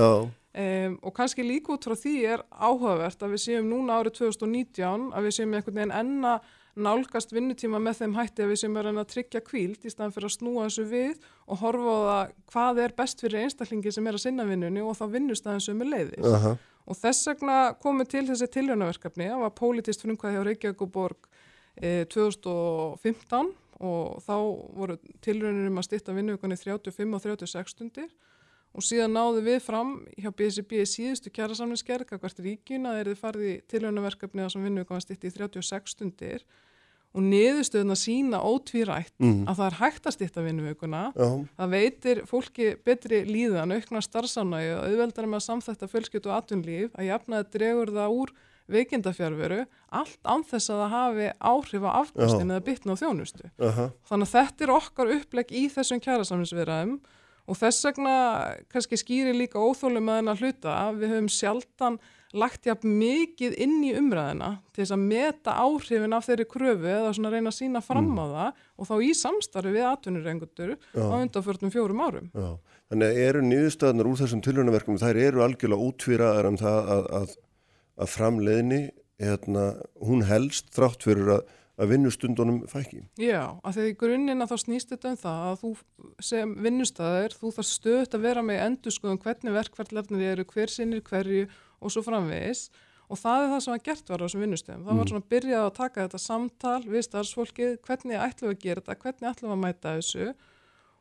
Um, 0.56 0.94
og 1.04 1.12
kannski 1.12 1.44
líka 1.44 1.74
út 1.74 1.84
frá 1.84 1.92
því 2.00 2.14
er 2.32 2.42
áhugavert 2.48 3.20
að 3.20 3.34
við 3.34 3.42
séum 3.42 3.66
núna 3.68 3.98
árið 4.00 4.22
2019 4.22 5.10
að 5.12 5.26
við 5.26 5.34
séum 5.36 5.52
einhvern 5.52 5.76
veginn 5.76 5.92
enna 5.92 6.38
nálgast 6.76 7.32
vinnutíma 7.32 7.80
með 7.80 8.02
þeim 8.02 8.14
hætti 8.18 8.44
að 8.44 8.50
við 8.52 8.60
sem 8.60 8.78
erum 8.80 9.00
að 9.00 9.10
tryggja 9.14 9.42
kvíld 9.44 9.84
í 9.86 9.92
staðan 9.92 10.14
fyrir 10.14 10.28
að 10.28 10.34
snúa 10.34 10.66
þessu 10.66 10.84
við 10.90 11.28
og 11.46 11.60
horfa 11.62 11.94
á 11.96 12.00
það 12.06 12.32
hvað 12.52 12.80
er 12.84 12.94
best 13.00 13.24
fyrir 13.24 13.44
einstaklingi 13.46 13.92
sem 13.96 14.06
er 14.06 14.18
að 14.18 14.24
sinna 14.26 14.46
vinnunni 14.48 14.84
og 14.84 14.96
þá 14.98 15.04
vinnust 15.14 15.46
það 15.46 15.56
eins 15.56 15.68
og 15.72 15.78
með 15.80 15.92
leiðis. 15.94 16.26
Uh 16.26 16.44
-huh. 16.44 16.56
Og 16.86 16.98
þess 17.00 17.26
vegna 17.26 17.56
komið 17.82 18.08
til 18.12 18.24
þessi 18.28 18.46
tilhjónaverkefni, 18.54 19.30
það 19.32 19.40
var 19.42 19.54
politist 19.58 20.02
frumkvæði 20.04 20.38
á 20.38 20.46
Reykjavík 20.46 20.82
og 20.82 20.92
Borg 20.92 21.30
eh, 21.82 22.04
2015 22.06 23.54
og 23.80 24.22
þá 24.24 24.36
voru 24.76 24.96
tilhjónir 25.20 25.68
um 25.68 25.78
að 25.78 25.88
styrta 25.88 26.14
vinnuvikunni 26.16 26.56
35 26.56 27.14
og 27.14 27.22
36 27.22 27.74
stundir 27.74 28.08
og 28.76 28.84
síðan 28.84 29.16
náðu 29.16 29.42
við 29.46 29.58
fram 29.64 29.96
hjá 30.20 30.30
BSB 30.36 30.84
síðustu 30.88 31.32
kjærasamlingskerð, 31.32 32.14
hvert 32.20 32.40
ríkin 32.44 32.88
að 32.88 33.00
þeir 33.00 33.20
farið 33.20 33.50
í 33.50 33.58
tilhjónaverkefni 33.72 34.44
að 34.44 34.54
sem 34.54 34.66
vinnuvikunni 34.66 35.04
styrti 35.04 35.30
í 35.30 35.34
36 35.34 35.94
stundir. 35.96 36.44
Og 37.16 37.24
niðurstöðuna 37.24 37.94
sína 37.96 38.42
ótvírætt 38.44 39.14
mm. 39.22 39.46
að 39.48 39.60
það 39.60 39.68
er 39.70 39.76
hægt 39.78 40.08
að 40.08 40.14
stýtta 40.18 40.42
vinnuvökunna 40.44 41.04
það 41.16 41.70
veitir 41.72 42.18
fólki 42.28 42.74
betri 42.84 43.22
líðan 43.24 43.72
aukna 43.72 44.02
starfsánægi 44.04 44.74
og 44.74 44.82
auðveldar 44.90 45.30
með 45.30 45.38
að 45.38 45.46
samþætta 45.46 45.88
fjölskyttu 45.94 46.28
og 46.28 46.36
atvinnlíf 46.36 46.92
að 46.92 47.08
jafnaði 47.08 47.48
dregur 47.56 47.94
það 47.94 48.18
úr 48.18 48.34
veikindafjárveru 48.68 49.62
allt 49.94 50.18
anþess 50.28 50.68
að 50.74 50.82
það 50.82 50.94
hafi 50.96 51.28
áhrif 51.52 51.86
á 51.86 51.90
afkvæmstin 52.02 52.52
eða 52.52 52.66
bitna 52.66 52.96
á 52.98 53.00
þjónustu. 53.00 53.50
-huh. 53.64 53.90
þannig 54.10 54.28
að 54.28 54.34
þetta 54.36 54.64
er 54.64 54.74
okkar 54.76 55.12
uppleg 55.16 55.52
í 55.56 55.62
þessum 55.72 56.02
kjærasamlingsverðaðum 56.04 56.98
og 57.46 57.58
þess 57.58 57.86
vegna 57.88 58.16
kannski 58.72 58.98
skýri 59.00 59.34
líka 59.36 59.62
óþólum 59.62 60.10
að 60.10 60.20
hennar 60.20 60.42
hluta 60.42 60.76
við 60.96 61.14
höfum 61.14 61.32
sjaldan 61.32 61.98
lagt 62.36 62.66
jafn 62.66 62.90
mikið 62.98 63.54
inn 63.62 63.78
í 63.86 63.92
umræðina 63.96 64.56
til 64.74 64.82
þess 64.82 64.94
að 64.96 65.04
meta 65.08 65.54
áhrifin 65.62 66.16
af 66.16 66.26
þeirri 66.26 66.46
kröfu 66.50 66.90
eða 66.90 67.12
svona 67.16 67.32
reyna 67.32 67.52
að 67.52 67.58
sína 67.60 67.82
fram 67.84 68.10
á 68.18 68.24
mm. 68.24 68.34
það 68.34 68.62
og 68.76 68.90
þá 68.90 68.94
í 69.06 69.10
samstarfi 69.20 69.74
við 69.76 69.88
atvinnurengundur 69.92 70.74
á 70.76 71.16
undanfjörnum 71.16 71.72
fjórum 71.74 72.02
árum. 72.02 72.30
Já. 72.34 72.50
Þannig 72.90 73.12
að 73.12 73.20
eru 73.26 73.42
nýðustöðanar 73.46 74.10
úr 74.10 74.20
þessum 74.20 74.42
tilhörnaverkum, 74.46 74.98
þær 75.02 75.18
eru 75.18 75.44
algjörlega 75.46 75.88
útfýraðar 75.90 76.50
um 76.52 76.58
það 76.60 76.90
að, 76.96 77.08
að, 77.18 77.36
að 78.04 78.12
framleiðni, 78.12 78.82
hérna, 79.22 79.64
hún 80.06 80.26
helst 80.28 80.70
þrátt 80.76 81.06
fyrir 81.06 81.32
að, 81.38 81.55
að 81.76 81.92
vinnustundunum 81.92 82.62
fækki. 82.70 83.02
Já, 83.20 83.58
að 83.60 83.76
þegar 83.76 83.90
í 83.90 83.96
grunninn 84.00 84.44
að 84.44 84.52
þá 84.52 84.62
snýst 84.62 84.92
þetta 84.94 85.12
um 85.12 85.20
það 85.20 85.44
að 85.50 85.60
þú 85.62 85.70
sem 86.24 86.54
vinnustæðir, 86.64 87.36
þú 87.36 87.52
þarf 87.58 87.68
stöðt 87.68 88.16
að 88.16 88.26
vera 88.30 88.44
með 88.46 88.62
endur 88.64 88.96
skoðum 88.96 89.20
hvernig 89.26 89.56
verkvartlefnir 89.58 90.26
eru, 90.32 90.46
hver 90.54 90.72
sinnir 90.72 91.04
hverju 91.04 91.46
og 91.76 91.92
svo 91.92 92.04
framvegis 92.06 92.66
og 93.06 93.20
það 93.20 93.44
er 93.44 93.52
það 93.52 93.62
sem 93.66 93.76
að 93.76 93.86
gert 93.86 94.10
var 94.10 94.22
á 94.22 94.24
þessum 94.24 94.44
vinnustöðum. 94.46 94.84
Það 94.86 94.96
var 94.96 95.04
mm. 95.04 95.10
svona 95.12 95.22
að 95.22 95.32
byrja 95.36 95.62
að 95.62 95.72
taka 95.76 96.06
þetta 96.06 96.22
samtal 96.24 96.82
við 96.86 97.06
starfsfólkið, 97.06 97.76
hvernig 97.86 98.22
ætlum 98.24 98.50
við 98.50 98.56
að 98.56 98.64
gera 98.64 98.82
þetta, 98.82 99.00
hvernig 99.04 99.30
ætlum 99.30 99.50
við 99.52 99.56
að 99.56 99.64
mæta 99.66 99.96
þessu 100.00 100.30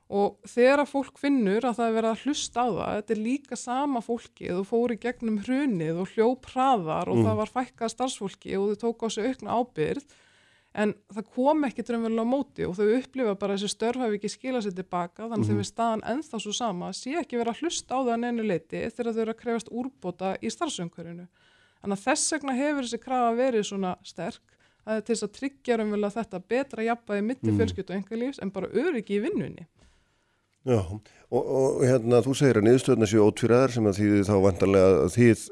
og 0.05 0.35
þegar 0.45 0.83
að 0.83 0.91
fólk 0.91 1.15
finnur 1.17 1.65
að 1.65 1.79
það 1.79 1.87
er 1.87 1.95
verið 1.95 2.11
að 2.11 2.25
hlusta 2.27 2.61
á 2.61 2.67
það, 2.69 2.91
þetta 2.99 3.15
er 3.15 3.21
líka 3.23 3.57
sama 3.57 4.01
fólkið 4.05 4.59
og 4.59 4.67
fóri 4.69 4.97
gegnum 5.01 5.39
hrunið 5.41 6.01
og 6.03 6.11
hljóp 6.13 6.45
hraðar 6.51 7.09
og 7.09 7.17
mm. 7.17 7.25
það 7.25 7.39
var 7.39 7.53
fækkað 7.55 7.93
starfsfólki 7.95 8.53
og 8.59 8.67
þau 8.69 8.83
tók 8.83 9.01
á 9.01 9.07
sig 9.15 9.31
aukna 9.31 9.57
ábyrð 9.57 10.05
en 10.75 10.91
það 11.15 11.27
kom 11.35 11.63
ekki 11.67 11.85
drömmverulega 11.87 12.27
móti 12.27 12.65
og 12.67 12.75
þau 12.75 12.89
upplifa 12.97 13.35
bara 13.39 13.55
þessi 13.55 13.71
störf 13.71 14.01
hafi 14.01 14.17
ekki 14.19 14.31
skilað 14.33 14.65
sér 14.65 14.75
tilbaka 14.75 15.29
þannig 15.29 15.45
mm. 15.45 15.47
þegar 15.49 15.61
við 15.61 15.69
staðan 15.69 16.03
ennþá 16.11 16.41
svo 16.43 16.55
sama 16.55 16.89
sé 16.95 17.13
ekki 17.21 17.39
verið 17.39 17.53
að 17.53 17.61
hlusta 17.63 17.95
á 17.95 17.99
það 18.09 18.19
neinu 18.23 18.47
leiti 18.49 18.81
þegar 18.89 19.11
þau 19.11 19.21
eru 19.23 19.35
að 19.35 19.39
krefast 19.43 19.71
úrbóta 19.71 20.33
í 20.41 20.51
starfsöngurinu. 20.51 21.29
Þannig 21.79 21.95
að 21.95 22.03
þess 22.09 22.35
vegna 22.35 22.57
hefur 22.59 22.87
þessi 22.87 23.01
krafa 23.05 23.31
verið 23.39 23.67
svona 23.69 23.95
sterk 24.03 24.57
að 24.85 25.01
til 25.05 25.15
þess 25.15 25.27
að 25.27 25.35
tryggja 25.39 25.79
raunverulega 25.79 26.17
þetta 26.19 26.41
betra 26.53 26.85
jafnbæði 26.89 27.25
mitt 27.29 27.45
í 27.45 27.51
mm. 27.51 27.61
fjölskyttu 27.61 27.93
og 27.93 27.99
enga 28.01 28.19
lífs 28.21 28.41
en 28.43 28.53
bara 28.53 28.71
öryggi 28.73 29.17
í 29.17 29.23
vinnunni. 29.23 29.67
Já, 30.65 30.79
og, 30.81 31.41
og 31.41 31.83
hérna 31.85 32.23
þú 32.25 32.33
segir 32.37 32.59
að 32.59 32.67
niðurstöðna 32.67 33.07
séu 33.09 33.21
ótvíraðar 33.25 33.73
sem 33.75 33.85
að 33.85 33.99
þýði 33.99 34.21
þá 34.25 34.35
vantarlega 34.41 34.93
að 35.03 35.03
eh, 35.05 35.43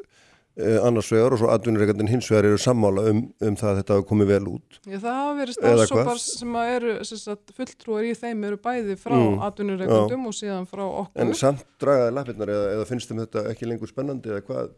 annars 0.53 1.07
vegar 1.09 1.33
og 1.33 1.39
svo 1.41 1.49
atvinnureikandin 1.49 2.11
hins 2.11 2.27
vegar 2.29 2.45
eru 2.51 2.59
sammála 2.61 3.07
um, 3.09 3.23
um 3.41 3.55
það 3.57 3.69
að 3.71 3.79
þetta 3.79 3.95
hafa 3.97 4.05
komið 4.11 4.27
vel 4.29 4.43
út. 4.51 4.77
Já, 4.85 4.97
það 4.99 5.15
hafa 5.17 5.31
verið 5.39 5.57
stafsópar 5.57 6.21
sem 6.21 6.57
eru 6.61 6.93
sem 7.09 7.39
fulltrúar 7.57 8.05
í 8.05 8.13
þeim 8.19 8.43
eru 8.49 8.59
bæði 8.61 8.97
frá 9.01 9.15
mm, 9.17 9.39
atvinnureikandum 9.47 10.27
og 10.29 10.37
síðan 10.37 10.69
frá 10.69 10.83
okkur. 10.85 11.23
En 11.25 11.33
samt 11.37 11.65
dragaði 11.81 12.13
lappirnar 12.19 12.53
eða, 12.53 12.69
eða 12.75 12.87
finnst 12.91 13.09
þeim 13.09 13.23
þetta 13.23 13.45
ekki 13.49 13.71
lengur 13.71 13.89
spennandi 13.89 14.33
eða 14.33 14.45
hvað? 14.45 14.69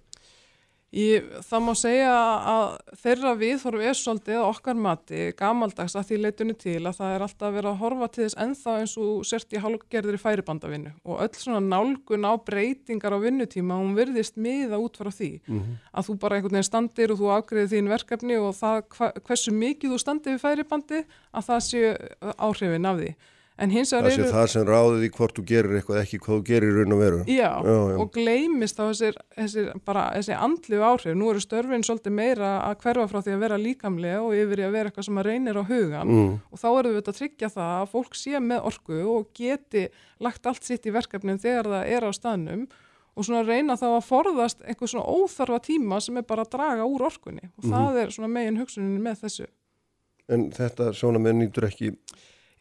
Ég, 0.96 1.26
það 1.44 1.64
má 1.66 1.72
segja 1.76 2.12
að 2.48 2.66
þeirra 3.02 3.32
viðhorf 3.36 3.82
er 3.84 3.98
svolítið 4.00 4.44
okkar 4.46 4.78
mati 4.80 5.26
gamaldags 5.36 5.98
að 6.00 6.06
því 6.08 6.20
leitunni 6.22 6.56
til 6.56 6.78
að 6.80 7.02
það 7.02 7.16
er 7.16 7.26
alltaf 7.26 7.52
verið 7.58 7.70
að 7.74 7.82
horfa 7.82 8.08
til 8.16 8.22
þess 8.24 8.38
ennþá 8.46 8.76
eins 8.80 8.94
og 9.04 9.26
sért 9.28 9.52
í 9.52 9.62
hálfgerðir 9.66 10.16
í 10.16 10.22
færibandavinnu. 10.24 10.96
Og 11.04 11.26
öll 11.26 11.36
svona 11.36 11.60
nálgun 11.66 12.30
á 12.32 12.34
breytingar 12.48 13.12
á 13.12 13.20
vinnutíma 13.20 13.82
hún 13.82 13.92
virðist 14.00 14.40
miða 14.40 14.80
út 14.80 14.96
frá 14.96 15.12
því. 15.12 15.32
Mm 15.44 15.60
-hmm. 15.60 15.76
að 15.92 16.08
þú 16.08 16.18
bara 16.24 16.36
einhvern 16.36 16.56
veginn 16.56 16.72
standir 16.72 17.12
og 17.12 17.20
þú 17.20 17.28
afgriðir 17.36 17.72
þín 17.76 17.92
verkefni 17.92 18.38
og 18.40 18.56
það 18.56 18.84
hversu 19.28 19.52
mikið 19.52 19.92
þú 19.92 20.00
standir 20.00 20.34
við 20.34 20.46
færibandi 20.48 21.06
að 21.36 21.44
það 21.44 21.60
séu 21.60 21.96
áhrifin 22.40 22.88
af 22.88 23.00
því 23.00 23.16
það 23.56 24.10
sé 24.12 24.26
það 24.28 24.48
sem 24.52 24.66
ráðið 24.68 25.04
í 25.08 25.10
hvort 25.16 25.38
þú 25.38 25.44
gerir 25.48 25.78
eitthvað 25.78 26.00
ekki 26.02 26.18
hvað 26.20 26.40
þú 26.40 26.46
gerir 26.50 26.74
raun 26.76 26.96
og 26.96 27.00
veru 27.00 27.20
já, 27.24 27.52
já, 27.64 27.76
já. 27.92 27.98
og 28.04 28.10
gleimist 28.12 28.80
á 28.80 28.84
þessir, 28.84 29.20
þessir, 29.38 29.70
þessi 29.88 30.36
andlu 30.36 30.82
áhrif 30.84 31.16
nú 31.16 31.30
eru 31.32 31.44
störfin 31.44 31.86
svolítið 31.88 32.18
meira 32.18 32.50
að 32.66 32.84
hverfa 32.84 33.08
frá 33.12 33.22
því 33.22 33.36
að 33.38 33.46
vera 33.46 33.62
líkamlega 33.62 34.20
og 34.26 34.36
yfir 34.36 34.60
í 34.60 34.68
að 34.68 34.76
vera 34.76 34.92
eitthvað 34.92 35.08
sem 35.08 35.22
að 35.22 35.30
reynir 35.30 35.62
á 35.62 35.64
hugan 35.72 36.12
mm. 36.12 36.34
og 36.52 36.64
þá 36.66 36.68
eru 36.74 36.94
við 36.98 37.02
að 37.06 37.20
tryggja 37.22 37.52
það 37.56 37.72
að 37.78 37.94
fólk 37.96 38.20
sé 38.20 38.44
með 38.44 38.70
orku 38.72 39.02
og 39.16 39.32
geti 39.40 39.88
lagt 40.28 40.52
allt 40.52 40.68
sitt 40.68 40.90
í 40.90 40.96
verkefnin 40.96 41.40
þegar 41.40 41.72
það 41.78 41.96
er 41.96 42.08
á 42.08 42.12
staðnum 42.20 42.68
og 43.16 43.24
svona 43.24 43.48
reyna 43.48 43.80
þá 43.80 43.88
að 43.94 44.08
forðast 44.10 44.64
einhver 44.68 44.92
svona 44.92 45.08
óþarfa 45.08 45.64
tíma 45.64 46.04
sem 46.04 46.20
er 46.20 46.28
bara 46.28 46.44
að 46.44 46.58
draga 46.58 46.88
úr 46.92 47.08
orkunni 47.08 47.48
og 47.56 47.64
mm. 47.64 47.72
það 47.72 48.00
er 48.04 48.16
svona 48.18 48.34
megin 48.36 48.60
hugsuninni 48.60 49.00
með 49.00 49.24
þessu 49.24 49.48
En 50.26 50.48
þetta 50.50 50.90
svona 50.98 51.20
með 51.22 51.36
nýtur 51.38 51.68
ekki 51.68 51.92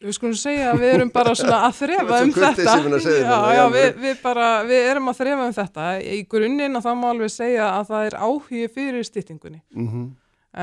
Við 0.05 0.17
skulum 0.19 0.35
segja 0.37 0.67
að 0.71 0.83
við 0.83 0.91
erum 0.95 1.11
bara 1.13 1.31
svona 1.37 1.61
að 1.65 1.79
þrefa 1.79 2.19
um 2.21 2.33
þetta. 2.35 2.75
Já, 3.01 3.37
já, 3.57 3.63
við, 3.73 3.87
við, 4.03 4.19
bara, 4.21 4.49
við 4.67 4.89
erum 4.91 5.09
að 5.09 5.17
þrefa 5.21 5.47
um 5.47 5.55
þetta. 5.55 5.87
Í 6.01 6.19
grunninn 6.29 6.77
að 6.77 6.85
það 6.85 6.99
má 6.99 7.07
alveg 7.09 7.33
segja 7.33 7.71
að 7.71 7.89
það 7.89 8.05
er 8.09 8.17
áhugi 8.21 8.69
fyrir 8.75 9.07
stýttingunni. 9.07 9.61
Mm 9.73 9.87
-hmm. 9.89 10.05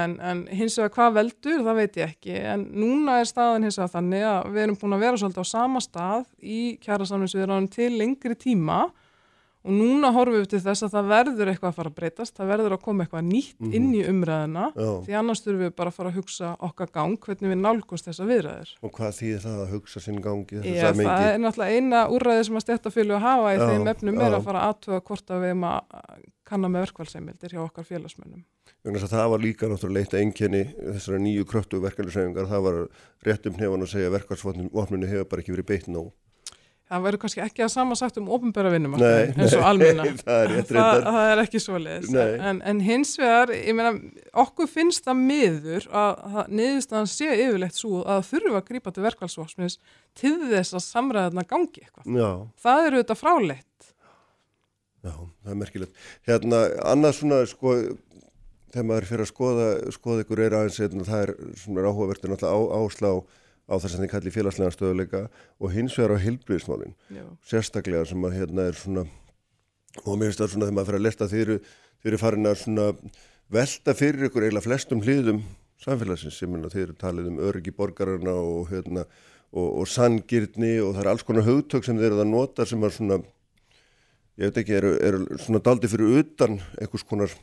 en, 0.02 0.16
en 0.30 0.44
hins 0.60 0.78
vegar 0.78 0.94
hvað 0.94 1.16
veldur, 1.18 1.64
það 1.66 1.80
veit 1.80 1.96
ég 1.96 2.14
ekki. 2.14 2.36
En 2.54 2.66
núna 2.84 3.18
er 3.20 3.30
staðin 3.30 3.66
hins 3.66 3.80
vegar 3.80 3.94
þannig 3.96 4.26
að 4.30 4.50
við 4.52 4.62
erum 4.62 4.80
búin 4.82 4.96
að 4.98 5.04
vera 5.06 5.22
svolítið 5.22 5.42
á 5.42 5.52
sama 5.52 5.80
stað 5.80 6.24
í 6.38 6.60
kjærasamlingsviðráðum 6.86 7.70
til 7.72 7.90
lengri 7.98 8.38
tíma 8.38 8.84
og 9.62 9.74
núna 9.76 10.10
horfum 10.14 10.40
við 10.40 10.48
til 10.50 10.60
þess 10.64 10.86
að 10.86 10.94
það 10.96 11.10
verður 11.12 11.50
eitthvað 11.52 11.70
að 11.70 11.76
fara 11.78 11.90
að 11.92 11.98
breytast, 11.98 12.34
það 12.36 12.50
verður 12.50 12.74
að 12.76 12.82
koma 12.82 13.04
eitthvað 13.04 13.26
nýtt 13.28 13.60
mm 13.60 13.66
-hmm. 13.66 13.74
inn 13.78 13.94
í 13.94 14.02
umræðina 14.10 14.64
Já. 14.74 14.90
því 15.06 15.16
annars 15.20 15.42
þurfum 15.44 15.62
við 15.62 15.74
bara 15.78 15.92
að 15.92 15.96
fara 15.98 16.10
að 16.10 16.16
hugsa 16.18 16.56
okkar 16.58 16.90
gang 16.92 17.18
hvernig 17.18 17.52
við 17.52 17.60
nálgumst 17.62 18.08
þessa 18.08 18.26
viðræðir 18.26 18.74
Og 18.82 18.92
hvað 18.96 19.12
þýðir 19.20 19.44
það 19.46 19.60
að 19.62 19.72
hugsa 19.76 20.00
sinn 20.00 20.20
gangi? 20.22 20.56
Já, 20.62 20.82
það 20.82 20.96
mengi? 20.96 21.28
er 21.30 21.38
náttúrulega 21.38 21.76
eina 21.76 22.00
úrræði 22.08 22.44
sem 22.44 22.56
að 22.56 22.64
stjættafélag 22.66 23.20
hafa 23.22 23.54
í 23.54 23.58
Já. 23.58 23.66
þeim 23.70 23.86
efnum 23.94 24.20
er 24.20 24.34
að 24.34 24.44
fara 24.44 24.66
aðtöða 24.66 25.00
hvort 25.06 25.30
að 25.30 25.40
við 25.42 25.48
erum 25.52 25.64
að 25.64 25.80
kanna 26.42 26.68
með 26.68 26.88
verkvælseimildir 26.88 27.54
hjá 27.54 27.62
okkar 27.62 27.86
félagsmönnum 27.86 28.42
Það 28.82 29.28
var 29.30 29.38
líka 29.38 29.68
náttúrulega 29.70 30.02
leitt 30.02 30.14
að 30.16 30.24
engjani 30.24 30.62
þessara 30.74 31.18
nýju 31.22 31.44
kröptu 31.46 31.78
verkvælseimlingar, 31.84 32.48
það 32.50 32.64
var 32.66 32.78
rétt 33.22 33.46
um 33.46 33.54
nefn 33.54 33.84
að 33.86 33.92
segja 33.92 34.10
verkvælsvotninu 34.10 35.06
hefur 35.06 35.28
bara 35.30 35.44
ekki 35.44 35.54
verið 35.54 35.68
beitt 35.68 35.86
nóg 35.86 36.10
það 36.92 37.06
verður 37.06 37.22
kannski 37.24 37.42
ekki 37.44 37.64
að 37.64 37.72
samansagt 37.72 38.20
um 38.20 38.28
ofinbæra 38.36 38.72
vinnum 38.74 38.96
eins 38.98 39.56
og 39.56 39.64
almenna. 39.66 40.06
það, 40.22 40.54
það, 40.68 41.06
það 41.08 41.30
er 41.30 41.42
ekki 41.44 41.62
svo 41.62 41.80
leiðis 41.80 42.12
en, 42.20 42.62
en 42.68 42.84
hins 42.84 43.14
vegar, 43.20 43.54
ég 43.56 43.78
meina 43.78 43.94
okkur 44.44 44.70
finnst 44.70 45.08
það 45.08 45.24
miður 45.24 45.88
að 46.02 46.52
niðurstaðan 46.52 47.10
sé 47.10 47.30
yfirlegt 47.32 47.80
svo 47.80 48.04
að 48.04 48.24
þurfa 48.30 48.62
að 48.62 48.70
grípa 48.70 48.94
til 48.94 49.06
verkvælsvásmiðs 49.08 49.78
til 50.18 50.36
þess 50.52 50.76
að 50.78 50.86
samræðarna 50.86 51.46
gangi 51.48 51.84
eitthvað. 51.84 52.08
Já. 52.12 52.30
það 52.62 52.88
eru 52.88 53.02
þetta 53.02 53.18
frálegt 53.18 53.68
Já, 55.02 55.16
það 55.42 55.50
er 55.50 55.58
merkilegt. 55.58 56.02
Hérna, 56.28 56.58
annað 56.86 57.16
svona 57.18 57.38
sko 57.50 57.72
þegar 58.72 58.86
maður 58.88 59.06
fyrir 59.10 59.24
að 59.24 59.30
skoða, 59.32 59.68
skoða 59.96 60.24
ykkur 60.24 60.42
er 60.44 60.56
aðeins, 60.56 60.78
hérna, 60.80 61.06
það 61.08 61.24
er 61.24 61.32
svona 61.60 61.86
áhugavertin 61.88 62.34
alltaf 62.36 62.54
á, 62.54 62.60
áslá 62.78 63.10
á 63.72 63.74
þess 63.80 63.96
að 63.96 64.04
þið 64.04 64.12
kalli 64.12 64.34
félagslega 64.34 64.76
stöðuleika 64.76 65.22
og 65.58 65.72
hins 65.72 65.96
vegar 65.96 66.16
á 66.20 66.24
heilbríðismálinn 66.26 66.94
sérstaklega 67.48 68.04
sem 68.12 68.28
að 68.28 68.36
hérna 68.36 68.68
er 68.68 68.78
svona 68.78 69.06
og 70.04 70.16
mér 70.16 70.30
finnst 70.30 70.42
það 70.44 70.52
svona 70.52 70.68
þegar 70.68 70.76
maður 70.76 70.90
fyrir 70.90 71.00
að 71.00 71.06
lesta 71.08 71.30
þeir 71.32 71.52
eru 72.04 72.20
farin 72.20 72.48
að 72.50 72.60
svona 72.62 72.86
velta 73.52 73.94
fyrir 73.96 74.28
ykkur 74.28 74.46
eiginlega 74.46 74.66
flestum 74.66 75.02
hliðum 75.04 75.42
samfélagsins. 75.82 76.38
Sem 76.38 76.56
þeir 76.70 76.86
eru 76.86 76.96
talið 76.98 77.30
um 77.32 77.40
öryggi 77.42 77.74
borgarna 77.76 78.34
og 78.38 78.70
hérna 78.72 79.04
og, 79.52 79.68
og 79.82 79.86
sangirni 79.90 80.78
og 80.80 80.94
það 80.94 81.04
er 81.04 81.12
alls 81.12 81.24
konar 81.28 81.46
högtök 81.46 81.86
sem 81.86 81.98
þeir 81.98 82.12
eru 82.12 82.24
að 82.24 82.32
nota 82.32 82.66
sem 82.68 82.84
er 82.84 82.94
svona 82.94 83.18
ég 84.40 84.48
veit 84.48 84.60
ekki, 84.62 84.76
eru, 84.78 84.92
eru 85.04 85.40
svona 85.42 85.60
daldi 85.64 85.90
fyrir 85.92 86.22
utan 86.22 86.56
einhvers 86.80 87.04
konar 87.08 87.34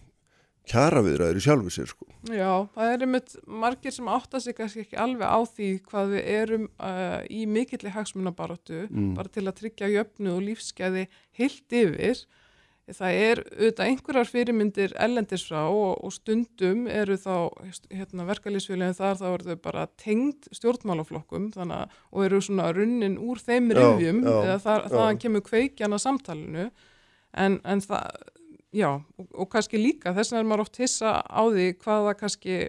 kjara 0.69 1.01
viðræður 1.05 1.39
í 1.39 1.43
sjálfu 1.43 1.73
sér 1.73 1.89
sko. 1.89 2.07
Já, 2.29 2.67
það 2.75 2.91
er 2.93 3.05
einmitt 3.05 3.37
margir 3.47 3.95
sem 3.95 4.09
átta 4.11 4.41
sig 4.43 4.57
kannski 4.57 4.83
ekki 4.85 4.99
alveg 5.01 5.25
á 5.25 5.39
því 5.49 5.69
hvað 5.87 6.11
við 6.15 6.27
erum 6.35 6.67
uh, 6.77 7.21
í 7.25 7.45
mikilli 7.49 7.93
hagsmunabaróttu 7.95 8.83
mm. 8.89 9.15
bara 9.17 9.33
til 9.33 9.47
að 9.47 9.57
tryggja 9.63 9.89
jöfnu 9.95 10.35
og 10.35 10.45
lífskeiði 10.45 11.07
heilt 11.39 11.79
yfir. 11.81 12.21
Það 12.89 13.19
er 13.21 13.39
auðvitað 13.45 13.85
einhverjar 13.85 14.29
fyrirmyndir 14.31 14.93
ellendis 14.97 15.43
frá 15.45 15.59
og, 15.67 15.99
og 16.01 16.13
stundum 16.15 16.87
eru 16.89 17.19
þá 17.21 17.35
hérna, 17.93 18.25
verkalýsfélagin 18.31 18.97
þar 18.97 19.19
þá 19.19 19.25
eru 19.29 19.45
þau 19.45 19.59
bara 19.67 19.83
tengd 20.01 20.49
stjórnmálaflokkum 20.57 21.51
þannig, 21.53 21.93
og 22.09 22.25
eru 22.25 22.39
svona 22.41 22.71
runnin 22.73 23.19
úr 23.21 23.41
þeim 23.45 23.69
rifjum 23.77 24.23
eða 24.25 24.57
þaðan 24.65 25.21
kemur 25.21 25.45
kveikjana 25.45 26.01
samtalenu 26.01 26.71
en, 27.37 27.59
en 27.61 27.85
það 27.85 28.09
já, 28.75 28.91
og, 29.17 29.25
og 29.33 29.49
kannski 29.51 29.79
líka 29.81 30.13
þess 30.13 30.33
vegna 30.33 30.43
er 30.43 30.51
maður 30.51 30.65
oft 30.67 30.79
hissa 30.81 31.19
á 31.25 31.41
því 31.49 31.73
hvaða 31.83 32.15
kannski 32.19 32.61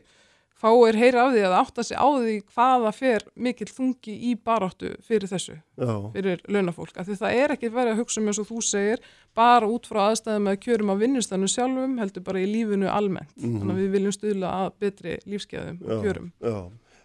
fáir 0.61 0.97
heyra 1.01 1.25
af 1.25 1.35
því 1.35 1.45
að 1.47 1.55
átta 1.57 1.85
sig 1.87 1.97
á 1.97 2.09
því 2.09 2.35
hvaða 2.53 2.91
fer 2.93 3.25
mikill 3.35 3.71
þungi 3.71 4.17
í 4.29 4.35
baráttu 4.37 4.91
fyrir 5.07 5.31
þessu, 5.31 5.57
já. 5.57 5.93
fyrir 6.13 6.43
launafólk. 6.53 6.93
Af 7.01 7.09
því 7.09 7.17
það 7.23 7.39
er 7.45 7.55
ekki 7.57 7.73
verið 7.73 7.95
að 7.95 8.03
hugsa 8.03 8.21
um 8.21 8.29
eins 8.29 8.43
og 8.43 8.49
þú 8.51 8.61
segir 8.69 9.05
bara 9.37 9.71
út 9.71 9.89
frá 9.89 10.03
aðstæðum 10.11 10.51
að 10.53 10.61
kjörum 10.67 10.93
á 10.93 11.01
vinnustannu 11.01 11.49
sjálfum, 11.49 11.97
heldur 12.03 12.27
bara 12.27 12.43
í 12.43 12.49
lífinu 12.51 12.91
almennt, 12.93 13.33
mm 13.39 13.47
-hmm. 13.47 13.59
þannig 13.59 13.75
að 13.75 13.81
við 13.81 13.91
viljum 13.97 14.17
stuðla 14.19 14.53
að 14.61 14.71
betri 14.85 15.19
lífskeiðum 15.25 15.81
og 15.81 16.05
kjörum. 16.05 16.33
Já, 16.45 16.59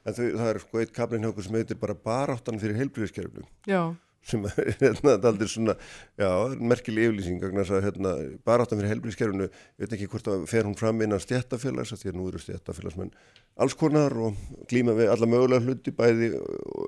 en 0.05 0.13
þau, 0.13 0.25
það 0.35 0.49
er 0.49 0.59
sko 0.59 0.79
eitt 0.79 0.99
okkur 0.99 1.43
sem 1.43 1.55
heitir 1.55 1.79
bara 1.79 1.95
baráttan 1.95 2.59
fyrir 2.59 2.75
heilbríðiskerflu 2.75 3.45
Já 3.65 3.95
sem 4.25 4.45
er 4.49 4.73
hérna, 4.81 5.15
aldrei 5.29 5.49
svona, 5.51 5.77
já, 6.19 6.29
merkileg 6.57 7.09
yfirlýsing 7.11 7.45
hérna, 7.85 8.15
bara 8.47 8.65
áttan 8.65 8.81
fyrir 8.81 8.95
helbriðskerfunu 8.95 9.47
ég 9.47 9.85
veit 9.85 9.95
ekki 9.97 10.09
hvort 10.11 10.29
að 10.31 10.45
fer 10.51 10.67
hún 10.67 10.77
fram 10.79 11.01
innan 11.05 11.23
stjættafélags, 11.23 11.95
því 12.01 12.11
að 12.11 12.19
nú 12.19 12.27
eru 12.31 12.41
stjættafélagsmenn 12.41 13.15
alls 13.61 13.77
konar 13.79 14.15
og 14.27 14.37
glíma 14.71 14.97
við 14.97 15.13
alla 15.13 15.29
mögulega 15.29 15.63
hluti 15.65 15.95
bæði 15.95 16.33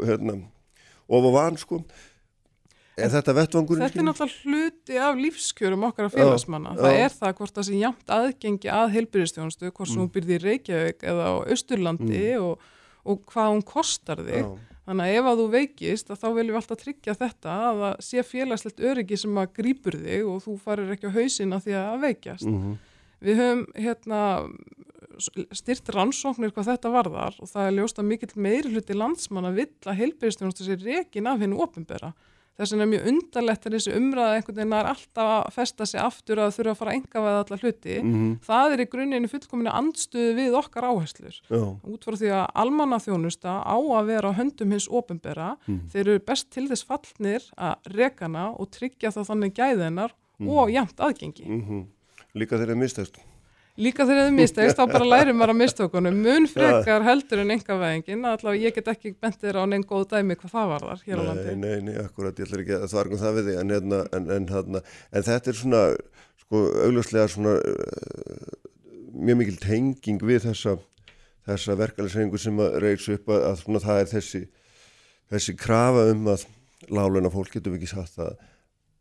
hérna, 0.08 0.40
of 1.08 1.32
og 1.32 1.36
van 1.38 1.60
sko 1.62 1.84
Er 2.98 3.12
þetta 3.14 3.34
vettvangur? 3.38 3.78
Þetta 3.78 4.00
er 4.02 4.06
náttúrulega 4.08 4.40
hluti 4.48 4.96
af 5.06 5.20
lífskjörum 5.22 5.84
okkar 5.86 6.08
af 6.08 6.16
félagsmanna. 6.16 6.72
Já, 6.74 6.80
það 6.82 6.96
já. 6.96 7.02
er 7.04 7.14
það 7.14 7.36
hvort 7.38 7.58
það 7.58 7.68
sé 7.68 7.82
jæmt 7.82 8.14
aðgengi 8.16 8.72
að 8.74 8.88
heilbyrjastjónustu, 8.96 9.70
hvort 9.70 9.92
sem 9.92 10.00
mm. 10.00 10.02
hún 10.02 10.14
byrði 10.16 10.34
í 10.34 10.42
Reykjavík 10.42 11.06
eða 11.12 11.28
á 11.30 11.36
Östurlandi 11.54 12.24
mm. 12.24 12.48
og, 12.48 12.72
og 13.06 13.22
hvað 13.30 13.52
hún 13.54 13.64
kostar 13.70 14.24
þig. 14.26 14.50
Þannig 14.88 15.04
að 15.04 15.18
ef 15.20 15.26
að 15.28 15.40
þú 15.42 15.46
veikist 15.52 16.12
að 16.14 16.20
þá 16.22 16.28
viljum 16.32 16.54
við 16.54 16.60
alltaf 16.62 16.80
tryggja 16.80 17.16
þetta 17.20 17.56
að 17.68 17.80
það 17.82 18.06
sé 18.08 18.24
félagslegt 18.24 18.84
öryggi 18.88 19.18
sem 19.20 19.40
að 19.42 19.50
grýpur 19.58 19.98
þig 20.00 20.30
og 20.32 20.38
þú 20.46 20.54
farir 20.64 20.94
ekki 20.94 21.12
á 21.12 21.18
hausina 21.18 21.60
því 21.66 21.76
að 21.82 22.06
veikjast. 22.06 22.48
Mm 22.48 22.62
-hmm. 22.62 22.78
Við 23.28 23.42
höfum 23.42 23.66
hérna, 23.76 24.22
styrt 25.58 25.90
rannsóknir 25.90 26.54
hvað 26.54 26.70
þetta 26.72 26.94
varðar 26.94 27.36
og 27.42 27.50
það 27.50 27.68
er 27.68 27.76
ljóst 27.76 28.00
að 28.00 28.10
mikill 28.12 28.36
meiri 28.36 28.72
hluti 28.72 28.94
landsmanna 28.94 29.52
vill 29.52 29.74
að 29.86 30.00
heilbyrjastjónustu 30.00 30.64
sér 30.64 30.84
reygin 30.86 31.28
af 31.28 31.40
hennu 31.42 31.60
ofinbera 31.60 32.14
þess 32.58 32.74
vegna 32.74 32.86
er 32.86 32.92
mjög 32.92 33.08
undarlegt 33.12 33.68
að 33.68 33.76
þessi 33.78 33.94
umræða 33.98 34.38
einhvern 34.38 34.58
veginn 34.58 34.76
er 34.78 34.90
alltaf 34.92 35.32
að 35.34 35.50
festa 35.56 35.88
sig 35.90 36.02
aftur 36.02 36.42
að 36.42 36.56
þurfa 36.56 36.74
að 36.74 36.80
fara 36.80 36.94
að 36.94 37.00
enga 37.00 37.24
veða 37.26 37.44
allar 37.44 37.64
hluti 37.64 37.98
mm 38.02 38.14
-hmm. 38.14 38.34
það 38.48 38.74
er 38.74 38.84
í 38.84 38.88
grunninu 38.94 39.32
fullkominu 39.34 39.74
andstuði 39.82 40.34
við 40.40 40.58
okkar 40.62 40.90
áherslur 40.90 41.38
Já. 41.38 41.64
út 41.94 42.08
frá 42.08 42.16
því 42.18 42.34
að 42.40 42.46
almannaþjónusta 42.64 43.58
á 43.62 43.78
að 43.78 44.10
vera 44.12 44.34
á 44.34 44.38
höndum 44.40 44.72
hins 44.72 44.90
ofinbera 44.90 45.56
mm 45.56 45.76
-hmm. 45.76 45.90
þeir 45.92 46.08
eru 46.08 46.20
best 46.20 46.50
til 46.50 46.68
þess 46.68 46.84
fallnir 46.86 47.44
að 47.58 47.76
rekana 47.94 48.50
og 48.58 48.72
tryggja 48.72 49.14
þá 49.14 49.22
þannig 49.30 49.54
gæðinar 49.54 50.12
mm 50.12 50.48
-hmm. 50.48 50.54
og 50.58 50.72
jæmt 50.72 51.00
aðgengi 51.00 51.46
mhm. 51.46 51.86
Líka 52.36 52.58
þeir 52.58 52.70
eru 52.70 52.76
mistæst 52.76 53.18
líka 53.78 54.06
þegar 54.08 54.28
þið 54.28 54.36
mistegist, 54.38 54.80
þá 54.80 54.94
bara 54.94 55.08
lærum 55.08 55.38
maður 55.40 55.54
að 55.54 55.60
mistökunum. 55.62 56.20
Mun 56.26 56.48
frekar 56.52 57.06
heldur 57.06 57.44
en 57.44 57.54
enga 57.56 57.78
veginn 57.82 58.26
allavega 58.26 58.64
ég 58.66 58.76
get 58.78 58.91
ekki 58.94 59.14
bentir 59.22 59.60
á 59.60 59.64
neinn 59.70 59.86
góð 59.88 60.08
dæmi 60.14 60.38
hvað 60.40 60.54
það 60.56 60.72
var 60.74 60.86
þar 60.88 61.06
hér 61.06 61.22
á 61.22 61.24
landi. 61.28 61.56
Nei, 61.56 61.64
nei, 61.64 61.86
nei, 61.90 61.98
akkurat, 62.04 62.38
ég 62.38 62.49
ætlar 62.49 62.64
ekki 62.66 62.78
að 62.80 62.88
svargum 62.94 63.22
það 63.22 63.40
við 63.40 63.49
þig 63.52 63.62
en, 63.62 63.74
hérna, 63.76 64.04
en, 64.18 64.30
en, 64.38 64.52
en, 64.62 64.82
en 64.82 65.28
þetta 65.30 65.54
er 65.54 65.60
svona 65.62 65.84
sko, 66.44 66.64
augljóslega 66.88 67.32
svona 67.32 67.56
uh, 67.62 68.54
mjög 69.18 69.41
mikil 69.44 69.58
tenging 69.62 70.26
við 70.26 70.45
þessa, 70.49 70.78
þessa 71.48 71.78
verkefælisrengu 71.82 72.41
sem 72.41 72.64
að 72.66 72.80
reyks 72.84 73.10
upp 73.14 73.34
að, 73.34 73.44
að 73.52 73.60
svona, 73.64 73.84
það 73.86 74.04
er 74.04 74.14
þessi 74.16 74.48
þessi 75.32 75.58
krafa 75.60 76.08
um 76.12 76.30
að 76.32 76.45
láluna 76.94 77.32
fólk 77.34 77.58
getur 77.58 77.74
við 77.74 77.84
ekki 77.84 77.94
satt 77.95 78.20
að 78.24 78.38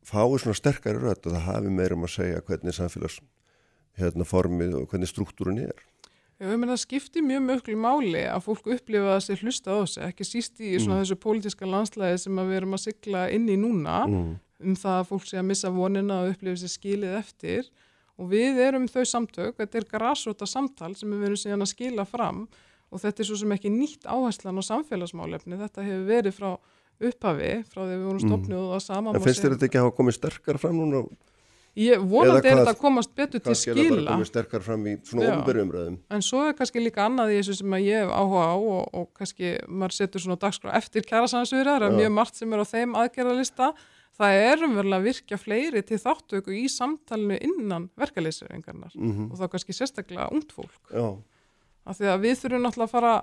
fái 0.06 0.38
svona 0.40 0.58
sterkari 0.58 1.02
rödd 1.02 1.26
og 1.26 1.34
það 1.34 1.46
hafi 1.48 1.72
meirum 1.72 2.06
að 2.06 2.14
segja 2.16 2.44
hvernig 2.46 2.76
samfélags 2.76 3.18
hérna 4.00 4.26
formið 4.28 4.74
og 4.80 4.88
hvernig 4.90 5.10
struktúrun 5.10 5.60
er. 5.66 5.84
Ég 6.36 6.58
menn 6.60 6.68
það 6.68 6.82
skiptir 6.82 7.24
mjög 7.24 7.44
möglu 7.46 7.74
máli 7.80 8.26
að 8.28 8.42
fólk 8.44 8.66
upplifa 8.74 9.14
að 9.14 9.22
sér 9.24 9.40
hlusta 9.40 9.72
á 9.72 9.76
þessu, 9.80 10.00
ekki 10.04 10.26
síst 10.28 10.60
í 10.60 10.74
svona 10.74 10.98
mm. 10.98 11.00
þessu 11.00 11.16
pólitíska 11.22 11.68
landslæði 11.70 12.18
sem 12.26 12.40
við 12.42 12.56
erum 12.58 12.76
að 12.76 12.82
sigla 12.82 13.22
inn 13.32 13.46
í 13.48 13.56
núna 13.56 14.02
mm. 14.04 14.26
um 14.68 14.76
það 14.76 14.98
að 15.00 15.08
fólk 15.14 15.24
sé 15.30 15.40
að 15.40 15.46
missa 15.48 15.70
vonina 15.72 16.18
og 16.20 16.34
upplifa 16.34 16.60
sér 16.60 16.72
skilið 16.74 17.14
eftir 17.22 17.70
og 18.20 18.28
við 18.34 18.60
erum 18.66 18.84
þau 18.92 19.02
samtök, 19.08 19.56
þetta 19.56 19.80
er 19.80 19.88
grásróta 19.88 20.48
samtal 20.48 20.92
sem 20.96 21.08
við 21.14 21.24
verum 21.24 21.40
síðan 21.40 21.64
að 21.64 21.72
skila 21.72 22.04
fram 22.08 22.44
og 22.92 23.00
þetta 23.00 23.22
er 23.22 23.30
svo 23.30 23.38
sem 23.40 23.54
ekki 23.56 23.72
nýtt 23.72 24.04
áherslan 24.04 24.60
á 24.60 24.62
samfélagsmálefni, 24.68 25.56
þetta 25.62 25.86
hefur 25.88 26.04
verið 26.10 26.36
frá 26.36 26.50
upphafi, 26.96 27.54
frá 27.72 27.80
því 27.80 27.94
við 27.94 28.04
vorum 28.10 28.20
mm. 28.20 28.28
stopnuð 28.28 28.76
og 28.76 28.84
saman. 28.84 29.16
En 29.16 29.24
finnst 29.24 29.44
þér 29.44 29.56
þetta 29.56 29.68
ekki 29.70 29.80
að 29.80 29.88
hafa 29.88 29.96
komið 29.98 30.18
sterkar 30.20 30.60
fram 30.60 30.78
núna 30.80 31.02
Ég 31.76 32.00
vonandi 32.08 32.48
er 32.48 32.62
þetta 32.62 32.72
að 32.72 32.78
komast 32.80 33.10
betur 33.12 33.42
til 33.44 33.52
skila. 33.52 33.74
Hvað 33.74 33.82
skilja 33.82 33.96
bara 33.98 34.14
komið 34.14 34.28
sterkar 34.30 34.62
fram 34.64 34.84
í 34.88 34.94
svona 35.04 35.26
ofnbyrjumröðum? 35.34 35.98
En 36.16 36.22
svo 36.24 36.40
er 36.48 36.54
kannski 36.56 36.80
líka 36.80 37.04
annað 37.04 37.34
í 37.34 37.36
þessu 37.36 37.56
sem 37.58 37.74
ég 37.82 38.00
hef 38.00 38.12
áhuga 38.16 38.44
á 38.48 38.56
og, 38.56 38.94
og 38.96 39.10
kannski 39.18 39.50
maður 39.68 39.96
setur 39.98 40.24
svona 40.24 40.38
dagskrá 40.40 40.72
eftir 40.78 41.04
kærasansviðra, 41.04 41.74
það 41.82 41.90
er 41.90 41.98
mjög 41.98 42.14
margt 42.16 42.40
sem 42.40 42.54
er 42.56 42.62
á 42.64 42.66
þeim 42.70 42.96
aðgerðalista. 43.02 43.68
Það 44.16 44.38
er 44.46 44.64
umverulega 44.64 44.96
að 45.02 45.08
virkja 45.10 45.36
fleiri 45.36 45.82
til 45.84 45.98
þáttöku 46.00 46.54
í 46.56 46.62
samtalenu 46.72 47.36
innan 47.44 47.90
verkefliðsreyfingarnar 48.00 48.94
mm 48.96 49.10
-hmm. 49.10 49.26
og 49.28 49.36
þá 49.42 49.50
kannski 49.52 49.76
sérstaklega 49.76 50.30
ungt 50.32 50.56
fólk. 50.56 50.80
Já. 50.88 51.18
Af 51.84 52.00
því 52.00 52.08
að 52.14 52.22
við 52.24 52.38
þurfum 52.40 52.64
náttúrulega 52.64 52.88
að 52.88 52.94
fara 52.96 53.14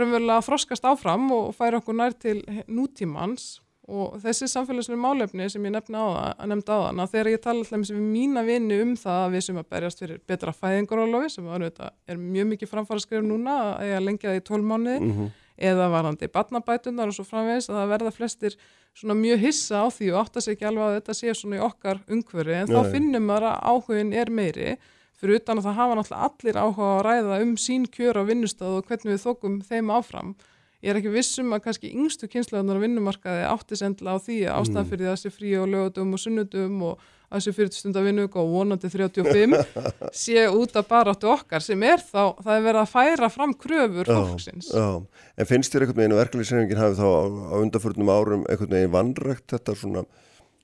umverulega 0.00 0.38
að 0.40 0.46
froskast 0.48 0.88
áfram 0.88 1.28
og 1.36 1.52
færa 1.54 1.82
okkur 1.82 1.98
nær 1.98 2.16
til 2.16 2.40
nútímans 2.64 3.60
og 3.90 4.18
þessi 4.22 4.46
samfélagslega 4.46 5.00
málefni 5.02 5.48
sem 5.50 5.64
ég 5.66 5.72
nefna 5.74 6.04
á 6.06 6.06
það, 6.14 6.42
nefndi 6.52 6.74
á 6.74 6.78
þann 6.84 7.02
að 7.02 7.14
þegar 7.14 7.30
ég 7.32 7.40
tala 7.42 7.62
alltaf 7.64 7.80
með 7.82 8.04
mína 8.12 8.44
vinni 8.46 8.78
um 8.84 8.92
það 8.98 9.22
að 9.24 9.32
við 9.34 9.44
sem 9.48 9.58
að 9.58 9.70
berjast 9.74 10.02
fyrir 10.02 10.20
betra 10.30 10.54
fæðingarólofi 10.54 11.30
sem 11.34 11.48
var, 11.50 11.64
er 12.06 12.20
mjög 12.20 12.48
mikið 12.52 12.70
framfara 12.70 13.02
skrif 13.02 13.24
núna 13.26 13.56
að 13.72 13.90
ég 13.90 14.04
lengja 14.06 14.30
það 14.30 14.38
í 14.38 14.44
tólmániði 14.46 15.00
mm 15.00 15.10
-hmm. 15.16 15.32
eða 15.72 15.90
varandi 15.96 16.30
batnabætunar 16.30 17.10
og 17.10 17.18
svo 17.18 17.26
framvegis 17.26 17.70
að 17.70 17.80
það 17.80 17.92
verða 17.96 18.14
flestir 18.14 18.56
svona 18.94 19.18
mjög 19.18 19.38
hissa 19.48 19.82
á 19.82 19.86
því 19.90 20.12
og 20.12 20.20
átta 20.22 20.40
sig 20.40 20.54
ekki 20.54 20.68
alveg 20.68 20.84
að 20.86 20.96
þetta 21.00 21.14
sé 21.18 21.34
svona 21.34 21.58
í 21.58 21.64
okkar 21.66 21.98
umhverfi 22.06 22.54
en 22.54 22.68
Nei. 22.68 22.74
þá 22.76 22.92
finnum 22.92 23.26
maður 23.26 23.48
að 23.50 23.62
áhugin 23.72 24.12
er 24.12 24.30
meiri 24.30 24.76
fyrir 25.18 25.40
utan 25.40 25.58
að 25.58 25.66
það 25.66 25.78
hafa 25.80 25.94
náttúrulega 25.98 26.28
allir 26.28 26.56
áhuga 26.62 26.88
að 26.96 27.04
ræða 27.06 27.42
um 27.42 27.56
sín 27.56 27.86
kjör 27.86 28.20
á 28.20 28.22
vinnustad 28.26 28.68
og 28.68 28.86
hvernig 28.86 29.14
við 29.14 29.24
þókum 29.26 29.60
þeim 29.66 29.90
áfram 29.90 30.34
ég 30.82 30.90
er 30.90 30.98
ekki 30.98 31.14
vissum 31.14 31.54
að 31.54 31.64
kannski 31.68 31.90
yngstu 31.94 32.28
kynslaðunar 32.30 32.80
á 32.80 32.84
vinnumarkaði 32.84 33.42
átti 33.48 33.78
sendla 33.78 34.16
á 34.16 34.18
því 34.22 34.38
að 34.46 34.56
ástæðan 34.60 34.84
mm. 34.84 34.92
fyrir 34.92 35.10
þessi 35.12 35.34
frí 35.34 35.52
og 35.60 35.68
lögutum 35.70 36.16
og 36.16 36.22
sunnutum 36.22 36.80
og 36.88 37.04
þessi 37.32 37.54
40 37.56 37.78
stundar 37.80 38.04
vinnug 38.06 38.34
og 38.40 38.50
vonandi 38.52 38.90
35 38.92 39.54
sé 40.24 40.42
út 40.50 40.74
að 40.76 40.88
bara 40.90 41.14
áttu 41.14 41.30
okkar 41.32 41.64
sem 41.64 41.86
er 41.86 42.02
þá, 42.02 42.34
það 42.42 42.56
er 42.56 42.66
verið 42.66 42.80
að 42.82 42.90
færa 42.92 43.30
fram 43.32 43.54
kröfur 43.56 44.10
fólksins. 44.10 44.72
Já, 44.72 44.82
já. 44.82 45.30
En 45.38 45.48
finnst 45.48 45.72
þér 45.72 45.86
einhvern 45.86 46.02
veginn 46.02 46.16
að 46.16 46.22
verkefliðsreifingin 46.22 46.82
hafi 46.82 46.98
þá 46.98 47.06
á, 47.06 47.22
á 47.24 47.54
undarförnum 47.62 48.12
árum 48.12 48.44
einhvern 48.50 48.76
veginn 48.76 48.92
vandrækt 48.96 49.46
þetta 49.54 49.78
svona, 49.78 50.04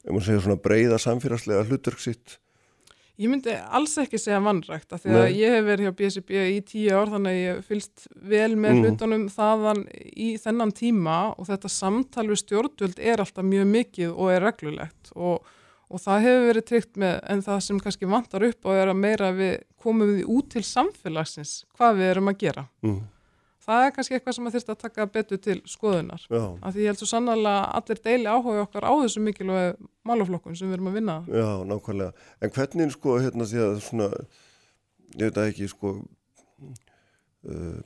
ef 0.04 0.12
maður 0.12 0.28
segja 0.28 0.44
svona 0.44 0.60
breyða 0.66 1.00
samfélagslega 1.06 1.64
hlutverk 1.70 2.04
sitt 2.04 2.36
Ég 3.18 3.30
myndi 3.32 3.50
alls 3.74 3.96
ekki 3.98 4.18
segja 4.20 4.38
vannrægt 4.44 4.92
af 4.94 5.02
því 5.02 5.10
að 5.10 5.24
Nei. 5.24 5.36
ég 5.40 5.54
hef 5.56 5.64
verið 5.66 5.88
hjá 5.88 5.94
BSB 5.98 6.34
í 6.38 6.58
tíu 6.68 6.94
ár 6.94 7.10
þannig 7.10 7.32
að 7.32 7.40
ég 7.40 7.60
fylst 7.66 8.06
vel 8.14 8.52
með 8.54 8.74
mm. 8.76 8.82
hlutunum 8.84 9.24
þaðan 9.34 9.80
í 10.14 10.28
þennan 10.38 10.74
tíma 10.78 11.16
og 11.34 11.48
þetta 11.48 11.72
samtal 11.74 12.28
við 12.28 12.42
stjórnvöld 12.44 13.02
er 13.02 13.24
alltaf 13.24 13.48
mjög 13.48 13.66
mikið 13.72 14.12
og 14.14 14.32
er 14.36 14.46
reglulegt 14.46 15.12
og, 15.16 15.50
og 15.90 16.04
það 16.04 16.24
hefur 16.28 16.48
verið 16.52 16.68
tryggt 16.70 17.02
með 17.02 17.18
en 17.34 17.44
það 17.48 17.60
sem 17.66 17.82
kannski 17.82 18.12
vantar 18.14 18.48
upp 18.52 18.70
og 18.70 18.78
er 18.84 18.94
að 18.94 19.02
meira 19.02 19.34
við 19.34 19.54
komum 19.82 20.14
við 20.14 20.32
út 20.38 20.50
til 20.54 20.66
samfélagsins 20.70 21.60
hvað 21.74 21.98
við 21.98 22.12
erum 22.12 22.30
að 22.30 22.42
gera. 22.46 22.68
Mm 22.86 23.00
það 23.68 23.84
er 23.84 23.92
kannski 23.96 24.16
eitthvað 24.16 24.36
sem 24.36 24.46
maður 24.46 24.56
þurft 24.56 24.72
að 24.72 24.80
taka 24.84 25.06
betur 25.14 25.40
til 25.44 25.58
skoðunar. 25.68 26.24
Já. 26.32 26.42
Af 26.64 26.74
því 26.74 26.84
ég 26.84 26.92
held 26.92 27.02
svo 27.02 27.10
sannlega 27.10 27.58
allir 27.78 28.00
deili 28.06 28.30
áhuga 28.30 28.64
okkar 28.64 28.88
á 28.88 28.92
þessu 29.02 29.22
mikilvæg 29.24 29.82
málaflokkun 30.08 30.56
sem 30.58 30.70
við 30.70 30.78
erum 30.78 30.90
að 30.92 30.98
vinna. 31.00 31.18
Já, 31.28 31.48
nákvæmlega. 31.68 32.26
En 32.40 32.54
hvernig 32.56 32.96
sko, 32.96 33.18
hérna 33.24 33.48
því 33.50 33.62
að 33.66 33.78
svona, 33.84 34.08
ég 35.18 35.22
veit 35.26 35.40
að 35.42 35.50
ekki 35.52 35.70
sko, 35.74 35.94
uh, 37.52 37.78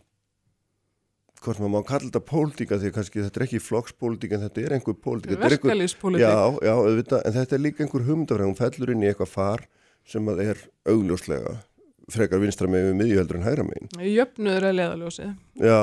hvort 1.43 1.59
maður 1.59 1.75
má 1.75 1.89
kalla 1.89 2.07
þetta 2.07 2.25
pólitíka 2.31 2.79
því 2.79 2.93
að 2.93 2.97
kannski 3.01 3.25
þetta 3.27 3.41
er 3.41 3.47
ekki 3.49 3.63
flokkspólitíka 3.67 4.39
en 4.39 4.47
þetta 4.47 4.63
er 4.63 4.77
einhver 4.79 4.99
pólitíka. 5.03 5.43
Verkalýspólitík. 5.43 6.23
Já, 6.23 6.63
já, 6.63 6.75
auðvitað, 6.79 7.27
en 7.27 7.39
þetta 7.41 7.59
er 7.59 7.65
líka 7.67 7.83
einhver 7.83 8.07
humdafræð, 8.07 8.53
hún 8.53 8.61
fellur 8.61 8.95
inn 8.95 9.03
í 9.03 9.11
eitthvað 9.11 9.35
far 9.35 9.67
sem 10.07 10.31
að 10.31 10.47
er 10.47 10.63
augljóslega 10.91 11.59
frekar 12.11 12.41
vinstra 12.43 12.71
meginn 12.71 12.93
við 12.93 12.99
miðjuheldur 13.03 13.39
en 13.39 13.47
hæra 13.47 13.67
meginn. 13.67 13.93
Jöfnuður 14.13 14.67
er 14.69 14.79
leðaljósið. 14.79 15.35
Já. 15.63 15.79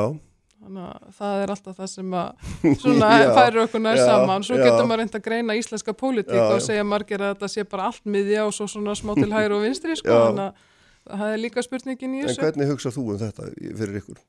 Þannig 0.59 0.87
að 0.89 1.11
það 1.15 1.41
er 1.41 1.53
alltaf 1.53 1.77
það 1.77 1.91
sem 1.93 2.15
að 2.19 2.49
svona 2.83 3.11
færir 3.37 3.61
okkur 3.63 3.83
nær 3.83 4.01
saman. 4.01 4.47
Svo 4.47 4.57
já. 4.59 4.63
getur 4.65 4.89
maður 4.89 5.03
reynd 5.03 5.19
að 5.19 5.23
greina 5.29 5.59
íslenska 5.59 5.95
pólitík 5.95 6.35
já, 6.35 6.47
og 6.49 6.65
segja 6.65 6.87
margir 6.87 7.23
að 7.23 7.35
þetta 7.35 7.51
sé 7.53 7.63
bara 7.69 7.87
allt 7.91 8.03
miðja 8.03 8.43
og 8.47 8.57
svo 8.57 8.67
svona 8.71 8.97
smá 8.99 9.13
til 9.19 9.29
hæra 9.37 9.55
og 9.55 9.63
vinstri 9.63 9.95
sko. 9.99 10.17
Þannig 10.27 10.49
að 10.49 11.15
það 11.21 11.31
er 11.35 11.41
líka 11.45 11.63
spurningin 11.65 12.17
í 12.19 12.25
þessu. 12.25 12.41
En 12.41 12.45
hvernig 12.49 12.73
hugsað 12.73 12.97
þú 12.97 13.05
um 13.13 13.21
þetta 13.23 13.47
fyrir 13.79 14.01
ykkur? 14.01 14.19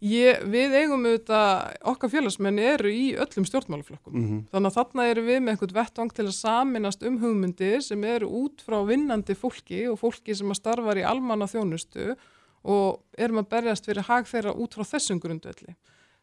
Ég, 0.00 0.38
við 0.48 0.74
eigum 0.78 1.02
auðvitað, 1.04 1.74
okkar 1.92 2.08
félagsmenni 2.14 2.62
eru 2.64 2.88
í 2.88 3.10
öllum 3.20 3.44
stjórnmálaflokkum. 3.44 4.14
Mm 4.14 4.22
-hmm. 4.28 4.38
Þannig 4.48 4.70
að 4.70 4.76
þarna 4.78 5.06
eru 5.10 5.24
við 5.26 5.40
með 5.40 5.52
einhvern 5.52 5.76
vettvang 5.76 6.12
til 6.16 6.24
að 6.24 6.38
saminast 6.38 7.02
um 7.04 7.18
hugmyndir 7.20 7.82
sem 7.84 8.04
eru 8.04 8.26
út 8.26 8.64
frá 8.64 8.80
vinnandi 8.88 9.36
fólki 9.36 9.82
og 9.90 9.98
fólki 10.00 10.34
sem 10.34 10.48
að 10.48 10.56
starfa 10.56 10.96
í 10.96 11.04
almanna 11.04 11.44
þjónustu 11.44 12.16
og 12.64 13.00
erum 13.18 13.42
að 13.44 13.50
berjast 13.50 13.84
fyrir 13.84 14.08
hag 14.08 14.24
þeirra 14.24 14.56
út 14.56 14.74
frá 14.74 14.84
þessum 14.84 15.20
grundvelli. 15.20 15.76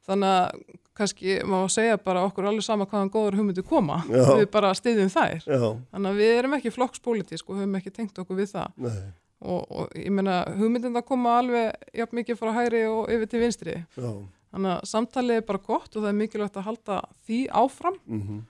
Þannig 0.07 0.27
að 0.27 0.49
kannski 0.95 1.43
maður 1.45 1.69
segja 1.69 1.97
bara 1.97 2.25
okkur 2.25 2.45
alveg 2.45 2.63
sama 2.63 2.85
hvaðan 2.85 3.11
góður 3.13 3.37
hugmyndir 3.37 3.63
koma. 3.63 4.03
Já. 4.09 4.37
Við 4.39 4.49
bara 4.49 4.73
stiðjum 4.73 5.09
þær. 5.09 5.43
Já. 5.45 5.77
Þannig 5.91 6.09
að 6.09 6.17
við 6.17 6.37
erum 6.39 6.53
ekki 6.53 6.71
flokkspolítisk 6.71 7.49
og 7.49 7.57
höfum 7.57 7.75
ekki 7.75 7.91
tengt 7.91 8.17
okkur 8.17 8.37
við 8.41 8.53
það. 8.55 8.73
Nei 8.77 9.13
og, 9.41 9.61
og 9.69 9.97
ég 9.97 10.11
menna 10.13 10.41
hugmyndin 10.57 10.95
það 10.97 11.07
koma 11.07 11.37
alveg 11.41 11.95
jafn 11.95 12.19
mikið 12.19 12.39
frá 12.39 12.53
hæri 12.55 12.83
og 12.89 13.11
yfir 13.13 13.31
til 13.31 13.41
vinstri 13.43 13.75
Já. 13.77 14.11
þannig 14.53 14.71
að 14.73 14.85
samtalið 14.91 15.41
er 15.41 15.47
bara 15.49 15.63
gott 15.67 15.89
og 15.95 16.01
það 16.01 16.09
er 16.11 16.21
mikilvægt 16.21 16.57
að 16.57 16.69
halda 16.69 17.01
því 17.27 17.41
áfram 17.63 17.99
mm 18.05 18.21
-hmm. 18.21 18.41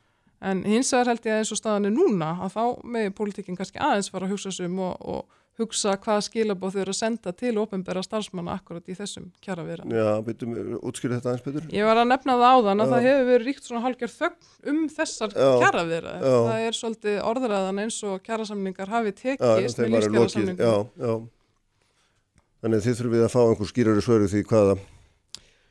en 0.51 0.63
hins 0.63 0.93
vegar 0.93 1.11
held 1.11 1.25
ég 1.25 1.33
að 1.33 1.41
eins 1.41 1.51
og 1.51 1.61
staðan 1.61 1.85
er 1.85 1.97
núna 1.97 2.29
að 2.41 2.53
þá 2.55 2.63
með 2.83 3.09
politíkinn 3.19 3.57
kannski 3.57 3.79
aðeins 3.79 4.09
fara 4.09 4.25
að 4.25 4.31
hugsa 4.31 4.51
sem 4.51 4.79
og, 4.79 4.95
og 4.99 5.25
hugsa 5.57 5.95
hvaða 5.97 6.23
skilabóð 6.25 6.75
þau 6.75 6.81
eru 6.83 6.93
að 6.93 6.97
senda 6.99 7.33
til 7.33 7.53
ofinbæra 7.61 8.03
starfsmanna 8.05 8.57
akkurat 8.59 8.89
í 8.91 8.95
þessum 8.97 9.29
kjara 9.43 9.65
vera. 9.67 9.85
Já, 9.89 10.09
betur 10.25 10.51
við 10.53 10.75
útskýrið 10.77 11.17
þetta 11.17 11.31
aðeins 11.31 11.45
betur? 11.47 11.69
Ég 11.73 11.87
var 11.89 12.01
að 12.01 12.11
nefna 12.11 12.35
það 12.37 12.45
á 12.47 12.57
þann 12.67 12.83
að 12.83 12.91
Já. 12.91 12.93
það 12.93 13.07
hefur 13.07 13.29
verið 13.31 13.47
ríkt 13.49 13.69
svona 13.69 13.83
hálfgjör 13.85 14.13
þögn 14.17 14.51
um 14.73 14.83
þessar 14.97 15.33
kjara 15.37 15.85
vera. 15.89 16.17
Það 16.21 16.67
er 16.67 16.77
svolítið 16.81 17.17
orðræðan 17.31 17.81
eins 17.85 17.97
og 18.05 18.21
kjarasamningar 18.27 18.93
hafi 18.93 19.15
tekist 19.23 19.81
með 19.81 19.97
lífskjarasamningum. 19.97 20.61
Já, 20.61 21.07
já. 21.07 21.17
Þannig 22.57 22.85
þið 22.85 23.01
þurfum 23.01 23.17
við 23.17 23.25
að 23.25 23.33
fá 23.33 23.41
einhver 23.45 23.69
skýrari 23.69 24.05
svöru 24.05 24.29
því 24.31 24.45
hvaða 24.49 24.77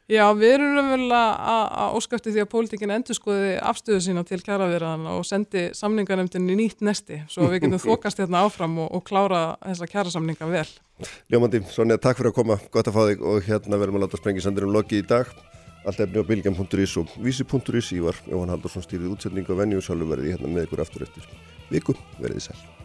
Já, 0.06 0.22
við 0.38 0.52
erum 0.54 0.76
raunverulega 0.76 1.54
að 1.74 1.94
óskæfti 1.98 2.30
því 2.30 2.42
að 2.44 2.50
pólitíkinn 2.52 2.92
endur 2.94 3.16
skoði 3.18 3.56
afstöðu 3.58 4.04
sína 4.04 4.22
til 4.28 4.38
kjæraverðan 4.38 5.08
og 5.10 5.24
sendi 5.26 5.64
samningarnemndin 5.74 6.46
í 6.54 6.58
nýtt 6.60 6.84
nesti 6.86 7.24
svo 7.32 7.48
við 7.50 7.64
getum 7.64 7.82
þokast 7.88 8.22
hérna 8.22 8.44
áfram 8.46 8.78
og, 8.84 8.92
og 8.94 9.02
klára 9.08 9.40
þessa 9.64 9.90
kjærasamninga 9.90 10.50
vel. 10.52 10.68
Ljómandi, 11.26 11.64
Sonja, 11.74 11.98
takk 11.98 12.20
fyrir 12.20 12.30
að 12.30 12.38
koma, 12.38 12.60
gott 12.70 12.86
að 12.86 12.94
fá 12.94 13.02
þig 13.10 13.26
og 13.32 13.50
hérna 13.50 13.82
verðum 13.82 13.98
að 13.98 14.06
láta 14.06 14.22
sprengisandir 14.22 14.68
um 14.68 14.78
loki 14.78 15.02
í 15.02 15.08
dag. 15.10 15.34
Allt 15.86 16.06
efni 16.06 16.22
á 16.22 16.28
bilgjum.is 16.30 16.96
og 17.02 17.18
vísi.is. 17.22 17.92
Ég 17.98 18.06
var 18.06 18.22
Jóhann 18.30 18.54
Haldursson 18.54 18.86
stýrið 18.86 19.12
útsending 19.14 19.50
og 19.50 19.62
venju 19.62 19.82
og 19.82 19.86
sálum 19.90 20.14
verði 20.14 20.34
hérna 20.36 20.54
með 20.54 20.70
ykkur 20.70 20.86
aftur 20.86 21.06
eftir 21.06 21.30
viku. 21.70 21.98
Verðið 22.22 22.48
sæl. 22.48 22.75